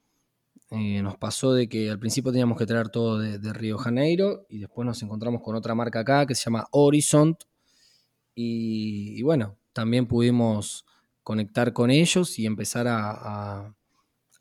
Eh, 0.70 1.02
nos 1.02 1.16
pasó 1.16 1.52
de 1.52 1.68
que 1.68 1.90
al 1.90 1.98
principio 1.98 2.32
teníamos 2.32 2.58
que 2.58 2.66
traer 2.66 2.88
todo 2.88 3.18
de, 3.18 3.52
Río 3.52 3.78
Janeiro 3.78 4.46
y 4.48 4.58
después 4.58 4.86
nos 4.86 5.02
encontramos 5.02 5.42
con 5.42 5.54
otra 5.54 5.74
marca 5.74 6.00
acá 6.00 6.26
que 6.26 6.34
se 6.34 6.44
llama 6.44 6.66
Horizont. 6.72 7.44
Y, 8.34 9.22
bueno, 9.22 9.56
también 9.72 10.06
pudimos 10.06 10.84
conectar 11.22 11.72
con 11.72 11.90
ellos 11.90 12.38
y 12.38 12.46
empezar 12.46 12.86
a, 12.88 13.74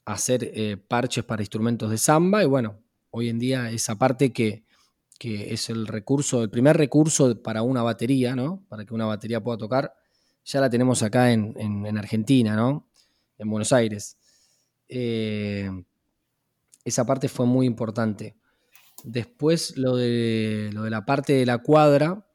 hacer 0.06 0.52
eh, 0.54 0.76
parches 0.76 1.24
para 1.24 1.42
instrumentos 1.42 1.90
de 1.90 1.98
samba. 1.98 2.44
Y 2.44 2.48
bueno, 2.48 2.80
hoy 3.12 3.30
en 3.30 3.40
día 3.40 3.70
esa 3.70 3.96
parte 3.96 4.34
que, 4.34 4.66
que 5.20 5.54
es 5.54 5.70
el 5.70 5.88
recurso, 5.88 6.44
el 6.44 6.50
primer 6.50 6.76
recurso 6.76 7.42
para 7.42 7.62
una 7.62 7.84
batería, 7.84 8.36
¿no? 8.36 8.66
Para 8.68 8.86
que 8.86 8.94
una 8.94 9.06
batería 9.06 9.42
pueda 9.42 9.58
tocar, 9.58 9.94
ya 10.44 10.60
la 10.60 10.70
tenemos 10.70 11.04
acá 11.04 11.32
en, 11.32 11.98
Argentina, 11.98 12.56
¿no? 12.56 12.90
En 13.38 13.50
Buenos 13.50 13.72
Aires. 13.72 14.18
Eh, 14.90 15.70
esa 16.86 17.06
parte 17.06 17.28
fue 17.28 17.46
muy 17.46 17.66
importante. 17.66 18.36
Después 19.04 19.78
lo 19.78 19.96
de, 19.96 20.70
lo 20.74 20.84
de 20.84 20.90
la 20.90 21.06
parte 21.06 21.34
de 21.34 21.46
la 21.46 21.60
cuadra, 21.60 22.26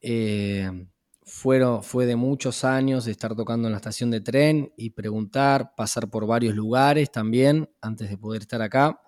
eh, 0.00 0.88
fueron, 1.22 1.82
fue 1.82 2.06
de 2.06 2.16
muchos 2.16 2.64
años 2.64 3.04
de 3.04 3.12
estar 3.12 3.34
tocando 3.34 3.66
en 3.68 3.72
la 3.72 3.78
estación 3.78 4.10
de 4.10 4.20
tren 4.20 4.72
y 4.76 4.90
preguntar, 4.90 5.74
pasar 5.76 6.08
por 6.08 6.26
varios 6.26 6.54
lugares 6.54 7.10
también 7.10 7.68
antes 7.80 8.08
de 8.08 8.16
poder 8.16 8.42
estar 8.42 8.62
acá 8.62 9.00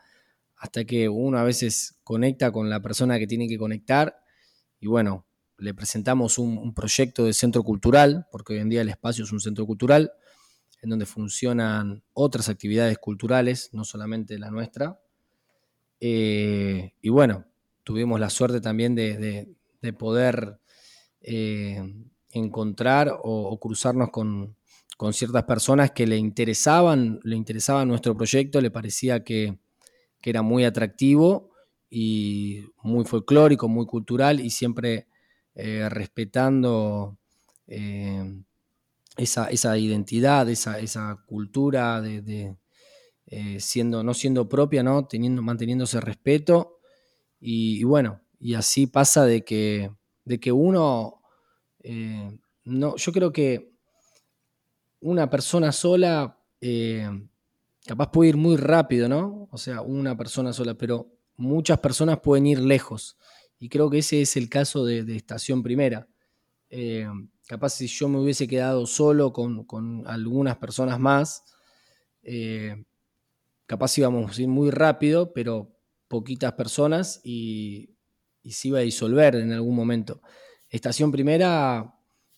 hasta 0.56 0.84
que 0.84 1.08
uno 1.08 1.38
a 1.38 1.44
veces 1.44 2.00
conecta 2.02 2.50
con 2.50 2.68
la 2.68 2.80
persona 2.80 3.18
que 3.18 3.26
tiene 3.26 3.46
que 3.46 3.58
conectar 3.58 4.20
y 4.80 4.88
bueno, 4.88 5.26
le 5.56 5.74
presentamos 5.74 6.38
un, 6.38 6.72
proyecto 6.72 7.24
de 7.24 7.32
centro 7.32 7.62
cultural, 7.64 8.26
porque 8.30 8.54
hoy 8.54 8.60
en 8.60 8.68
día 8.68 8.80
el 8.80 8.88
espacio 8.88 9.24
es 9.24 9.32
un 9.32 9.40
centro 9.40 9.66
cultural, 9.66 10.12
en 10.82 10.90
donde 10.90 11.06
funcionan 11.06 12.02
otras 12.12 12.48
actividades 12.48 12.98
culturales, 12.98 13.70
no 13.72 13.84
solamente 13.84 14.38
la 14.38 14.50
nuestra. 14.50 14.98
Eh, 16.00 16.92
y 17.00 17.08
bueno, 17.08 17.44
tuvimos 17.82 18.20
la 18.20 18.30
suerte 18.30 18.60
también 18.60 18.94
de, 18.94 19.48
poder 19.98 20.60
eh, 21.20 21.82
encontrar 22.32 23.18
o, 23.22 23.58
cruzarnos 23.58 24.10
con, 24.10 24.56
con, 24.96 25.12
ciertas 25.12 25.44
personas 25.44 25.90
que 25.90 26.06
le 26.06 26.16
interesaban, 26.16 27.20
le 27.24 27.36
interesaba 27.36 27.84
nuestro 27.84 28.16
proyecto, 28.16 28.60
le 28.60 28.70
parecía 28.70 29.24
que, 29.24 29.58
que 30.20 30.30
era 30.30 30.42
muy 30.42 30.64
atractivo 30.64 31.50
y 31.90 32.64
muy 32.82 33.04
folclórico, 33.04 33.68
muy 33.68 33.86
cultural 33.86 34.40
y 34.40 34.50
siempre 34.50 35.08
eh, 35.54 35.88
respetando 35.88 37.16
esa, 39.18 39.78
identidad, 39.78 40.48
esa, 40.48 40.78
esa 40.78 41.22
cultura 41.26 42.00
de, 42.00 42.56
eh, 43.26 43.60
siendo, 43.60 44.02
no 44.02 44.14
siendo 44.14 44.48
propia, 44.48 44.82
¿no? 44.82 45.06
Teniendo, 45.06 45.42
manteniendo 45.42 45.84
ese 45.84 46.00
respeto. 46.00 46.78
Y, 47.40 47.84
bueno, 47.84 48.20
y 48.40 48.54
así 48.54 48.86
pasa 48.86 49.26
de 49.26 49.44
que, 49.44 49.92
de 50.24 50.40
que 50.40 50.52
uno, 50.52 51.22
no, 52.64 52.96
yo 52.96 53.12
creo 53.12 53.32
que 53.32 53.72
una 55.00 55.28
persona 55.30 55.72
sola 55.72 56.38
capaz 57.88 58.10
puede 58.10 58.30
ir 58.30 58.36
muy 58.36 58.56
rápido, 58.56 59.08
¿no? 59.08 59.48
O 59.50 59.58
sea, 59.58 59.80
una 59.80 60.16
persona 60.16 60.52
sola, 60.52 60.74
pero 60.74 61.10
muchas 61.36 61.78
personas 61.80 62.20
pueden 62.20 62.46
ir 62.46 62.60
lejos. 62.60 63.16
Y 63.58 63.70
creo 63.70 63.88
que 63.88 63.98
ese 63.98 64.20
es 64.20 64.36
el 64.36 64.50
caso 64.50 64.84
de, 64.84 65.00
Estación 65.16 65.62
Primera. 65.62 66.06
Capaz 67.48 67.70
si 67.70 67.86
yo 67.86 68.10
me 68.10 68.20
hubiese 68.20 68.46
quedado 68.46 68.86
solo 68.86 69.32
con, 69.32 70.04
algunas 70.06 70.58
personas 70.58 71.00
más, 71.00 71.44
eh, 72.22 72.84
capaz 73.64 73.96
íbamos 73.96 74.36
a 74.36 74.42
ir 74.42 74.48
muy 74.48 74.70
rápido, 74.70 75.32
pero 75.32 75.74
poquitas 76.08 76.52
personas 76.52 77.22
y, 77.24 77.96
se 78.44 78.68
iba 78.68 78.80
a 78.80 78.82
disolver 78.82 79.36
en 79.36 79.52
algún 79.52 79.74
momento. 79.74 80.20
Estación 80.68 81.10
Primera 81.10 81.94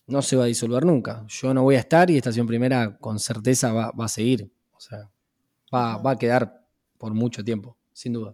no 0.07 0.21
se 0.21 0.37
va 0.37 0.45
a 0.45 0.47
disolver 0.47 0.85
nunca. 0.85 1.25
Yo 1.27 1.53
no 1.53 1.63
voy 1.63 1.75
a 1.75 1.79
estar 1.79 2.09
y 2.09 2.15
Estación 2.15 2.47
Primera 2.47 2.97
con 2.97 3.19
certeza 3.19 3.73
va, 3.73 3.91
va 3.91 4.05
a 4.05 4.09
seguir. 4.09 4.49
O 4.71 4.79
sea, 4.79 5.11
va, 5.73 5.97
va 5.97 6.11
a 6.11 6.17
quedar 6.17 6.65
por 6.97 7.13
mucho 7.13 7.43
tiempo, 7.43 7.77
sin 7.91 8.13
duda. 8.13 8.33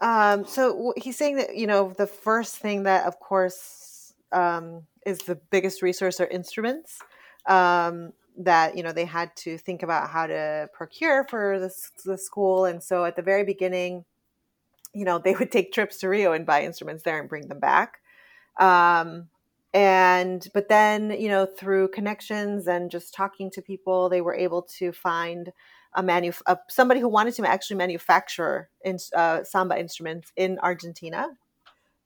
Um, 0.00 0.46
so 0.46 0.94
he's 0.96 1.18
saying 1.18 1.36
that 1.36 1.54
you 1.54 1.66
know 1.66 1.92
the 1.92 2.06
first 2.06 2.62
thing 2.62 2.84
that, 2.84 3.06
of 3.06 3.20
course, 3.20 3.89
um, 4.32 4.82
is 5.06 5.18
the 5.18 5.36
biggest 5.50 5.82
resource 5.82 6.20
are 6.20 6.26
instruments. 6.26 6.98
Um, 7.46 8.12
that 8.36 8.76
you 8.76 8.82
know 8.82 8.92
they 8.92 9.04
had 9.04 9.34
to 9.36 9.58
think 9.58 9.82
about 9.82 10.08
how 10.08 10.26
to 10.26 10.68
procure 10.72 11.26
for 11.28 11.58
the, 11.58 11.72
the 12.04 12.16
school, 12.16 12.64
and 12.64 12.82
so 12.82 13.04
at 13.04 13.16
the 13.16 13.22
very 13.22 13.44
beginning, 13.44 14.04
you 14.94 15.04
know 15.04 15.18
they 15.18 15.34
would 15.38 15.50
take 15.50 15.72
trips 15.72 15.98
to 15.98 16.08
Rio 16.08 16.32
and 16.32 16.46
buy 16.46 16.62
instruments 16.62 17.02
there 17.02 17.18
and 17.18 17.28
bring 17.28 17.48
them 17.48 17.60
back. 17.60 17.98
Um, 18.58 19.28
and 19.72 20.48
but 20.52 20.68
then 20.68 21.10
you 21.10 21.28
know 21.28 21.46
through 21.46 21.88
connections 21.88 22.66
and 22.66 22.90
just 22.90 23.14
talking 23.14 23.50
to 23.50 23.62
people 23.62 24.08
they 24.08 24.20
were 24.20 24.34
able 24.34 24.62
to 24.62 24.90
find 24.90 25.52
a 25.94 26.02
manu 26.02 26.32
a, 26.46 26.58
somebody 26.68 27.00
who 27.00 27.08
wanted 27.08 27.34
to 27.34 27.48
actually 27.48 27.76
manufacture 27.76 28.68
in, 28.84 28.98
uh, 29.14 29.44
samba 29.44 29.78
instruments 29.78 30.32
in 30.36 30.58
argentina 30.60 31.28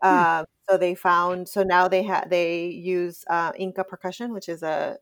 uh, 0.05 0.45
so 0.69 0.77
they 0.79 0.95
found 0.95 1.49
so 1.49 1.65
now 1.65 1.89
they 1.89 2.05
have 2.05 2.31
they 2.31 2.67
use 2.67 3.25
uh, 3.29 3.53
inca 3.57 3.85
percussion 3.85 4.33
which 4.33 4.49
is 4.49 4.63
a, 4.63 4.99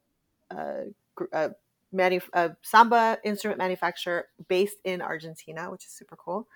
a, 0.51 0.85
a, 1.33 1.51
manu- 1.93 2.21
a 2.33 2.57
samba 2.63 3.19
instrument 3.25 3.59
manufacturer 3.59 4.29
based 4.49 4.79
in 4.85 5.03
argentina 5.03 5.71
which 5.71 5.85
is 5.85 5.93
super 5.93 6.17
cool 6.17 6.49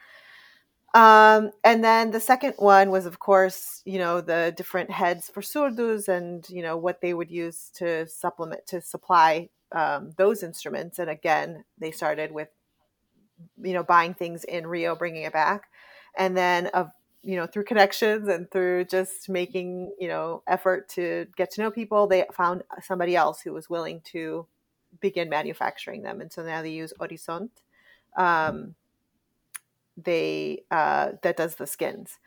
um, 0.96 1.50
and 1.62 1.84
then 1.84 2.10
the 2.10 2.20
second 2.20 2.54
one 2.56 2.90
was, 2.90 3.04
of 3.04 3.18
course, 3.18 3.82
you 3.84 3.98
know, 3.98 4.22
the 4.22 4.54
different 4.56 4.90
heads 4.90 5.28
for 5.28 5.42
surdos 5.42 6.08
and, 6.08 6.48
you 6.48 6.62
know, 6.62 6.78
what 6.78 7.02
they 7.02 7.12
would 7.12 7.30
use 7.30 7.70
to 7.74 8.06
supplement, 8.06 8.66
to 8.68 8.80
supply 8.80 9.50
um, 9.72 10.12
those 10.16 10.42
instruments. 10.42 10.98
And 10.98 11.10
again, 11.10 11.64
they 11.78 11.90
started 11.90 12.32
with, 12.32 12.48
you 13.62 13.74
know, 13.74 13.82
buying 13.82 14.14
things 14.14 14.44
in 14.44 14.66
Rio, 14.66 14.96
bringing 14.96 15.24
it 15.24 15.34
back. 15.34 15.64
And 16.16 16.34
then, 16.34 16.68
of, 16.68 16.88
you 17.26 17.34
know, 17.36 17.46
through 17.46 17.64
connections 17.64 18.28
and 18.28 18.48
through 18.50 18.84
just 18.84 19.28
making, 19.28 19.92
you 19.98 20.06
know, 20.06 20.42
effort 20.46 20.88
to 20.90 21.26
get 21.36 21.50
to 21.50 21.60
know 21.60 21.72
people, 21.72 22.06
they 22.06 22.24
found 22.32 22.62
somebody 22.80 23.16
else 23.16 23.40
who 23.40 23.52
was 23.52 23.68
willing 23.68 24.00
to 24.12 24.46
begin 25.00 25.28
manufacturing 25.28 26.02
them. 26.02 26.20
And 26.20 26.32
so 26.32 26.44
now 26.44 26.62
they 26.62 26.70
use 26.70 26.92
Horizont. 27.00 27.50
Um, 28.16 28.76
they 29.96 30.62
uh, 30.70 31.12
that 31.22 31.36
does 31.36 31.56
the 31.56 31.66
skins. 31.66 32.18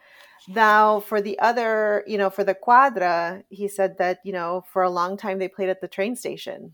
Now, 0.48 1.00
for 1.00 1.22
the 1.22 1.40
other, 1.40 2.04
you 2.08 2.18
know, 2.18 2.30
for 2.30 2.44
the 2.44 2.56
quadra, 2.56 3.44
he 3.50 3.68
said 3.68 3.98
that 4.00 4.20
you 4.24 4.34
know 4.34 4.66
for 4.68 4.84
a 4.84 4.90
long 4.90 5.18
time 5.18 5.40
they 5.40 5.48
played 5.48 5.70
at 5.70 5.80
the 5.80 5.88
train 5.88 6.16
station, 6.16 6.74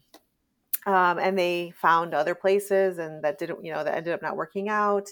um, 0.86 1.20
and 1.20 1.38
they 1.38 1.74
found 1.76 2.14
other 2.14 2.36
places, 2.36 2.98
and 2.98 3.24
that 3.24 3.38
didn't, 3.38 3.64
you 3.64 3.74
know, 3.74 3.84
that 3.84 3.98
ended 3.98 4.14
up 4.14 4.22
not 4.22 4.38
working 4.38 4.70
out. 4.70 5.10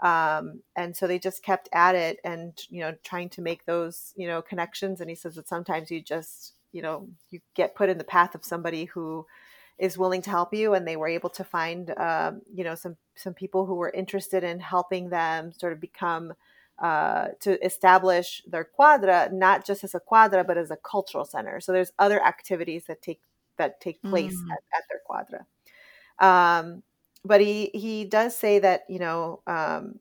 Um, 0.00 0.62
and 0.76 0.96
so 0.96 1.06
they 1.06 1.18
just 1.18 1.42
kept 1.42 1.68
at 1.72 1.94
it, 1.94 2.18
and 2.24 2.52
you 2.68 2.80
know, 2.80 2.94
trying 3.04 3.28
to 3.30 3.42
make 3.42 3.64
those, 3.64 4.12
you 4.16 4.26
know, 4.26 4.42
connections. 4.42 5.00
And 5.00 5.08
he 5.08 5.16
says 5.16 5.36
that 5.36 5.48
sometimes 5.48 5.90
you 5.90 6.00
just, 6.00 6.54
you 6.72 6.82
know, 6.82 7.08
you 7.30 7.40
get 7.54 7.74
put 7.74 7.88
in 7.88 7.98
the 7.98 8.04
path 8.04 8.34
of 8.34 8.44
somebody 8.44 8.86
who 8.86 9.26
is 9.78 9.98
willing 9.98 10.22
to 10.22 10.30
help 10.30 10.54
you 10.54 10.74
and 10.74 10.86
they 10.86 10.96
were 10.96 11.08
able 11.08 11.30
to 11.30 11.44
find 11.44 11.90
um, 11.98 12.42
you 12.52 12.64
know 12.64 12.74
some 12.74 12.96
some 13.16 13.34
people 13.34 13.66
who 13.66 13.74
were 13.74 13.90
interested 13.90 14.44
in 14.44 14.60
helping 14.60 15.08
them 15.08 15.52
sort 15.52 15.72
of 15.72 15.80
become 15.80 16.32
uh, 16.78 17.28
to 17.40 17.64
establish 17.64 18.42
their 18.46 18.64
quadra 18.64 19.28
not 19.32 19.66
just 19.66 19.84
as 19.84 19.94
a 19.94 20.00
quadra 20.00 20.44
but 20.44 20.56
as 20.58 20.70
a 20.70 20.76
cultural 20.76 21.24
center 21.24 21.60
so 21.60 21.72
there's 21.72 21.92
other 21.98 22.22
activities 22.22 22.84
that 22.86 23.02
take 23.02 23.20
that 23.56 23.80
take 23.80 24.00
place 24.02 24.34
mm. 24.34 24.50
at, 24.50 24.58
at, 24.76 24.84
their 24.90 25.00
quadra 25.04 25.46
Um, 26.18 26.82
but 27.24 27.40
he 27.40 27.70
he 27.74 28.04
does 28.04 28.36
say 28.36 28.58
that 28.58 28.84
you 28.88 28.98
know 28.98 29.40
um, 29.46 29.98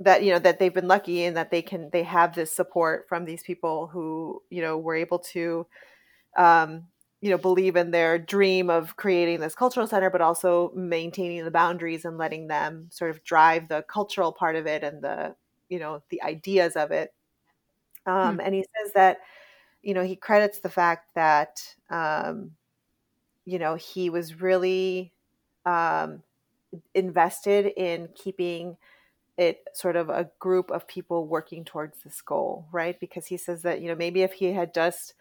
that 0.00 0.22
you 0.22 0.32
know 0.32 0.38
that 0.38 0.58
they've 0.58 0.74
been 0.74 0.88
lucky 0.88 1.24
and 1.24 1.36
that 1.36 1.50
they 1.50 1.62
can 1.62 1.90
they 1.90 2.02
have 2.02 2.34
this 2.34 2.52
support 2.52 3.06
from 3.08 3.24
these 3.24 3.42
people 3.42 3.86
who 3.88 4.42
you 4.50 4.60
know 4.60 4.78
were 4.78 4.94
able 4.94 5.18
to 5.18 5.66
um, 6.36 6.84
you 7.20 7.30
know 7.30 7.38
believe 7.38 7.76
in 7.76 7.90
their 7.90 8.18
dream 8.18 8.68
of 8.68 8.96
creating 8.96 9.40
this 9.40 9.54
cultural 9.54 9.86
center 9.86 10.10
but 10.10 10.20
also 10.20 10.70
maintaining 10.74 11.44
the 11.44 11.50
boundaries 11.50 12.04
and 12.04 12.18
letting 12.18 12.46
them 12.46 12.88
sort 12.90 13.10
of 13.10 13.24
drive 13.24 13.68
the 13.68 13.82
cultural 13.88 14.32
part 14.32 14.56
of 14.56 14.66
it 14.66 14.84
and 14.84 15.02
the 15.02 15.34
you 15.68 15.78
know 15.78 16.02
the 16.10 16.22
ideas 16.22 16.76
of 16.76 16.90
it 16.90 17.14
um, 18.06 18.34
hmm. 18.34 18.40
and 18.40 18.54
he 18.54 18.62
says 18.62 18.92
that 18.92 19.18
you 19.82 19.94
know 19.94 20.04
he 20.04 20.14
credits 20.14 20.60
the 20.60 20.68
fact 20.68 21.14
that 21.14 21.62
um, 21.88 22.50
you 23.46 23.58
know 23.58 23.76
he 23.76 24.10
was 24.10 24.42
really 24.42 25.12
um, 25.66 26.22
invested 26.94 27.72
in 27.76 28.08
keeping 28.14 28.76
it 29.36 29.64
sort 29.74 29.96
of 29.96 30.08
a 30.08 30.30
group 30.38 30.70
of 30.70 30.88
people 30.88 31.26
working 31.26 31.64
towards 31.64 31.98
this 32.02 32.22
goal, 32.22 32.66
right? 32.72 32.98
Because 32.98 33.26
he 33.26 33.36
says 33.36 33.62
that, 33.62 33.82
you 33.82 33.88
know, 33.88 33.94
maybe 33.94 34.22
if 34.22 34.32
he 34.32 34.52
had 34.52 34.72
just 34.72 35.14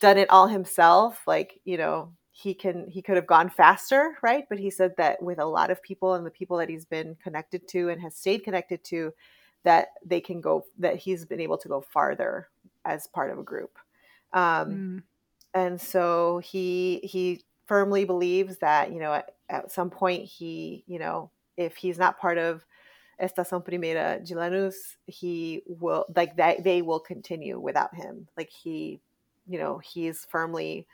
done 0.00 0.18
it 0.18 0.28
all 0.28 0.48
himself, 0.48 1.22
like, 1.26 1.60
you 1.64 1.78
know, 1.78 2.12
he 2.30 2.52
can 2.52 2.88
he 2.88 3.00
could 3.00 3.16
have 3.16 3.28
gone 3.28 3.48
faster, 3.48 4.18
right? 4.20 4.44
But 4.48 4.58
he 4.58 4.68
said 4.68 4.94
that 4.98 5.22
with 5.22 5.38
a 5.38 5.46
lot 5.46 5.70
of 5.70 5.82
people 5.82 6.14
and 6.14 6.26
the 6.26 6.30
people 6.30 6.58
that 6.58 6.68
he's 6.68 6.84
been 6.84 7.16
connected 7.22 7.66
to 7.68 7.88
and 7.90 8.02
has 8.02 8.16
stayed 8.16 8.42
connected 8.42 8.82
to, 8.84 9.14
that 9.62 9.88
they 10.04 10.20
can 10.20 10.40
go 10.40 10.64
that 10.78 10.96
he's 10.96 11.24
been 11.24 11.40
able 11.40 11.58
to 11.58 11.68
go 11.68 11.80
farther 11.80 12.48
as 12.84 13.06
part 13.06 13.30
of 13.30 13.38
a 13.38 13.42
group. 13.42 13.78
Um, 14.32 14.42
mm. 14.68 15.02
and 15.54 15.80
so 15.80 16.38
he 16.38 17.00
he 17.04 17.44
firmly 17.66 18.04
believes 18.04 18.58
that, 18.58 18.92
you 18.92 19.00
know, 19.00 19.12
at, 19.14 19.34
at 19.48 19.72
some 19.72 19.90
point 19.90 20.24
he, 20.24 20.84
you 20.86 20.98
know, 20.98 21.30
if 21.56 21.76
he's 21.76 21.98
not 21.98 22.18
part 22.18 22.38
of 22.38 22.64
Estação 23.20 23.64
Primeira 23.64 24.20
de 24.22 24.34
Lanús, 24.34 24.96
he 25.06 25.62
will 25.66 26.04
like 26.14 26.36
that 26.36 26.64
they 26.64 26.82
will 26.82 27.00
continue 27.00 27.58
without 27.58 27.94
him. 27.94 28.26
Like 28.36 28.50
he, 28.50 29.00
you 29.46 29.58
know, 29.58 29.78
he's 29.78 30.26
firmly 30.28 30.86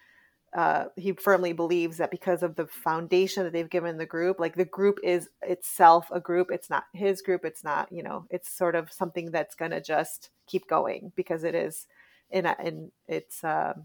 uh, 0.52 0.86
he 0.96 1.12
firmly 1.12 1.52
believes 1.52 1.98
that 1.98 2.10
because 2.10 2.42
of 2.42 2.56
the 2.56 2.66
foundation 2.66 3.44
that 3.44 3.52
they've 3.52 3.70
given 3.70 3.98
the 3.98 4.06
group, 4.06 4.40
like 4.40 4.56
the 4.56 4.64
group 4.64 4.98
is 5.04 5.28
itself 5.42 6.08
a 6.10 6.18
group. 6.18 6.48
It's 6.50 6.68
not 6.68 6.84
his 6.92 7.22
group. 7.22 7.44
It's 7.44 7.62
not, 7.62 7.90
you 7.92 8.02
know, 8.02 8.26
it's 8.30 8.50
sort 8.50 8.74
of 8.74 8.92
something 8.92 9.30
that's 9.30 9.54
going 9.54 9.70
to 9.70 9.80
just 9.80 10.30
keep 10.46 10.68
going 10.68 11.12
because 11.14 11.44
it 11.44 11.54
is 11.54 11.86
in, 12.32 12.46
in 12.64 12.90
it's, 13.06 13.44
um, 13.44 13.84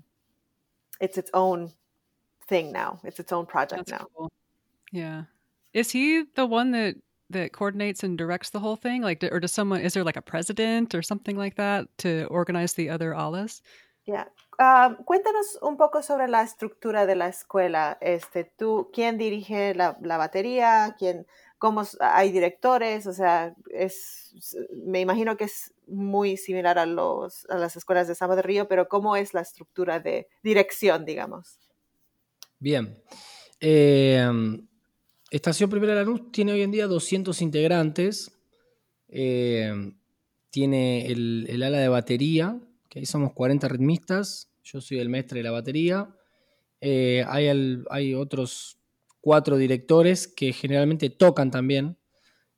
it's 0.99 1.19
its 1.19 1.29
own 1.35 1.71
thing 2.47 2.71
now. 2.71 2.99
It's 3.03 3.19
its 3.19 3.31
own 3.31 3.45
project 3.45 3.87
that's 3.87 3.99
now. 3.99 4.07
Cool. 4.15 4.31
Yeah. 4.91 5.23
Is 5.73 5.91
he 5.91 6.23
the 6.35 6.45
one 6.45 6.71
that 6.71 6.95
that 7.29 7.51
coordinates 7.51 8.03
and 8.03 8.17
directs 8.17 8.51
the 8.51 8.59
whole 8.59 8.75
thing? 8.75 9.01
Like, 9.01 9.23
or 9.23 9.39
does 9.39 9.51
someone 9.51 9.81
is 9.81 9.93
there 9.93 10.03
like 10.03 10.17
a 10.17 10.21
president 10.21 10.93
or 10.93 11.01
something 11.01 11.37
like 11.37 11.55
that 11.55 11.87
to 11.99 12.25
organize 12.25 12.73
the 12.73 12.89
other 12.89 13.13
alas? 13.13 13.61
Yeah. 14.05 14.25
Um, 14.59 14.97
cuéntanos 15.03 15.57
un 15.61 15.77
poco 15.77 16.01
sobre 16.03 16.27
la 16.27 16.43
estructura 16.43 17.05
de 17.05 17.15
la 17.15 17.27
escuela. 17.27 17.97
Este, 17.99 18.43
tú, 18.43 18.89
¿quién 18.93 19.17
dirige 19.17 19.73
la, 19.73 19.97
la 20.01 20.17
batería? 20.17 20.95
¿Quién, 20.97 21.25
cómo 21.57 21.83
hay 21.99 22.31
directores? 22.31 23.07
O 23.07 23.13
sea, 23.13 23.55
es, 23.71 24.61
me 24.85 25.01
imagino 25.01 25.35
que 25.37 25.45
es 25.45 25.73
muy 25.87 26.37
similar 26.37 26.77
a 26.77 26.85
los 26.85 27.47
a 27.49 27.57
las 27.57 27.75
escuelas 27.75 28.07
de 28.07 28.15
Samba 28.15 28.35
de 28.35 28.43
Río, 28.43 28.67
pero 28.67 28.87
¿cómo 28.87 29.15
es 29.15 29.33
la 29.33 29.41
estructura 29.41 29.99
de 29.99 30.27
dirección, 30.43 31.03
digamos? 31.03 31.59
Bien. 32.59 33.01
Eh, 33.59 34.27
Estación 35.31 35.69
Primera 35.69 35.95
Lanús 35.95 36.31
tiene 36.31 36.53
hoy 36.53 36.61
en 36.61 36.71
día 36.71 36.87
200 36.87 37.41
integrantes. 37.41 38.31
Eh, 39.09 39.93
tiene 40.49 41.07
el, 41.07 41.61
ala 41.61 41.79
de 41.79 41.89
batería, 41.89 42.57
que 42.89 42.99
ahí 42.99 43.05
somos 43.05 43.33
40 43.33 43.67
ritmistas. 43.67 44.49
Yo 44.63 44.79
soy 44.79 44.99
el 44.99 45.09
maestro 45.09 45.37
de 45.37 45.43
la 45.43 45.51
batería. 45.51 46.15
Eh, 46.79 47.25
hay, 47.27 47.83
hay, 47.89 48.13
otros 48.13 48.77
cuatro 49.19 49.57
directores 49.57 50.27
que 50.27 50.53
generalmente 50.53 51.09
tocan 51.09 51.51
también, 51.51 51.97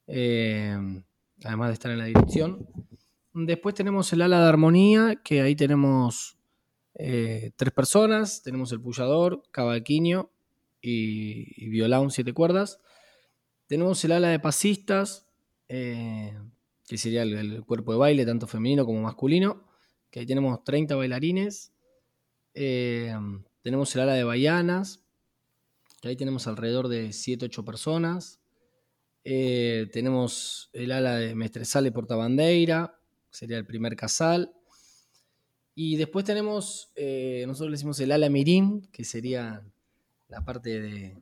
eh, 0.06 0.78
además 1.44 1.70
de 1.70 1.74
estar 1.74 1.92
en 1.92 1.98
la 1.98 2.06
dirección. 2.06 2.68
Después 3.34 3.74
tenemos 3.74 4.12
el 4.14 4.22
ala 4.22 4.42
de 4.42 4.48
armonía, 4.50 5.16
que 5.24 5.42
ahí 5.42 5.56
tenemos 5.56 6.37
tres 6.98 7.72
personas. 7.74 8.42
Tenemos 8.42 8.72
el 8.72 8.82
pullador, 8.82 9.44
cavaquinho 9.52 10.32
y, 10.82 11.70
violón 11.70 12.12
siete 12.12 12.34
cuerdas. 12.34 12.80
Tenemos 13.68 14.04
el 14.06 14.14
ala 14.14 14.30
de 14.30 14.40
pasistas, 14.40 15.28
eh, 15.68 16.34
que 16.88 16.98
sería 16.98 17.24
el, 17.24 17.64
cuerpo 17.66 17.92
de 17.92 18.00
baile, 18.00 18.26
tanto 18.26 18.48
femenino 18.48 18.86
como 18.86 19.02
masculino, 19.02 19.68
que 20.10 20.22
ahí 20.22 20.26
tenemos 20.26 20.64
30 20.64 20.96
bailarines. 20.96 21.74
Eh, 22.54 23.14
tenemos 23.62 23.94
el 23.96 24.02
ala 24.02 24.14
de 24.14 24.24
baianas, 24.24 25.02
que 26.02 26.10
ahí 26.10 26.16
tenemos 26.16 26.48
alrededor 26.48 26.88
de 26.88 27.10
7-8 27.10 27.66
personas. 27.66 28.40
Eh, 29.26 29.90
tenemos 29.92 30.70
el 30.72 30.94
ala 30.94 31.18
de 31.18 31.36
mestresale 31.36 31.92
portabandeira, 31.92 32.98
sería 33.30 33.58
el 33.58 33.66
primer 33.66 33.98
casal. 33.98 34.54
Y 35.80 35.96
después 35.96 36.26
tenemos, 36.26 36.92
nosotros 36.96 37.70
le 37.70 37.76
decimos 37.76 38.00
el 38.00 38.12
ala 38.12 38.32
mirín, 38.32 38.88
que 38.92 39.04
sería 39.04 39.64
la 40.28 40.44
parte 40.44 40.82
de, 40.82 41.18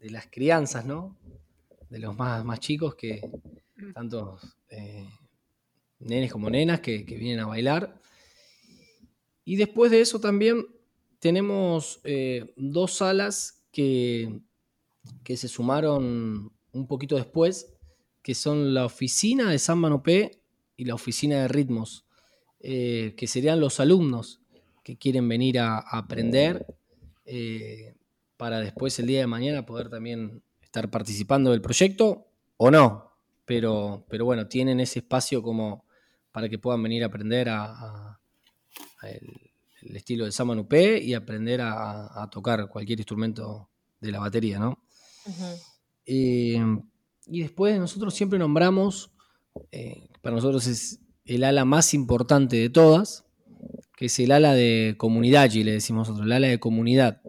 las 0.00 0.28
crianzas, 0.28 0.86
¿no? 0.86 1.14
De 1.90 1.98
los 1.98 2.16
más, 2.16 2.42
más 2.42 2.58
chicos 2.58 2.94
que 2.94 3.20
tanto 3.92 4.38
eh, 4.70 5.06
nenes 5.98 6.32
como 6.32 6.48
nenas 6.48 6.80
que, 6.80 7.02
vienen 7.02 7.40
a 7.40 7.46
bailar. 7.46 8.00
Y 9.44 9.56
después 9.56 9.90
de 9.90 10.00
eso 10.00 10.18
también 10.20 10.66
tenemos 11.18 12.00
eh, 12.04 12.54
dos 12.56 12.94
salas 12.94 13.62
que, 13.70 14.40
que, 15.22 15.36
se 15.36 15.48
sumaron 15.48 16.50
un 16.72 16.86
poquito 16.86 17.16
después, 17.16 17.74
que 18.22 18.34
son 18.34 18.72
la 18.72 18.86
oficina 18.86 19.50
de 19.50 19.58
San 19.58 19.78
Manopé 19.78 20.40
y 20.78 20.86
la 20.86 20.94
oficina 20.94 21.42
de 21.42 21.48
ritmos, 21.48 22.07
eh, 22.60 23.14
que 23.16 23.26
serían 23.26 23.60
los 23.60 23.80
alumnos 23.80 24.40
que 24.82 24.96
quieren 24.96 25.28
venir 25.28 25.58
a, 25.58 25.78
aprender 25.78 26.66
para 28.38 28.60
después 28.60 28.98
el 28.98 29.06
día 29.06 29.20
de 29.20 29.26
mañana 29.26 29.66
poder 29.66 29.90
también 29.90 30.42
estar 30.62 30.90
participando 30.90 31.50
del 31.50 31.60
proyecto 31.60 32.26
o 32.56 32.70
no. 32.70 33.12
Pero, 33.44 34.04
pero 34.08 34.24
bueno, 34.24 34.46
tienen 34.46 34.80
ese 34.80 35.00
espacio 35.00 35.42
como 35.42 35.84
para 36.32 36.48
que 36.48 36.58
puedan 36.58 36.82
venir 36.82 37.02
a 37.02 37.06
aprender 37.06 37.48
a, 37.48 38.20
el, 39.02 39.96
estilo 39.96 40.24
de 40.24 40.32
Samanupé 40.32 40.98
y 41.02 41.14
aprender 41.14 41.60
a, 41.62 42.28
tocar 42.30 42.68
cualquier 42.68 43.00
instrumento 43.00 43.70
de 44.00 44.12
la 44.12 44.20
batería, 44.20 44.58
¿no? 44.58 44.82
Eh, 46.06 46.60
y 47.26 47.40
después 47.40 47.78
nosotros 47.78 48.14
siempre 48.14 48.38
nombramos, 48.38 49.10
eh, 49.72 50.08
para 50.20 50.36
nosotros 50.36 50.66
es 50.66 51.00
el 51.28 51.44
ala 51.44 51.64
más 51.66 51.92
importante 51.92 52.56
de 52.56 52.70
todas, 52.70 53.26
que 53.96 54.06
es 54.06 54.18
el 54.18 54.32
ala 54.32 54.54
de 54.54 54.94
comunidad, 54.96 55.52
y 55.52 55.62
le 55.62 55.72
decimos 55.72 56.08
nosotros, 56.08 56.26
el 56.26 56.32
ala 56.32 56.48
de 56.48 56.58
comunidad. 56.58 57.20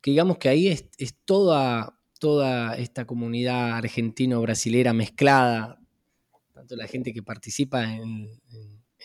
Que 0.00 0.10
digamos 0.10 0.38
que 0.38 0.48
ahí 0.48 0.68
es, 0.68 0.88
toda, 1.24 2.00
toda 2.18 2.74
esta 2.76 3.06
comunidad 3.06 3.76
argentino-brasilera 3.76 4.92
mezclada, 4.92 5.80
tanto 6.52 6.74
la 6.74 6.88
gente 6.88 7.12
que 7.12 7.22
participa 7.22 7.84
en, 7.84 8.28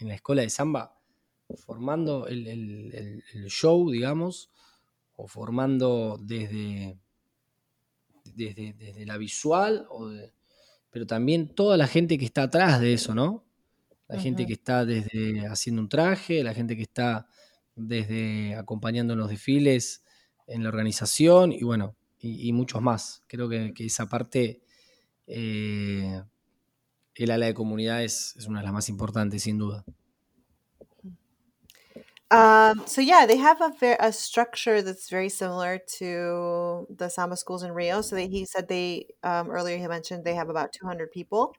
la 0.01 0.15
escuela 0.15 0.41
de 0.41 0.49
samba, 0.49 0.99
formando 1.55 2.27
el, 2.27 3.21
show, 3.47 3.91
digamos, 3.91 4.49
o 5.15 5.27
formando 5.27 6.19
desde, 6.19 6.97
desde, 8.33 9.05
la 9.05 9.17
visual, 9.17 9.87
pero 10.93 11.07
también 11.07 11.47
toda 11.47 11.75
la 11.75 11.87
gente 11.87 12.19
que 12.19 12.25
está 12.25 12.43
atrás 12.43 12.79
de 12.79 12.93
eso, 12.93 13.15
¿no? 13.15 13.43
La 14.07 14.19
gente 14.19 14.45
que 14.45 14.53
está 14.53 14.85
desde 14.85 15.47
haciendo 15.47 15.81
un 15.81 15.89
traje, 15.89 16.43
la 16.43 16.53
gente 16.53 16.75
que 16.77 16.83
está 16.83 17.25
desde 17.75 18.53
acompañando 18.55 19.13
en 19.13 19.19
los 19.19 19.29
desfiles, 19.29 20.03
en 20.45 20.61
la 20.61 20.69
organización 20.69 21.51
y 21.51 21.63
bueno, 21.63 21.95
y, 22.19 22.53
muchos 22.53 22.79
más. 22.83 23.23
Creo 23.25 23.49
que, 23.49 23.73
esa 23.79 24.07
parte, 24.07 24.61
eh, 25.25 26.21
el 27.15 27.31
ala 27.31 27.47
de 27.47 27.55
comunidad 27.55 28.03
es, 28.03 28.35
una 28.47 28.59
de 28.59 28.65
las 28.65 28.73
más 28.73 28.87
importantes, 28.87 29.41
sin 29.41 29.57
duda. 29.57 29.83
Um, 32.33 32.81
so 32.87 33.01
yeah, 33.01 33.25
they 33.27 33.37
have 33.37 33.61
a, 33.61 33.71
a 33.99 34.11
structure 34.11 34.81
that's 34.81 35.09
very 35.09 35.29
similar 35.29 35.79
to 35.99 36.87
the 36.89 37.09
Samba 37.09 37.37
schools 37.37 37.61
in 37.63 37.71
Rio. 37.71 38.01
So 38.01 38.15
they, 38.15 38.27
he 38.27 38.45
said 38.45 38.67
they 38.67 39.07
um, 39.23 39.51
earlier 39.51 39.77
he 39.77 39.87
mentioned 39.87 40.25
they 40.25 40.33
have 40.35 40.49
about 40.49 40.73
200 40.73 41.11
people. 41.11 41.55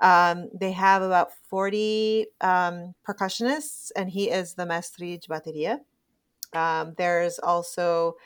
Um, 0.00 0.50
they 0.54 0.72
have 0.72 1.02
about 1.02 1.32
40 1.50 2.26
um, 2.40 2.94
percussionists, 3.08 3.92
and 3.96 4.10
he 4.10 4.30
is 4.30 4.54
the 4.54 4.66
mestre 4.66 5.18
de 5.18 5.28
bateria. 5.28 5.80
Um, 6.54 6.94
there's 6.98 7.38
also 7.38 8.16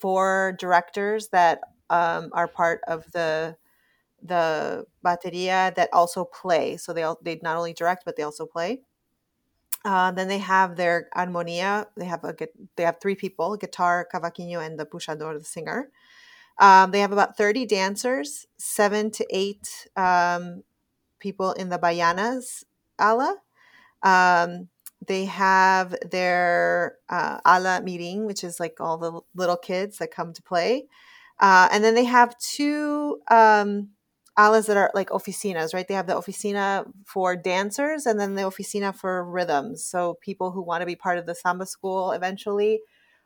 four 0.00 0.56
directors 0.58 1.28
that 1.28 1.60
um, 1.90 2.30
are 2.34 2.48
part 2.48 2.80
of 2.88 3.10
the 3.12 3.56
the 4.22 4.84
bateria 5.04 5.74
that 5.76 5.90
also 5.92 6.24
play. 6.24 6.76
So 6.78 6.92
they 6.92 7.02
all, 7.04 7.18
they 7.22 7.40
not 7.42 7.56
only 7.56 7.74
direct 7.74 8.04
but 8.04 8.16
they 8.16 8.22
also 8.24 8.46
play. 8.46 8.82
Uh, 9.86 10.10
then 10.10 10.26
they 10.26 10.38
have 10.38 10.74
their 10.74 11.08
armonia. 11.16 11.86
They 11.96 12.06
have 12.06 12.24
a 12.24 12.34
they 12.74 12.82
have 12.82 12.98
three 13.00 13.14
people: 13.14 13.56
guitar, 13.56 14.04
cavaquinho, 14.12 14.58
and 14.58 14.80
the 14.80 14.84
puxador, 14.84 15.38
the 15.38 15.44
singer. 15.44 15.90
Um, 16.58 16.90
they 16.90 16.98
have 16.98 17.12
about 17.12 17.36
thirty 17.36 17.64
dancers, 17.66 18.46
seven 18.58 19.12
to 19.12 19.24
eight 19.30 19.86
um, 19.94 20.64
people 21.20 21.52
in 21.52 21.68
the 21.68 21.78
baianas 21.78 22.64
ala. 23.00 23.36
Um, 24.02 24.70
they 25.06 25.26
have 25.26 25.94
their 26.10 26.96
uh, 27.08 27.38
ala 27.46 27.80
mirim, 27.84 28.26
which 28.26 28.42
is 28.42 28.58
like 28.58 28.80
all 28.80 28.98
the 28.98 29.20
little 29.36 29.56
kids 29.56 29.98
that 29.98 30.10
come 30.10 30.32
to 30.32 30.42
play. 30.42 30.88
Uh, 31.38 31.68
and 31.70 31.84
then 31.84 31.94
they 31.94 32.06
have 32.06 32.36
two 32.38 33.20
um, 33.30 33.90
alas 34.36 34.66
that 34.66 34.76
are 34.76 34.90
like 34.94 35.10
oficinas, 35.10 35.72
right? 35.72 35.86
They 35.86 35.94
have 35.94 36.06
the 36.06 36.14
oficina 36.14 36.86
for 37.04 37.36
dancers 37.36 38.06
and 38.06 38.20
then 38.20 38.34
the 38.34 38.42
oficina 38.42 38.94
for 38.94 39.24
rhythms. 39.24 39.84
So 39.84 40.18
people 40.20 40.50
who 40.50 40.62
want 40.62 40.82
to 40.82 40.86
be 40.86 40.96
part 40.96 41.18
of 41.18 41.26
the 41.26 41.34
samba 41.34 41.66
school 41.66 42.12
eventually 42.12 42.80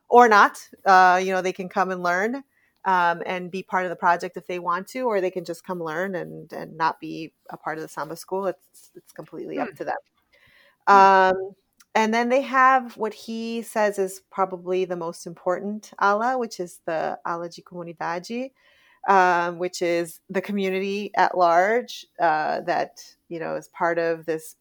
or 0.09 0.29
not, 0.29 0.59
uh, 0.85 1.21
you 1.23 1.33
know, 1.33 1.43
they 1.43 1.53
can 1.53 1.69
come 1.69 1.91
and 1.91 2.03
learn 2.03 2.45
um, 2.85 3.23
and 3.27 3.51
be 3.51 3.63
part 3.63 3.85
of 3.85 3.91
the 3.91 3.97
project 3.97 4.37
if 4.37 4.47
they 4.47 4.59
want 4.59 4.87
to, 4.89 5.03
or 5.03 5.21
they 5.21 5.31
can 5.31 5.45
just 5.45 5.65
come 5.65 5.83
learn 5.83 6.15
and, 6.15 6.53
and 6.53 6.77
not 6.77 7.01
be 7.01 7.33
a 7.51 7.57
part 7.57 7.77
of 7.77 7.83
the 7.83 7.89
samba 7.89 8.17
school. 8.17 8.47
It's, 8.47 8.91
it's 8.95 9.13
completely 9.13 9.59
up 9.59 9.69
hmm. 9.69 9.75
to 9.77 9.85
them. 9.85 9.97
Um, 10.87 11.53
and 11.95 12.15
then 12.15 12.29
they 12.29 12.43
have 12.43 12.97
what 12.97 13.13
he 13.13 13.63
says 13.63 13.99
is 13.99 14.23
probably 14.31 14.85
the 14.85 14.97
most 14.97 15.27
important 15.27 15.93
ala, 16.01 16.39
which 16.39 16.61
is 16.61 16.81
the 16.87 17.19
ala 17.27 17.49
de 17.49 17.63
comunidade, 17.63 18.53
um, 19.09 19.59
which 19.59 19.83
is 19.83 20.21
the 20.29 20.41
community 20.41 21.11
at 21.17 21.37
large 21.37 22.07
uh, 22.21 22.61
that 22.63 23.03
you 23.29 23.41
know 23.41 23.57
is 23.57 23.69
part 23.69 23.99
of 23.99 24.27
this 24.27 24.57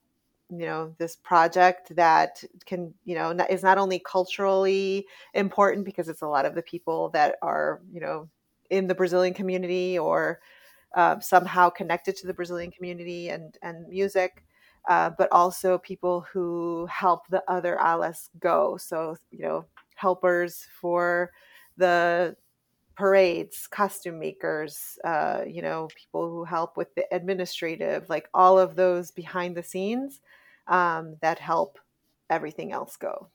you 0.50 0.66
know 0.66 0.96
this 0.98 1.16
project 1.16 1.96
that 1.96 2.44
can 2.66 2.94
you 3.06 3.16
know 3.16 3.32
is 3.50 3.64
not 3.64 3.78
only 3.78 4.00
culturally 4.00 5.06
important 5.34 5.86
because 5.86 6.10
it's 6.10 6.24
a 6.24 6.28
lot 6.28 6.46
of 6.46 6.56
the 6.56 6.62
people 6.62 7.10
that 7.10 7.36
are 7.42 7.82
you 7.92 8.00
know 8.00 8.28
in 8.70 8.88
the 8.88 8.96
Brazilian 8.96 9.34
community 9.34 9.98
or 9.98 10.40
uh, 10.96 11.20
somehow 11.20 11.70
connected 11.70 12.16
to 12.18 12.28
the 12.28 12.34
Brazilian 12.34 12.72
community 12.72 13.30
and 13.30 13.58
and 13.62 13.88
music, 13.88 14.44
uh, 14.90 15.10
but 15.18 15.32
also 15.32 15.78
people 15.78 16.26
who 16.32 16.88
help 16.88 17.28
the 17.28 17.44
other 17.48 17.78
alas 17.80 18.30
go. 18.40 18.78
So, 18.78 19.18
you 19.32 19.40
know, 19.40 19.66
helpers 19.96 20.68
for 20.80 21.32
the 21.78 22.36
parades, 23.00 23.66
costume 23.66 24.20
makers, 24.20 25.00
uh, 25.06 25.44
you 25.48 25.62
know, 25.62 25.88
people 25.96 26.30
who 26.30 26.44
help 26.44 26.76
with 26.76 26.94
the 26.96 27.06
administrative, 27.16 28.10
like 28.10 28.28
all 28.34 28.60
of 28.60 28.76
those 28.76 29.10
behind 29.10 29.56
the 29.56 29.64
scenes 29.64 30.20
um, 30.68 31.16
that 31.22 31.40
help 31.40 31.80
everything 32.30 32.74
else 32.74 32.98
go. 32.98 33.30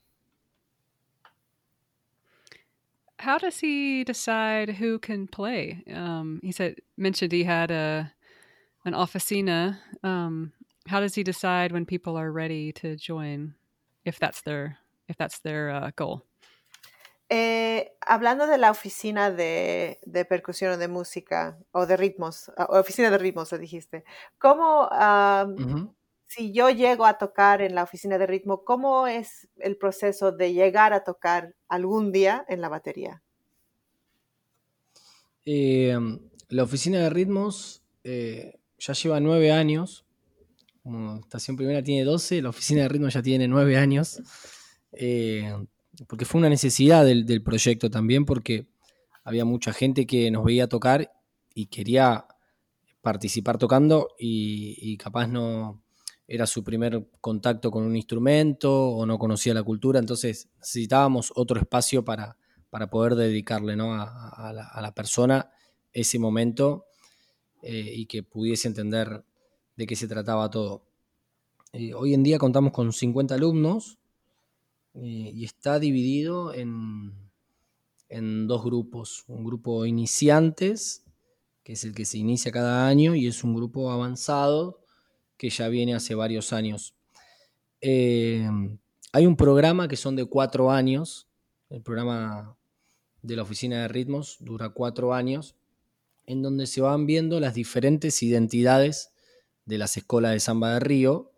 How 3.18 3.38
does 3.38 3.58
he 3.58 4.04
decide 4.04 4.68
who 4.68 4.98
can 4.98 5.26
play? 5.26 5.82
Um, 5.90 6.40
he 6.42 6.52
said 6.52 6.76
mentioned 6.98 7.32
he 7.32 7.44
had 7.44 7.70
a 7.70 8.12
an 8.84 8.92
oficina 8.92 9.78
um, 10.02 10.52
how 10.86 11.00
does 11.00 11.14
he 11.14 11.22
decide 11.22 11.72
when 11.72 11.86
people 11.86 12.18
are 12.18 12.30
ready 12.30 12.70
to 12.70 12.96
join 12.96 13.54
if 14.04 14.18
that's 14.18 14.42
their 14.42 14.76
if 15.08 15.16
that's 15.16 15.38
their 15.38 15.70
uh, 15.70 15.90
goal 15.96 16.26
eh, 17.36 17.96
hablando 18.00 18.46
de 18.46 18.58
la 18.58 18.70
oficina 18.70 19.30
de, 19.30 19.98
de, 20.04 20.24
percusión 20.24 20.72
o 20.72 20.76
de 20.76 20.86
música 20.86 21.58
o 21.72 21.84
de 21.84 21.96
ritmos, 21.96 22.52
o 22.56 22.78
oficina 22.78 23.10
de 23.10 23.18
ritmos, 23.18 23.50
lo 23.50 23.58
dijiste, 23.58 24.04
¿cómo, 24.38 24.82
um, 24.82 24.88
uh 24.88 25.56
-huh. 25.56 25.94
si 26.28 26.52
yo 26.52 26.70
llego 26.70 27.06
a 27.06 27.18
tocar 27.18 27.60
en 27.60 27.74
la 27.74 27.82
oficina 27.82 28.18
de 28.18 28.26
ritmo, 28.26 28.64
cómo 28.64 29.08
es 29.08 29.48
el 29.56 29.76
proceso 29.76 30.30
de 30.30 30.52
llegar 30.52 30.92
a 30.92 31.02
tocar 31.02 31.54
algún 31.68 32.12
día 32.12 32.44
en 32.48 32.60
la 32.60 32.68
batería? 32.68 33.22
Eh, 35.44 35.98
la 36.50 36.62
oficina 36.62 37.00
de 37.00 37.10
ritmos 37.10 37.82
eh, 38.04 38.60
ya 38.78 38.92
lleva 38.92 39.18
nueve 39.18 39.50
años 39.50 40.04
como 40.84 41.16
Estación 41.16 41.56
Primera 41.56 41.82
tiene 41.82 42.04
12, 42.04 42.42
la 42.42 42.50
oficina 42.50 42.82
de 42.82 42.88
ritmo 42.90 43.08
ya 43.08 43.22
tiene 43.22 43.48
9 43.48 43.78
años, 43.78 44.20
eh, 44.92 45.50
porque 46.06 46.24
fue 46.24 46.40
una 46.40 46.48
necesidad 46.48 47.04
del, 47.04 47.42
proyecto 47.42 47.90
también, 47.90 48.24
porque 48.24 48.66
había 49.22 49.44
mucha 49.44 49.72
gente 49.72 50.06
que 50.06 50.30
nos 50.30 50.44
veía 50.44 50.68
tocar 50.68 51.12
y 51.54 51.66
quería 51.66 52.26
participar 53.02 53.58
tocando 53.58 54.08
y, 54.18 54.96
capaz 54.96 55.28
no 55.28 55.82
era 56.26 56.46
su 56.46 56.64
primer 56.64 57.06
contacto 57.20 57.70
con 57.70 57.84
un 57.84 57.96
instrumento 57.96 58.88
o 58.88 59.04
no 59.04 59.18
conocía 59.18 59.52
la 59.52 59.62
cultura, 59.62 59.98
entonces 59.98 60.48
necesitábamos 60.58 61.32
otro 61.36 61.60
espacio 61.60 62.04
para, 62.04 62.38
para 62.70 62.88
poder 62.88 63.14
dedicarle 63.14 63.74
a, 63.78 64.80
la, 64.80 64.94
persona 64.94 65.50
ese 65.92 66.18
momento 66.18 66.86
eh, 67.62 67.92
y 67.94 68.06
que 68.06 68.22
pudiese 68.22 68.68
entender 68.68 69.22
de 69.76 69.86
qué 69.86 69.96
se 69.96 70.08
trataba 70.08 70.50
todo. 70.50 70.86
Eh, 71.72 71.92
hoy 71.92 72.14
en 72.14 72.22
día 72.22 72.38
contamos 72.38 72.72
con 72.72 72.92
50 72.92 73.34
alumnos 73.34 73.98
eh, 74.94 75.32
y 75.34 75.44
está 75.44 75.78
dividido 75.78 76.54
en, 76.54 77.12
en, 78.08 78.46
dos 78.46 78.64
grupos. 78.64 79.24
Un 79.26 79.44
grupo 79.44 79.86
iniciantes, 79.86 81.04
que 81.62 81.72
es 81.72 81.84
el 81.84 81.94
que 81.94 82.04
se 82.04 82.18
inicia 82.18 82.52
cada 82.52 82.86
año, 82.86 83.14
y 83.14 83.26
es 83.26 83.42
un 83.44 83.54
grupo 83.54 83.90
avanzado, 83.90 84.80
que 85.36 85.50
ya 85.50 85.68
viene 85.68 85.94
hace 85.94 86.14
varios 86.14 86.52
años. 86.52 86.94
Eh, 87.80 88.48
hay 89.12 89.26
un 89.26 89.36
programa 89.36 89.88
que 89.88 89.96
son 89.96 90.16
de 90.16 90.24
cuatro 90.24 90.70
años, 90.70 91.28
el 91.70 91.82
programa 91.82 92.56
de 93.22 93.36
la 93.36 93.42
Oficina 93.42 93.82
de 93.82 93.88
Ritmos 93.88 94.36
dura 94.40 94.70
cuatro 94.70 95.14
años, 95.14 95.56
en 96.26 96.42
donde 96.42 96.66
se 96.66 96.80
van 96.80 97.06
viendo 97.06 97.40
las 97.40 97.54
diferentes 97.54 98.22
identidades 98.22 99.12
de 99.66 99.78
las 99.78 99.96
escuelas 99.96 100.32
de 100.32 100.40
samba 100.40 100.74
de 100.74 100.80
Río, 100.80 101.33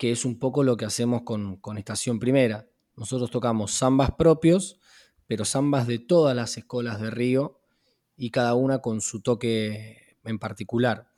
que 0.00 0.10
es 0.10 0.24
un 0.24 0.38
poco 0.38 0.64
lo 0.64 0.78
que 0.78 0.86
hacemos 0.86 1.24
con, 1.24 1.60
Estación 1.76 2.18
Primera. 2.18 2.66
Nosotros 2.96 3.30
tocamos 3.30 3.76
zambas 3.76 4.12
propios, 4.12 4.80
pero 5.26 5.44
zambas 5.44 5.86
de 5.86 5.98
todas 5.98 6.34
las 6.34 6.56
escuelas 6.56 6.98
de 7.02 7.10
Río 7.10 7.60
y 8.16 8.30
cada 8.30 8.54
una 8.54 8.78
con 8.78 9.02
su 9.02 9.20
toque 9.20 10.16
en 10.24 10.38
particular. 10.38 11.10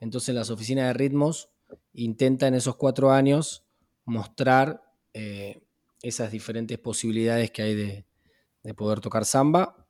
Entonces 0.00 0.34
las 0.34 0.48
oficinas 0.48 0.86
de 0.86 0.94
ritmos 0.94 1.50
intentan 1.92 2.48
en 2.48 2.54
esos 2.54 2.76
cuatro 2.76 3.12
años 3.12 3.66
mostrar 4.06 4.82
eh, 5.12 5.62
esas 6.00 6.32
diferentes 6.32 6.78
posibilidades 6.78 7.50
que 7.50 7.60
hay 7.60 7.74
de, 7.74 8.06
de 8.62 8.72
poder 8.72 9.00
tocar 9.00 9.26
samba. 9.26 9.86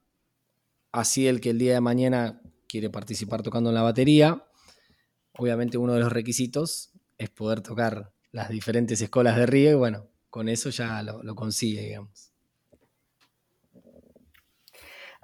Así 0.90 1.28
el 1.28 1.40
que 1.40 1.50
el 1.50 1.60
día 1.60 1.74
de 1.74 1.80
mañana 1.80 2.42
quiere 2.66 2.90
participar 2.90 3.44
tocando 3.44 3.70
en 3.70 3.76
la 3.76 3.82
batería, 3.82 4.44
obviamente 5.38 5.78
uno 5.78 5.92
de 5.92 6.00
los 6.00 6.12
requisitos 6.12 6.90
es 7.18 7.30
poder 7.30 7.60
tocar 7.60 8.11
las 8.32 8.48
diferentes 8.48 9.00
escuelas 9.00 9.36
de 9.36 9.46
río 9.46 9.70
y 9.70 9.74
bueno, 9.74 10.08
con 10.30 10.48
eso 10.48 10.70
ya 10.70 11.02
lo, 11.02 11.22
lo 11.22 11.34
consigue, 11.34 11.82
digamos. 11.82 12.32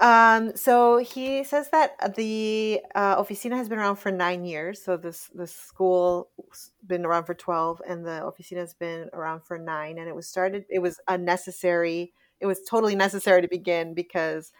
Um, 0.00 0.54
so 0.54 0.98
he 0.98 1.42
says 1.42 1.70
that 1.70 2.14
the 2.14 2.80
uh, 2.94 3.20
oficina 3.20 3.56
has 3.56 3.68
been 3.68 3.80
around 3.80 3.96
for 3.96 4.12
nine 4.12 4.44
years. 4.44 4.80
So 4.80 4.96
this 4.96 5.28
the 5.34 5.48
school 5.48 6.30
has 6.52 6.70
been 6.86 7.04
around 7.04 7.24
for 7.24 7.34
twelve, 7.34 7.82
and 7.88 8.06
the 8.06 8.22
oficina 8.22 8.58
has 8.58 8.74
been 8.74 9.10
around 9.12 9.42
for 9.44 9.58
nine. 9.58 9.98
And 9.98 10.08
it 10.08 10.14
was 10.14 10.28
started. 10.28 10.66
It 10.70 10.78
was 10.78 11.00
unnecessary. 11.08 12.12
It 12.40 12.46
was 12.46 12.60
totally 12.60 12.94
necessary 12.94 13.42
to 13.42 13.48
begin 13.48 13.94
because, 13.94 14.52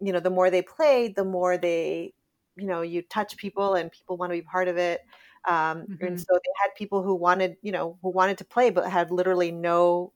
you 0.00 0.12
know, 0.12 0.20
the 0.20 0.30
more 0.30 0.48
they 0.48 0.62
played, 0.62 1.16
the 1.16 1.24
more 1.24 1.58
they 1.58 2.14
you 2.56 2.66
know 2.66 2.82
you 2.82 3.02
touch 3.02 3.36
people 3.36 3.74
and 3.74 3.90
people 3.90 4.16
want 4.16 4.30
to 4.30 4.38
be 4.38 4.42
part 4.42 4.68
of 4.68 4.76
it 4.76 5.00
um, 5.46 5.82
mm-hmm. 5.82 6.04
and 6.04 6.20
so 6.20 6.26
they 6.32 6.52
had 6.62 6.74
people 6.76 7.02
who 7.02 7.14
wanted 7.14 7.56
you 7.62 7.72
know 7.72 7.98
who 8.02 8.10
wanted 8.10 8.38
to 8.38 8.44
play 8.44 8.70
but 8.70 8.88
had 8.90 9.10
literally 9.10 9.50
no 9.50 10.12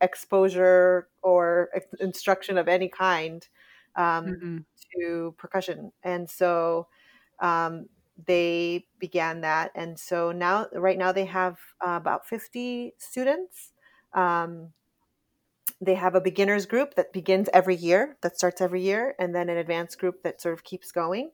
exposure 0.00 1.08
or 1.22 1.70
instruction 2.00 2.56
of 2.58 2.68
any 2.68 2.88
kind 2.88 3.48
um, 3.96 4.26
mm-hmm. 4.26 4.58
to 4.94 5.34
percussion 5.36 5.92
and 6.02 6.28
so 6.30 6.86
um, 7.40 7.86
they 8.26 8.86
began 8.98 9.40
that 9.40 9.70
and 9.74 9.98
so 9.98 10.32
now 10.32 10.66
right 10.72 10.98
now 10.98 11.12
they 11.12 11.24
have 11.24 11.56
uh, 11.84 11.92
about 11.92 12.26
50 12.26 12.94
students 12.98 13.72
um, 14.14 14.68
they 15.80 15.94
have 15.94 16.14
a 16.14 16.20
beginners 16.20 16.66
group 16.66 16.94
that 16.94 17.12
begins 17.12 17.48
every 17.52 17.76
year 17.76 18.16
that 18.22 18.36
starts 18.36 18.60
every 18.60 18.82
year 18.82 19.14
and 19.18 19.34
then 19.34 19.48
an 19.48 19.56
advanced 19.56 19.98
group 19.98 20.22
that 20.22 20.40
sort 20.40 20.54
of 20.54 20.64
keeps 20.64 20.92
going 20.92 21.30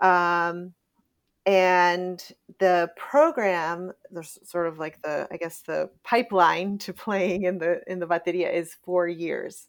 um, 0.00 0.72
and 1.46 2.22
the 2.58 2.90
program, 2.96 3.92
there's 4.10 4.38
sort 4.44 4.66
of 4.66 4.78
like 4.78 5.00
the, 5.02 5.26
I 5.30 5.36
guess 5.36 5.62
the 5.62 5.90
pipeline 6.04 6.78
to 6.78 6.92
playing 6.94 7.44
in 7.44 7.58
the 7.58 7.80
in 7.86 7.98
the 7.98 8.06
bateria 8.06 8.52
is 8.52 8.76
four 8.82 9.08
years. 9.08 9.68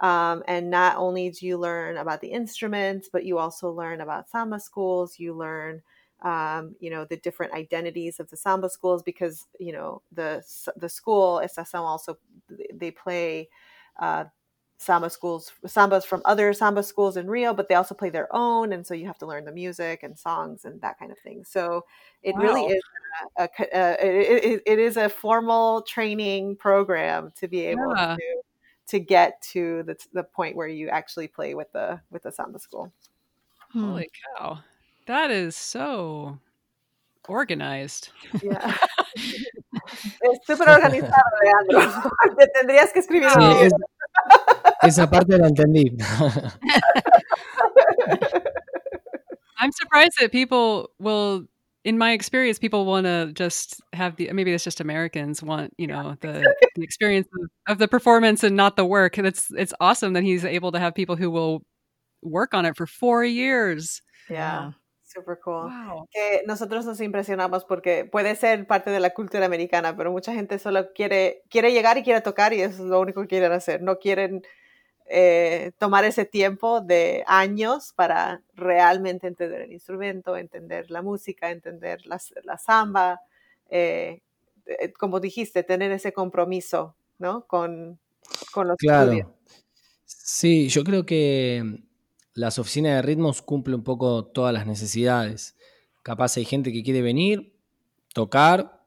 Um, 0.00 0.42
and 0.48 0.70
not 0.70 0.96
only 0.96 1.30
do 1.30 1.46
you 1.46 1.58
learn 1.58 1.98
about 1.98 2.22
the 2.22 2.28
instruments, 2.28 3.10
but 3.12 3.26
you 3.26 3.38
also 3.38 3.70
learn 3.70 4.00
about 4.00 4.30
samba 4.30 4.58
schools. 4.58 5.18
You 5.18 5.34
learn, 5.34 5.82
um, 6.22 6.74
you 6.80 6.88
know, 6.90 7.04
the 7.04 7.18
different 7.18 7.52
identities 7.52 8.18
of 8.18 8.30
the 8.30 8.36
samba 8.36 8.70
schools 8.70 9.02
because 9.02 9.46
you 9.58 9.72
know 9.72 10.02
the 10.12 10.42
the 10.76 10.88
school 10.88 11.42
Estação 11.44 11.80
also 11.80 12.16
they 12.72 12.90
play 12.90 13.48
uh, 14.00 14.24
samba 14.80 15.10
schools 15.10 15.52
sambas 15.66 16.06
from 16.06 16.22
other 16.24 16.54
samba 16.54 16.82
schools 16.82 17.18
in 17.18 17.28
Rio, 17.28 17.52
but 17.52 17.68
they 17.68 17.74
also 17.74 17.94
play 17.94 18.08
their 18.08 18.34
own, 18.34 18.72
and 18.72 18.86
so 18.86 18.94
you 18.94 19.06
have 19.06 19.18
to 19.18 19.26
learn 19.26 19.44
the 19.44 19.52
music 19.52 20.02
and 20.02 20.18
songs 20.18 20.64
and 20.64 20.80
that 20.80 20.98
kind 20.98 21.12
of 21.12 21.18
thing. 21.18 21.44
So 21.44 21.84
it 22.22 22.34
wow. 22.34 22.40
really 22.40 22.64
is 22.64 22.82
a, 23.36 23.48
a, 23.60 23.68
a 23.74 24.54
it, 24.54 24.62
it 24.64 24.78
is 24.78 24.96
a 24.96 25.10
formal 25.10 25.82
training 25.82 26.56
program 26.56 27.30
to 27.36 27.46
be 27.46 27.60
able 27.66 27.92
yeah. 27.94 28.16
to 28.16 28.42
to 28.86 28.98
get 28.98 29.42
to 29.52 29.82
the 29.82 29.96
the 30.14 30.24
point 30.24 30.56
where 30.56 30.66
you 30.66 30.88
actually 30.88 31.28
play 31.28 31.54
with 31.54 31.70
the 31.72 32.00
with 32.10 32.22
the 32.22 32.32
samba 32.32 32.58
school. 32.58 32.90
Holy 33.74 34.08
hmm. 34.38 34.44
cow. 34.44 34.58
That 35.06 35.30
is 35.30 35.56
so 35.56 36.38
organized. 37.28 38.08
Yeah. 38.42 38.76
es 39.16 40.40
súper 40.46 40.68
organizado, 40.70 41.22
Leandro. 41.42 42.10
Tendrías 42.54 42.92
que 42.92 43.00
escribir 43.00 43.30
sí, 43.30 43.44
es, 43.62 43.72
Esa 44.82 45.06
parte 45.06 45.36
la 45.38 45.48
entendí. 45.48 45.90
I'm 49.58 49.72
surprised 49.72 50.14
that 50.20 50.32
people 50.32 50.90
will 50.98 51.46
in 51.84 51.96
my 51.96 52.12
experience, 52.12 52.58
people 52.58 52.84
want 52.84 53.06
to 53.06 53.32
just 53.32 53.80
have 53.92 54.16
the 54.16 54.30
maybe 54.32 54.52
it's 54.52 54.64
just 54.64 54.80
Americans 54.80 55.42
want 55.42 55.72
you 55.78 55.86
know 55.86 56.16
the, 56.20 56.54
the 56.76 56.82
experience 56.82 57.26
of, 57.40 57.50
of, 57.72 57.78
the 57.78 57.88
performance 57.88 58.44
and 58.44 58.54
not 58.56 58.76
the 58.76 58.84
work. 58.84 59.18
It's 59.18 59.50
it's 59.56 59.72
awesome 59.80 60.12
that 60.12 60.22
he's 60.22 60.44
able 60.44 60.72
to 60.72 60.78
have 60.78 60.94
people 60.94 61.16
who 61.16 61.30
will 61.30 61.62
work 62.22 62.52
on 62.52 62.66
it 62.66 62.76
for 62.76 62.86
four 62.86 63.24
years. 63.24 64.02
Yeah. 64.28 64.72
Super 65.12 65.38
cool. 65.40 65.70
Wow. 65.70 66.08
Que 66.10 66.42
nosotros 66.46 66.84
nos 66.84 67.00
impresionamos 67.00 67.64
porque 67.64 68.04
puede 68.04 68.36
ser 68.36 68.66
parte 68.66 68.90
de 68.90 69.00
la 69.00 69.10
cultura 69.10 69.44
americana, 69.44 69.96
pero 69.96 70.12
mucha 70.12 70.32
gente 70.32 70.58
solo 70.60 70.92
quiere, 70.92 71.42
quiere 71.50 71.72
llegar 71.72 71.98
y 71.98 72.04
quiere 72.04 72.20
tocar 72.20 72.52
y 72.52 72.60
eso 72.60 72.84
es 72.84 72.88
lo 72.88 73.00
único 73.00 73.22
que 73.22 73.26
quieren 73.26 73.50
hacer. 73.50 73.82
No 73.82 73.98
quieren 73.98 74.42
eh, 75.06 75.72
tomar 75.78 76.04
ese 76.04 76.24
tiempo 76.26 76.80
de 76.80 77.24
años 77.26 77.92
para 77.96 78.42
realmente 78.54 79.26
entender 79.26 79.62
el 79.62 79.72
instrumento, 79.72 80.36
entender 80.36 80.88
la 80.92 81.02
música, 81.02 81.50
entender 81.50 82.06
la, 82.06 82.20
la 82.44 82.56
samba, 82.56 83.20
eh, 83.68 84.22
eh, 84.66 84.92
como 84.92 85.18
dijiste, 85.18 85.64
tener 85.64 85.90
ese 85.90 86.12
compromiso 86.12 86.94
¿no? 87.18 87.46
con, 87.48 87.98
con 88.52 88.68
los 88.68 88.76
claro. 88.76 89.34
Sí, 90.04 90.68
yo 90.68 90.84
creo 90.84 91.04
que 91.04 91.82
las 92.34 92.58
oficinas 92.58 92.94
de 92.94 93.02
ritmos 93.02 93.42
cumplen 93.42 93.76
un 93.76 93.84
poco 93.84 94.26
todas 94.26 94.54
las 94.54 94.66
necesidades. 94.66 95.56
Capaz 96.02 96.36
hay 96.36 96.44
gente 96.44 96.72
que 96.72 96.82
quiere 96.82 97.02
venir, 97.02 97.54
tocar, 98.14 98.80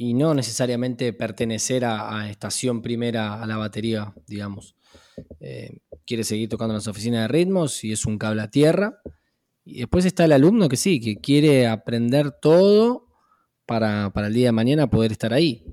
y 0.00 0.14
no 0.14 0.34
necesariamente 0.34 1.12
pertenecer 1.12 1.84
a, 1.84 2.30
estación 2.30 2.80
primera 2.80 3.42
a 3.42 3.46
la 3.46 3.56
batería, 3.56 4.14
digamos. 4.26 4.76
Eh, 5.40 5.78
quiere 6.06 6.24
seguir 6.24 6.48
tocando 6.48 6.72
en 6.72 6.76
las 6.76 6.88
oficinas 6.88 7.22
de 7.22 7.28
ritmos 7.28 7.84
y 7.84 7.92
es 7.92 8.06
un 8.06 8.16
cable 8.16 8.42
a 8.42 8.50
tierra. 8.50 9.00
Y 9.64 9.80
después 9.80 10.04
está 10.04 10.24
el 10.24 10.32
alumno 10.32 10.68
que 10.68 10.76
sí, 10.76 11.00
que 11.00 11.16
quiere 11.16 11.66
aprender 11.66 12.32
todo 12.40 13.08
para, 13.66 14.12
el 14.14 14.32
día 14.32 14.46
de 14.46 14.52
mañana 14.52 14.88
poder 14.88 15.12
estar 15.12 15.34
ahí. 15.34 15.64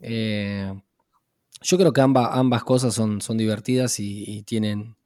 Eh, 0.00 0.72
yo 1.62 1.78
creo 1.78 1.92
que 1.92 2.00
ambas, 2.00 2.28
ambas 2.32 2.64
cosas 2.64 2.94
son, 2.94 3.20
son 3.20 3.36
divertidas 3.36 3.98
y, 3.98 4.42
tienen 4.42 4.96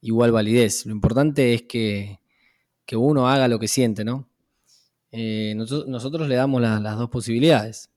igual 0.00 0.32
validez. 0.32 0.86
Lo 0.86 0.92
importante 0.92 1.54
es 1.54 1.62
que, 1.62 2.18
uno 2.92 3.28
haga 3.28 3.46
lo 3.46 3.60
que 3.60 3.68
siente, 3.68 4.04
¿no? 4.04 4.28
Eh, 5.12 5.54
nosotros, 5.54 6.28
le 6.28 6.34
damos 6.34 6.60
las 6.60 6.98
dos 6.98 7.08
posibilidades 7.08 7.90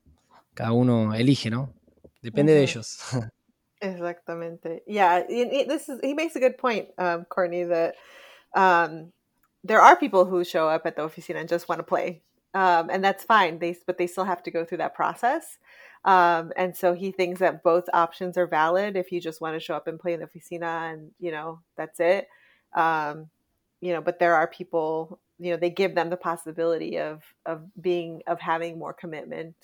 cada 0.54 0.72
uno 0.72 1.14
elige, 1.14 1.50
¿no? 1.50 1.74
Depende 2.22 2.54
de 2.54 2.64
ellos. 2.64 3.00
Exactamente. 3.82 4.84
Yeah, 4.88 5.24
this 5.28 5.90
is 5.90 6.00
he 6.02 6.14
makes 6.14 6.36
a 6.36 6.40
good 6.40 6.58
point, 6.58 6.88
um, 6.98 7.26
Courtney. 7.26 7.66
That 7.66 7.96
um, 8.56 9.12
there 9.64 9.82
are 9.82 9.98
people 9.98 10.24
who 10.24 10.46
show 10.46 10.70
up 10.70 10.86
at 10.86 10.96
the 10.96 11.02
oficina 11.02 11.42
and 11.42 11.50
just 11.50 11.68
want 11.68 11.80
to 11.80 11.84
play, 11.84 12.22
um, 12.54 12.90
and 12.90 13.04
that's 13.04 13.26
fine. 13.26 13.60
They 13.60 13.76
but 13.86 13.98
they 13.98 14.08
still 14.08 14.24
have 14.24 14.42
to 14.44 14.52
go 14.52 14.64
through 14.64 14.78
that 14.78 14.96
process. 14.96 15.58
Um, 16.06 16.52
and 16.58 16.76
so 16.76 16.94
he 16.94 17.12
thinks 17.12 17.40
that 17.40 17.64
both 17.64 17.86
options 17.94 18.38
are 18.38 18.48
valid. 18.48 18.98
If 18.98 19.12
you 19.12 19.22
just 19.22 19.40
want 19.40 19.56
to 19.56 19.60
show 19.60 19.76
up 19.76 19.88
and 19.88 20.00
play 20.00 20.14
in 20.14 20.20
the 20.20 20.28
oficina, 20.28 20.94
and 20.94 21.12
you 21.20 21.32
know 21.32 21.60
that's 21.78 22.00
it. 22.00 22.28
Um, 22.74 23.30
you 23.82 23.94
know, 23.94 24.02
but 24.02 24.20
there 24.20 24.36
are 24.36 24.48
people. 24.48 25.20
You 25.40 25.52
know, 25.52 25.58
they 25.58 25.72
give 25.72 25.96
them 25.96 26.10
the 26.10 26.18
possibility 26.18 27.00
of 27.00 27.24
of 27.46 27.62
being 27.82 28.22
of 28.28 28.40
having 28.40 28.78
more 28.78 28.94
commitment 28.94 29.56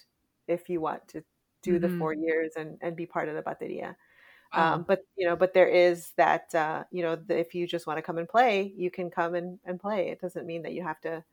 if 0.48 0.70
you 0.70 0.82
want 0.82 1.08
to 1.10 1.24
do 1.62 1.80
mm-hmm. 1.80 1.82
the 1.82 2.00
four 2.00 2.14
years 2.14 2.54
and, 2.58 2.78
and 2.82 2.96
be 2.96 3.06
part 3.06 3.30
of 3.30 3.36
the 3.36 3.42
bateria. 3.42 3.96
Wow. 4.56 4.76
Um, 4.76 4.86
but 4.88 5.06
you 5.16 5.28
know, 5.28 5.36
but 5.36 5.54
there 5.54 5.68
is 5.68 6.12
that 6.18 6.54
uh, 6.56 6.84
you 6.92 7.04
know, 7.04 7.16
the, 7.16 7.38
if 7.38 7.54
you 7.54 7.68
just 7.68 7.86
want 7.86 7.98
to 7.98 8.02
come 8.02 8.18
and 8.18 8.28
play, 8.28 8.74
you 8.76 8.90
can 8.90 9.10
come 9.12 9.36
and, 9.36 9.60
and 9.66 9.80
play. 9.80 10.10
It 10.10 10.22
doesn't 10.22 10.48
mean 10.48 10.64
that 10.64 10.74
you 10.74 10.84
have 10.84 11.00
to, 11.02 11.24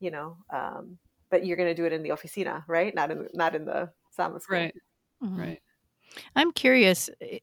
you 0.00 0.10
know, 0.10 0.36
um, 0.50 0.98
but 1.30 1.44
you're 1.44 1.56
going 1.56 1.68
to 1.68 1.74
do 1.74 1.84
it 1.84 1.92
in 1.92 2.02
the 2.02 2.10
oficina, 2.10 2.64
right? 2.66 2.94
Not 2.94 3.10
in 3.10 3.28
not 3.34 3.54
in 3.54 3.64
the 3.64 3.90
school. 4.10 4.40
Right. 4.50 4.74
Mm-hmm. 5.22 5.40
Right. 5.40 5.62
I'm 6.34 6.52
curious. 6.52 7.10
Eh, 7.20 7.38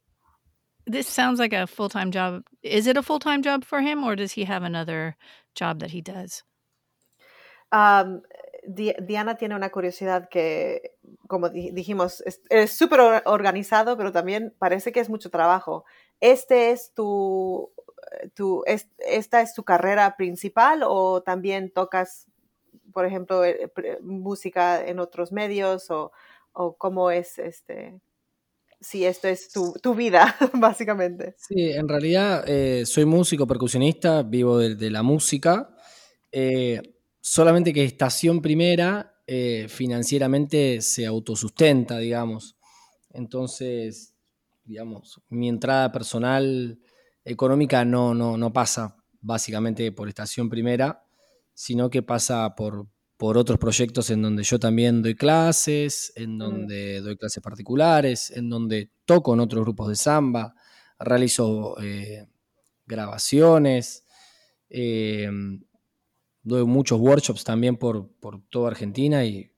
this 0.87 1.07
sounds 1.07 1.39
like 1.39 1.53
a 1.53 1.67
full 1.67 1.89
time 1.89 2.11
job. 2.11 2.43
Is 2.61 2.87
it 2.87 2.97
a 2.97 3.03
full 3.03 3.19
time 3.19 3.41
job 3.41 3.65
for 3.65 3.81
him, 3.81 4.03
or 4.03 4.15
does 4.15 4.33
he 4.33 4.45
have 4.45 4.63
another 4.63 5.17
job 5.55 5.79
that 5.79 5.91
he 5.91 6.01
does? 6.01 6.43
Um, 7.71 8.21
Diana 8.67 9.35
tiene 9.35 9.55
una 9.55 9.69
curiosidad 9.69 10.29
que, 10.29 10.95
como 11.27 11.49
dijimos, 11.49 12.23
es 12.49 12.71
súper 12.71 13.23
organizado, 13.25 13.97
pero 13.97 14.11
también 14.11 14.53
parece 14.57 14.91
que 14.91 14.99
es 14.99 15.09
mucho 15.09 15.29
trabajo. 15.29 15.85
¿Este 16.19 16.71
es 16.71 16.93
tu, 16.93 17.71
tu 18.33 18.63
esta 18.65 19.41
es 19.41 19.53
tu 19.53 19.63
carrera 19.63 20.15
principal 20.17 20.81
o 20.83 21.21
también 21.21 21.71
tocas, 21.71 22.27
por 22.95 23.05
ejemplo, 23.05 23.43
eh, 23.43 23.69
música 24.01 24.87
en 24.87 24.99
otros 24.99 25.33
medios 25.33 25.91
o, 25.91 26.13
o 26.53 26.77
cómo 26.77 27.11
es 27.11 27.37
este? 27.39 27.99
Si 28.79 29.03
esto 29.03 29.27
es 29.27 29.51
tu, 29.51 29.73
tu 29.83 29.93
vida, 29.93 30.33
básicamente. 30.53 31.35
Sí, 31.37 31.71
en 31.71 31.89
realidad 31.89 32.45
eh, 32.47 32.85
soy 32.85 33.03
músico, 33.03 33.45
percusionista, 33.45 34.23
vivo 34.23 34.59
de, 34.59 34.89
la 34.89 35.03
música. 35.03 35.75
Eh, 36.31 36.81
solamente 37.19 37.73
que 37.73 37.83
Estación 37.83 38.41
Primera 38.41 39.11
financieramente 39.67 40.79
se 40.81 41.05
autosustenta, 41.05 41.97
digamos. 41.97 42.55
Entonces, 43.09 44.13
digamos, 44.63 45.19
mi 45.27 45.49
entrada 45.49 45.91
personal 45.91 46.79
económica 47.25 47.83
no, 47.83 48.13
no, 48.13 48.37
no 48.37 48.53
pasa 48.53 48.95
básicamente 49.19 49.91
por 49.91 50.07
Estación 50.07 50.47
Primera, 50.47 51.04
sino 51.55 51.89
que 51.89 52.03
pasa 52.03 52.53
por, 52.53 52.87
por 53.17 53.37
otros 53.37 53.57
proyectos 53.57 54.11
en 54.11 54.21
donde 54.21 54.43
yo 54.43 54.59
también 54.59 55.01
doy 55.01 55.15
clases, 55.15 56.11
en 56.15 56.37
donde 56.37 57.01
doy 57.01 57.17
clases 57.17 57.41
particulares, 57.41 58.29
en 58.31 58.49
donde 58.49 58.91
toco 59.05 59.33
en 59.33 59.39
otros 59.39 59.63
grupos 59.63 59.87
de 59.87 59.95
samba, 59.95 60.53
realizo 60.99 61.81
eh, 61.81 62.27
grabaciones. 62.85 64.03
Eh, 64.69 65.29
doy 66.43 66.65
muchos 66.65 66.99
workshops 66.99 67.45
también 67.45 67.77
por, 67.77 68.09
por 68.19 68.41
toda 68.49 68.69
Argentina 68.69 69.25
y, 69.25 69.51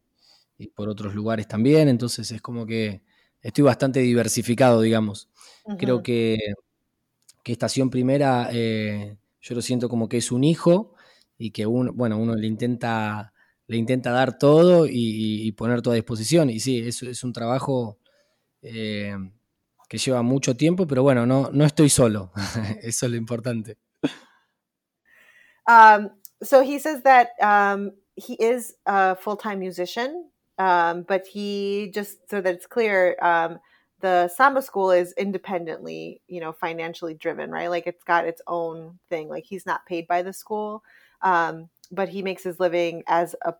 por 0.74 0.90
otros 0.90 1.14
lugares 1.14 1.48
también, 1.48 1.88
entonces 1.88 2.32
es 2.32 2.41
como 2.41 2.65
que 2.65 3.03
estoy 3.41 3.64
bastante 3.64 3.99
diversificado, 3.99 4.82
digamos. 4.82 5.30
Creo 5.78 6.02
que, 6.02 6.40
que, 7.44 7.52
Estación 7.52 7.91
Primera 7.91 8.49
eh, 8.52 9.18
yo 9.40 9.53
lo 9.53 9.61
siento 9.61 9.88
como 9.88 10.10
que 10.10 10.18
es 10.18 10.32
un 10.32 10.44
hijo 10.44 10.95
y 11.38 11.51
que 11.51 11.65
uno, 11.65 11.91
bueno, 11.93 12.18
uno 12.18 12.35
le 12.35 12.47
intenta, 12.47 13.34
le 13.68 13.77
intenta 13.77 14.11
dar 14.11 14.38
todo 14.38 14.85
y, 14.89 15.51
poner 15.53 15.81
toda 15.81 15.95
a 15.95 15.97
disposición. 15.97 16.49
Y 16.49 16.59
sí, 16.59 16.80
es, 16.80 17.03
es 17.03 17.23
un 17.23 17.34
trabajo 17.34 17.99
eh, 18.61 19.15
que 19.89 19.97
lleva 19.97 20.22
mucho 20.22 20.55
tiempo, 20.55 20.88
pero 20.88 21.03
bueno, 21.03 21.26
no, 21.26 21.49
no 21.51 21.65
estoy 21.65 21.89
solo, 21.89 22.31
eso 22.81 23.05
es 23.05 23.11
lo 23.11 23.18
importante. 23.18 23.77
Um, 25.68 26.09
so 26.41 26.61
he 26.61 26.80
says 26.80 27.03
that 27.03 27.30
um, 27.41 27.91
he 28.15 28.35
is 28.39 28.76
a 28.85 29.15
full-time 29.15 29.59
musician 29.59 30.30
um, 30.57 31.03
but 31.03 31.27
he 31.27 31.91
just 31.93 32.30
so 32.30 32.41
that 32.41 32.55
it's 32.55 32.65
clear 32.65 33.15
the 33.99 34.27
samba 34.27 34.61
school 34.61 34.91
is 34.91 35.14
independently 35.18 36.22
you 36.27 36.39
know 36.39 36.51
financially 36.51 37.15
driven 37.15 37.49
right 37.49 37.69
like 37.69 37.88
it's 37.88 38.03
got 38.03 38.27
its 38.27 38.41
own 38.47 38.99
thing 39.09 39.27
like 39.27 39.43
he's 39.43 39.65
not 39.65 39.85
paid 39.88 40.07
by 40.07 40.22
the 40.22 40.31
school 40.34 40.84
um, 41.22 41.69
but 41.91 42.10
he 42.10 42.22
makes 42.22 42.44
his 42.44 42.60
living 42.60 43.03
as 43.07 43.35
a 43.44 43.53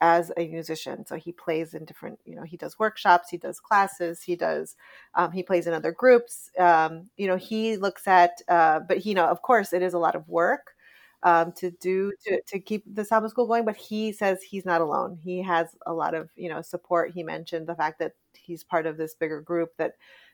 as 0.00 0.32
a 0.36 0.48
musician. 0.48 1.06
So 1.06 1.14
he 1.16 1.30
plays 1.30 1.74
in 1.74 1.84
different, 1.84 2.18
you 2.24 2.34
know, 2.34 2.42
he 2.42 2.56
does 2.56 2.76
workshops, 2.78 3.28
he 3.30 3.36
does 3.36 3.60
classes, 3.60 4.20
he 4.22 4.34
does, 4.34 4.74
um, 5.14 5.30
he 5.30 5.44
plays 5.44 5.68
in 5.68 5.74
other 5.74 5.92
groups. 5.92 6.50
Um, 6.58 7.08
you 7.16 7.28
know, 7.28 7.36
he 7.36 7.76
looks 7.76 8.08
at, 8.08 8.42
uh, 8.48 8.80
but 8.80 9.06
you 9.06 9.14
know, 9.14 9.26
of 9.26 9.42
course, 9.42 9.72
it 9.72 9.80
is 9.82 9.94
a 9.94 9.98
lot 9.98 10.16
of 10.16 10.28
work 10.28 10.74
um, 11.22 11.52
to 11.52 11.70
do 11.70 12.12
to, 12.26 12.40
to 12.48 12.58
keep 12.58 12.82
the 12.92 13.04
samba 13.04 13.28
school 13.28 13.46
going. 13.46 13.64
But 13.64 13.76
he 13.76 14.12
says 14.12 14.42
he's 14.42 14.64
not 14.66 14.80
alone. 14.80 15.18
He 15.22 15.40
has 15.42 15.68
a 15.86 15.92
lot 15.92 16.14
of, 16.14 16.30
you 16.36 16.48
know, 16.48 16.62
support. 16.62 17.12
He 17.12 17.22
mentioned 17.22 17.68
the 17.68 17.76
fact 17.76 18.00
that 18.00 18.12
he's 18.34 18.64
part 18.64 18.86
of 18.86 18.96
this 18.96 19.14
bigger 19.14 19.40
group 19.40 19.70
that 19.78 19.92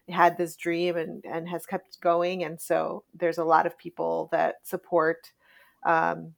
had 0.09 0.39
this 0.39 0.57
dream 0.57 0.97
and 0.97 1.23
and 1.27 1.47
has 1.49 1.67
kept 1.67 2.01
going 2.01 2.43
and 2.43 2.59
so 2.59 3.05
there's 3.15 3.37
a 3.37 3.45
lot 3.45 3.67
of 3.67 3.77
people 3.77 4.29
that 4.33 4.55
support 4.67 5.33
um, 5.85 6.33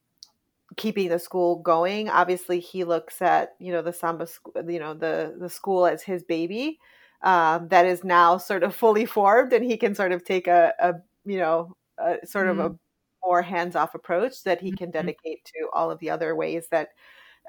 keeping 0.76 1.08
the 1.08 1.18
school 1.18 1.56
going. 1.56 2.08
Obviously, 2.08 2.60
he 2.60 2.84
looks 2.84 3.20
at 3.22 3.54
you 3.58 3.72
know 3.72 3.82
the 3.82 3.92
samba 3.92 4.26
school, 4.26 4.54
you 4.68 4.78
know 4.78 4.94
the 4.94 5.36
the 5.38 5.50
school 5.50 5.86
as 5.86 6.02
his 6.02 6.22
baby 6.22 6.78
um, 7.22 7.68
that 7.68 7.86
is 7.86 8.02
now 8.04 8.38
sort 8.38 8.62
of 8.62 8.74
fully 8.74 9.04
formed, 9.06 9.52
and 9.52 9.64
he 9.64 9.76
can 9.76 9.94
sort 9.94 10.12
of 10.12 10.24
take 10.24 10.46
a, 10.46 10.72
a 10.78 10.94
you 11.24 11.38
know 11.38 11.74
a, 11.98 12.24
sort 12.26 12.46
mm-hmm. 12.46 12.60
of 12.60 12.66
a 12.66 12.68
mm-hmm. 12.70 13.28
more 13.28 13.42
hands 13.42 13.76
off 13.76 13.94
approach 13.94 14.42
that 14.44 14.60
he 14.60 14.72
can 14.72 14.86
mm-hmm. 14.86 15.06
dedicate 15.06 15.44
to 15.44 15.68
all 15.72 15.90
of 15.90 15.98
the 15.98 16.10
other 16.10 16.34
ways 16.34 16.68
that 16.70 16.88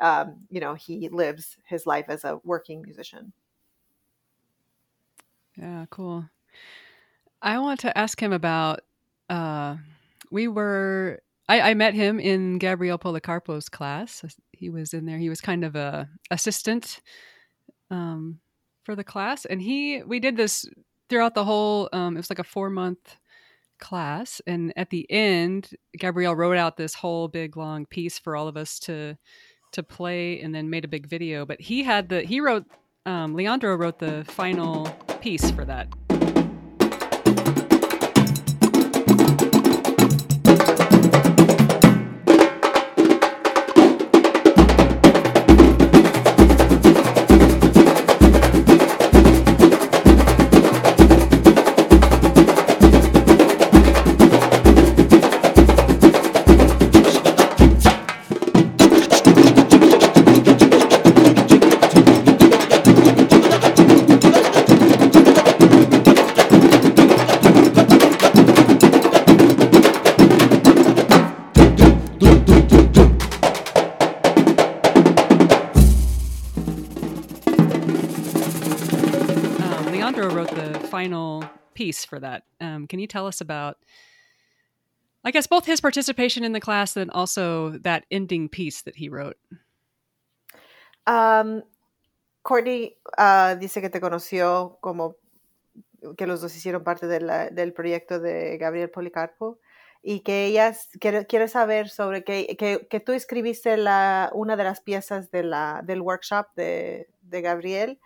um, 0.01 0.35
you 0.49 0.59
know 0.59 0.73
he 0.73 1.09
lives 1.09 1.57
his 1.65 1.85
life 1.85 2.05
as 2.09 2.23
a 2.23 2.39
working 2.43 2.81
musician. 2.81 3.31
Yeah, 5.55 5.85
cool. 5.89 6.25
I 7.41 7.59
want 7.59 7.79
to 7.81 7.97
ask 7.97 8.21
him 8.21 8.33
about. 8.33 8.81
Uh, 9.29 9.77
we 10.29 10.47
were 10.49 11.21
I, 11.51 11.71
I, 11.71 11.73
met 11.73 11.93
him 11.93 12.17
in 12.17 12.59
Gabriel 12.59 12.97
Policarpo's 12.97 13.67
class. 13.67 14.23
He 14.53 14.69
was 14.69 14.93
in 14.93 15.05
there. 15.05 15.17
He 15.17 15.27
was 15.27 15.41
kind 15.41 15.65
of 15.65 15.75
a 15.75 16.07
assistant 16.29 17.01
um, 17.89 18.39
for 18.85 18.95
the 18.95 19.03
class, 19.03 19.43
and 19.43 19.61
he 19.61 20.01
we 20.01 20.21
did 20.21 20.37
this 20.37 20.65
throughout 21.09 21.35
the 21.35 21.43
whole. 21.43 21.89
Um, 21.91 22.15
it 22.15 22.19
was 22.19 22.29
like 22.29 22.39
a 22.39 22.45
four 22.45 22.69
month 22.69 23.17
class, 23.79 24.41
and 24.47 24.71
at 24.77 24.91
the 24.91 25.05
end, 25.11 25.71
Gabriel 25.97 26.37
wrote 26.37 26.55
out 26.55 26.77
this 26.77 26.93
whole 26.93 27.27
big 27.27 27.57
long 27.57 27.85
piece 27.85 28.17
for 28.17 28.37
all 28.37 28.47
of 28.47 28.55
us 28.55 28.79
to 28.81 29.17
to 29.73 29.83
play, 29.83 30.39
and 30.39 30.55
then 30.55 30.69
made 30.69 30.85
a 30.85 30.87
big 30.87 31.05
video. 31.05 31.45
But 31.45 31.59
he 31.59 31.83
had 31.83 32.07
the 32.07 32.21
he 32.21 32.39
wrote 32.39 32.63
um, 33.05 33.35
Leandro 33.35 33.75
wrote 33.75 33.99
the 33.99 34.23
final 34.23 34.85
piece 35.19 35.51
for 35.51 35.65
that 35.65 35.89
piece 81.81 82.05
for 82.05 82.19
that. 82.19 82.43
Um, 82.59 82.85
can 82.85 82.99
you 82.99 83.07
tell 83.07 83.25
us 83.25 83.41
about, 83.41 83.77
I 85.23 85.31
guess, 85.31 85.47
both 85.47 85.65
his 85.65 85.81
participation 85.81 86.43
in 86.43 86.53
the 86.53 86.61
class 86.61 86.95
and 86.95 87.09
also 87.11 87.71
that 87.79 88.05
ending 88.11 88.49
piece 88.49 88.83
that 88.83 88.95
he 88.95 89.09
wrote? 89.09 89.37
Um, 91.07 91.63
Courtney 92.43 92.97
uh, 93.17 93.55
dice 93.55 93.81
que 93.81 93.89
te 93.89 93.99
conoció 93.99 94.77
como 94.81 95.15
que 96.17 96.27
los 96.27 96.41
dos 96.41 96.55
hicieron 96.55 96.83
parte 96.83 97.07
de 97.07 97.19
la, 97.19 97.49
del 97.49 97.73
proyecto 97.73 98.19
de 98.19 98.57
Gabriel 98.59 98.89
Policarpo 98.89 99.57
y 100.03 100.19
que 100.21 100.45
ella 100.45 100.75
quiere, 100.99 101.25
quiere 101.25 101.47
saber 101.47 101.89
sobre 101.89 102.23
que, 102.23 102.55
que, 102.57 102.87
que, 102.89 102.99
tú 102.99 103.11
escribiste 103.11 103.77
la, 103.77 104.31
una 104.33 104.55
de 104.55 104.63
las 104.63 104.81
piezas 104.81 105.31
de 105.31 105.43
la, 105.43 105.81
del 105.83 106.01
workshop 106.01 106.47
de, 106.55 107.07
de 107.21 107.41
Gabriel 107.41 107.99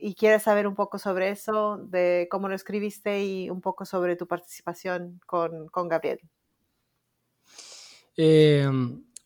y 0.00 0.14
quieres 0.14 0.42
saber 0.42 0.66
un 0.66 0.74
poco 0.74 0.98
sobre 0.98 1.30
eso, 1.30 1.78
de 1.78 2.28
cómo 2.30 2.48
lo 2.48 2.54
escribiste 2.54 3.24
y 3.24 3.50
un 3.50 3.60
poco 3.60 3.84
sobre 3.84 4.16
tu 4.16 4.26
participación 4.26 5.20
con, 5.26 5.68
con 5.68 5.88
Gabriel. 5.88 6.20
Eh, 8.16 8.68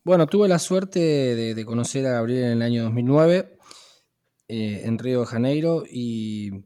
bueno, 0.04 0.26
tuve 0.26 0.48
la 0.48 0.58
suerte 0.58 0.98
de, 0.98 1.64
conocer 1.64 2.06
a 2.06 2.12
Gabriel 2.12 2.44
en 2.44 2.50
el 2.52 2.62
año 2.62 2.82
2009 2.84 3.56
eh, 4.48 4.82
en 4.84 4.98
Río 4.98 5.20
de 5.20 5.26
Janeiro 5.26 5.84
y 5.88 6.64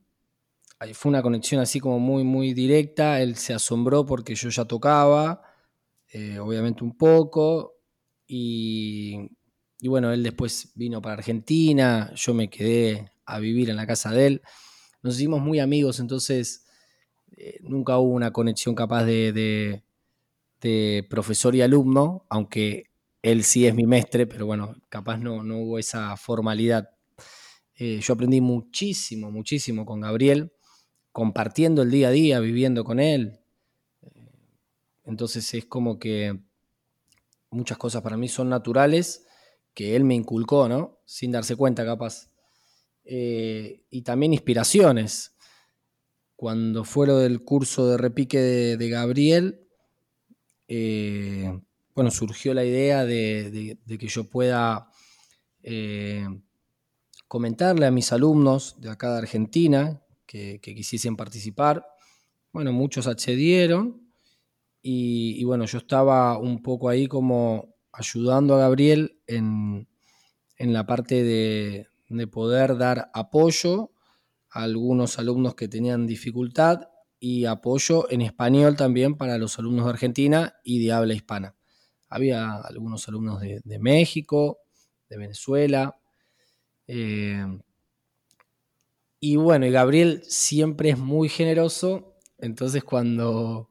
fue 0.95 1.11
una 1.11 1.23
conexión 1.23 1.61
así 1.61 1.81
como 1.81 1.99
muy, 1.99 2.24
muy 2.24 2.55
directa. 2.55 3.20
Él 3.20 3.37
se 3.37 3.55
asombró 3.55 4.05
porque 4.07 4.35
yo 4.35 4.49
ya 4.49 4.65
tocaba, 4.65 5.43
eh, 6.12 6.39
obviamente 6.39 6.83
un 6.83 6.97
poco, 6.97 7.74
y, 8.27 9.31
y 9.81 9.89
bueno, 9.89 10.12
él 10.12 10.23
después 10.23 10.73
vino 10.74 11.01
para 11.01 11.15
Argentina, 11.15 12.12
yo 12.15 12.35
me 12.35 12.49
quedé 12.51 13.12
a 13.27 13.39
vivir 13.39 13.70
en 13.70 13.77
la 13.77 13.86
casa 13.86 14.11
de 14.11 14.27
él. 14.27 14.43
Nos 15.03 15.16
hicimos 15.16 15.40
muy 15.40 15.61
amigos, 15.61 16.01
entonces 16.01 16.65
eh, 17.36 17.59
nunca 17.62 17.98
hubo 17.98 18.15
una 18.15 18.32
conexión 18.32 18.74
capaz 18.74 19.05
de, 19.05 19.82
de, 20.61 21.07
profesor 21.09 21.55
y 21.55 21.62
alumno, 21.62 22.24
aunque 22.28 22.90
él 23.23 23.44
sí 23.44 23.66
es 23.66 23.74
mi 23.74 23.86
mestre, 23.86 24.27
pero 24.27 24.47
bueno, 24.47 24.74
capaz 24.89 25.19
no, 25.19 25.43
no 25.43 25.59
hubo 25.59 25.78
esa 25.78 26.16
formalidad. 26.16 26.90
Eh, 27.77 28.01
yo 28.03 28.15
aprendí 28.15 28.40
muchísimo, 28.40 29.31
muchísimo 29.31 29.85
con 29.85 30.01
Gabriel, 30.01 30.53
compartiendo 31.12 31.82
el 31.82 31.90
día 31.90 32.09
a 32.09 32.11
día, 32.11 32.40
viviendo 32.40 32.85
con 32.85 33.01
él. 33.01 33.39
Entonces 35.05 35.55
es 35.55 35.66
como 35.66 35.98
que 35.98 36.40
muchas 37.51 37.78
cosas 37.78 38.03
para 38.03 38.16
mí 38.16 38.28
son 38.28 38.48
naturales 38.48 39.27
que 39.73 39.94
él 39.94 40.05
me 40.05 40.15
inculcó, 40.15 40.69
¿no? 40.69 40.98
Sin 41.05 41.31
darse 41.31 41.55
cuenta, 41.55 41.85
capaz. 41.85 42.31
Eh, 43.09 43.85
y 43.89 44.03
también 44.03 44.33
inspiraciones. 44.33 45.37
Cuando 46.35 46.85
fue 46.85 47.07
del 47.07 47.43
curso 47.45 47.89
de 47.89 47.97
repique 47.97 48.39
de, 48.39 48.89
Gabriel, 48.89 49.66
eh, 50.69 51.59
bueno, 51.95 52.11
surgió 52.11 52.53
la 52.53 52.65
idea 52.65 53.07
de, 53.07 53.78
que 53.87 54.09
yo 54.09 54.28
pueda 54.28 54.91
eh, 55.62 56.27
comentarle 57.28 57.87
a 57.87 57.91
mis 57.91 58.12
alumnos 58.12 58.78
de 58.81 58.91
acá 58.91 59.12
de 59.12 59.19
Argentina 59.19 60.03
que, 60.27 60.61
quisiesen 60.61 61.16
participar. 61.16 61.87
Bueno, 62.53 62.73
muchos 62.73 63.07
accedieron 63.07 64.03
y, 64.83 65.43
bueno, 65.45 65.65
yo 65.65 65.78
estaba 65.78 66.39
un 66.39 66.62
poco 66.62 66.89
ahí 66.89 67.07
como 67.07 67.77
ayudando 67.93 68.57
a 68.57 68.59
Gabriel 68.59 69.20
en 69.27 69.87
la 70.59 70.87
parte 70.87 71.23
de, 71.23 71.87
de 72.09 72.27
poder 72.27 72.77
dar 72.78 73.11
apoyo 73.15 73.91
a 74.51 74.62
algunos 74.62 75.19
alumnos 75.19 75.55
que 75.55 75.69
tenían 75.69 76.07
dificultad 76.07 76.89
y 77.19 77.47
apoyo 77.47 78.11
en 78.11 78.23
español 78.23 78.77
también 78.77 79.16
para 79.16 79.39
los 79.39 79.59
alumnos 79.59 79.87
de 79.87 79.91
Argentina 79.91 80.55
y 80.62 80.85
de 80.85 80.93
habla 80.93 81.15
hispana. 81.15 81.57
Había 82.09 82.57
algunos 82.57 83.09
alumnos 83.09 83.41
de, 83.41 83.78
México, 83.81 84.61
de 85.09 85.16
Venezuela. 85.16 85.99
Eh, 86.87 87.45
y 89.19 89.37
bueno, 89.37 89.66
y 89.66 89.70
Gabriel 89.70 90.23
siempre 90.24 90.91
es 90.91 90.99
muy 90.99 91.28
generoso, 91.28 92.16
entonces 92.39 92.85
cuando, 92.85 93.70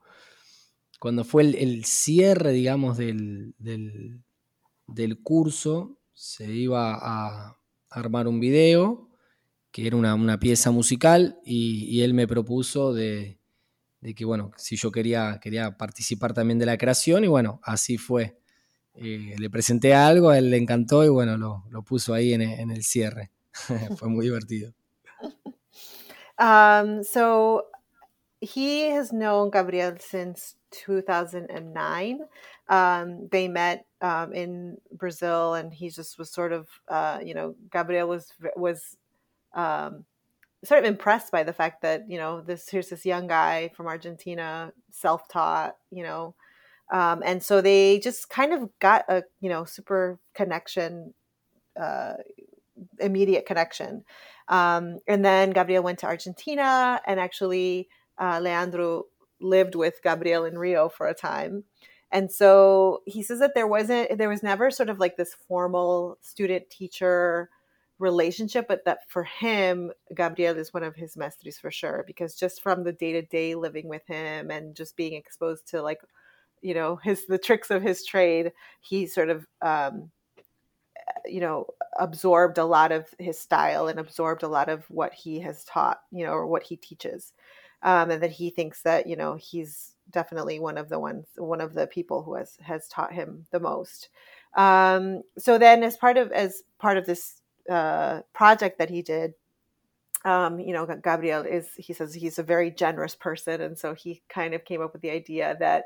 cuando 0.99 1.24
fue 1.24 1.44
el, 1.44 1.86
cierre, 1.86 2.52
digamos, 2.52 2.98
del, 2.98 3.53
del 3.57 5.22
curso, 5.22 5.98
se 6.14 6.52
iba 6.52 6.98
a, 6.99 7.57
armar 8.00 8.28
un 8.28 8.40
video, 8.40 9.10
que 9.72 9.88
era 9.88 9.96
una, 9.96 10.40
pieza 10.40 10.72
musical, 10.72 11.40
y, 11.44 12.02
él 12.02 12.14
me 12.14 12.28
propuso 12.28 12.94
de, 12.94 13.40
que, 14.16 14.26
bueno, 14.26 14.52
si 14.58 14.76
yo 14.76 14.92
quería, 14.92 15.40
quería 15.42 15.78
participar 15.78 16.34
también 16.34 16.60
de 16.60 16.66
la 16.66 16.78
creación, 16.78 17.24
y 17.24 17.28
bueno, 17.28 17.60
así 17.64 17.98
fue. 17.98 18.38
Eh, 18.94 19.36
le 19.38 19.50
presenté 19.50 19.94
algo, 19.94 20.32
él 20.32 20.50
le 20.50 20.58
encantó 20.58 21.04
y 21.04 21.10
bueno, 21.10 21.38
lo, 21.38 21.84
puso 21.84 22.14
ahí 22.14 22.34
en, 22.34 22.42
el 22.42 22.84
cierre. 22.84 23.32
fue 23.98 24.10
muy 24.10 24.26
divertido. 24.26 24.74
Um, 26.38 27.04
so 27.04 27.68
he 28.42 28.92
has 28.92 29.14
known 29.14 29.50
Gabriel 29.50 29.98
since 30.00 30.56
2009. 30.76 32.19
Um, 32.68 33.27
they 33.31 33.47
met 33.47 33.85
um, 34.02 34.34
in 34.34 34.77
Brazil, 34.91 35.53
and 35.53 35.73
he 35.73 35.89
just 35.89 36.18
was 36.18 36.31
sort 36.31 36.52
of, 36.52 36.68
uh, 36.88 37.19
you 37.23 37.34
know, 37.34 37.56
Gabriel 37.72 38.07
was 38.07 38.31
was 38.56 38.97
um, 39.53 40.06
sort 40.64 40.80
of 40.80 40.85
impressed 40.85 41.31
by 41.31 41.43
the 41.43 41.53
fact 41.53 41.81
that 41.81 42.10
you 42.10 42.18
know 42.18 42.41
this 42.41 42.69
here's 42.69 42.89
this 42.89 43.06
young 43.06 43.27
guy 43.27 43.69
from 43.76 43.88
Argentina, 43.88 44.73
self 44.91 45.27
taught, 45.27 45.76
you 45.91 46.03
know, 46.03 46.35
um, 46.91 47.23
and 47.26 47.41
so 47.41 47.61
they 47.61 47.99
just 47.99 48.30
kind 48.30 48.53
of 48.53 48.69
got 48.80 49.06
a 49.10 49.23
you 49.41 49.49
know 49.49 49.65
super 49.65 50.19
connection, 50.34 51.14
uh, 51.80 52.14
immediate 52.99 53.45
connection. 53.45 54.03
Um, 54.47 54.99
and 55.07 55.26
then 55.26 55.52
Gabriel 55.52 55.84
went 55.84 55.99
to 55.99 56.07
Argentina, 56.07 57.02
and 57.07 57.19
actually 57.19 57.89
uh, 58.18 58.39
Leandro 58.41 59.06
lived 59.40 59.76
with 59.76 60.02
Gabriel 60.03 60.45
in 60.45 60.57
Rio 60.57 60.90
for 60.90 61.07
a 61.07 61.14
time. 61.14 61.64
And 62.12 62.32
so 62.32 63.02
he 63.06 63.24
says 63.24 63.40
that 63.40 63.56
there 63.56 63.68
wasn't, 63.68 64.18
there 64.18 64.30
was 64.30 64.44
never 64.44 64.72
sort 64.72 64.90
of 64.90 64.99
like 64.99 65.18
this 65.18 65.36
formal 65.48 66.18
student 66.22 66.70
teacher 66.70 67.49
relationship, 67.99 68.68
but 68.68 68.86
that 68.86 69.10
for 69.10 69.24
him, 69.24 69.91
Gabriel 70.16 70.57
is 70.57 70.74
one 70.74 70.84
of 70.84 70.95
his 70.95 71.16
mestres 71.16 71.60
for 71.60 71.72
sure, 71.72 72.03
because 72.06 72.36
just 72.36 72.62
from 72.62 72.84
the 72.84 72.94
day 72.94 73.14
to 73.14 73.22
day 73.22 73.56
living 73.56 73.88
with 73.88 74.06
him 74.07 74.52
and 74.52 74.76
just 74.76 74.95
being 74.95 75.14
exposed 75.14 75.68
to 75.70 75.82
like, 75.82 76.02
you 76.62 76.74
know, 76.74 76.98
his, 76.98 77.26
the 77.26 77.38
tricks 77.38 77.72
of 77.72 77.82
his 77.82 78.06
trade, 78.06 78.52
he 78.82 79.07
sort 79.07 79.30
of, 79.30 79.48
um, 79.62 80.12
you 81.26 81.40
know, 81.40 81.68
absorbed 81.99 82.57
a 82.57 82.66
lot 82.66 82.91
of 82.91 83.07
his 83.20 83.40
style 83.40 83.88
and 83.88 83.99
absorbed 83.99 84.44
a 84.44 84.48
lot 84.48 84.70
of 84.70 84.84
what 84.90 85.14
he 85.14 85.40
has 85.40 85.64
taught, 85.64 85.99
you 86.12 86.26
know, 86.26 86.32
or 86.32 86.48
what 86.48 86.64
he 86.64 86.76
teaches 86.76 87.34
um, 87.86 88.10
and 88.10 88.22
that 88.24 88.32
he 88.32 88.49
thinks 88.49 88.82
that 88.82 89.07
you 89.07 89.16
know 89.16 89.36
he's 89.36 89.94
definitely 90.10 90.60
one 90.60 90.78
of 90.78 90.90
the 90.90 90.99
ones 90.99 91.28
one 91.38 91.62
of 91.62 91.74
the 91.74 91.88
people 91.88 92.24
who 92.24 92.36
has 92.36 92.57
has 92.62 92.90
taught 92.90 93.14
him 93.14 93.45
the 93.52 93.60
most. 93.60 94.10
Um, 94.57 95.22
so 95.38 95.57
then 95.57 95.84
as 95.84 95.95
part 95.95 96.18
of 96.18 96.32
as 96.32 96.64
part 96.80 96.98
of 96.98 97.06
this 97.06 97.41
uh, 97.70 98.22
project 98.34 98.80
that 98.80 98.90
he 98.90 99.02
did 99.02 99.36
um, 100.26 100.60
you 100.60 100.74
know 100.74 100.86
gabriel 100.86 101.44
is 101.44 101.70
he 101.78 101.94
says 101.94 102.14
he's 102.14 102.40
a 102.40 102.44
very 102.44 102.72
generous 102.72 103.16
person. 103.16 103.62
And 103.62 103.78
so 103.78 103.94
he 103.94 104.24
kind 104.28 104.53
of 104.53 104.66
came 104.66 104.82
up 104.82 104.91
with 104.91 105.03
the 105.03 105.12
idea 105.12 105.56
that 105.60 105.86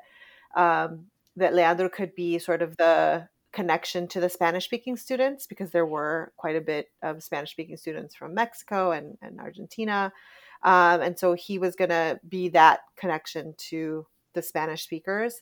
um, 0.55 1.05
that 1.35 1.53
leandro 1.53 1.89
could 1.89 2.15
be 2.15 2.39
sort 2.39 2.61
of 2.61 2.77
the 2.77 3.27
connection 3.51 4.07
to 4.07 4.19
the 4.19 4.29
spanish 4.29 4.65
speaking 4.65 4.95
students 4.95 5.47
because 5.47 5.71
there 5.71 5.85
were 5.85 6.31
quite 6.37 6.55
a 6.55 6.61
bit 6.61 6.91
of 7.01 7.23
spanish 7.23 7.49
speaking 7.49 7.75
students 7.75 8.13
from 8.13 8.35
mexico 8.35 8.91
and, 8.91 9.17
and 9.23 9.39
argentina 9.39 10.13
um, 10.63 11.01
and 11.01 11.17
so 11.17 11.33
he 11.33 11.57
was 11.57 11.75
going 11.75 11.89
to 11.89 12.19
be 12.27 12.49
that 12.49 12.81
connection 12.95 13.53
to 13.57 14.05
the 14.33 14.41
Spanish 14.41 14.83
speakers. 14.83 15.41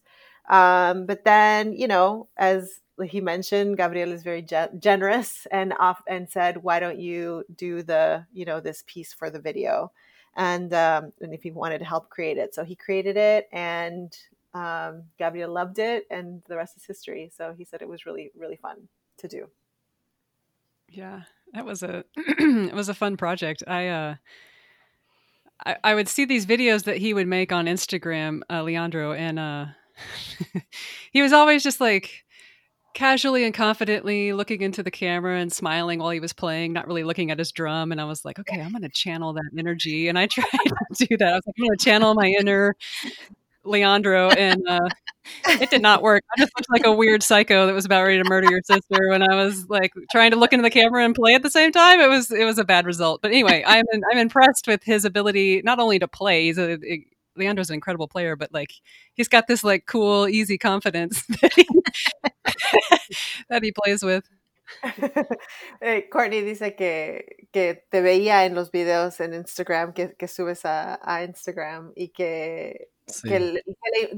Um, 0.49 1.06
but 1.06 1.26
then, 1.26 1.73
you 1.73 1.88
know, 1.88 2.30
as 2.38 2.81
he 3.03 3.22
mentioned, 3.22 3.77
Gabriel 3.77 4.11
is 4.11 4.23
very 4.23 4.41
ge- 4.41 4.80
generous 4.80 5.45
and 5.52 5.73
off 5.80 6.02
and 6.07 6.30
said, 6.30 6.64
"Why 6.64 6.80
don't 6.80 6.99
you 6.99 7.44
do 7.56 7.84
the, 7.84 8.26
you 8.34 8.45
know, 8.45 8.60
this 8.60 8.84
piece 8.88 9.14
for 9.14 9.30
the 9.30 9.39
video?" 9.39 9.91
And 10.35 10.73
um, 10.73 11.14
and 11.22 11.34
if 11.34 11.44
he 11.44 11.52
wanted 11.52 11.80
to 11.80 11.85
help 11.85 12.10
create 12.10 12.38
it, 12.38 12.56
so 12.56 12.64
he 12.64 12.76
created 12.76 13.18
it, 13.18 13.49
and 13.52 14.18
um, 14.53 15.03
Gabriel 15.18 15.52
loved 15.52 15.80
it, 15.80 16.06
and 16.10 16.41
the 16.48 16.56
rest 16.56 16.77
is 16.77 16.85
history. 16.85 17.31
So 17.35 17.53
he 17.57 17.65
said 17.65 17.81
it 17.81 17.89
was 17.89 18.06
really, 18.06 18.31
really 18.35 18.56
fun 18.56 18.88
to 19.18 19.27
do. 19.27 19.48
Yeah, 20.89 21.23
that 21.53 21.65
was 21.65 21.84
a 21.84 22.06
it 22.15 22.73
was 22.73 22.89
a 22.89 22.94
fun 22.94 23.18
project. 23.18 23.64
I 23.68 23.88
uh, 23.88 24.15
I, 25.65 25.95
would 25.95 26.07
see 26.07 26.25
these 26.25 26.45
videos 26.45 26.84
that 26.84 26.97
he 26.97 27.13
would 27.13 27.27
make 27.27 27.51
on 27.51 27.65
Instagram, 27.65 28.41
uh, 28.49 28.61
Leandro, 28.63 29.13
and 29.13 29.39
uh, 29.39 29.65
he 31.11 31.21
was 31.21 31.34
always 31.34 31.63
just 31.63 31.81
like 31.81 32.25
casually 32.93 33.43
and 33.43 33.53
confidently 33.53 34.34
looking 34.34 34.61
into 34.61 34.81
the 34.81 34.89
camera 34.89 35.39
and 35.39 35.53
smiling 35.53 35.99
while 35.99 36.09
he 36.09 36.19
was 36.19 36.34
playing, 36.34 36.73
not 36.73 36.88
really 36.88 37.03
looking 37.03 37.29
at 37.29 37.38
his 37.38 37.51
drum. 37.51 37.91
And 37.91 38.01
I 38.01 38.05
was 38.05 38.25
like, 38.25 38.39
okay, 38.39 38.59
I'm 38.59 38.71
going 38.71 38.81
to 38.81 38.89
channel 38.89 39.34
that 39.34 39.51
energy. 39.57 40.07
And 40.07 40.17
I 40.17 40.25
tried 40.25 40.47
to 40.95 41.05
do 41.05 41.17
that. 41.17 41.27
I 41.27 41.35
was 41.35 41.43
like, 41.45 41.55
I'm 41.59 41.65
going 41.65 41.77
to 41.77 41.85
channel 41.85 42.13
my 42.15 42.27
inner 42.39 42.75
Leandro, 43.68 44.30
and 44.30 44.61
uh, 44.68 44.88
it 45.48 45.69
did 45.69 45.81
not 45.81 46.02
work. 46.02 46.23
I 46.35 46.39
just 46.39 46.52
looked 46.57 46.69
like 46.72 46.85
a 46.85 46.91
weird 46.91 47.23
psycho 47.23 47.65
that 47.68 47.73
was 47.73 47.85
about 47.85 48.03
ready 48.03 48.22
to 48.22 48.30
murder 48.30 48.49
your 48.49 48.61
sister 48.64 49.10
when 49.10 49.23
I 49.23 49.35
was 49.35 49.68
like 49.69 49.94
trying 50.11 50.31
to 50.31 50.38
look 50.38 50.53
into 50.53 50.64
the 50.64 50.69
camera 50.69 51.03
and 51.03 51.14
play 51.14 51.35
at 51.35 51.44
the 51.44 51.49
same 51.49 51.72
time. 51.72 51.99
It 51.99 52.10
was 52.10 52.31
it 52.31 52.45
was 52.45 52.57
a 52.57 52.65
bad 52.65 52.85
result. 52.85 53.22
But 53.22 53.31
anyway, 53.31 53.64
I'm 53.65 53.85
I'm 54.11 54.18
impressed 54.18 54.68
with 54.68 54.84
his 54.84 55.06
ability 55.06 55.61
not 55.64 55.80
only 55.80 55.99
to 55.99 56.07
play. 56.07 56.45
He's 56.45 56.57
a, 56.57 56.73
a 56.73 57.06
Leandro's 57.38 57.69
an 57.69 57.76
incredible 57.76 58.07
player, 58.07 58.35
but 58.35 58.53
like 58.53 58.72
he's 59.14 59.27
got 59.27 59.48
this 59.48 59.64
like 59.64 59.85
cool, 59.85 60.27
easy 60.27 60.57
confidence 60.57 61.26
that 61.41 61.53
he, 61.53 61.68
that 63.49 63.64
he 63.64 63.72
plays 63.72 64.03
with. 64.03 64.23
eh, 65.81 66.10
Courtney 66.11 66.41
dice 66.41 66.76
que, 66.76 67.48
que, 67.53 67.84
te 67.89 68.02
veía 68.02 68.45
en 68.45 68.53
los 68.53 68.69
videos 68.69 69.19
en 69.22 69.34
Instagram 69.34 69.94
que, 69.94 70.14
que 70.15 70.27
subes 70.27 70.65
a, 70.65 70.99
a, 71.02 71.23
Instagram 71.23 71.94
y 71.95 72.10
que 72.10 72.89
Sí. 73.07 73.29
Que, 73.29 73.39
le, 73.39 73.63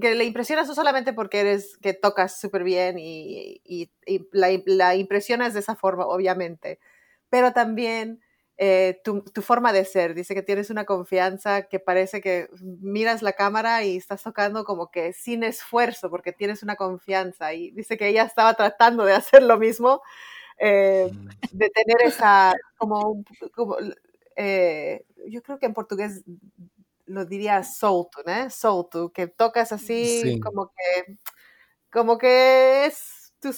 que, 0.02 0.16
le, 0.16 0.24
impresionas 0.26 0.68
no 0.68 0.74
solamente 0.74 1.14
porque 1.14 1.42
eres 1.42 1.78
que 1.78 1.94
tocas 1.94 2.40
súper 2.40 2.64
bien 2.64 2.98
y, 2.98 3.62
y, 3.64 3.92
y 4.08 4.28
la, 4.32 4.50
la, 4.66 4.96
impresionas 4.96 5.54
de 5.54 5.60
esa 5.60 5.76
forma, 5.76 6.08
obviamente, 6.08 6.80
pero 7.30 7.54
también 7.54 8.20
eh, 8.62 9.00
tu, 9.06 9.22
tu, 9.22 9.42
forma 9.42 9.72
de 9.72 9.86
ser. 9.86 10.14
Dice 10.14 10.36
que 10.36 10.42
tienes 10.44 10.70
una 10.70 10.84
confianza 10.84 11.64
que 11.70 11.80
parece 11.80 12.20
que 12.20 12.50
miras 12.62 13.22
la 13.22 13.32
cámara 13.32 13.86
y 13.86 13.96
estás 13.96 14.22
tocando 14.22 14.66
como 14.66 14.92
que 14.92 15.14
sin 15.14 15.44
esfuerzo 15.44 16.10
porque 16.10 16.34
tienes 16.34 16.62
una 16.62 16.76
confianza. 16.76 17.54
Y 17.54 17.72
dice 17.72 17.98
que 17.98 18.10
ella 18.10 18.24
estaba 18.24 18.56
tratando 18.56 19.06
de 19.06 19.14
hacer 19.14 19.44
lo 19.44 19.58
mismo, 19.58 20.02
eh, 20.58 21.10
mm. 21.10 21.58
de 21.58 21.70
tener 21.70 22.02
esa 22.04 22.54
como, 22.78 23.24
como 23.56 23.78
eh, 24.36 25.06
yo 25.30 25.42
creo 25.42 25.58
que 25.58 25.66
en 25.68 25.74
portugués 25.74 26.24
lo 27.10 27.26
diría 27.26 27.64
solto, 27.64 28.22
¿no? 28.26 28.50
Solto, 28.50 29.12
que 29.12 29.28
tocas 29.28 29.72
así 29.72 30.22
sí. 30.22 30.40
como 30.40 30.68
que, 30.68 31.18
como 31.92 32.18
que 32.18 32.86
es, 32.86 33.34
tu, 33.40 33.50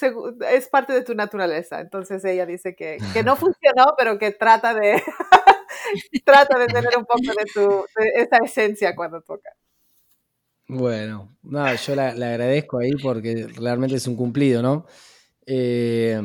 es 0.49 0.69
parte 0.69 0.93
de 0.93 1.03
tu 1.03 1.13
naturaleza. 1.13 1.81
Entonces 1.81 2.23
ella 2.23 2.45
dice 2.45 2.75
que, 2.75 2.97
que 3.13 3.23
no 3.23 3.35
funcionó, 3.37 3.93
pero 3.97 4.17
que 4.17 4.31
trata 4.31 4.73
de, 4.73 5.03
trata 6.25 6.57
de 6.57 6.67
tener 6.67 6.97
un 6.97 7.05
poco 7.05 7.19
de, 7.21 7.45
tu, 7.53 7.85
de 7.99 8.23
esa 8.23 8.37
esencia 8.43 8.95
cuando 8.95 9.21
toca. 9.21 9.51
Bueno, 10.67 11.35
no, 11.43 11.75
yo 11.75 11.95
le 11.95 12.01
agradezco 12.25 12.79
ahí 12.79 12.91
porque 13.03 13.47
realmente 13.57 13.97
es 13.97 14.07
un 14.07 14.15
cumplido, 14.15 14.61
¿no? 14.61 14.85
Eh, 15.45 16.21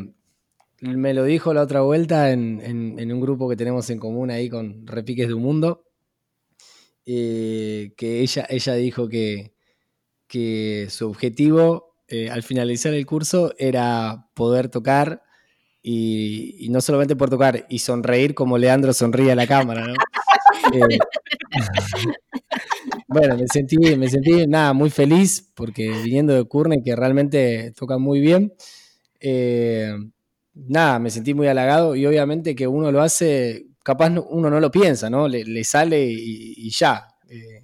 me 0.81 1.15
lo 1.15 1.25
dijo 1.25 1.53
la 1.53 1.63
otra 1.63 1.81
vuelta 1.81 2.31
en, 2.31 2.61
en, 2.63 2.97
en, 3.01 3.13
un 3.13 3.21
grupo 3.21 3.49
que 3.49 3.57
tenemos 3.57 3.91
en 3.91 3.99
común 3.99 4.31
ahí 4.31 4.49
con 4.49 4.87
Repiques 4.87 5.27
de 5.27 5.35
un 5.35 5.43
Mundo. 5.43 5.86
Eh, 7.07 7.93
que 7.97 8.21
ella, 8.21 8.47
ella 8.49 8.75
dijo 8.75 9.09
que, 9.09 9.55
que 10.27 10.89
su 10.91 11.09
objetivo 11.09 11.95
eh, 12.09 12.31
al 12.31 12.43
finalizar 12.43 12.95
el 12.95 13.07
curso 13.07 13.53
era 13.59 14.29
poder 14.35 14.69
tocar 14.69 15.23
y, 15.83 16.57
y, 16.59 16.69
no 16.69 16.81
solamente 16.81 17.15
poder 17.15 17.31
tocar 17.31 17.67
y 17.69 17.79
sonreír 17.79 18.35
como 18.35 18.59
Leandro 18.59 18.93
sonríe 18.93 19.33
a 19.33 19.37
la 19.37 19.47
cámara, 19.47 19.87
¿no? 19.87 19.95
eh, 20.73 20.99
bueno, 23.09 23.37
me 23.37 23.47
sentí, 23.49 23.77
me 23.97 24.09
sentí 24.09 24.47
nada, 24.47 24.73
muy 24.73 24.91
feliz 24.91 25.53
porque 25.55 25.89
viniendo 26.03 26.35
de 26.35 26.45
Curne, 26.45 26.83
que 26.83 26.97
realmente 26.97 27.73
toca 27.77 27.99
muy 27.99 28.21
bien, 28.21 28.53
eh, 29.21 29.95
nada, 30.55 30.99
me 30.99 31.11
sentí 31.11 31.35
muy 31.35 31.49
halagado 31.49 31.97
y 31.97 32.07
obviamente 32.07 32.55
que 32.55 32.67
uno 32.67 32.93
lo 32.93 33.03
hace 33.03 33.66
capaz 33.87 34.11
uno 34.11 34.51
no 34.51 34.59
lo 34.59 34.69
piensa, 34.69 35.09
¿no? 35.09 35.29
Le, 35.29 35.45
le 35.45 35.63
sale 35.63 36.03
y, 36.03 36.55
y 36.57 36.71
ya. 36.71 37.07
Eh, 37.29 37.63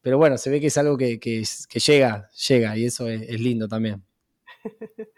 pero 0.00 0.18
bueno, 0.18 0.36
se 0.36 0.50
ve 0.50 0.60
que 0.60 0.66
es 0.66 0.76
algo 0.78 0.96
que, 0.96 1.20
que, 1.20 1.44
que 1.68 1.78
llega, 1.78 2.28
llega 2.48 2.76
y 2.76 2.86
eso 2.86 3.08
es, 3.08 3.22
es 3.22 3.40
lindo 3.40 3.68
también. 3.68 4.02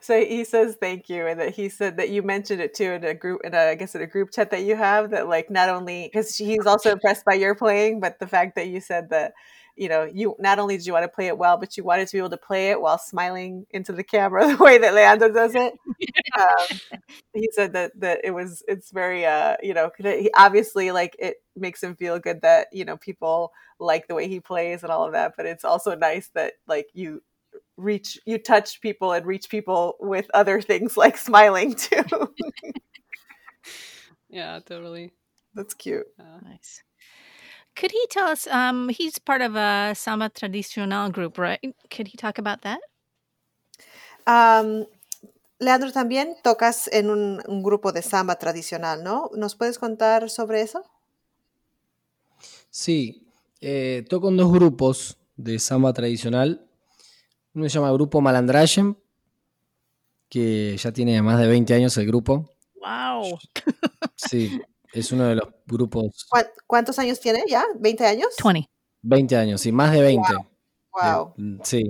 so 0.00 0.14
he 0.14 0.44
says 0.44 0.76
thank 0.80 1.08
you 1.08 1.26
and 1.26 1.40
that 1.40 1.54
he 1.56 1.68
said 1.68 1.96
that 1.96 2.10
you 2.10 2.22
mentioned 2.22 2.60
it 2.60 2.72
too 2.72 2.92
in 2.92 3.04
a 3.04 3.14
group 3.14 3.40
in 3.44 3.52
a, 3.52 3.70
I 3.70 3.74
guess 3.74 3.94
in 3.94 4.02
a 4.02 4.06
group 4.06 4.30
chat 4.30 4.50
that 4.50 4.62
you 4.62 4.76
have 4.76 5.10
that 5.10 5.26
like 5.26 5.50
not 5.50 5.68
only 5.68 6.08
because 6.12 6.36
he's 6.36 6.66
also 6.66 6.92
impressed 6.92 7.24
by 7.24 7.34
your 7.34 7.54
playing 7.54 7.98
but 7.98 8.18
the 8.18 8.26
fact 8.26 8.56
that 8.56 8.68
you 8.68 8.80
said 8.80 9.08
that 9.10 9.32
you 9.80 9.88
know, 9.88 10.04
you 10.04 10.36
not 10.38 10.58
only 10.58 10.76
did 10.76 10.84
you 10.84 10.92
want 10.92 11.04
to 11.04 11.08
play 11.08 11.28
it 11.28 11.38
well, 11.38 11.56
but 11.56 11.74
you 11.74 11.82
wanted 11.82 12.06
to 12.06 12.12
be 12.12 12.18
able 12.18 12.28
to 12.28 12.36
play 12.36 12.68
it 12.68 12.78
while 12.78 12.98
smiling 12.98 13.64
into 13.70 13.94
the 13.94 14.04
camera 14.04 14.46
the 14.56 14.62
way 14.62 14.76
that 14.76 14.92
Leandro 14.92 15.32
does 15.32 15.54
it. 15.54 15.72
um, 16.38 17.00
he 17.32 17.48
said 17.52 17.72
that 17.72 17.98
that 17.98 18.20
it 18.22 18.32
was 18.32 18.62
it's 18.68 18.90
very 18.90 19.24
uh 19.24 19.56
you 19.62 19.72
know 19.72 19.90
he 19.98 20.30
obviously 20.36 20.90
like 20.90 21.16
it 21.18 21.36
makes 21.56 21.82
him 21.82 21.96
feel 21.96 22.18
good 22.18 22.42
that 22.42 22.66
you 22.74 22.84
know 22.84 22.98
people 22.98 23.52
like 23.78 24.06
the 24.06 24.14
way 24.14 24.28
he 24.28 24.38
plays 24.38 24.82
and 24.82 24.92
all 24.92 25.06
of 25.06 25.12
that, 25.12 25.32
but 25.34 25.46
it's 25.46 25.64
also 25.64 25.94
nice 25.94 26.28
that 26.34 26.52
like 26.68 26.88
you 26.92 27.22
reach 27.78 28.18
you 28.26 28.36
touch 28.36 28.82
people 28.82 29.12
and 29.12 29.24
reach 29.24 29.48
people 29.48 29.96
with 29.98 30.30
other 30.34 30.60
things 30.60 30.98
like 30.98 31.16
smiling 31.16 31.74
too. 31.74 32.04
yeah, 34.28 34.60
totally. 34.66 35.12
That's 35.54 35.72
cute. 35.72 36.06
nice. 36.18 36.82
Could 37.80 37.92
he 37.92 38.06
tell 38.10 38.26
us? 38.26 38.46
Um, 38.46 38.90
he's 38.90 39.18
part 39.18 39.40
of 39.40 39.56
a 39.56 39.94
samba 39.94 40.28
tradicional 40.28 41.10
group, 41.10 41.38
right? 41.38 41.60
Could 41.88 42.08
he 42.08 42.18
talk 42.18 42.36
about 42.36 42.60
that? 42.60 42.80
Um, 44.26 44.84
Leandro, 45.58 45.90
también 45.90 46.36
tocas 46.44 46.88
en 46.92 47.08
un, 47.08 47.40
un, 47.48 47.62
grupo 47.62 47.90
de 47.90 48.02
samba 48.02 48.36
tradicional, 48.36 49.02
¿no? 49.02 49.30
¿Nos 49.34 49.54
puedes 49.54 49.78
contar 49.78 50.28
sobre 50.28 50.60
eso? 50.60 50.84
Sí, 52.68 53.26
eh, 53.62 54.04
toco 54.10 54.28
en 54.28 54.36
dos 54.36 54.52
grupos 54.52 55.16
de 55.36 55.58
samba 55.58 55.94
tradicional. 55.94 56.68
Uno 57.54 57.66
se 57.66 57.78
llama 57.78 57.92
Grupo 57.92 58.20
Malandrayen, 58.20 58.98
que 60.28 60.76
ya 60.76 60.92
tiene 60.92 61.22
más 61.22 61.40
de 61.40 61.46
20 61.46 61.72
años 61.72 61.96
el 61.96 62.06
grupo. 62.06 62.50
¡Wow! 62.74 63.38
Sí, 64.16 64.60
es 64.92 65.12
uno 65.12 65.24
de 65.24 65.36
los 65.36 65.48
grupos. 65.66 66.26
¿Cuántos 66.66 66.98
años 66.98 67.20
tiene 67.20 67.44
ya? 67.48 67.64
¿20 67.78 68.00
años? 68.02 68.28
20. 68.42 68.68
20 69.02 69.36
años, 69.36 69.60
sí, 69.60 69.72
más 69.72 69.92
de 69.92 70.02
20. 70.02 70.28
Wow. 70.92 71.34
sí. 71.62 71.84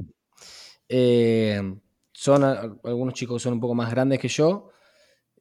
Eh, 0.89 1.61
son 2.13 2.45
algunos 2.45 3.15
chicos 3.15 3.43
son 3.43 3.55
un 3.55 3.61
poco 3.61 3.75
más 3.75 3.91
grandes 3.91 4.19
que 4.19 4.29
yo. 4.29 4.69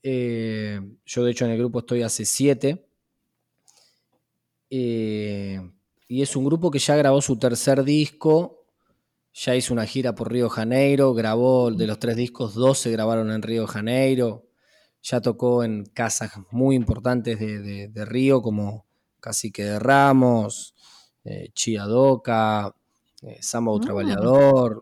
Eh, 0.02 0.80
yo, 1.06 1.24
de 1.24 1.32
hecho, 1.32 1.46
en 1.46 1.52
el 1.52 1.58
grupo 1.58 1.80
estoy 1.80 2.04
hace 2.04 2.26
7. 2.26 2.88
Eh, 4.70 5.72
y 6.08 6.22
es 6.22 6.36
un 6.36 6.46
grupo 6.46 6.72
que 6.72 6.80
ya 6.80 6.96
grabó 6.96 7.22
su 7.22 7.38
tercer 7.38 7.84
disco. 7.84 8.66
Ya 9.34 9.56
hizo 9.56 9.74
una 9.74 9.86
gira 9.86 10.16
por 10.16 10.32
Río 10.32 10.46
de 10.46 10.50
Janeiro. 10.52 11.14
Grabó 11.14 11.72
de 11.72 11.86
los 11.86 12.00
tres 12.00 12.16
discos, 12.16 12.56
dos 12.56 12.80
se 12.80 12.92
grabaron 12.92 13.32
en 13.32 13.42
Río 13.42 13.62
de 13.62 13.68
Janeiro 13.68 14.49
ya 15.02 15.22
tocó 15.22 15.64
en 15.64 15.86
casas 15.86 16.32
muy 16.52 16.76
importantes 16.76 17.40
de, 17.40 18.06
Río, 18.06 18.42
como 18.42 18.86
Cacique 19.20 19.64
de 19.64 19.80
Ramos, 19.80 20.76
eh, 21.24 21.50
Chiadoca, 21.54 22.74
eh, 23.22 23.38
Samba. 23.42 23.74
Mm. 23.74 24.82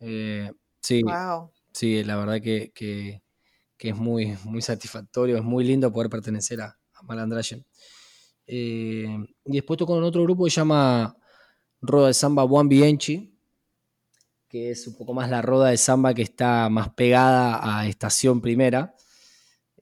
Eh, 0.00 0.50
sí, 0.80 1.02
sí, 1.72 2.04
la 2.04 2.16
verdad 2.16 2.40
que, 2.40 3.22
es 3.78 3.96
muy, 3.96 4.36
muy 4.44 4.62
satisfactorio, 4.62 5.36
es 5.36 5.44
muy 5.44 5.64
lindo 5.64 5.92
poder 5.92 6.10
pertenecer 6.10 6.60
a, 6.60 6.78
a 6.94 7.02
Malandrayen. 7.02 7.64
y 8.46 9.04
después 9.44 9.78
tocó 9.78 9.98
en 9.98 10.04
otro 10.04 10.22
grupo 10.22 10.44
que 10.44 10.50
se 10.50 10.56
llama 10.56 11.16
Roda 11.80 12.08
de 12.08 12.14
Samba 12.14 12.46
Juan 12.46 12.68
Bienchi, 12.68 13.36
que 14.48 14.70
es 14.70 14.86
un 14.86 14.94
poco 14.94 15.12
más 15.12 15.28
la 15.28 15.42
roda 15.42 15.70
de 15.70 15.76
samba 15.76 16.14
que 16.14 16.22
está 16.22 16.68
más 16.68 16.90
pegada 16.90 17.60
a 17.62 17.86
Estación 17.86 18.40
Primera. 18.40 18.95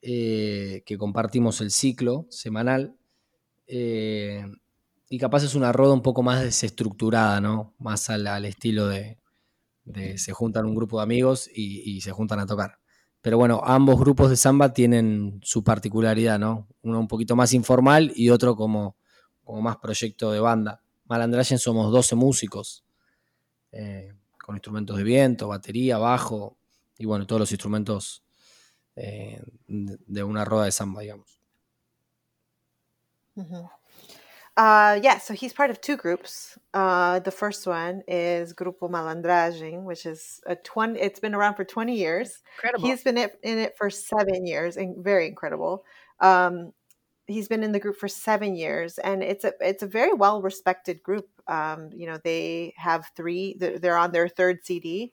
Eh, 0.06 0.82
que 0.84 0.98
compartimos 0.98 1.62
el 1.62 1.70
ciclo 1.70 2.26
semanal. 2.28 2.94
Eh, 3.66 4.44
y 5.08 5.18
capaz 5.18 5.44
es 5.44 5.54
una 5.54 5.72
roda 5.72 5.94
un 5.94 6.02
poco 6.02 6.22
más 6.22 6.42
desestructurada, 6.42 7.40
¿no? 7.40 7.74
Más 7.78 8.10
al, 8.10 8.44
estilo 8.44 8.86
de, 8.86 9.18
se 10.18 10.32
juntan 10.32 10.66
un 10.66 10.74
grupo 10.74 10.98
de 10.98 11.04
amigos 11.04 11.48
y, 11.54 12.02
se 12.02 12.10
juntan 12.12 12.38
a 12.38 12.44
tocar. 12.44 12.80
Pero 13.22 13.38
bueno, 13.38 13.62
ambos 13.64 13.98
grupos 13.98 14.28
de 14.28 14.36
samba 14.36 14.74
tienen 14.74 15.40
su 15.42 15.64
particularidad, 15.64 16.38
¿no? 16.38 16.68
Uno 16.82 17.00
un 17.00 17.08
poquito 17.08 17.34
más 17.34 17.54
informal 17.54 18.12
y 18.14 18.28
otro 18.28 18.56
como, 18.56 18.98
más 19.62 19.78
proyecto 19.78 20.32
de 20.32 20.40
banda. 20.40 20.82
Malandrayen 21.06 21.58
somos 21.58 21.90
12 21.90 22.14
músicos, 22.14 22.84
eh, 23.72 24.12
con 24.38 24.54
instrumentos 24.56 24.98
de 24.98 25.02
viento, 25.02 25.48
batería, 25.48 25.96
bajo 25.96 26.58
y 26.98 27.06
bueno, 27.06 27.26
todos 27.26 27.40
los 27.40 27.52
instrumentos 27.52 28.23
eh, 28.96 29.40
de 29.66 30.24
una 30.24 30.44
roda 30.44 30.64
de 30.64 30.72
samba, 30.72 31.00
digamos. 31.00 31.38
Mm-hmm. 33.38 33.64
Uh, 34.56 35.00
yeah, 35.02 35.18
so 35.18 35.34
he's 35.34 35.52
part 35.52 35.70
of 35.70 35.80
two 35.80 35.96
groups. 35.96 36.56
Uh, 36.72 37.18
the 37.18 37.30
first 37.32 37.66
one 37.66 38.02
is 38.06 38.54
Grupo 38.54 38.88
Malandragem, 38.88 39.82
which 39.82 40.06
is 40.06 40.40
a 40.46 40.54
20, 40.54 41.00
it's 41.00 41.18
been 41.18 41.34
around 41.34 41.56
for 41.56 41.64
20 41.64 41.96
years. 41.96 42.38
Incredible. 42.56 42.88
He's 42.88 43.02
been 43.02 43.18
in 43.18 43.58
it 43.58 43.76
for 43.76 43.90
seven 43.90 44.46
years, 44.46 44.76
and 44.76 45.02
very 45.02 45.26
incredible. 45.26 45.84
Um, 46.20 46.72
he's 47.26 47.48
been 47.48 47.64
in 47.64 47.72
the 47.72 47.80
group 47.80 47.96
for 47.96 48.06
seven 48.06 48.54
years, 48.54 48.98
and 48.98 49.22
it's 49.22 49.44
a 49.44 49.52
it's 49.60 49.82
a 49.82 49.88
very 49.88 50.12
well 50.12 50.40
respected 50.40 51.02
group. 51.02 51.28
Um, 51.48 51.90
you 51.92 52.06
know, 52.06 52.18
they 52.22 52.74
have 52.76 53.10
three. 53.16 53.56
They're 53.58 53.96
on 53.96 54.12
their 54.12 54.28
third 54.28 54.64
CD. 54.64 55.12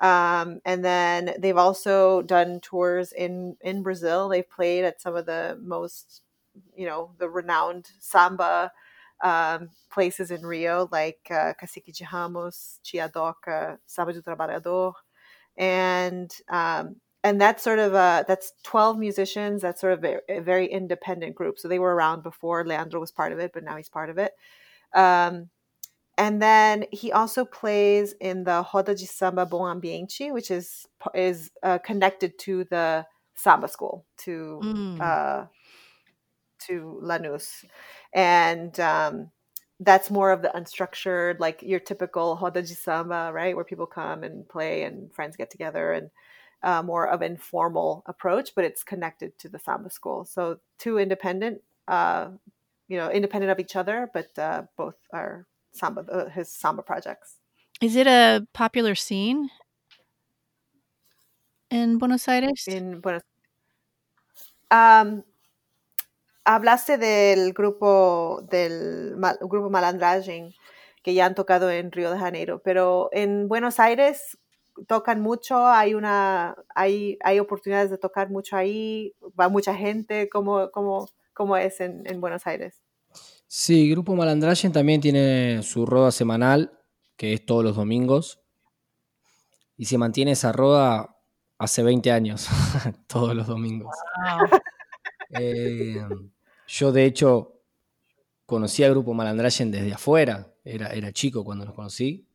Um, 0.00 0.60
and 0.64 0.84
then 0.84 1.34
they've 1.38 1.56
also 1.56 2.22
done 2.22 2.60
tours 2.60 3.12
in 3.12 3.56
in 3.62 3.82
Brazil. 3.82 4.28
They've 4.28 4.48
played 4.48 4.84
at 4.84 5.00
some 5.00 5.16
of 5.16 5.26
the 5.26 5.58
most, 5.62 6.22
you 6.76 6.86
know, 6.86 7.12
the 7.18 7.28
renowned 7.28 7.90
samba 7.98 8.72
um, 9.22 9.70
places 9.90 10.30
in 10.30 10.44
Rio, 10.44 10.88
like 10.92 11.20
uh, 11.30 11.54
Cacique 11.60 11.94
de 11.94 12.06
Ramos, 12.12 12.80
Tia 12.84 13.08
Doca, 13.08 13.78
Samba 13.86 14.12
do 14.12 14.20
Trabalhador, 14.22 14.92
and 15.56 16.30
um, 16.50 16.96
and 17.24 17.40
that's 17.40 17.62
sort 17.62 17.78
of 17.78 17.94
a 17.94 18.24
that's 18.28 18.52
12 18.64 18.98
musicians. 18.98 19.62
That's 19.62 19.80
sort 19.80 19.94
of 19.94 20.04
a, 20.04 20.18
a, 20.28 20.40
very 20.40 20.66
independent 20.66 21.34
group. 21.34 21.58
So 21.58 21.68
they 21.68 21.78
were 21.78 21.94
around 21.94 22.22
before 22.22 22.64
leandro 22.64 23.00
was 23.00 23.10
part 23.10 23.32
of 23.32 23.38
it 23.40 23.52
but 23.52 23.64
now 23.64 23.76
he's 23.76 23.88
part 23.88 24.10
of 24.10 24.18
it. 24.18 24.32
Um, 24.94 25.50
and 26.18 26.40
then 26.40 26.86
he 26.92 27.12
also 27.12 27.44
plays 27.44 28.14
in 28.20 28.44
the 28.44 28.64
Roda 28.72 28.94
de 28.94 29.06
Samba 29.06 29.46
Bom 29.46 29.80
Ambiente, 29.80 30.32
which 30.32 30.50
is 30.50 30.86
is 31.14 31.50
uh, 31.62 31.78
connected 31.78 32.38
to 32.40 32.64
the 32.64 33.06
samba 33.34 33.68
school 33.68 34.06
to 34.18 34.60
mm. 34.62 35.00
uh, 35.00 35.46
to 36.66 37.00
Lanús, 37.02 37.64
and 38.14 38.78
um, 38.80 39.30
that's 39.78 40.10
more 40.10 40.32
of 40.32 40.42
the 40.42 40.48
unstructured, 40.48 41.38
like 41.38 41.62
your 41.62 41.80
typical 41.80 42.38
Roda 42.40 42.62
de 42.62 42.74
Samba, 42.74 43.30
right, 43.32 43.54
where 43.54 43.64
people 43.64 43.86
come 43.86 44.22
and 44.24 44.48
play 44.48 44.84
and 44.84 45.12
friends 45.12 45.36
get 45.36 45.50
together 45.50 45.92
and 45.92 46.10
uh, 46.62 46.82
more 46.82 47.06
of 47.06 47.20
informal 47.20 48.02
approach, 48.06 48.54
but 48.54 48.64
it's 48.64 48.82
connected 48.82 49.38
to 49.38 49.48
the 49.48 49.58
samba 49.58 49.90
school. 49.90 50.24
So 50.24 50.58
two 50.78 50.98
independent, 50.98 51.60
uh, 51.86 52.30
you 52.88 52.96
know, 52.96 53.10
independent 53.10 53.52
of 53.52 53.60
each 53.60 53.76
other, 53.76 54.10
but 54.14 54.36
uh, 54.38 54.62
both 54.76 54.96
are 55.12 55.46
samba 55.76 56.04
uh, 56.10 56.28
his 56.30 56.48
samba 56.52 56.82
projects. 56.82 57.36
Is 57.80 57.96
it 57.96 58.06
a 58.06 58.46
popular 58.52 58.94
scene 58.94 59.50
in 61.70 61.98
Buenos 61.98 62.26
Aires? 62.28 62.66
In 62.68 63.00
Buenos 63.00 63.22
um, 64.70 65.22
hablaste 66.44 66.98
del 66.98 67.52
grupo 67.52 68.42
del 68.50 69.16
mal, 69.16 69.38
grupo 69.40 69.70
Malandragem 69.70 70.52
que 71.02 71.14
ya 71.14 71.26
han 71.26 71.36
tocado 71.36 71.70
en 71.70 71.92
Río 71.92 72.10
de 72.10 72.18
Janeiro, 72.18 72.60
pero 72.64 73.10
en 73.12 73.46
Buenos 73.46 73.78
Aires 73.78 74.38
tocan 74.88 75.20
mucho, 75.20 75.68
hay 75.68 75.94
una 75.94 76.56
hay, 76.74 77.18
hay 77.22 77.38
oportunidades 77.38 77.90
de 77.90 77.98
tocar 77.98 78.28
mucho 78.30 78.56
ahí, 78.56 79.14
va 79.38 79.48
mucha 79.48 79.74
gente, 79.74 80.28
¿cómo, 80.28 80.70
cómo, 80.72 81.08
cómo 81.32 81.56
es 81.56 81.80
en, 81.80 82.02
en 82.06 82.20
Buenos 82.20 82.46
Aires? 82.46 82.82
Sí, 83.46 83.90
Grupo 83.90 84.16
Malandrayen 84.16 84.72
también 84.72 85.00
tiene 85.00 85.62
su 85.62 85.86
roda 85.86 86.10
semanal, 86.10 86.78
que 87.16 87.32
es 87.32 87.46
todos 87.46 87.62
los 87.64 87.76
domingos. 87.76 88.40
Y 89.76 89.84
se 89.84 89.98
mantiene 89.98 90.32
esa 90.32 90.52
roda 90.52 91.16
hace 91.58 91.82
20 91.82 92.10
años, 92.10 92.48
todos 93.06 93.34
los 93.34 93.46
domingos. 93.46 93.94
Eh, 95.30 96.00
yo, 96.66 96.92
de 96.92 97.04
hecho, 97.04 97.60
conocí 98.46 98.84
a 98.84 98.90
Grupo 98.90 99.14
Malandrayen 99.14 99.70
desde 99.70 99.92
afuera. 99.92 100.52
Era, 100.64 100.88
era 100.88 101.12
chico 101.12 101.44
cuando 101.44 101.64
los 101.64 101.74
conocí. 101.74 102.26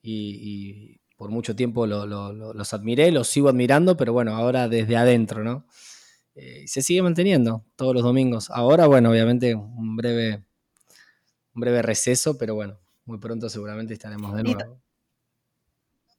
Y, 0.00 1.00
por 1.16 1.30
mucho 1.30 1.56
tiempo 1.56 1.86
los 1.86 2.72
admiré, 2.72 3.10
los 3.10 3.28
sigo 3.28 3.48
admirando, 3.48 3.96
pero 3.96 4.12
bueno, 4.12 4.36
ahora 4.36 4.68
desde 4.68 4.96
adentro, 4.96 5.42
¿no? 5.42 5.66
Eh, 6.40 6.68
se 6.68 6.82
sigue 6.82 7.02
manteniendo 7.02 7.64
todos 7.74 7.92
los 7.92 8.04
domingos. 8.04 8.48
Ahora, 8.50 8.86
bueno, 8.86 9.10
obviamente 9.10 9.56
un 9.56 9.96
breve, 9.96 10.44
un 11.52 11.60
breve 11.60 11.82
receso, 11.82 12.38
pero 12.38 12.54
bueno, 12.54 12.78
muy 13.06 13.18
pronto 13.18 13.48
seguramente 13.48 13.94
estaremos 13.94 14.36
de 14.36 14.44
nuevo. 14.44 14.80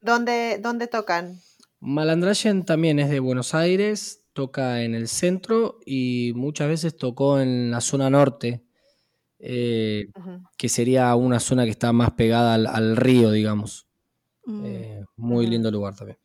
¿Dónde, 0.02 0.58
dónde 0.62 0.88
tocan? 0.88 1.40
Malandrayen 1.78 2.66
también 2.66 2.98
es 2.98 3.08
de 3.08 3.18
Buenos 3.18 3.54
Aires, 3.54 4.26
toca 4.34 4.82
en 4.82 4.94
el 4.94 5.08
centro 5.08 5.78
y 5.86 6.32
muchas 6.36 6.68
veces 6.68 6.98
tocó 6.98 7.40
en 7.40 7.70
la 7.70 7.80
zona 7.80 8.10
norte, 8.10 8.62
eh, 9.38 10.10
que 10.58 10.68
sería 10.68 11.14
una 11.14 11.40
zona 11.40 11.64
que 11.64 11.70
está 11.70 11.94
más 11.94 12.10
pegada 12.10 12.54
al, 12.54 12.96
río, 12.96 13.30
digamos. 13.30 13.88
Mm. 14.44 14.64
Eh, 14.66 15.04
muy 15.16 15.46
lindo 15.46 15.70
lugar 15.70 15.96
también. 15.96 16.18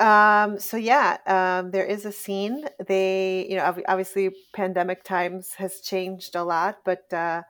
Um, 0.00 0.58
so 0.58 0.78
yeah, 0.78 1.18
um, 1.26 1.72
there 1.72 1.84
is 1.84 2.06
a 2.06 2.12
scene. 2.12 2.66
They, 2.86 3.46
you 3.50 3.56
know, 3.56 3.64
obviously 3.86 4.30
pandemic 4.54 5.04
times 5.04 5.54
has 5.54 5.80
changed 5.80 6.34
a 6.36 6.42
lot, 6.44 6.78
but 6.84 7.12
uh, 7.12 7.42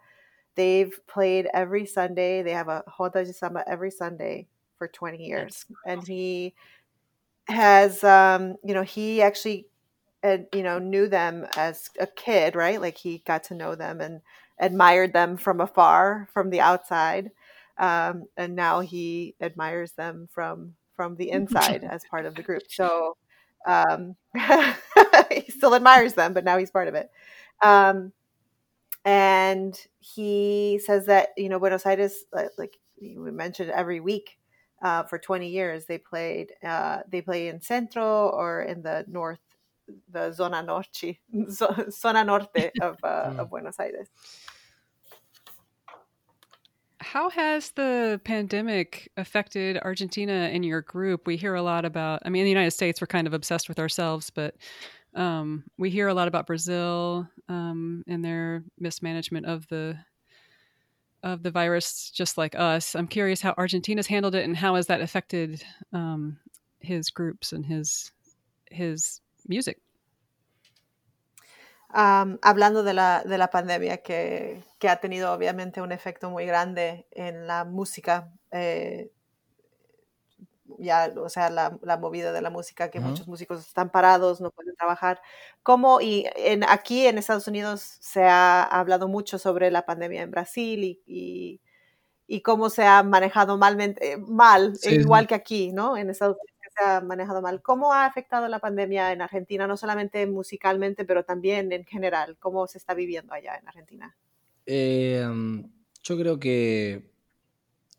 they've 0.57 0.93
played 1.09 1.49
every 1.55 1.87
Sunday. 1.87 2.43
They 2.43 2.53
have 2.53 2.69
a 2.69 2.85
Roda 2.99 3.25
de 3.25 3.33
Samba 3.33 3.65
every 3.69 3.91
Sunday 3.93 4.49
for 4.79 4.89
20 4.89 5.25
years. 5.25 5.67
And 5.87 6.07
he 6.07 6.55
has, 7.49 8.05
um, 8.05 8.57
you 8.65 8.75
know, 8.75 8.83
he 8.83 9.23
actually 9.23 9.67
and 10.23 10.47
you 10.55 10.63
know 10.65 10.79
knew 10.79 11.09
them 11.09 11.47
as 11.57 11.91
a 12.01 12.07
kid, 12.07 12.57
right? 12.57 12.81
Like 12.81 12.99
he 12.99 13.23
got 13.27 13.45
to 13.45 13.55
know 13.55 13.75
them 13.77 14.01
and 14.01 14.23
admired 14.61 15.13
them 15.15 15.37
from 15.37 15.61
afar, 15.61 16.29
from 16.35 16.51
the 16.51 16.61
outside, 16.61 17.31
um, 17.79 18.27
and 18.37 18.57
now 18.57 18.81
he 18.81 19.35
admires 19.41 19.93
them 19.93 20.29
from 20.33 20.75
from 21.01 21.17
the 21.17 21.31
inside 21.39 21.83
as 21.83 22.05
part 22.05 22.27
of 22.27 22.35
the 22.35 22.43
group. 22.43 22.65
So 22.69 23.17
um, 23.67 24.17
he 25.31 25.51
still 25.51 25.75
admires 25.75 26.13
them, 26.13 26.35
but 26.35 26.45
now 26.45 26.59
he's 26.59 26.71
part 26.71 26.89
of 26.89 26.95
it. 26.95 27.11
Um, 27.63 28.13
and 29.03 29.75
he 29.99 30.79
says 30.85 31.07
that 31.07 31.31
you 31.39 31.49
know 31.49 31.59
Buenos 31.59 31.87
Aires, 31.87 32.25
like 32.59 32.77
we 33.01 33.31
mentioned, 33.31 33.71
every 33.71 34.01
week 34.01 34.39
uh, 34.83 35.05
for 35.05 35.19
20 35.19 35.49
years 35.49 35.87
they 35.87 35.97
played 35.97 36.53
uh, 36.63 36.99
they 37.09 37.23
play 37.23 37.49
in 37.49 37.63
Centro 37.63 38.29
or 38.29 38.61
in 38.61 38.83
the 38.83 39.07
north, 39.09 39.41
the 40.13 40.33
zona 40.33 40.63
norte, 40.63 41.17
zona 41.91 42.25
norte 42.25 42.73
of, 42.83 42.99
uh, 43.03 43.37
of 43.39 43.49
Buenos 43.49 43.81
Aires. 43.81 44.09
How 47.11 47.29
has 47.31 47.73
the 47.73 48.21
pandemic 48.23 49.11
affected 49.17 49.77
Argentina 49.83 50.49
and 50.53 50.65
your 50.65 50.81
group? 50.81 51.27
We 51.27 51.37
hear 51.37 51.57
a 51.57 51.63
lot 51.63 51.85
about, 51.85 52.23
I 52.25 52.29
mean, 52.29 52.43
in 52.43 52.45
the 52.45 52.53
United 52.53 52.71
States, 52.71 53.01
we're 53.01 53.09
kind 53.09 53.27
of 53.27 53.35
obsessed 53.35 53.69
with 53.69 53.81
ourselves, 53.81 54.31
but 54.31 54.55
um, 55.17 55.65
we 55.77 55.91
hear 55.91 56.07
a 56.07 56.15
lot 56.15 56.29
about 56.29 56.47
Brazil 56.47 57.29
um, 57.49 58.05
and 58.07 58.25
their 58.25 58.63
mismanagement 58.79 59.47
of 59.47 59.67
the 59.67 59.99
of 61.25 61.43
the 61.43 61.51
virus, 61.51 62.13
just 62.15 62.39
like 62.39 62.55
us. 62.55 62.95
I'm 62.95 63.09
curious 63.09 63.41
how 63.41 63.55
Argentina's 63.59 64.07
handled 64.07 64.37
it 64.37 64.45
and 64.45 64.57
how 64.57 64.77
has 64.77 64.87
that 64.87 65.01
affected 65.01 65.65
um, 65.93 66.39
his 66.79 67.11
groups 67.11 67.53
and 67.53 67.67
his 67.67 68.13
his 68.71 69.21
music. 69.49 69.81
Um, 71.93 72.39
hablando 72.43 72.85
de 72.85 72.95
la, 72.95 73.25
de 73.25 73.37
la 73.37 73.51
pandemia 73.51 73.97
que, 73.99 74.63
que, 74.79 74.89
ha 74.89 75.01
tenido 75.01 75.33
obviamente 75.33 75.83
un 75.83 75.91
efecto 75.91 76.31
muy 76.31 76.47
grande 76.47 77.09
en 77.11 77.49
la 77.49 77.65
música 77.65 78.33
eh, 78.53 79.11
ya, 80.79 81.13
o 81.17 81.29
sea, 81.29 81.51
la, 81.51 81.79
la, 81.83 81.97
movida 81.97 82.33
de 82.33 82.43
la 82.43 82.51
música, 82.51 82.91
que 82.91 82.99
uh 82.99 83.03
-huh. 83.03 83.09
muchos 83.11 83.29
músicos 83.29 83.61
están 83.67 83.91
parados, 83.91 84.41
no 84.41 84.51
pueden 84.51 84.75
trabajar. 84.77 85.21
¿Cómo, 85.63 86.01
y 86.01 86.27
en, 86.37 86.65
aquí 86.65 87.07
en 87.07 87.19
Estados 87.19 87.49
Unidos 87.49 87.97
se 88.01 88.25
ha 88.25 88.63
hablado 88.63 89.09
mucho 89.09 89.39
sobre 89.39 89.71
la 89.71 89.85
pandemia 89.87 90.23
en 90.23 90.31
Brasil 90.31 90.85
y, 90.85 91.03
y, 91.07 91.61
y 92.27 92.43
cómo 92.43 92.71
se 92.71 92.85
ha 92.87 93.03
manejado 93.03 93.59
malmente, 93.59 94.17
mal, 94.19 94.77
sí, 94.77 94.95
igual 94.97 95.25
sí. 95.25 95.29
que 95.29 95.35
aquí, 95.35 95.73
¿no? 95.73 95.97
En 95.97 96.11
Estados 96.11 96.37
Unidos 96.37 96.50
manejado 97.03 97.43
mal. 97.43 97.63
¿Cómo 97.63 97.93
ha 97.93 98.07
afectado 98.07 98.49
la 98.49 98.59
pandemia 98.59 99.13
en 99.13 99.23
Argentina, 99.23 99.67
no 99.67 99.77
solamente 99.77 100.27
musicalmente, 100.27 101.05
pero 101.05 101.25
también 101.25 101.73
en 101.73 101.85
general? 101.85 102.37
¿Cómo 102.39 102.67
se 102.67 102.79
está 102.79 102.95
viviendo 102.95 103.33
allá 103.33 103.57
en 103.57 103.69
Argentina? 103.69 104.17
Eh, 104.67 105.27
yo 106.03 106.17
creo 106.17 106.39
que 106.39 107.11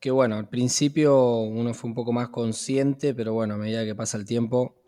que 0.02 0.10
bueno, 0.10 0.36
al 0.36 0.49
principio 0.49 1.41
uno 1.41 1.76
fue 1.76 1.88
un 1.88 1.94
poco 1.94 2.12
más 2.12 2.30
consciente, 2.30 3.14
pero 3.14 3.34
bueno, 3.34 3.53
a 3.53 3.58
medida 3.58 3.86
que 3.86 3.94
pasa 3.94 4.18
el 4.18 4.26
tiempo 4.26 4.82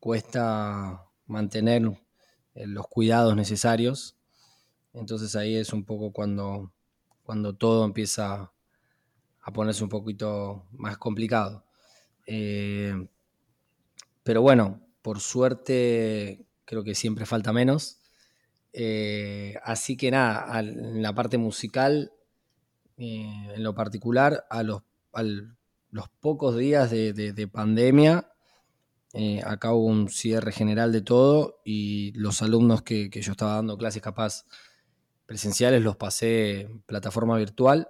cuesta 0.00 1.04
mantener 1.26 1.82
eh, 2.54 2.66
los 2.66 2.88
cuidados 2.88 3.36
necesarios. 3.36 4.16
Entonces 4.94 5.36
ahí 5.36 5.56
es 5.56 5.74
un 5.74 5.84
poco 5.84 6.10
cuando, 6.10 6.72
cuando 7.22 7.54
todo 7.54 7.84
empieza 7.84 8.50
a 9.42 9.52
ponerse 9.52 9.84
un 9.84 9.90
poquito 9.90 10.64
más 10.72 10.96
complicado. 10.96 11.66
Eh, 12.26 12.94
pero 14.26 14.42
bueno, 14.42 14.82
por 15.02 15.20
suerte 15.20 16.44
creo 16.64 16.82
que 16.82 16.96
siempre 16.96 17.26
falta 17.26 17.52
menos. 17.52 18.00
Eh, 18.72 19.54
así 19.62 19.96
que 19.96 20.10
nada, 20.10 20.58
en 20.58 21.00
la 21.00 21.14
parte 21.14 21.38
musical 21.38 22.12
eh, 22.98 23.52
en 23.54 23.62
lo 23.62 23.72
particular, 23.72 24.44
a 24.50 24.64
los, 24.64 24.82
los 25.90 26.08
pocos 26.20 26.56
días 26.56 26.90
de, 26.90 27.12
de, 27.12 27.32
de 27.32 27.46
pandemia, 27.46 28.32
eh, 29.12 29.42
acá 29.44 29.72
hubo 29.72 29.86
un 29.86 30.08
cierre 30.08 30.50
general 30.50 30.90
de 30.90 31.02
todo 31.02 31.60
y 31.64 32.12
los 32.16 32.42
alumnos 32.42 32.82
que, 32.82 33.08
yo 33.08 33.32
estaba 33.32 33.54
dando 33.54 33.78
clases 33.78 34.02
capaz 34.02 34.44
presenciales 35.24 35.82
los 35.82 35.96
pasé 35.96 36.62
en 36.62 36.80
plataforma 36.82 37.38
virtual. 37.38 37.88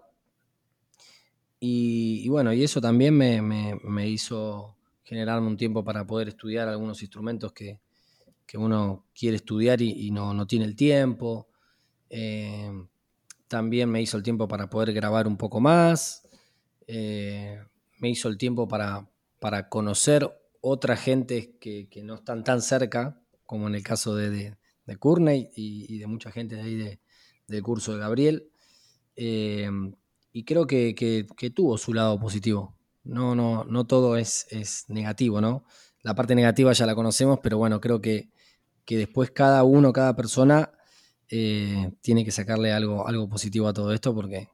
Y, 1.58 2.28
bueno, 2.28 2.52
y 2.52 2.62
eso 2.62 2.80
también 2.80 3.16
me, 3.16 3.40
me, 3.42 4.08
hizo 4.08 4.75
generarme 5.06 5.46
un 5.46 5.56
tiempo 5.56 5.84
para 5.84 6.04
poder 6.04 6.28
estudiar 6.28 6.68
algunos 6.68 7.00
instrumentos 7.00 7.52
que, 7.52 7.78
que 8.44 8.58
uno 8.58 9.06
quiere 9.14 9.36
estudiar 9.36 9.80
y, 9.80 10.10
no, 10.10 10.34
no, 10.34 10.46
tiene 10.46 10.64
el 10.64 10.74
tiempo. 10.74 11.48
Eh, 12.10 12.70
también 13.46 13.88
me 13.88 14.02
hizo 14.02 14.16
el 14.16 14.24
tiempo 14.24 14.48
para 14.48 14.68
poder 14.68 14.92
grabar 14.92 15.28
un 15.28 15.36
poco 15.36 15.60
más, 15.60 16.28
eh, 16.88 17.58
me 18.00 18.10
hizo 18.10 18.28
el 18.28 18.36
tiempo 18.36 18.66
para, 18.66 19.08
para 19.38 19.68
conocer 19.68 20.28
otra 20.60 20.96
gente 20.96 21.56
que, 21.60 21.88
que, 21.88 22.02
no 22.02 22.16
están 22.16 22.42
tan 22.42 22.60
cerca, 22.60 23.20
como 23.44 23.68
en 23.68 23.76
el 23.76 23.84
caso 23.84 24.16
de, 24.16 24.30
de, 24.30 24.56
y, 25.54 25.94
y, 25.94 25.98
de 25.98 26.06
mucha 26.08 26.32
gente 26.32 26.56
de 26.56 26.62
ahí 26.62 26.74
de, 26.74 27.00
del 27.46 27.62
curso 27.62 27.92
de 27.92 28.00
Gabriel. 28.00 28.50
Eh, 29.14 29.70
y 30.32 30.44
creo 30.44 30.66
que, 30.66 30.94
que, 30.94 31.50
tuvo 31.50 31.78
su 31.78 31.94
lado 31.94 32.18
positivo. 32.18 32.75
No, 33.06 33.34
no, 33.34 33.64
no 33.64 33.86
todo 33.86 34.16
es, 34.16 34.46
es, 34.50 34.84
negativo, 34.88 35.40
¿no? 35.40 35.64
La 36.02 36.14
parte 36.14 36.34
negativa 36.34 36.72
ya 36.72 36.86
la 36.86 36.94
conocemos, 36.94 37.40
pero 37.42 37.58
bueno, 37.58 37.80
creo 37.80 38.00
que, 38.00 38.30
que 38.84 38.98
después 38.98 39.30
cada 39.30 39.64
uno, 39.64 39.92
cada 39.92 40.14
persona 40.16 40.72
eh, 41.28 41.92
tiene 42.00 42.24
que 42.24 42.30
sacarle 42.30 42.72
algo, 42.72 43.06
algo 43.06 43.28
positivo 43.28 43.68
a 43.68 43.72
todo 43.72 43.92
esto 43.92 44.14
porque 44.14 44.50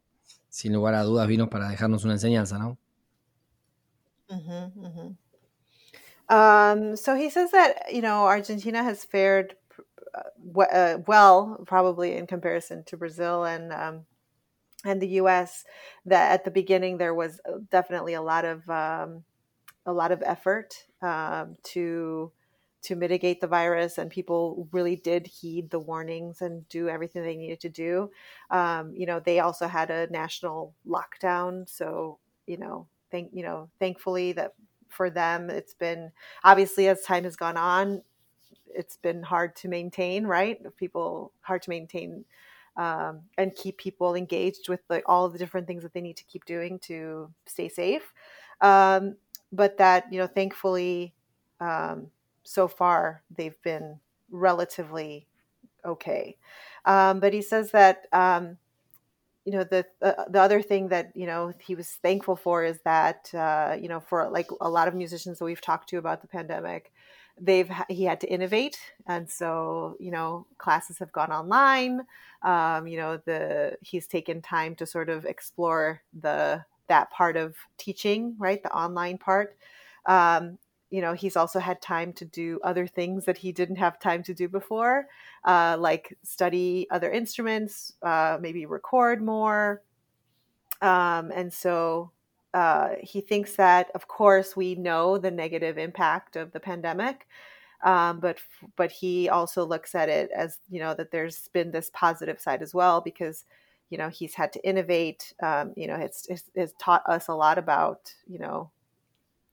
sin 0.49 0.73
lugar 0.73 0.95
a 0.95 1.03
dudas 1.03 1.27
vino 1.29 1.49
para 1.49 1.69
dejarnos 1.69 2.05
una 2.05 2.15
enseñanza, 2.15 2.59
¿no? 2.59 2.79
Um, 6.29 6.97
so 6.97 7.15
he 7.15 7.29
says 7.29 7.51
that 7.51 7.93
you 7.93 8.01
know 8.01 8.27
Argentina 8.27 8.83
has 8.83 9.05
fared 9.05 9.57
uh, 10.15 10.61
uh, 10.61 10.99
well, 11.07 11.63
probably 11.67 12.17
in 12.17 12.27
comparison 12.27 12.85
to 12.85 12.97
Brazil 12.97 13.45
and 13.45 13.73
um, 13.73 14.07
and 14.85 15.01
the 15.01 15.09
U.S. 15.09 15.65
That 16.07 16.33
at 16.33 16.45
the 16.45 16.51
beginning 16.51 16.99
there 16.99 17.15
was 17.15 17.41
uh, 17.49 17.59
definitely 17.71 18.15
a 18.15 18.23
lot 18.23 18.45
of 18.45 18.69
um, 18.69 19.25
a 19.87 19.93
lot 19.93 20.13
of 20.13 20.23
effort 20.25 20.87
um, 21.03 21.57
to 21.65 22.33
to 22.83 22.97
mitigate 22.97 23.41
the 23.41 23.47
virus, 23.47 23.99
and 23.99 24.11
people 24.11 24.69
really 24.73 24.97
did 24.97 25.27
heed 25.27 25.71
the 25.71 25.79
warnings 25.79 26.43
and 26.43 26.69
do 26.69 26.89
everything 26.89 27.23
they 27.23 27.37
needed 27.37 27.61
to 27.61 27.69
do. 27.69 28.11
Um, 28.51 28.93
you 28.97 29.07
know, 29.07 29.21
they 29.21 29.39
also 29.39 29.69
had 29.69 29.91
a 29.91 30.09
national 30.11 30.75
lockdown, 30.87 31.69
so 31.69 32.19
you 32.47 32.57
know, 32.57 32.87
thank 33.11 33.31
you 33.33 33.43
know, 33.45 33.69
thankfully 33.79 34.33
that 34.33 34.55
for 34.89 35.11
them, 35.11 35.49
it's 35.49 35.75
been 35.75 36.13
obviously 36.45 36.89
as 36.89 37.03
time 37.03 37.25
has 37.25 37.37
gone 37.37 37.57
on, 37.57 38.03
it's 38.75 38.97
been 38.97 39.23
hard 39.23 39.57
to 39.57 39.69
maintain, 39.69 40.27
right? 40.27 40.59
People 40.77 41.33
hard 41.41 41.63
to 41.63 41.71
maintain 41.71 42.25
um, 42.77 43.21
and 43.37 43.55
keep 43.55 43.79
people 43.79 44.15
engaged 44.15 44.69
with 44.69 44.81
the, 44.89 45.03
all 45.07 45.29
the 45.29 45.39
different 45.39 45.67
things 45.67 45.83
that 45.83 45.93
they 45.93 46.01
need 46.01 46.17
to 46.17 46.25
keep 46.25 46.45
doing 46.45 46.79
to 46.81 47.31
stay 47.47 47.69
safe. 47.69 48.13
Um, 48.61 49.17
but 49.53 49.77
that 49.79 50.13
you 50.13 50.19
know, 50.19 50.27
thankfully, 50.27 51.13
um, 51.61 52.09
so 52.45 52.69
far 52.69 53.23
they've 53.37 53.61
been 53.63 53.99
relatively 54.31 55.27
okay. 55.85 56.37
Um, 56.85 57.21
but 57.21 57.33
he 57.33 57.43
says 57.43 57.71
that 57.73 58.07
um, 58.13 58.57
you 59.45 59.53
know 59.53 59.65
the 59.65 59.85
uh, 60.01 60.25
the 60.29 60.41
other 60.41 60.63
thing 60.63 60.89
that 60.89 61.13
you 61.15 61.27
know 61.27 61.53
he 61.61 61.75
was 61.75 61.89
thankful 62.03 62.37
for 62.37 62.65
is 62.65 62.81
that 62.85 63.31
uh, 63.35 63.77
you 63.81 63.89
know 63.89 64.01
for 64.01 64.29
like 64.31 64.49
a 64.61 64.69
lot 64.69 64.89
of 64.89 64.95
musicians 64.95 65.39
that 65.39 65.45
we've 65.45 65.61
talked 65.61 65.89
to 65.91 65.99
about 65.99 66.23
the 66.23 66.29
pandemic, 66.29 66.92
they've 67.43 67.71
he 67.89 68.05
had 68.05 68.21
to 68.21 68.29
innovate, 68.29 68.79
and 69.07 69.29
so 69.29 69.97
you 70.01 70.11
know 70.11 70.47
classes 70.59 70.99
have 70.99 71.13
gone 71.13 71.33
online. 71.33 72.07
Um, 72.43 72.87
you 72.87 72.97
know 72.97 73.19
the 73.19 73.77
he's 73.83 74.07
taken 74.07 74.41
time 74.41 74.75
to 74.77 74.87
sort 74.87 75.09
of 75.11 75.27
explore 75.27 76.03
the 76.19 76.65
that 76.89 77.11
part 77.11 77.37
of 77.37 77.57
teaching, 77.79 78.37
right, 78.39 78.63
the 78.63 78.73
online 78.73 79.19
part. 79.19 79.57
Um, 80.07 80.59
you 80.91 81.01
know 81.01 81.15
he's 81.15 81.37
also 81.37 81.59
had 81.59 81.81
time 81.81 82.13
to 82.13 82.25
do 82.25 82.61
other 82.63 82.87
things 82.87 83.25
that 83.25 83.39
he 83.39 83.51
didn't 83.51 83.77
have 83.77 83.99
time 83.99 84.23
to 84.25 84.35
do 84.35 84.47
before 84.49 85.09
uh, 85.45 85.77
like 85.81 86.17
study 86.23 86.87
other 86.91 87.11
instruments 87.11 87.95
uh, 88.03 88.39
maybe 88.41 88.67
record 88.67 89.23
more 89.23 89.83
um, 90.83 91.33
and 91.35 91.53
so 91.53 92.11
uh, 92.55 92.91
he 93.01 93.21
thinks 93.21 93.57
that 93.57 93.91
of 93.95 94.09
course 94.09 94.57
we 94.57 94.75
know 94.75 95.19
the 95.19 95.31
negative 95.31 95.79
impact 95.79 96.37
of 96.37 96.53
the 96.53 96.61
pandemic 96.61 97.27
um, 97.85 98.21
but 98.21 98.39
but 98.77 98.93
he 98.93 99.29
also 99.29 99.65
looks 99.65 99.95
at 99.95 100.09
it 100.09 100.31
as 100.31 100.59
you 100.71 100.79
know 100.79 100.95
that 100.95 101.11
there's 101.11 101.49
been 101.49 101.71
this 101.71 101.91
positive 101.95 102.41
side 102.41 102.63
as 102.63 102.75
well 102.75 103.01
because 103.01 103.45
you 103.91 103.99
know 103.99 104.09
he's 104.09 104.35
had 104.35 104.53
to 104.53 104.67
innovate 104.67 105.35
um, 105.43 105.73
you 105.77 105.87
know 105.87 105.97
it's, 105.97 106.27
it's, 106.29 106.45
it's 106.55 106.75
taught 106.79 107.03
us 107.07 107.29
a 107.29 107.35
lot 107.35 107.59
about 107.59 108.13
you 108.27 108.39
know 108.39 108.71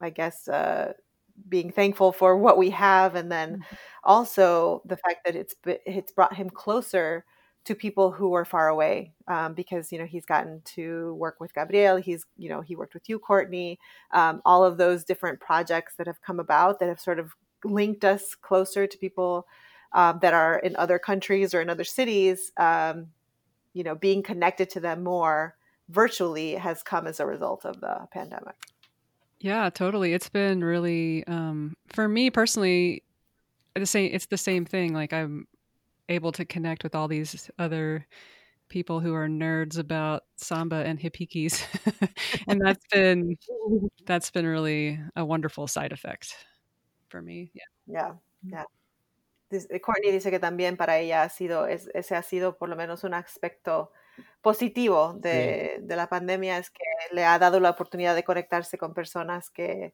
i 0.01 0.09
guess 0.09 0.47
uh, 0.47 0.93
being 1.47 1.71
thankful 1.71 2.11
for 2.11 2.38
what 2.38 2.57
we 2.57 2.69
have 2.69 3.15
and 3.15 3.31
then 3.31 3.53
mm-hmm. 3.53 3.76
also 4.03 4.81
the 4.85 4.97
fact 4.97 5.26
that 5.26 5.35
it's 5.35 5.55
it's 5.65 6.11
brought 6.11 6.35
him 6.35 6.49
closer 6.49 7.26
to 7.65 7.76
people 7.76 8.11
who 8.11 8.34
are 8.34 8.45
far 8.45 8.68
away 8.68 9.14
um, 9.27 9.53
because 9.53 9.91
you 9.91 9.99
know 9.99 10.06
he's 10.06 10.26
gotten 10.26 10.61
to 10.65 11.14
work 11.15 11.40
with 11.40 11.53
Gabriel 11.53 11.98
he's 11.98 12.26
you 12.38 12.49
know 12.49 12.61
he 12.61 12.76
worked 12.76 12.94
with 12.94 13.07
you 13.07 13.19
Courtney 13.19 13.80
um, 14.11 14.41
all 14.45 14.64
of 14.64 14.77
those 14.77 15.03
different 15.03 15.40
projects 15.40 15.94
that 15.98 16.07
have 16.07 16.22
come 16.22 16.40
about 16.40 16.80
that 16.80 16.90
have 16.90 16.99
sort 16.99 17.19
of 17.19 17.34
linked 17.64 18.06
us 18.06 18.36
closer 18.36 18.88
to 18.88 18.98
people 18.98 19.45
um, 19.94 20.19
that 20.22 20.34
are 20.34 20.60
in 20.60 20.76
other 20.77 20.99
countries 20.99 21.53
or 21.53 21.61
in 21.61 21.69
other 21.69 21.84
cities 21.84 22.52
um, 22.57 23.07
you 23.73 23.84
know 23.84 23.95
being 23.95 24.23
connected 24.23 24.69
to 24.69 24.80
them 24.80 25.03
more 25.03 25.56
virtually 25.90 26.53
has 26.53 26.84
come 26.84 27.07
as 27.07 27.19
a 27.19 27.26
result 27.26 27.65
of 27.65 27.81
the 27.81 28.07
pandemic. 28.11 28.56
Yeah 29.40 29.69
totally. 29.69 30.14
It's 30.14 30.30
been 30.30 30.64
really 30.64 31.26
um, 31.27 31.76
for 31.88 32.07
me 32.07 32.30
personally 32.30 33.03
the 33.76 33.86
same 33.86 34.11
it's 34.14 34.27
the 34.27 34.38
same 34.38 34.65
thing. 34.65 34.94
Like 34.94 35.14
i'm 35.14 35.48
able 36.10 36.31
to 36.34 36.45
connect 36.45 36.84
with 36.84 36.95
all 36.95 37.07
these 37.07 37.49
other 37.57 38.06
people 38.68 38.99
who 38.99 39.15
are 39.15 39.27
nerds 39.27 39.80
about 39.80 40.23
samba 40.36 40.84
and 40.86 40.99
hippies. 40.99 41.64
And 42.48 42.61
that's 42.61 42.86
been 42.91 43.38
that's 44.06 44.31
been 44.31 44.45
really 44.45 44.99
a 45.15 45.23
wonderful 45.23 45.68
side 45.68 45.91
effect 45.91 46.36
for 47.07 47.22
me 47.22 47.52
yeah. 47.56 47.64
Yeah 47.88 48.14
yeah. 48.44 48.65
Courtney 49.81 50.11
dice 50.11 50.30
que 50.30 50.40
también 50.40 50.77
para 50.77 50.99
ella 50.99 51.23
ha 51.23 51.30
sido, 51.30 51.68
ese 51.68 52.15
ha 52.15 52.22
sido 52.22 52.57
por 52.57 52.69
lo 52.69 52.76
menos 52.76 53.03
un 53.03 53.14
aspecto 53.15 53.91
positivo 54.41 55.14
de, 55.14 55.77
sí. 55.77 55.86
de, 55.86 55.95
la 55.95 56.07
pandemia, 56.07 56.57
es 56.57 56.69
que 56.69 56.84
le 57.11 57.26
ha 57.26 57.40
dado 57.40 57.60
la 57.60 57.72
oportunidad 57.72 58.15
de 58.15 58.23
conectarse 58.23 58.77
con 58.77 58.94
personas 58.94 59.49
que 59.49 59.94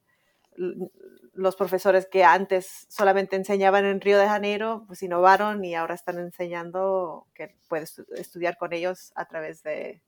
los 1.36 1.56
profesores 1.56 2.07
que 2.07 2.24
antes 2.24 2.88
solamente 2.90 3.36
enseñaban 3.36 3.86
en 3.86 4.02
Río 4.02 4.18
de 4.18 4.28
Janeiro, 4.28 4.86
pues 4.88 5.03
innovaron 5.03 5.64
y 5.64 5.76
ahora 5.76 5.94
están 5.94 6.18
enseñando 6.18 7.28
que 7.34 7.56
puedes 7.68 7.99
estudiar 8.16 8.57
con 8.57 8.74
ellos 8.74 9.12
a 9.16 9.26
través 9.26 9.62
de, 9.62 10.02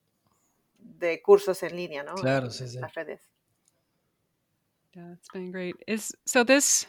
de 0.79 1.21
cursos 1.21 1.61
en 1.63 1.75
línea, 1.75 2.03
¿no? 2.03 2.15
Claro, 2.15 2.49
sí, 2.49 2.67
sí. 2.67 2.79
Las 2.79 2.93
redes. 2.95 3.21
Yeah, 4.93 5.13
it's 5.13 5.29
been 5.29 5.51
great. 5.51 5.75
Is 5.85 6.15
so 6.25 6.43
this 6.43 6.87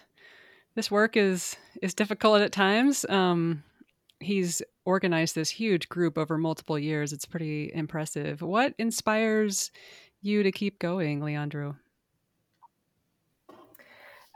this 0.75 0.91
work 0.91 1.17
is 1.17 1.57
is 1.83 1.95
difficult 1.95 2.41
at 2.41 2.53
times. 2.53 3.05
Um, 3.09 3.65
he's 4.21 4.63
organized 4.85 5.35
this 5.35 5.51
huge 5.51 5.89
group 5.89 6.17
over 6.17 6.39
multiple 6.39 6.79
years. 6.79 7.13
It's 7.13 7.27
pretty 7.27 7.71
impressive. 7.75 8.41
What 8.41 8.75
inspires 8.79 9.71
you 10.23 10.43
to 10.43 10.51
keep 10.51 10.79
going, 10.79 11.21
Leandro? 11.23 11.77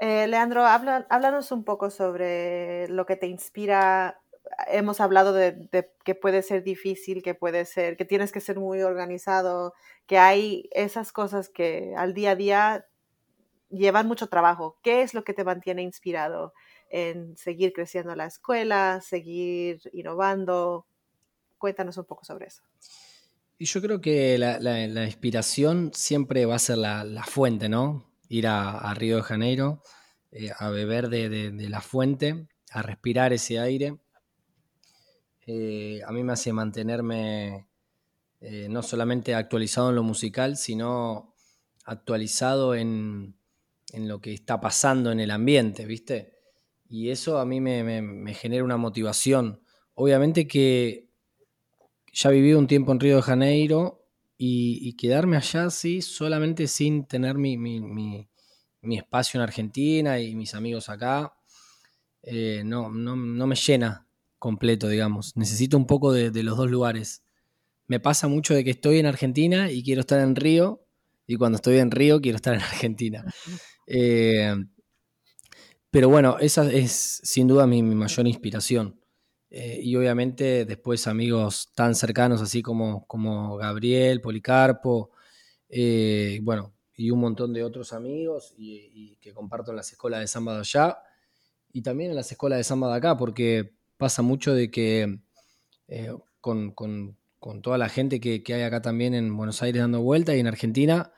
Eh, 0.04 0.26
Leandro, 0.26 0.66
háblanos 0.66 1.52
un 1.52 1.62
poco 1.62 1.88
sobre 1.88 2.88
lo 2.88 3.06
que 3.06 3.14
te 3.14 3.28
inspira. 3.28 4.20
Hemos 4.66 5.00
hablado 5.00 5.32
de, 5.32 5.52
de, 5.52 5.92
que 6.04 6.16
puede 6.16 6.42
ser 6.42 6.64
difícil, 6.64 7.22
que 7.22 7.36
puede 7.36 7.64
ser, 7.66 7.96
que 7.96 8.04
tienes 8.04 8.32
que 8.32 8.40
ser 8.40 8.58
muy 8.58 8.82
organizado, 8.82 9.74
que 10.08 10.18
hay 10.18 10.68
esas 10.72 11.12
cosas 11.12 11.48
que 11.48 11.94
al 11.96 12.14
día 12.14 12.32
a 12.32 12.34
día 12.34 12.86
llevan 13.70 14.08
mucho 14.08 14.26
trabajo. 14.26 14.76
¿Qué 14.82 15.02
es 15.02 15.14
lo 15.14 15.22
que 15.22 15.34
te 15.34 15.44
mantiene 15.44 15.82
inspirado 15.82 16.52
en 16.90 17.36
seguir 17.36 17.72
creciendo 17.72 18.16
la 18.16 18.26
escuela, 18.26 19.00
seguir 19.00 19.82
innovando? 19.92 20.84
Cuéntanos 21.58 21.96
un 21.96 22.06
poco 22.06 22.24
sobre 22.24 22.48
eso. 22.48 22.64
Y 23.56 23.66
yo 23.66 23.80
creo 23.80 24.00
que 24.00 24.36
la, 24.36 25.04
inspiración 25.04 25.92
siempre 25.94 26.44
va 26.44 26.56
a 26.56 26.58
ser 26.58 26.78
la, 26.78 27.24
fuente, 27.24 27.68
¿no? 27.68 28.11
Ir 28.32 28.46
a, 28.46 28.94
Río 28.94 29.16
de 29.16 29.22
Janeiro, 29.22 29.82
eh, 30.30 30.50
a 30.58 30.70
beber 30.70 31.08
de, 31.08 31.52
la 31.68 31.80
fuente, 31.80 32.48
a 32.70 32.82
respirar 32.82 33.32
ese 33.32 33.58
aire. 33.58 33.98
Eh, 35.46 36.00
a 36.06 36.12
mí 36.12 36.22
me 36.22 36.32
hace 36.32 36.52
mantenerme 36.52 37.68
eh, 38.40 38.68
no 38.70 38.82
solamente 38.82 39.34
actualizado 39.34 39.90
en 39.90 39.96
lo 39.96 40.02
musical, 40.02 40.56
sino 40.56 41.34
actualizado 41.84 42.74
en, 42.74 43.36
en 43.92 44.08
lo 44.08 44.20
que 44.20 44.32
está 44.32 44.60
pasando 44.60 45.12
en 45.12 45.20
el 45.20 45.30
ambiente, 45.30 45.84
¿viste? 45.84 46.32
Y 46.88 47.10
eso 47.10 47.38
a 47.38 47.46
mí 47.46 47.60
me, 47.60 48.34
genera 48.34 48.64
una 48.64 48.76
motivación. 48.76 49.62
Obviamente 49.94 50.46
que 50.46 51.10
ya 52.12 52.30
vivido 52.30 52.58
un 52.58 52.66
tiempo 52.66 52.92
en 52.92 53.00
Río 53.00 53.16
de 53.16 53.22
Janeiro 53.22 54.01
y, 54.44 54.94
quedarme 54.94 55.36
allá, 55.36 55.70
sí, 55.70 56.02
solamente 56.02 56.66
sin 56.66 57.06
tener 57.06 57.36
mi, 57.38 58.28
espacio 58.82 59.38
en 59.38 59.42
Argentina 59.42 60.18
y 60.18 60.34
mis 60.34 60.54
amigos 60.54 60.88
acá, 60.88 61.34
eh, 62.22 62.62
no, 62.64 62.90
no, 62.90 63.46
me 63.46 63.54
llena 63.54 64.06
completo, 64.40 64.88
digamos. 64.88 65.36
Necesito 65.36 65.76
un 65.76 65.86
poco 65.86 66.12
de, 66.12 66.32
de 66.32 66.42
los 66.42 66.56
dos 66.56 66.70
lugares. 66.70 67.22
Me 67.86 68.00
pasa 68.00 68.26
mucho 68.26 68.54
de 68.54 68.64
que 68.64 68.70
estoy 68.70 68.98
en 68.98 69.06
Argentina 69.06 69.70
y 69.70 69.84
quiero 69.84 70.00
estar 70.00 70.20
en 70.20 70.34
Río, 70.34 70.84
y 71.26 71.36
cuando 71.36 71.56
estoy 71.56 71.78
en 71.78 71.90
Río 71.90 72.20
quiero 72.20 72.36
estar 72.36 72.54
en 72.54 72.60
Argentina. 72.60 73.24
Eh, 73.88 74.54
pero 75.90 76.08
bueno, 76.08 76.38
esa 76.38 76.72
es 76.72 77.20
sin 77.24 77.48
duda 77.48 77.66
mi, 77.66 77.82
mayor 77.82 78.26
inspiración. 78.28 79.01
Eh, 79.54 79.80
y 79.82 79.94
obviamente 79.96 80.64
después 80.64 81.06
amigos 81.06 81.72
tan 81.74 81.94
cercanos 81.94 82.40
así 82.40 82.62
como, 82.62 83.06
como 83.06 83.56
Gabriel, 83.58 84.22
Policarpo, 84.22 85.10
eh, 85.68 86.40
bueno, 86.42 86.72
y 86.96 87.10
un 87.10 87.20
montón 87.20 87.52
de 87.52 87.62
otros 87.62 87.92
amigos 87.92 88.54
y, 88.56 89.16
que 89.16 89.34
comparto 89.34 89.70
en 89.70 89.76
las 89.76 89.92
escuelas 89.92 90.20
de 90.20 90.26
samba 90.26 90.54
de 90.54 90.60
allá 90.60 90.98
y 91.70 91.82
también 91.82 92.10
en 92.10 92.16
las 92.16 92.32
escuelas 92.32 92.58
de 92.58 92.64
samba 92.64 92.88
de 92.88 92.96
acá, 92.96 93.18
porque 93.18 93.74
pasa 93.98 94.22
mucho 94.22 94.54
de 94.54 94.70
que 94.70 95.20
con, 96.40 96.74
toda 97.62 97.76
la 97.76 97.90
gente 97.90 98.20
que, 98.20 98.42
que, 98.42 98.54
hay 98.54 98.62
acá 98.62 98.80
también 98.80 99.14
en 99.14 99.36
Buenos 99.36 99.62
Aires 99.62 99.82
dando 99.82 100.00
vuelta 100.00 100.34
y 100.34 100.40
en 100.40 100.46
Argentina, 100.46 101.12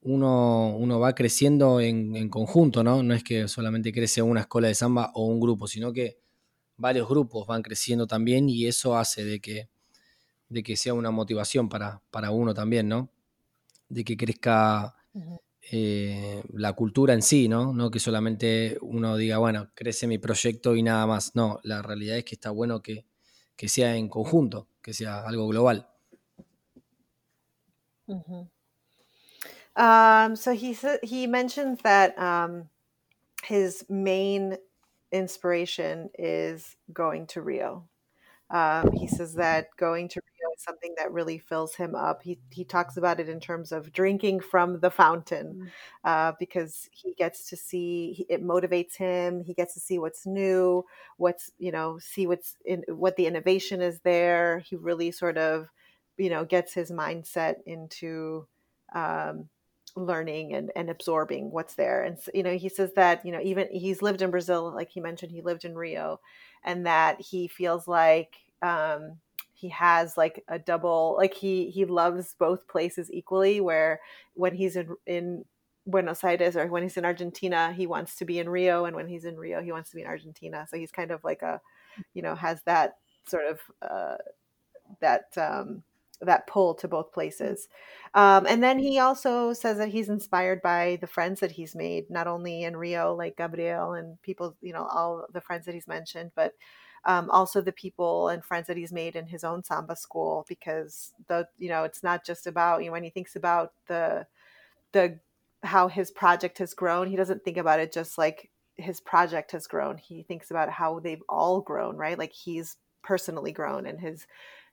uno, 0.00 0.76
uno 0.76 0.98
va 0.98 1.14
creciendo 1.14 1.80
en, 1.80 2.28
conjunto, 2.28 2.82
¿no? 2.82 3.04
No 3.04 3.14
es 3.14 3.22
que 3.22 3.46
solamente 3.46 3.92
crece 3.92 4.20
una 4.20 4.40
escuela 4.40 4.68
de 4.68 4.74
samba 4.74 5.12
o 5.14 5.26
un 5.26 5.38
grupo, 5.38 5.68
sino 5.68 5.92
que 5.92 6.18
varios 6.78 7.08
grupos 7.08 7.46
van 7.46 7.62
creciendo 7.62 8.06
también 8.06 8.48
y 8.48 8.66
eso 8.66 8.96
hace 8.96 9.24
de 9.24 9.40
que, 9.40 9.68
de 10.48 10.62
que 10.62 10.76
sea 10.76 10.94
una 10.94 11.10
motivación 11.10 11.68
para, 11.68 12.00
para 12.10 12.30
uno 12.30 12.54
también, 12.54 12.88
¿no? 12.88 13.10
De 13.88 14.04
que 14.04 14.16
crezca 14.16 14.94
eh, 15.70 16.42
la 16.54 16.72
cultura 16.72 17.12
en 17.12 17.22
sí, 17.22 17.48
¿no? 17.48 17.72
No 17.74 17.90
que 17.90 18.00
solamente 18.00 18.78
uno 18.80 19.16
diga, 19.16 19.38
bueno, 19.38 19.70
crece 19.74 20.06
mi 20.06 20.18
proyecto 20.18 20.74
y 20.76 20.82
nada 20.82 21.06
más. 21.06 21.34
No, 21.34 21.60
la 21.64 21.82
realidad 21.82 22.16
es 22.16 22.24
que 22.24 22.36
está 22.36 22.50
bueno 22.50 22.80
que, 22.80 23.04
que 23.56 23.68
sea 23.68 23.96
en 23.96 24.08
conjunto, 24.08 24.68
que 24.80 24.94
sea 24.94 25.26
algo 25.26 25.48
global. 25.48 25.88
Um, 29.76 30.34
so 30.34 30.52
he 30.52 30.74
he 31.02 31.26
mentions 31.26 31.82
that 31.82 32.18
um, 32.18 32.68
his 33.44 33.84
main 33.88 34.56
inspiration 35.12 36.10
is 36.18 36.76
going 36.92 37.26
to 37.28 37.42
Rio. 37.42 37.88
Um, 38.50 38.92
he 38.92 39.06
says 39.06 39.34
that 39.34 39.68
going 39.76 40.08
to 40.08 40.20
Rio 40.20 40.52
is 40.56 40.62
something 40.62 40.94
that 40.96 41.12
really 41.12 41.38
fills 41.38 41.74
him 41.74 41.94
up. 41.94 42.22
He 42.22 42.38
he 42.50 42.64
talks 42.64 42.96
about 42.96 43.20
it 43.20 43.28
in 43.28 43.40
terms 43.40 43.72
of 43.72 43.92
drinking 43.92 44.40
from 44.40 44.80
the 44.80 44.90
fountain, 44.90 45.64
mm. 45.64 45.68
uh, 46.02 46.32
because 46.38 46.88
he 46.90 47.12
gets 47.12 47.50
to 47.50 47.56
see 47.56 48.24
it 48.30 48.42
motivates 48.42 48.96
him. 48.96 49.42
He 49.42 49.52
gets 49.52 49.74
to 49.74 49.80
see 49.80 49.98
what's 49.98 50.26
new, 50.26 50.84
what's 51.18 51.50
you 51.58 51.72
know, 51.72 51.98
see 51.98 52.26
what's 52.26 52.56
in 52.64 52.84
what 52.88 53.16
the 53.16 53.26
innovation 53.26 53.82
is 53.82 54.00
there. 54.00 54.60
He 54.60 54.76
really 54.76 55.10
sort 55.10 55.36
of, 55.36 55.68
you 56.16 56.30
know, 56.30 56.46
gets 56.46 56.72
his 56.72 56.90
mindset 56.90 57.56
into 57.66 58.46
um, 58.94 59.50
learning 60.06 60.54
and, 60.54 60.70
and 60.76 60.88
absorbing 60.90 61.50
what's 61.50 61.74
there. 61.74 62.02
And, 62.02 62.18
you 62.32 62.42
know, 62.42 62.56
he 62.56 62.68
says 62.68 62.92
that, 62.94 63.24
you 63.24 63.32
know, 63.32 63.40
even 63.42 63.68
he's 63.70 64.02
lived 64.02 64.22
in 64.22 64.30
Brazil, 64.30 64.72
like 64.74 64.90
he 64.90 65.00
mentioned, 65.00 65.32
he 65.32 65.42
lived 65.42 65.64
in 65.64 65.76
Rio, 65.76 66.20
and 66.64 66.86
that 66.86 67.20
he 67.20 67.48
feels 67.48 67.86
like 67.86 68.36
um, 68.62 69.18
he 69.52 69.68
has 69.68 70.16
like 70.16 70.44
a 70.48 70.58
double, 70.58 71.14
like 71.18 71.34
he, 71.34 71.70
he 71.70 71.84
loves 71.84 72.34
both 72.38 72.68
places 72.68 73.10
equally, 73.12 73.60
where 73.60 74.00
when 74.34 74.54
he's 74.54 74.76
in, 74.76 74.96
in 75.06 75.44
Buenos 75.86 76.22
Aires 76.22 76.56
or 76.56 76.66
when 76.66 76.82
he's 76.82 76.96
in 76.96 77.04
Argentina, 77.04 77.72
he 77.72 77.86
wants 77.86 78.16
to 78.16 78.24
be 78.24 78.38
in 78.38 78.48
Rio. 78.48 78.84
And 78.84 78.94
when 78.94 79.08
he's 79.08 79.24
in 79.24 79.36
Rio, 79.36 79.62
he 79.62 79.72
wants 79.72 79.90
to 79.90 79.96
be 79.96 80.02
in 80.02 80.08
Argentina. 80.08 80.66
So 80.70 80.76
he's 80.76 80.92
kind 80.92 81.10
of 81.10 81.24
like 81.24 81.42
a, 81.42 81.60
you 82.14 82.22
know, 82.22 82.34
has 82.34 82.60
that 82.66 82.96
sort 83.26 83.44
of, 83.46 83.60
uh, 83.82 84.16
that, 85.00 85.26
um, 85.36 85.82
that 86.20 86.46
pull 86.46 86.74
to 86.74 86.88
both 86.88 87.12
places. 87.12 87.68
Um, 88.14 88.46
and 88.46 88.62
then 88.62 88.78
he 88.78 88.98
also 88.98 89.52
says 89.52 89.78
that 89.78 89.88
he's 89.88 90.08
inspired 90.08 90.62
by 90.62 90.98
the 91.00 91.06
friends 91.06 91.40
that 91.40 91.52
he's 91.52 91.74
made, 91.74 92.10
not 92.10 92.26
only 92.26 92.64
in 92.64 92.76
Rio, 92.76 93.14
like 93.14 93.36
Gabriel 93.36 93.92
and 93.92 94.20
people, 94.22 94.56
you 94.60 94.72
know, 94.72 94.84
all 94.84 95.26
the 95.32 95.40
friends 95.40 95.66
that 95.66 95.74
he's 95.74 95.86
mentioned, 95.86 96.32
but 96.34 96.54
um, 97.04 97.30
also 97.30 97.60
the 97.60 97.72
people 97.72 98.28
and 98.28 98.44
friends 98.44 98.66
that 98.66 98.76
he's 98.76 98.92
made 98.92 99.16
in 99.16 99.26
his 99.26 99.44
own 99.44 99.62
samba 99.62 99.96
school. 99.96 100.44
Because 100.48 101.12
the, 101.28 101.46
you 101.58 101.68
know, 101.68 101.84
it's 101.84 102.02
not 102.02 102.24
just 102.24 102.46
about 102.46 102.80
you 102.80 102.86
know 102.86 102.92
when 102.92 103.04
he 103.04 103.10
thinks 103.10 103.36
about 103.36 103.72
the 103.86 104.26
the 104.92 105.18
how 105.62 105.88
his 105.88 106.10
project 106.10 106.58
has 106.58 106.74
grown. 106.74 107.08
He 107.08 107.16
doesn't 107.16 107.44
think 107.44 107.56
about 107.56 107.80
it 107.80 107.92
just 107.92 108.18
like 108.18 108.50
his 108.76 109.00
project 109.00 109.52
has 109.52 109.66
grown. 109.66 109.98
He 109.98 110.22
thinks 110.22 110.50
about 110.50 110.70
how 110.70 111.00
they've 111.00 111.22
all 111.28 111.60
grown, 111.60 111.96
right? 111.96 112.18
Like 112.18 112.32
he's 112.32 112.76
personally 113.02 113.52
grown 113.52 113.86
and 113.86 114.00
his 114.00 114.26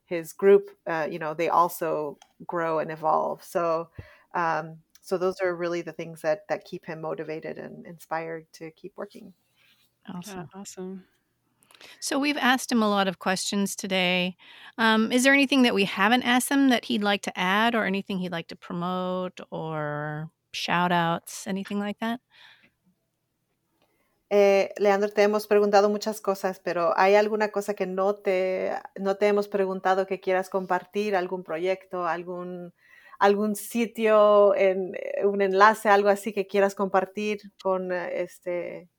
his 0.05 0.33
group, 0.33 0.69
uh, 0.87 1.07
you 1.09 1.19
know, 1.19 1.33
they 1.33 1.49
also 1.49 2.17
grow 2.45 2.79
and 2.79 2.91
evolve. 2.91 3.43
So 3.43 3.89
um, 4.33 4.79
so 5.01 5.17
those 5.17 5.39
are 5.41 5.55
really 5.55 5.81
the 5.81 5.93
things 5.93 6.21
that 6.21 6.47
that 6.49 6.65
keep 6.65 6.85
him 6.85 7.01
motivated 7.01 7.57
and 7.57 7.85
inspired 7.85 8.51
to 8.53 8.71
keep 8.71 8.93
working. 8.97 9.33
Awesome. 10.07 10.39
Yeah, 10.53 10.59
awesome. 10.61 11.05
So 11.99 12.19
we've 12.19 12.37
asked 12.37 12.71
him 12.71 12.81
a 12.81 12.89
lot 12.89 13.07
of 13.07 13.19
questions 13.19 13.75
today. 13.75 14.37
Um, 14.77 15.11
is 15.11 15.23
there 15.23 15.33
anything 15.33 15.63
that 15.63 15.73
we 15.73 15.85
haven't 15.85 16.23
asked 16.23 16.49
him 16.49 16.69
that 16.69 16.85
he'd 16.85 17.03
like 17.03 17.21
to 17.23 17.37
add, 17.37 17.75
or 17.75 17.85
anything 17.85 18.19
he'd 18.19 18.31
like 18.31 18.47
to 18.47 18.55
promote, 18.55 19.39
or 19.51 20.31
shout 20.53 20.91
outs, 20.91 21.47
anything 21.47 21.79
like 21.79 21.99
that? 21.99 22.21
Eh, 24.29 24.73
Leandro, 24.77 25.09
te 25.09 25.21
hemos 25.21 25.47
preguntado 25.47 25.89
muchas 25.89 26.19
cosas, 26.19 26.59
pero 26.59 26.97
¿hay 26.97 27.15
alguna 27.15 27.49
cosa 27.51 27.75
que 27.75 27.85
no 27.85 28.15
te, 28.15 28.71
no 28.95 29.17
te 29.17 29.27
hemos 29.27 29.47
preguntado 29.47 30.07
que 30.07 30.19
quieras 30.19 30.49
compartir? 30.49 31.15
¿Algún 31.15 31.43
proyecto, 31.43 32.07
algún, 32.07 32.73
algún 33.19 33.55
sitio, 33.55 34.55
eh, 34.55 34.93
un 35.23 35.41
enlace, 35.41 35.89
algo 35.89 36.09
así 36.09 36.33
que 36.33 36.47
quieras 36.47 36.75
compartir 36.75 37.39
con, 37.61 37.91
eh, 37.91 38.21
este, 38.21 38.89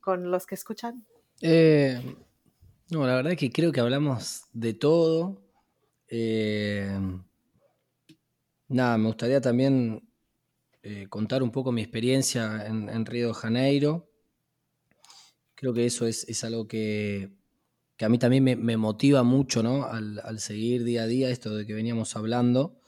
con 0.00 0.30
los 0.30 0.46
que 0.46 0.54
escuchan? 0.54 1.04
Eh, 1.40 2.00
no, 2.90 3.06
la 3.06 3.16
verdad 3.16 3.32
es 3.32 3.38
que 3.38 3.52
creo 3.52 3.72
que 3.72 3.80
hablamos 3.80 4.44
de 4.52 4.74
todo. 4.74 5.42
Nada, 8.68 8.98
me 8.98 9.06
gustaría 9.06 9.40
también 9.40 10.08
contar 11.08 11.42
un 11.42 11.50
poco 11.50 11.72
mi 11.72 11.82
experiencia 11.82 12.66
en, 12.66 13.06
Río 13.06 13.28
de 13.28 13.34
Janeiro. 13.34 14.11
Creo 15.62 15.72
que 15.72 15.86
eso 15.86 16.08
es, 16.08 16.42
algo 16.42 16.66
que, 16.66 17.30
a 18.00 18.08
mí 18.08 18.18
también 18.18 18.42
me, 18.42 18.76
motiva 18.76 19.22
mucho, 19.22 19.62
¿no? 19.62 19.84
Al, 19.84 20.40
seguir 20.40 20.82
día 20.82 21.04
a 21.04 21.06
día 21.06 21.30
esto 21.30 21.54
de 21.54 21.64
que 21.64 21.72
veníamos 21.72 22.16
hablando. 22.16 22.80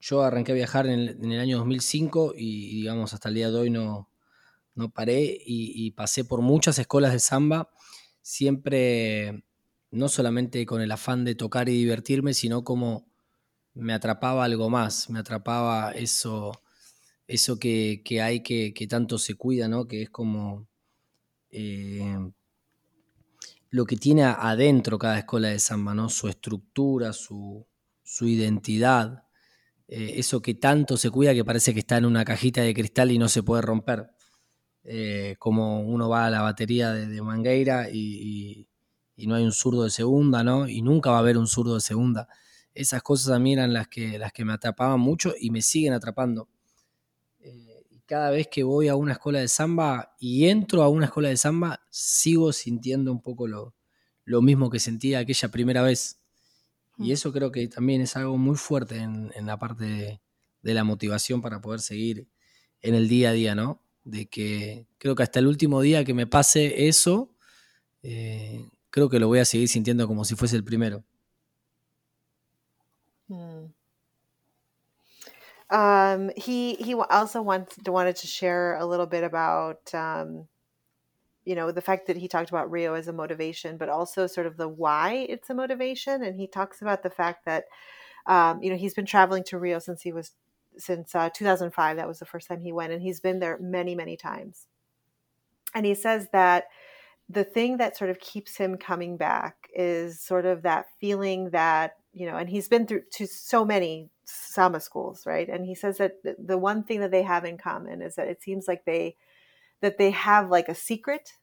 yo 0.00 0.22
arranqué 0.24 0.50
a 0.50 0.54
viajar 0.56 0.88
en 0.88 0.98
el, 0.98 1.08
en 1.22 1.30
el, 1.30 1.38
año 1.38 1.58
2005 1.58 2.34
y, 2.36 2.80
digamos, 2.80 3.14
hasta 3.14 3.28
el 3.28 3.36
día 3.36 3.48
de 3.52 3.56
hoy 3.56 3.70
no, 3.70 4.10
no 4.74 4.90
paré 4.90 5.38
y, 5.46 5.92
pasé 5.92 6.24
por 6.24 6.40
muchas 6.40 6.80
escuelas 6.80 7.12
de 7.12 7.20
samba, 7.20 7.70
siempre 8.22 9.44
no 9.92 10.08
solamente 10.08 10.66
con 10.66 10.80
el 10.80 10.90
afán 10.90 11.24
de 11.24 11.36
tocar 11.36 11.68
y 11.68 11.78
divertirme, 11.78 12.34
sino 12.34 12.64
como 12.64 13.06
me 13.72 13.92
atrapaba 13.92 14.42
algo 14.42 14.68
más, 14.68 15.10
me 15.10 15.20
atrapaba 15.20 15.92
eso, 15.92 16.60
eso 17.26 17.58
que, 17.58 18.02
hay 18.22 18.42
que, 18.42 18.86
tanto 18.88 19.18
se 19.18 19.34
cuida, 19.34 19.68
¿no? 19.68 19.86
Que 19.86 20.02
es 20.02 20.10
como 20.10 20.68
eh, 21.50 22.30
lo 23.70 23.84
que 23.84 23.96
tiene 23.96 24.24
adentro 24.24 24.98
cada 24.98 25.18
escuela 25.18 25.48
de 25.48 25.58
samba, 25.58 25.94
¿no? 25.94 26.08
Su 26.08 26.28
estructura, 26.28 27.12
su, 27.12 27.66
identidad, 28.20 29.24
eh, 29.88 30.14
eso 30.16 30.40
que 30.40 30.54
tanto 30.54 30.96
se 30.96 31.10
cuida 31.10 31.34
que 31.34 31.44
parece 31.44 31.74
que 31.74 31.80
está 31.80 31.96
en 31.98 32.06
una 32.06 32.24
cajita 32.24 32.62
de 32.62 32.74
cristal 32.74 33.10
y 33.10 33.18
no 33.18 33.28
se 33.28 33.42
puede 33.42 33.62
romper. 33.62 34.10
Eh, 34.84 35.34
como 35.40 35.80
uno 35.80 36.08
va 36.08 36.26
a 36.26 36.30
la 36.30 36.42
batería 36.42 36.92
de, 36.92 37.20
Mangueira 37.22 37.90
y, 37.90 38.68
no 39.16 39.34
hay 39.34 39.44
un 39.44 39.52
zurdo 39.52 39.84
de 39.84 39.90
segunda, 39.90 40.44
¿no? 40.44 40.68
Y 40.68 40.82
nunca 40.82 41.10
va 41.10 41.16
a 41.16 41.20
haber 41.20 41.38
un 41.38 41.48
zurdo 41.48 41.74
de 41.74 41.80
segunda. 41.80 42.28
Esas 42.74 43.02
cosas 43.02 43.34
a 43.34 43.38
mí 43.40 43.54
eran 43.54 43.72
las 43.72 43.88
que, 43.88 44.18
las 44.18 44.32
que 44.32 44.44
me 44.44 44.52
atrapaban 44.52 45.00
mucho 45.00 45.34
y 45.38 45.50
me 45.50 45.62
siguen 45.62 45.94
atrapando. 45.94 46.48
Cada 48.06 48.30
vez 48.30 48.48
que 48.48 48.62
voy 48.62 48.88
a 48.88 48.94
una 48.96 49.12
escuela 49.12 49.40
de 49.40 49.48
samba 49.48 50.14
y 50.18 50.48
entro 50.48 50.82
a 50.82 50.88
una 50.88 51.06
escuela 51.06 51.28
de 51.28 51.36
samba, 51.36 51.84
sigo 51.90 52.52
sintiendo 52.52 53.10
un 53.12 53.20
poco 53.20 53.46
lo, 53.48 53.74
mismo 54.42 54.70
que 54.70 54.78
sentía 54.78 55.18
aquella 55.18 55.48
primera 55.50 55.82
vez. 55.82 56.20
Y 56.98 57.08
mm. 57.08 57.12
eso 57.12 57.32
creo 57.32 57.50
que 57.50 57.66
también 57.68 58.00
es 58.00 58.16
algo 58.16 58.38
muy 58.38 58.56
fuerte 58.56 58.98
en, 58.98 59.32
la 59.44 59.58
parte 59.58 60.20
de 60.62 60.74
la 60.74 60.84
motivación 60.84 61.42
para 61.42 61.60
poder 61.60 61.80
seguir 61.80 62.28
en 62.80 62.94
el 62.94 63.08
día 63.08 63.30
a 63.30 63.32
día, 63.32 63.54
¿no? 63.54 63.82
de 64.06 64.26
que 64.26 64.86
creo 64.98 65.16
que 65.16 65.24
hasta 65.24 65.40
el 65.40 65.48
último 65.48 65.80
día 65.80 66.04
que 66.04 66.14
me 66.14 66.28
pase 66.28 66.86
eso, 66.86 67.34
eh, 68.02 68.64
creo 68.88 69.10
que 69.10 69.18
lo 69.18 69.26
voy 69.26 69.40
a 69.40 69.44
seguir 69.44 69.68
sintiendo 69.68 70.06
como 70.06 70.24
si 70.24 70.36
fuese 70.36 70.56
el 70.56 70.64
primero. 70.64 71.04
Um, 75.76 76.30
he 76.38 76.76
he 76.76 76.94
also 76.94 77.42
wants 77.42 77.76
wanted 77.86 78.16
to 78.16 78.26
share 78.26 78.76
a 78.76 78.86
little 78.86 79.04
bit 79.04 79.22
about 79.24 79.94
um, 79.94 80.48
you 81.44 81.54
know 81.54 81.70
the 81.70 81.82
fact 81.82 82.06
that 82.06 82.16
he 82.16 82.28
talked 82.28 82.48
about 82.48 82.70
Rio 82.70 82.94
as 82.94 83.08
a 83.08 83.12
motivation, 83.12 83.76
but 83.76 83.90
also 83.90 84.26
sort 84.26 84.46
of 84.46 84.56
the 84.56 84.68
why 84.68 85.26
it's 85.28 85.50
a 85.50 85.54
motivation. 85.54 86.22
And 86.22 86.34
he 86.34 86.46
talks 86.46 86.80
about 86.80 87.02
the 87.02 87.10
fact 87.10 87.44
that 87.44 87.64
um, 88.26 88.62
you 88.62 88.70
know 88.70 88.76
he's 88.76 88.94
been 88.94 89.04
traveling 89.04 89.44
to 89.44 89.58
Rio 89.58 89.78
since 89.78 90.00
he 90.00 90.12
was 90.12 90.32
since 90.78 91.14
uh, 91.14 91.28
2005. 91.28 91.96
That 91.98 92.08
was 92.08 92.20
the 92.20 92.24
first 92.24 92.48
time 92.48 92.62
he 92.62 92.72
went, 92.72 92.94
and 92.94 93.02
he's 93.02 93.20
been 93.20 93.38
there 93.38 93.58
many, 93.60 93.94
many 93.94 94.16
times. 94.16 94.68
And 95.74 95.84
he 95.84 95.94
says 95.94 96.28
that 96.32 96.68
the 97.28 97.44
thing 97.44 97.76
that 97.76 97.98
sort 97.98 98.08
of 98.08 98.18
keeps 98.18 98.56
him 98.56 98.78
coming 98.78 99.18
back 99.18 99.68
is 99.74 100.22
sort 100.22 100.46
of 100.46 100.62
that 100.62 100.86
feeling 101.00 101.50
that 101.50 101.96
you 102.16 102.24
know, 102.24 102.36
and 102.36 102.48
he's 102.48 102.66
been 102.66 102.86
through 102.86 103.02
to 103.12 103.26
so 103.26 103.62
many 103.62 104.08
samba 104.24 104.80
schools, 104.80 105.26
right? 105.26 105.50
And 105.50 105.66
he 105.66 105.74
says 105.74 105.98
that 105.98 106.14
the 106.24 106.56
one 106.56 106.82
thing 106.82 107.00
that 107.00 107.10
they 107.10 107.22
have 107.22 107.44
in 107.44 107.58
common 107.58 108.00
is 108.00 108.14
that 108.14 108.26
it 108.26 108.42
seems 108.42 108.66
like 108.66 108.86
they 108.86 109.16
that 109.82 109.98
they 109.98 110.10
have 110.12 110.48
like 110.48 110.70
a 110.70 110.74
secret 110.74 111.34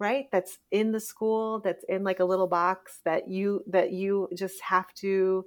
right 0.00 0.26
that's 0.32 0.58
in 0.72 0.90
the 0.90 0.98
school 0.98 1.60
that's 1.60 1.84
in 1.88 2.02
like 2.02 2.18
a 2.18 2.24
little 2.24 2.48
box 2.48 2.98
that 3.04 3.28
you 3.28 3.62
that 3.68 3.92
you 3.92 4.28
just 4.34 4.60
have 4.62 4.92
to 4.94 5.44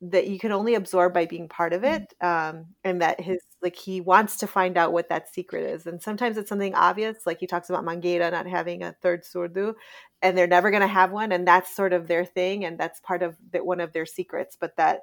that 0.00 0.28
you 0.28 0.38
can 0.38 0.52
only 0.52 0.74
absorb 0.74 1.12
by 1.12 1.26
being 1.26 1.48
part 1.48 1.72
of 1.72 1.82
mm-hmm. 1.82 2.02
it 2.02 2.14
um, 2.24 2.66
and 2.84 3.02
that 3.02 3.20
his 3.20 3.42
like 3.62 3.74
he 3.74 4.00
wants 4.00 4.36
to 4.36 4.46
find 4.46 4.76
out 4.76 4.92
what 4.92 5.08
that 5.08 5.32
secret 5.32 5.68
is 5.68 5.86
and 5.86 6.00
sometimes 6.00 6.36
it's 6.36 6.48
something 6.48 6.74
obvious 6.74 7.26
like 7.26 7.40
he 7.40 7.46
talks 7.46 7.68
about 7.68 7.84
mangueira 7.84 8.30
not 8.30 8.46
having 8.46 8.82
a 8.82 8.94
third 9.02 9.24
surdo 9.24 9.74
and 10.22 10.36
they're 10.36 10.46
never 10.46 10.70
going 10.70 10.82
to 10.82 10.86
have 10.86 11.10
one 11.10 11.32
and 11.32 11.46
that's 11.46 11.74
sort 11.74 11.92
of 11.92 12.06
their 12.06 12.24
thing 12.24 12.64
and 12.64 12.78
that's 12.78 13.00
part 13.00 13.22
of 13.22 13.36
the, 13.52 13.62
one 13.62 13.80
of 13.80 13.92
their 13.92 14.06
secrets 14.06 14.56
but 14.58 14.76
that 14.76 15.00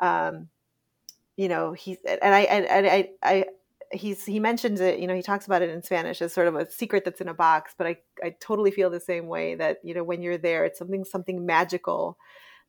um, 0.00 0.48
you 1.36 1.48
know 1.48 1.72
he's 1.72 1.98
and 2.04 2.34
i 2.34 2.40
and 2.42 2.86
i 2.86 3.08
i 3.22 3.44
he's 3.92 4.24
he 4.24 4.40
mentions 4.40 4.80
it 4.80 4.98
you 4.98 5.06
know 5.06 5.14
he 5.14 5.22
talks 5.22 5.46
about 5.46 5.62
it 5.62 5.70
in 5.70 5.82
spanish 5.82 6.22
as 6.22 6.32
sort 6.32 6.48
of 6.48 6.54
a 6.54 6.70
secret 6.70 7.04
that's 7.04 7.20
in 7.20 7.28
a 7.28 7.34
box 7.34 7.74
but 7.76 7.86
i 7.86 7.96
i 8.22 8.34
totally 8.40 8.70
feel 8.70 8.90
the 8.90 9.00
same 9.00 9.26
way 9.26 9.54
that 9.54 9.78
you 9.82 9.94
know 9.94 10.02
when 10.04 10.22
you're 10.22 10.38
there 10.38 10.64
it's 10.64 10.78
something 10.78 11.04
something 11.04 11.46
magical 11.46 12.16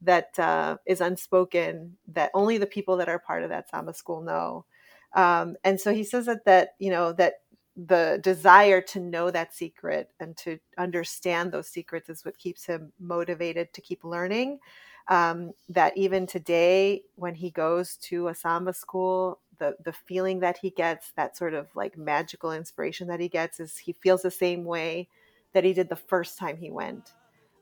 that 0.02 0.38
uh, 0.40 0.78
is 0.86 1.02
unspoken 1.02 1.98
that 2.08 2.32
only 2.34 2.58
the 2.58 2.66
people 2.66 2.98
that 2.98 3.10
are 3.10 3.20
part 3.20 3.44
of 3.44 3.50
that 3.50 3.70
samba 3.70 3.94
school 3.94 4.22
know. 4.22 4.66
Um, 5.14 5.56
and 5.64 5.80
so 5.80 5.94
he 5.94 6.04
says 6.04 6.26
that 6.28 6.46
that 6.46 6.76
you 6.80 6.92
know 6.92 7.14
that 7.14 7.42
the 7.76 8.20
desire 8.24 8.82
to 8.82 9.00
know 9.00 9.30
that 9.30 9.54
secret 9.54 10.10
and 10.20 10.36
to 10.38 10.60
understand 10.78 11.52
those 11.52 11.68
secrets 11.68 12.10
is 12.10 12.26
what 12.26 12.38
keeps 12.38 12.66
him 12.66 12.92
motivated 13.00 13.72
to 13.74 13.82
keep 13.82 14.04
learning. 14.04 14.60
Um, 15.10 15.54
that 15.70 15.96
even 15.96 16.28
today, 16.28 17.04
when 17.16 17.34
he 17.36 17.50
goes 17.50 17.96
to 18.04 18.28
a 18.28 18.36
samba 18.36 18.74
school, 18.74 19.40
the 19.58 19.76
the 19.84 19.94
feeling 19.94 20.40
that 20.42 20.58
he 20.58 20.70
gets, 20.70 21.12
that 21.16 21.38
sort 21.38 21.54
of 21.54 21.68
like 21.76 21.98
magical 21.98 22.52
inspiration 22.52 23.08
that 23.08 23.20
he 23.20 23.30
gets, 23.30 23.60
is 23.60 23.78
he 23.78 23.94
feels 23.94 24.22
the 24.22 24.32
same 24.32 24.66
way 24.66 25.08
that 25.54 25.64
he 25.64 25.74
did 25.74 25.90
the 25.90 25.96
first 25.96 26.38
time 26.38 26.58
he 26.58 26.70
went. 26.70 27.14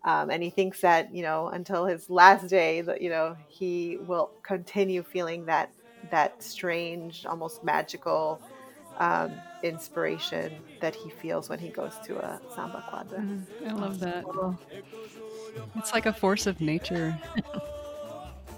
Um, 0.06 0.30
and 0.30 0.42
he 0.44 0.52
thinks 0.52 0.82
that 0.82 1.14
you 1.14 1.24
know 1.24 1.50
until 1.50 1.86
his 1.86 2.10
last 2.10 2.48
day 2.48 2.82
that 2.82 3.02
you 3.02 3.10
know 3.10 3.36
he 3.50 3.98
will 4.08 4.32
continue 4.44 5.04
feeling 5.04 5.46
that 5.46 5.72
that 6.12 6.42
strange 6.42 7.26
almost 7.26 7.64
magical 7.64 8.40
um, 9.00 9.32
inspiration 9.64 10.62
that 10.80 10.94
he 10.94 11.10
feels 11.10 11.50
when 11.50 11.58
he 11.58 11.70
goes 11.70 11.98
to 12.06 12.18
a 12.18 12.40
samba 12.54 12.84
quadra. 12.88 13.20
Mm, 13.20 13.46
i 13.68 13.74
love 13.74 14.00
that. 14.00 14.24
it's 15.76 15.92
like 15.92 16.06
a 16.06 16.14
force 16.14 16.46
of 16.46 16.62
nature. 16.62 17.18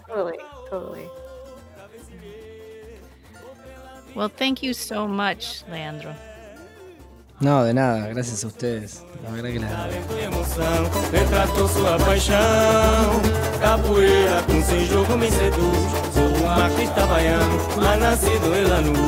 Totally 0.08 0.38
totally. 0.70 1.08
Well 4.16 4.30
thank 4.30 4.62
you 4.62 4.74
so 4.74 5.08
much 5.08 5.64
leandro 5.70 6.14
No, 7.40 7.64
de 7.64 7.74
nada, 7.74 8.08
gracias 8.10 8.44
a 8.44 8.48
ustedes. 8.48 9.04
La 9.24 9.30
verdad 9.30 9.50
que 9.52 9.60
Retratou 11.12 11.68
sua 11.68 11.98
paixão. 12.00 13.22
Capoeira 13.62 14.42
com 14.44 14.86
jogo 14.86 15.18
me 15.18 15.30
seduz. 15.30 15.78
Sou 16.14 16.24
um 16.24 16.48
macrista 16.48 17.06
baiano, 17.06 17.58
nascido 18.00 18.56
em 18.56 18.64
Lanús. 18.66 19.00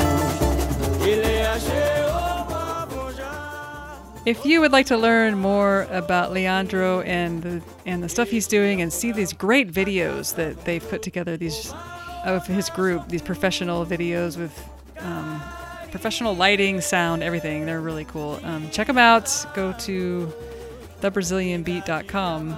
Ele 1.02 1.40
If 4.26 4.46
you 4.46 4.60
would 4.60 4.72
like 4.72 4.86
to 4.90 4.98
learn 4.98 5.40
more 5.40 5.88
about 5.92 6.32
Leandro 6.32 7.02
and 7.02 7.42
the 7.42 7.62
and 7.88 8.04
the 8.04 8.10
stuff 8.10 8.30
he's 8.30 8.48
doing 8.48 8.80
and 8.80 8.92
see 8.94 9.12
these 9.12 9.34
great 9.34 9.72
videos 9.72 10.36
that 10.36 10.66
they've 10.66 10.88
put 10.88 11.02
together, 11.02 11.36
these 11.36 11.74
of 12.26 12.46
his 12.46 12.70
group. 12.70 13.08
These 13.08 13.24
professional 13.24 13.86
videos 13.86 14.38
with 14.38 14.54
um, 15.00 15.42
professional 15.92 16.36
lighting, 16.36 16.82
sound, 16.82 17.24
everything. 17.24 17.66
They're 17.66 17.82
really 17.82 18.06
cool. 18.06 18.40
Um, 18.44 18.70
check 18.70 18.88
them 18.88 18.98
out. 18.98 19.46
Go 19.54 19.74
to 19.74 20.34
thebrazilianbeat.com. 21.02 22.58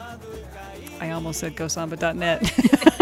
I 1.00 1.12
almost 1.12 1.40
said 1.40 1.56
gosamba.net. 1.56 2.52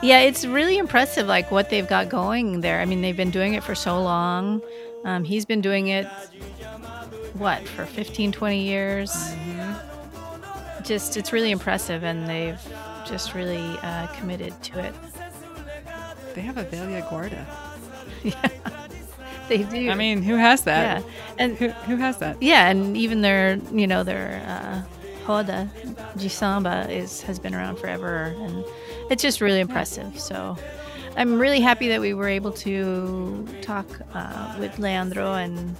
Yeah, 0.00 0.20
it's 0.20 0.44
really 0.44 0.78
impressive, 0.78 1.26
like 1.26 1.50
what 1.50 1.70
they've 1.70 1.86
got 1.86 2.08
going 2.08 2.60
there. 2.60 2.80
I 2.80 2.84
mean, 2.84 3.02
they've 3.02 3.16
been 3.16 3.32
doing 3.32 3.54
it 3.54 3.64
for 3.64 3.74
so 3.74 4.00
long. 4.00 4.62
Um, 5.04 5.24
he's 5.24 5.44
been 5.44 5.60
doing 5.60 5.88
it, 5.88 6.06
what, 7.34 7.66
for 7.66 7.84
15, 7.84 8.30
20 8.30 8.62
years? 8.62 9.34
Just, 10.84 11.16
it's 11.16 11.32
really 11.32 11.50
impressive, 11.50 12.04
and 12.04 12.28
they've 12.28 12.60
just 13.06 13.34
really 13.34 13.76
uh, 13.82 14.06
committed 14.08 14.62
to 14.62 14.78
it. 14.78 14.94
They 16.38 16.44
have 16.44 16.56
a 16.56 16.64
Velha 16.64 17.02
Guarda. 17.10 17.44
Yeah, 18.22 18.48
they 19.48 19.62
do. 19.64 19.90
I 19.90 19.94
mean, 19.94 20.22
who 20.22 20.36
has 20.36 20.62
that? 20.62 21.02
yeah, 21.02 21.10
and 21.38 21.56
Who, 21.56 21.68
who 21.88 21.96
has 21.96 22.18
that? 22.18 22.40
yeah, 22.40 22.68
and 22.68 22.96
even 22.96 23.22
their, 23.22 23.56
you 23.72 23.86
know, 23.86 24.02
their 24.04 24.42
uh, 24.46 24.82
Roda 25.26 25.68
de 26.16 26.96
is 27.00 27.22
has 27.22 27.38
been 27.38 27.54
around 27.54 27.76
forever, 27.78 28.34
and 28.38 28.64
it's 29.10 29.22
just 29.22 29.40
really 29.40 29.60
impressive. 29.60 30.18
So. 30.18 30.56
I'm 31.16 31.40
really 31.40 31.58
happy 31.60 31.88
that 31.88 32.00
we 32.00 32.14
were 32.14 32.28
able 32.28 32.52
to 32.52 33.44
talk 33.60 33.86
uh, 34.14 34.54
with 34.60 34.78
Leandro 34.78 35.34
and 35.34 35.74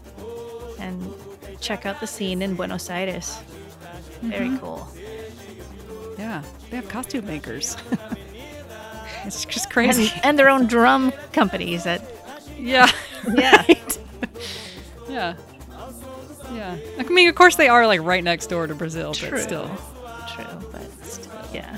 and 0.81 1.15
check 1.61 1.87
out 1.87 2.01
the 2.01 2.09
scene 2.09 2.43
in 2.43 2.57
Buenos 2.57 2.91
Aires. 2.91 3.39
Very 4.23 4.59
cool. 4.59 4.89
Yeah, 6.19 6.43
they 6.71 6.77
have 6.77 6.89
costume 6.89 7.27
makers. 7.27 7.77
it's 9.29 9.45
just 9.45 9.71
crazy. 9.71 10.11
and 10.23 10.39
their 10.39 10.49
own 10.49 10.67
drum 10.67 11.13
companies 11.33 11.85
that 11.85 12.03
yeah. 12.59 12.91
Yeah. 13.35 13.57
right. 13.69 13.99
yeah. 15.09 15.35
Yeah. 16.53 16.77
I 16.99 17.03
mean, 17.05 17.29
of 17.29 17.35
course 17.35 17.57
they 17.57 17.69
are 17.69 17.87
like 17.87 18.01
right 18.01 18.25
next 18.25 18.47
door 18.47 18.67
to 18.67 18.75
Brazil, 18.75 19.13
True. 19.15 19.31
but 19.31 19.41
still. 19.41 19.69
true, 20.35 20.45
but 20.73 21.05
still, 21.05 21.33
yeah. 21.53 21.77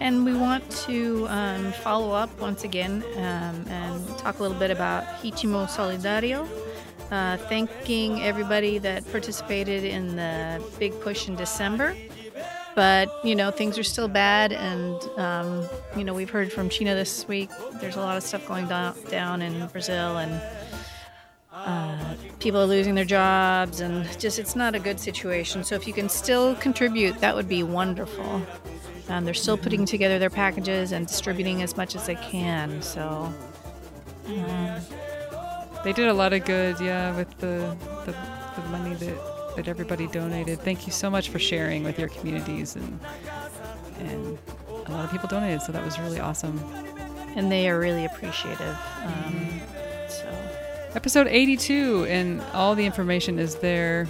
And 0.00 0.24
we 0.24 0.34
want 0.34 0.68
to 0.86 1.26
um, 1.28 1.72
follow 1.72 2.12
up 2.12 2.30
once 2.40 2.64
again 2.64 3.04
um, 3.16 3.66
and 3.68 4.18
talk 4.18 4.38
a 4.38 4.42
little 4.42 4.58
bit 4.58 4.70
about 4.70 5.04
Hitimo 5.22 5.66
Solidario. 5.68 6.48
Uh, 7.10 7.36
thanking 7.36 8.22
everybody 8.22 8.78
that 8.78 9.04
participated 9.10 9.84
in 9.84 10.16
the 10.16 10.62
big 10.78 10.98
push 11.00 11.28
in 11.28 11.36
December. 11.36 11.94
But, 12.74 13.08
you 13.24 13.34
know, 13.34 13.50
things 13.50 13.78
are 13.78 13.82
still 13.82 14.08
bad. 14.08 14.52
And, 14.52 15.02
um, 15.18 15.68
you 15.96 16.04
know, 16.04 16.14
we've 16.14 16.30
heard 16.30 16.52
from 16.52 16.68
China 16.68 16.94
this 16.94 17.26
week. 17.26 17.50
There's 17.80 17.96
a 17.96 18.00
lot 18.00 18.16
of 18.16 18.22
stuff 18.22 18.46
going 18.46 18.68
down, 18.68 18.94
down 19.10 19.42
in 19.42 19.66
Brazil. 19.68 20.18
And 20.18 20.40
uh, 21.52 22.14
people 22.38 22.60
are 22.60 22.66
losing 22.66 22.94
their 22.94 23.04
jobs. 23.04 23.80
And 23.80 24.06
just, 24.20 24.38
it's 24.38 24.54
not 24.54 24.74
a 24.74 24.78
good 24.78 25.00
situation. 25.00 25.64
So 25.64 25.74
if 25.74 25.86
you 25.86 25.92
can 25.92 26.08
still 26.08 26.54
contribute, 26.56 27.18
that 27.20 27.34
would 27.34 27.48
be 27.48 27.62
wonderful. 27.62 28.42
Um, 29.08 29.24
they're 29.24 29.34
still 29.34 29.58
putting 29.58 29.84
together 29.84 30.20
their 30.20 30.30
packages 30.30 30.92
and 30.92 31.06
distributing 31.06 31.62
as 31.62 31.76
much 31.76 31.96
as 31.96 32.06
they 32.06 32.14
can. 32.14 32.80
So, 32.80 33.32
They 35.82 35.92
did 35.92 36.08
a 36.08 36.14
lot 36.14 36.32
of 36.32 36.44
good, 36.44 36.78
yeah, 36.78 37.16
with 37.16 37.36
the 37.38 37.76
the, 38.04 38.12
the 38.12 38.68
money 38.68 38.94
that, 38.94 39.39
that 39.56 39.68
everybody 39.68 40.06
donated. 40.08 40.60
Thank 40.60 40.86
you 40.86 40.92
so 40.92 41.10
much 41.10 41.28
for 41.28 41.38
sharing 41.38 41.84
with 41.84 41.98
your 41.98 42.08
communities 42.08 42.76
and 42.76 43.00
and 43.98 44.38
a 44.86 44.90
lot 44.92 45.04
of 45.04 45.10
people 45.10 45.28
donated, 45.28 45.62
so 45.62 45.72
that 45.72 45.84
was 45.84 45.98
really 46.00 46.20
awesome. 46.20 46.58
and 47.36 47.50
they 47.50 47.68
are 47.68 47.78
really 47.78 48.04
appreciative. 48.06 48.76
Um, 49.04 49.60
so. 50.08 50.26
Episode 50.94 51.28
82, 51.28 52.06
and 52.08 52.40
all 52.52 52.74
the 52.74 52.84
information 52.84 53.38
is 53.38 53.56
there 53.56 54.08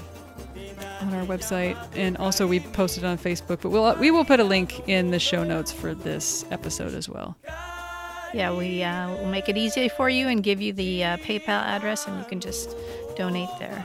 on 1.03 1.13
our 1.15 1.25
website, 1.27 1.77
and 1.95 2.17
also 2.17 2.47
we 2.47 2.61
posted 2.61 3.05
on 3.05 3.19
Facebook. 3.19 3.61
But 3.61 3.71
we'll 3.71 3.95
we 3.97 4.11
will 4.11 4.25
put 4.25 4.41
a 4.41 4.45
link 4.45 4.89
in 4.89 5.11
the 5.11 5.19
show 5.19 5.45
notes 5.45 5.73
for 5.73 5.95
this 5.95 6.45
episode 6.51 6.95
as 6.95 7.09
well. 7.09 7.37
Yeah, 8.33 8.57
we 8.57 8.83
uh, 8.83 9.11
will 9.17 9.27
make 9.27 9.49
it 9.49 9.57
easy 9.57 9.89
for 9.89 10.09
you 10.09 10.29
and 10.29 10.43
give 10.43 10.61
you 10.61 10.73
the 10.73 11.03
uh, 11.05 11.17
PayPal 11.19 11.49
address, 11.49 12.07
and 12.07 12.17
you 12.19 12.25
can 12.25 12.41
just 12.41 12.77
donate 13.21 13.49
there. 13.59 13.85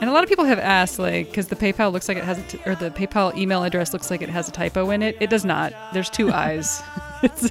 And 0.00 0.08
a 0.08 0.12
lot 0.12 0.22
of 0.24 0.28
people 0.28 0.44
have 0.46 0.58
asked, 0.58 0.98
like, 0.98 1.26
because 1.28 1.48
the 1.48 1.56
PayPal 1.56 1.92
looks 1.92 2.08
like 2.08 2.16
it 2.16 2.24
has, 2.24 2.38
a 2.38 2.42
t- 2.42 2.60
or 2.66 2.74
the 2.74 2.90
PayPal 2.90 3.36
email 3.36 3.62
address 3.62 3.92
looks 3.92 4.10
like 4.10 4.22
it 4.22 4.28
has 4.30 4.48
a 4.48 4.52
typo 4.52 4.90
in 4.90 5.02
it. 5.02 5.16
It 5.20 5.30
does 5.30 5.44
not. 5.44 5.72
There's 5.92 6.10
two 6.10 6.32
eyes. 6.44 6.82
It's, 7.22 7.50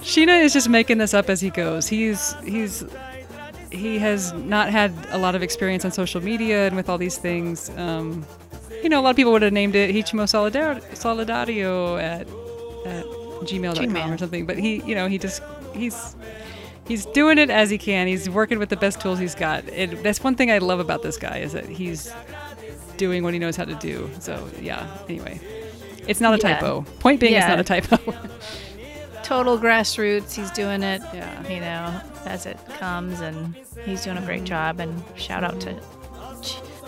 Sheena 0.00 0.42
is 0.42 0.52
just 0.52 0.68
making 0.68 0.98
this 0.98 1.12
up 1.12 1.28
as 1.28 1.40
he 1.40 1.50
goes. 1.50 1.86
He's 1.88 2.34
he's 2.44 2.84
he 3.70 3.98
has 3.98 4.32
not 4.32 4.70
had 4.70 4.92
a 5.10 5.18
lot 5.18 5.34
of 5.34 5.42
experience 5.42 5.84
on 5.84 5.90
social 5.92 6.22
media 6.22 6.66
and 6.66 6.76
with 6.76 6.88
all 6.88 6.96
these 6.96 7.18
things. 7.18 7.68
Um, 7.76 8.24
you 8.82 8.88
know, 8.88 9.00
a 9.00 9.02
lot 9.02 9.10
of 9.10 9.16
people 9.16 9.32
would 9.32 9.42
have 9.42 9.52
named 9.52 9.74
it 9.74 9.94
Hichimo 9.94 10.24
Solidar- 10.24 10.80
Solidario 10.94 12.00
at 12.00 12.22
at 12.90 13.04
gmail.com 13.44 13.86
Gmail. 13.86 14.14
or 14.14 14.18
something. 14.18 14.46
But 14.46 14.56
he, 14.58 14.80
you 14.84 14.94
know, 14.94 15.08
he 15.08 15.18
just 15.18 15.42
he's 15.74 16.14
he's 16.88 17.06
doing 17.06 17.38
it 17.38 17.50
as 17.50 17.70
he 17.70 17.78
can. 17.78 18.06
He's 18.08 18.28
working 18.28 18.58
with 18.58 18.70
the 18.70 18.76
best 18.76 19.00
tools 19.00 19.18
he's 19.18 19.34
got. 19.34 19.68
It, 19.68 20.02
that's 20.02 20.22
one 20.24 20.34
thing 20.34 20.50
I 20.50 20.58
love 20.58 20.80
about 20.80 21.02
this 21.02 21.16
guy 21.16 21.38
is 21.38 21.52
that 21.52 21.66
he's 21.68 22.12
doing 22.96 23.22
what 23.22 23.32
he 23.32 23.38
knows 23.38 23.54
how 23.56 23.64
to 23.64 23.74
do. 23.76 24.10
So 24.18 24.48
yeah. 24.60 24.86
Anyway, 25.08 25.40
it's 26.08 26.20
not 26.20 26.34
a 26.34 26.36
Yeah. 26.48 26.54
typo. 26.54 26.82
Point 27.00 27.20
being, 27.20 27.32
Yeah. 27.34 27.40
it's 27.40 27.48
not 27.48 27.60
a 27.60 27.96
typo. 27.96 28.28
Total 29.22 29.58
grassroots. 29.58 30.34
He's 30.34 30.50
doing 30.52 30.82
it, 30.82 31.02
Yeah. 31.12 31.48
you 31.48 31.60
know, 31.60 32.00
as 32.24 32.46
it 32.46 32.58
comes, 32.78 33.20
and 33.20 33.54
he's 33.84 34.02
doing 34.02 34.16
a 34.16 34.22
great 34.22 34.44
job. 34.44 34.80
And 34.80 35.02
shout 35.16 35.44
out 35.44 35.60
to 35.60 35.74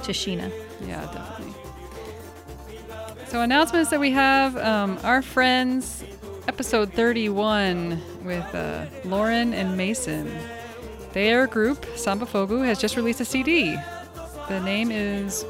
to 0.03 0.13
Sheena. 0.13 0.51
yeah, 0.87 1.03
definitely. 1.13 1.55
So 3.27 3.43
announcements 3.43 3.91
that 3.91 4.01
we 4.01 4.11
have: 4.13 4.57
um, 4.57 4.99
our 5.05 5.21
friends, 5.23 6.03
episode 6.51 6.93
thirty-one 6.93 8.03
with 8.25 8.55
uh, 8.57 8.85
Lauren 9.05 9.55
and 9.55 9.77
Mason. 9.77 10.29
Their 11.13 11.47
group, 11.47 11.87
Samba 11.95 12.27
Fogo, 12.27 12.61
has 12.63 12.81
just 12.81 12.97
released 12.97 13.21
a 13.21 13.25
CD. 13.25 13.77
The 14.49 14.59
name 14.59 14.91
is 14.91 15.45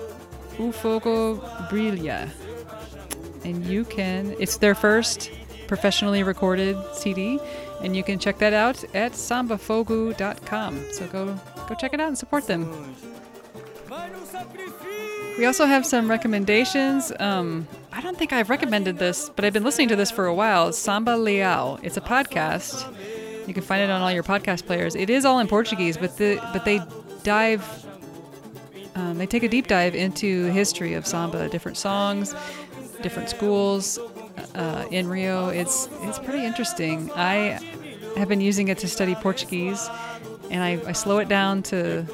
Ufogo 0.59 0.75
Fogo 0.75 1.41
Brilha. 1.71 2.29
And 3.47 3.65
you 3.65 3.87
can, 3.87 4.37
it's 4.39 4.59
their 4.59 4.75
first 4.75 5.31
professionally 5.67 6.23
recorded 6.23 6.77
CD, 6.93 7.41
and 7.83 7.97
you 7.97 8.03
can 8.03 8.19
check 8.19 8.37
that 8.37 8.53
out 8.53 8.85
at 8.95 9.13
sambafogo.com. 9.13 10.85
So 10.93 11.07
go 11.07 11.41
go 11.67 11.75
check 11.77 11.95
it 11.95 12.01
out 12.01 12.09
and 12.09 12.19
support 12.19 12.47
them. 12.47 12.95
We 15.41 15.47
also 15.47 15.65
have 15.65 15.87
some 15.87 16.11
recommendations. 16.11 17.11
Um, 17.19 17.67
I 17.93 18.03
don't 18.03 18.19
think 18.19 18.31
I've 18.31 18.51
recommended 18.51 18.99
this, 18.99 19.31
but 19.35 19.43
I've 19.43 19.55
been 19.55 19.65
listening 19.65 19.89
to 19.89 19.97
this 19.97 20.11
for 20.11 20.27
a 20.27 20.35
while. 20.35 20.71
Samba 20.71 21.17
Leal. 21.17 21.81
It's 21.83 21.97
a 21.97 22.03
podcast. 22.03 22.85
You 23.49 23.55
can 23.55 23.63
find 23.63 23.83
it 23.83 23.89
on 23.89 24.03
all 24.03 24.13
your 24.13 24.23
podcast 24.23 24.67
players. 24.67 24.95
It 24.95 25.09
is 25.09 25.25
all 25.25 25.39
in 25.39 25.49
Portuguese, 25.49 25.97
but 25.97 26.19
the 26.19 26.39
but 26.53 26.67
they 26.67 26.83
dive. 27.23 27.65
Um, 28.95 29.17
they 29.17 29.25
take 29.25 29.43
a 29.43 29.49
deep 29.49 29.67
dive 29.67 29.95
into 29.95 30.45
history 30.49 30.93
of 30.93 31.07
samba, 31.07 31.49
different 31.49 31.79
songs, 31.79 32.35
different 33.01 33.31
schools 33.31 33.99
uh, 34.55 34.85
in 34.91 35.09
Rio. 35.09 35.49
It's 35.49 35.89
it's 36.03 36.19
pretty 36.19 36.45
interesting. 36.45 37.11
I 37.13 37.59
have 38.19 38.29
been 38.29 38.43
using 38.43 38.69
it 38.69 38.77
to 38.77 38.89
study 38.89 39.15
Portuguese, 39.15 39.89
and 40.51 40.63
I, 40.63 40.87
I 40.87 40.93
slow 40.93 41.17
it 41.17 41.31
down 41.31 41.63
to 41.63 42.05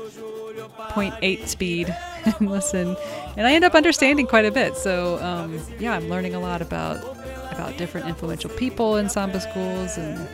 0.8 0.93 1.49
speed 1.49 1.93
and 2.27 2.51
listen, 2.51 2.97
and 3.37 3.47
I 3.47 3.53
end 3.53 3.65
up 3.65 3.75
understanding 3.75 4.27
quite 4.27 4.45
a 4.45 4.51
bit. 4.51 4.77
So 4.77 5.19
um, 5.23 5.61
yeah, 5.79 5.95
I'm 5.95 6.09
learning 6.09 6.35
a 6.35 6.41
lot 6.41 6.63
about 6.63 7.03
about 7.51 7.77
different 7.79 8.09
influential 8.09 8.51
people 8.51 8.97
in 8.97 9.09
samba 9.09 9.41
schools 9.41 9.97
and 9.97 10.29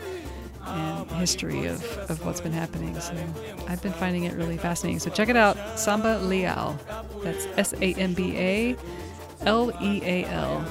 and 0.66 1.10
history 1.22 1.66
of, 1.66 1.84
of 2.10 2.24
what's 2.24 2.40
been 2.40 2.52
happening. 2.52 2.98
So 3.00 3.14
I've 3.68 3.82
been 3.82 3.92
finding 3.92 4.24
it 4.24 4.34
really 4.34 4.58
fascinating. 4.58 4.98
So 5.00 5.10
check 5.10 5.28
it 5.28 5.36
out, 5.36 5.56
Samba 5.78 6.18
Leal. 6.18 6.78
That's 7.22 7.46
S 7.56 7.74
A 7.80 7.94
M 7.94 8.14
B 8.14 8.36
A 8.36 8.76
L 9.42 9.72
E 9.80 10.00
A 10.04 10.24
L. 10.26 10.64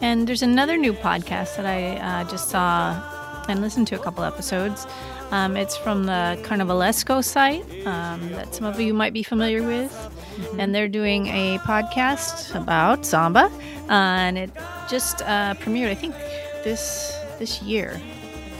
And 0.00 0.28
there's 0.28 0.42
another 0.42 0.76
new 0.76 0.92
podcast 0.92 1.56
that 1.56 1.66
I 1.66 1.96
uh, 1.96 2.24
just 2.30 2.50
saw 2.50 3.44
and 3.48 3.60
listened 3.60 3.88
to 3.88 3.96
a 3.96 3.98
couple 3.98 4.22
episodes. 4.24 4.86
Um, 5.30 5.56
it's 5.56 5.76
from 5.76 6.04
the 6.04 6.38
Carnavalesco 6.42 7.22
site 7.22 7.62
um, 7.86 8.30
that 8.32 8.54
some 8.54 8.64
of 8.66 8.80
you 8.80 8.94
might 8.94 9.12
be 9.12 9.22
familiar 9.22 9.62
with. 9.62 9.92
And 10.58 10.74
they're 10.74 10.88
doing 10.88 11.26
a 11.26 11.58
podcast 11.58 12.54
about 12.54 13.04
samba. 13.04 13.50
Uh, 13.88 13.92
and 13.92 14.38
it 14.38 14.50
just 14.88 15.20
uh, 15.22 15.54
premiered, 15.54 15.88
I 15.90 15.94
think, 15.94 16.14
this 16.64 17.14
this 17.38 17.60
year. 17.62 18.00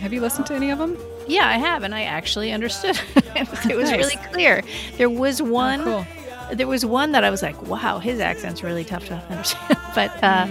Have 0.01 0.13
you 0.13 0.21
listened 0.21 0.47
to 0.47 0.55
any 0.55 0.71
of 0.71 0.79
them? 0.79 0.97
Yeah, 1.27 1.47
I 1.49 1.59
have, 1.59 1.83
and 1.85 1.95
I 1.95 2.03
actually 2.05 2.53
understood. 2.53 2.99
it 3.17 3.77
was 3.77 3.91
Nice. 3.91 3.97
really 3.99 4.17
clear. 4.33 4.63
There 4.97 5.11
was 5.11 5.41
one 5.43 5.83
cool. 5.85 6.07
there 6.53 6.67
was 6.67 6.85
one 6.85 7.13
that 7.13 7.23
I 7.25 7.31
was 7.31 7.43
like, 7.43 7.61
wow, 7.63 7.99
his 7.99 8.19
accent's 8.21 8.63
really 8.63 8.85
tough 8.85 9.07
to 9.07 9.15
understand. 9.31 9.79
but 9.95 10.11
uh, 10.25 10.47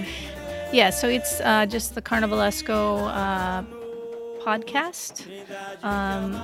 yeah, 0.72 0.90
so 0.92 1.08
it's 1.10 1.40
uh, 1.42 1.66
just 1.66 1.96
the 1.96 2.02
Carnavalesco 2.02 3.08
uh, 3.14 3.64
podcast, 4.48 5.28
um, 5.84 6.36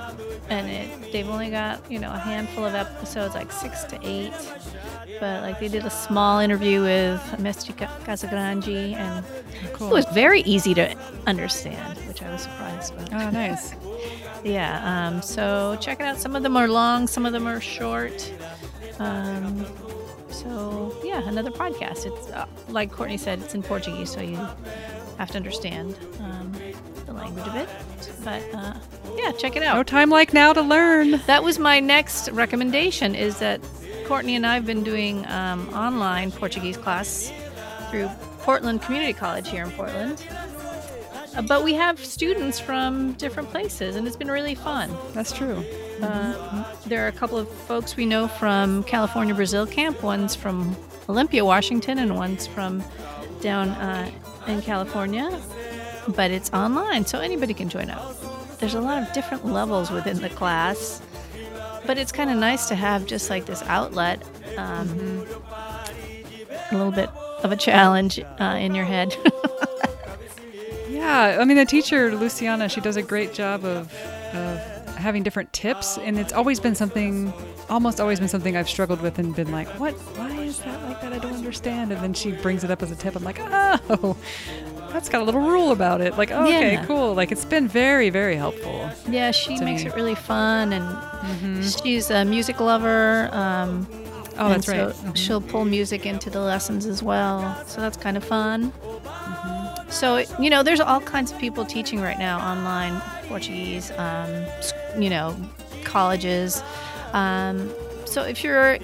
and 0.50 0.68
it, 0.70 1.12
they've 1.12 1.28
only 1.28 1.48
got 1.50 1.90
you 1.90 1.98
know 1.98 2.12
a 2.12 2.18
handful 2.18 2.64
of 2.64 2.74
episodes, 2.74 3.34
like 3.34 3.50
six 3.50 3.84
to 3.84 3.98
eight. 4.02 4.32
But 5.20 5.42
like 5.42 5.58
they 5.58 5.68
did 5.68 5.84
a 5.86 5.90
small 5.90 6.40
interview 6.40 6.82
with 6.82 7.38
Mestre 7.40 7.72
Casagrande, 7.72 8.92
and 8.94 9.24
Cool. 9.72 9.88
it 9.88 9.92
was 9.92 10.04
very 10.06 10.42
easy 10.42 10.74
to 10.74 10.94
understand, 11.26 11.98
which 12.06 12.22
I 12.22 12.30
was 12.30 12.42
surprised 12.42 12.92
about. 12.94 13.12
Oh, 13.14 13.30
nice. 13.30 13.74
Yeah, 14.44 14.82
um, 15.08 15.22
so 15.22 15.78
check 15.80 16.00
it 16.00 16.04
out. 16.04 16.18
Some 16.18 16.36
of 16.36 16.42
them 16.42 16.56
are 16.56 16.68
long, 16.68 17.06
some 17.06 17.24
of 17.24 17.32
them 17.32 17.46
are 17.46 17.60
short. 17.60 18.30
Um, 18.98 19.64
so 20.30 20.94
yeah, 21.02 21.26
another 21.26 21.50
podcast. 21.50 22.04
It's 22.04 22.28
uh, 22.30 22.46
like 22.68 22.92
Courtney 22.92 23.16
said, 23.16 23.40
it's 23.40 23.54
in 23.54 23.62
Portuguese, 23.62 24.10
so 24.10 24.20
you 24.20 24.36
have 25.16 25.30
to 25.30 25.36
understand 25.36 25.96
um, 26.20 26.52
language 27.14 27.46
of 27.46 27.54
it. 27.56 27.68
But 28.24 28.42
uh, 28.54 28.74
yeah, 29.16 29.32
check 29.32 29.56
it 29.56 29.62
out. 29.62 29.76
No 29.76 29.82
time 29.82 30.10
like 30.10 30.32
now 30.32 30.52
to 30.52 30.62
learn. 30.62 31.20
That 31.26 31.42
was 31.42 31.58
my 31.58 31.80
next 31.80 32.30
recommendation. 32.30 33.14
Is 33.14 33.38
that 33.38 33.60
Courtney 34.06 34.36
and 34.36 34.46
I 34.46 34.54
have 34.54 34.66
been 34.66 34.82
doing 34.82 35.26
um, 35.26 35.68
online 35.74 36.30
Portuguese 36.30 36.76
class 36.76 37.32
through 37.90 38.08
Portland 38.40 38.82
Community 38.82 39.12
College 39.12 39.48
here 39.48 39.64
in 39.64 39.70
Portland. 39.70 40.26
Uh, 41.34 41.42
but 41.42 41.64
we 41.64 41.72
have 41.74 41.98
students 41.98 42.60
from 42.60 43.12
different 43.14 43.50
places, 43.50 43.96
and 43.96 44.06
it's 44.06 44.16
been 44.16 44.30
really 44.30 44.54
fun. 44.54 44.94
That's 45.12 45.32
true. 45.32 45.64
Uh, 46.02 46.64
there 46.86 47.04
are 47.04 47.08
a 47.08 47.12
couple 47.12 47.38
of 47.38 47.48
folks 47.48 47.96
we 47.96 48.04
know 48.06 48.28
from 48.28 48.84
California 48.84 49.34
Brazil 49.34 49.66
Camp. 49.66 50.02
One's 50.02 50.34
from 50.34 50.76
Olympia, 51.08 51.44
Washington, 51.44 51.98
and 51.98 52.14
one's 52.16 52.46
from 52.46 52.84
down 53.40 53.70
uh, 53.70 54.10
in 54.46 54.60
California. 54.62 55.40
But 56.08 56.30
it's 56.30 56.50
online, 56.52 57.06
so 57.06 57.20
anybody 57.20 57.54
can 57.54 57.68
join 57.68 57.90
up. 57.90 58.14
There's 58.58 58.74
a 58.74 58.80
lot 58.80 59.02
of 59.02 59.12
different 59.12 59.46
levels 59.46 59.90
within 59.90 60.20
the 60.20 60.28
class, 60.30 61.00
but 61.86 61.98
it's 61.98 62.12
kind 62.12 62.30
of 62.30 62.36
nice 62.36 62.68
to 62.68 62.74
have 62.74 63.06
just 63.06 63.30
like 63.30 63.46
this 63.46 63.62
outlet, 63.62 64.22
um, 64.56 65.26
a 66.70 66.76
little 66.76 66.92
bit 66.92 67.08
of 67.42 67.52
a 67.52 67.56
challenge 67.56 68.20
uh, 68.40 68.56
in 68.60 68.74
your 68.74 68.84
head. 68.84 69.16
Yeah, 71.04 71.38
I 71.38 71.44
mean 71.44 71.58
the 71.58 71.66
teacher 71.66 72.14
Luciana, 72.16 72.68
she 72.70 72.80
does 72.80 72.96
a 72.96 73.02
great 73.02 73.34
job 73.34 73.64
of 73.64 73.92
of 74.32 74.96
having 74.96 75.22
different 75.22 75.52
tips, 75.52 75.98
and 75.98 76.18
it's 76.18 76.32
always 76.32 76.60
been 76.60 76.74
something, 76.74 77.30
almost 77.68 78.00
always 78.00 78.18
been 78.20 78.28
something 78.28 78.56
I've 78.56 78.70
struggled 78.70 79.02
with 79.02 79.18
and 79.18 79.36
been 79.36 79.52
like, 79.52 79.68
what? 79.78 79.92
Why 80.16 80.30
is 80.40 80.60
that 80.60 80.82
like 80.84 81.02
that? 81.02 81.12
I 81.12 81.18
don't 81.18 81.34
understand. 81.34 81.92
And 81.92 82.00
then 82.00 82.14
she 82.14 82.32
brings 82.32 82.64
it 82.64 82.70
up 82.70 82.82
as 82.82 82.90
a 82.90 82.96
tip. 82.96 83.16
I'm 83.16 83.22
like, 83.22 83.38
oh, 83.40 84.16
that's 84.94 85.10
got 85.10 85.20
a 85.20 85.24
little 85.24 85.42
rule 85.42 85.70
about 85.72 86.00
it. 86.00 86.16
Like, 86.16 86.30
oh, 86.30 86.44
okay, 86.44 86.72
Yeah. 86.74 86.86
cool. 86.86 87.12
Like 87.14 87.30
it's 87.32 87.44
been 87.44 87.68
very, 87.68 88.08
very 88.08 88.36
helpful. 88.36 88.88
Yeah, 89.10 89.30
she 89.32 89.58
makes 89.58 89.82
me. 89.84 89.90
it 89.90 89.94
really 89.94 90.14
fun, 90.14 90.72
and 90.72 91.64
she's 91.64 92.10
a 92.10 92.24
music 92.24 92.60
lover. 92.60 93.28
Um, 93.32 93.86
Oh, 94.36 94.48
that's 94.48 94.66
right. 94.66 94.92
so 94.94 95.14
She'll 95.14 95.40
pull 95.40 95.64
music 95.64 96.06
into 96.06 96.28
the 96.28 96.40
lessons 96.40 96.86
as 96.86 97.02
well, 97.04 97.54
so 97.66 97.80
that's 97.80 97.96
kind 97.96 98.16
of 98.16 98.24
fun. 98.24 98.72
So 99.90 100.24
you 100.40 100.50
know, 100.50 100.62
there's 100.64 100.80
all 100.80 101.00
kinds 101.00 101.30
of 101.30 101.38
people 101.38 101.64
teaching 101.64 102.00
right 102.00 102.18
now 102.18 102.38
online 102.40 103.00
Portuguese. 103.28 103.90
Um, 103.92 104.44
you 104.98 105.10
know, 105.10 105.36
colleges. 105.84 106.62
Um, 107.12 107.70
so 108.06 108.22
if 108.22 108.42
you're 108.42 108.78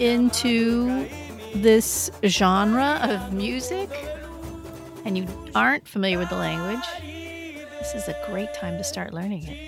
into 0.00 1.08
this 1.54 2.10
genre 2.24 2.98
of 3.02 3.32
music 3.32 3.88
and 5.04 5.16
you 5.18 5.26
aren't 5.54 5.86
familiar 5.86 6.18
with 6.18 6.28
the 6.30 6.36
language, 6.36 6.84
this 7.78 7.94
is 7.94 8.08
a 8.08 8.16
great 8.26 8.52
time 8.54 8.78
to 8.78 8.84
start 8.84 9.12
learning 9.12 9.44
it. 9.44 9.58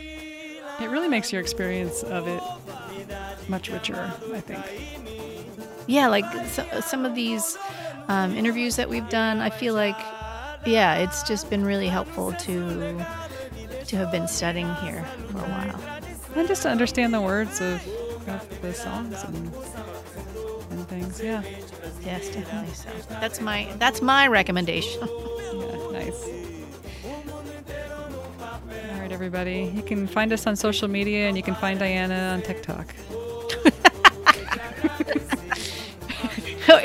It 0.82 0.90
really 0.90 1.08
makes 1.08 1.32
your 1.32 1.40
experience 1.40 2.02
of 2.02 2.26
it 2.28 2.42
much 3.48 3.70
richer. 3.70 4.12
I 4.34 4.40
think. 4.40 4.64
yeah 5.86 6.08
like 6.08 6.24
so, 6.48 6.64
some 6.80 7.04
of 7.04 7.14
these 7.14 7.56
um, 8.08 8.34
interviews 8.36 8.76
that 8.76 8.88
we've 8.88 9.08
done 9.08 9.38
i 9.40 9.50
feel 9.50 9.74
like 9.74 9.96
yeah 10.66 10.96
it's 10.96 11.22
just 11.22 11.48
been 11.48 11.64
really 11.64 11.86
helpful 11.88 12.32
to 12.32 13.04
to 13.86 13.96
have 13.96 14.10
been 14.10 14.26
studying 14.26 14.72
here 14.76 15.04
for 15.30 15.38
a 15.38 15.48
while 15.48 15.80
And 16.34 16.48
just 16.48 16.62
to 16.62 16.68
understand 16.68 17.14
the 17.14 17.20
words 17.20 17.60
of, 17.60 17.80
of 18.28 18.60
the 18.62 18.74
songs 18.74 19.22
and 19.24 19.50
and 20.76 20.88
things. 20.88 21.20
Yeah. 21.22 21.42
yes 22.04 22.28
definitely 22.28 22.74
so 22.74 22.88
that's 23.20 23.40
my 23.40 23.68
that's 23.78 24.02
my 24.02 24.26
recommendation 24.26 25.08
Yeah, 25.56 25.90
nice. 25.92 26.24
All 28.92 29.00
right, 29.00 29.10
everybody. 29.12 29.72
You 29.74 29.82
can 29.82 30.06
find 30.06 30.32
us 30.32 30.46
on 30.46 30.54
social 30.56 30.88
media 30.88 31.28
and 31.28 31.36
you 31.36 31.42
can 31.42 31.54
find 31.54 31.78
Diana 31.78 32.32
on 32.34 32.42
TikTok. 32.42 32.94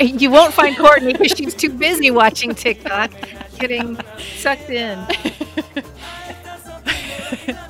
you 0.00 0.30
won't 0.30 0.54
find 0.54 0.76
courtney 0.76 1.12
because 1.12 1.32
she's 1.36 1.54
too 1.54 1.68
busy 1.68 2.10
watching 2.10 2.54
tiktok 2.54 3.10
getting 3.58 3.98
sucked 4.38 4.70
in 4.70 4.98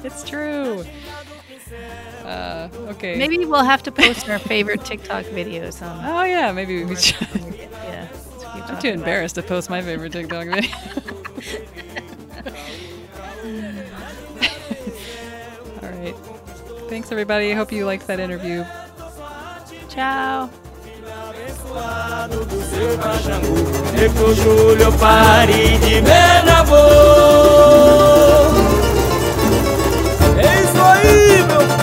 It's 0.05 0.29
true. 0.29 0.85
Uh, 2.33 2.69
okay. 2.89 3.19
Maybe 3.19 3.45
we'll 3.45 3.65
have 3.65 3.83
to 3.83 3.93
post 3.93 4.29
our 4.29 4.39
favorite 4.39 4.85
TikTok 4.85 5.25
videos 5.27 5.83
on. 5.83 6.05
Oh 6.13 6.25
yeah, 6.25 6.53
maybe 6.53 6.85
we 6.85 6.97
should. 6.97 7.27
yeah. 7.85 8.09
I'm 8.55 8.79
too 8.81 8.89
embarrassed 8.89 9.35
to 9.35 9.43
post 9.43 9.69
my 9.69 9.83
favorite 9.83 10.13
TikTok 10.13 10.47
video. 10.47 10.63
All 15.83 15.89
right. 15.91 16.15
Thanks 16.89 17.13
everybody. 17.13 17.53
I 17.53 17.55
hope 17.55 17.71
you 17.73 17.85
liked 17.85 18.07
that 18.07 18.21
interview. 18.21 18.65
Tchau. 19.89 20.49
É 30.39 30.63
isso 30.63 30.83
aí, 30.83 31.43
meu 31.45 31.82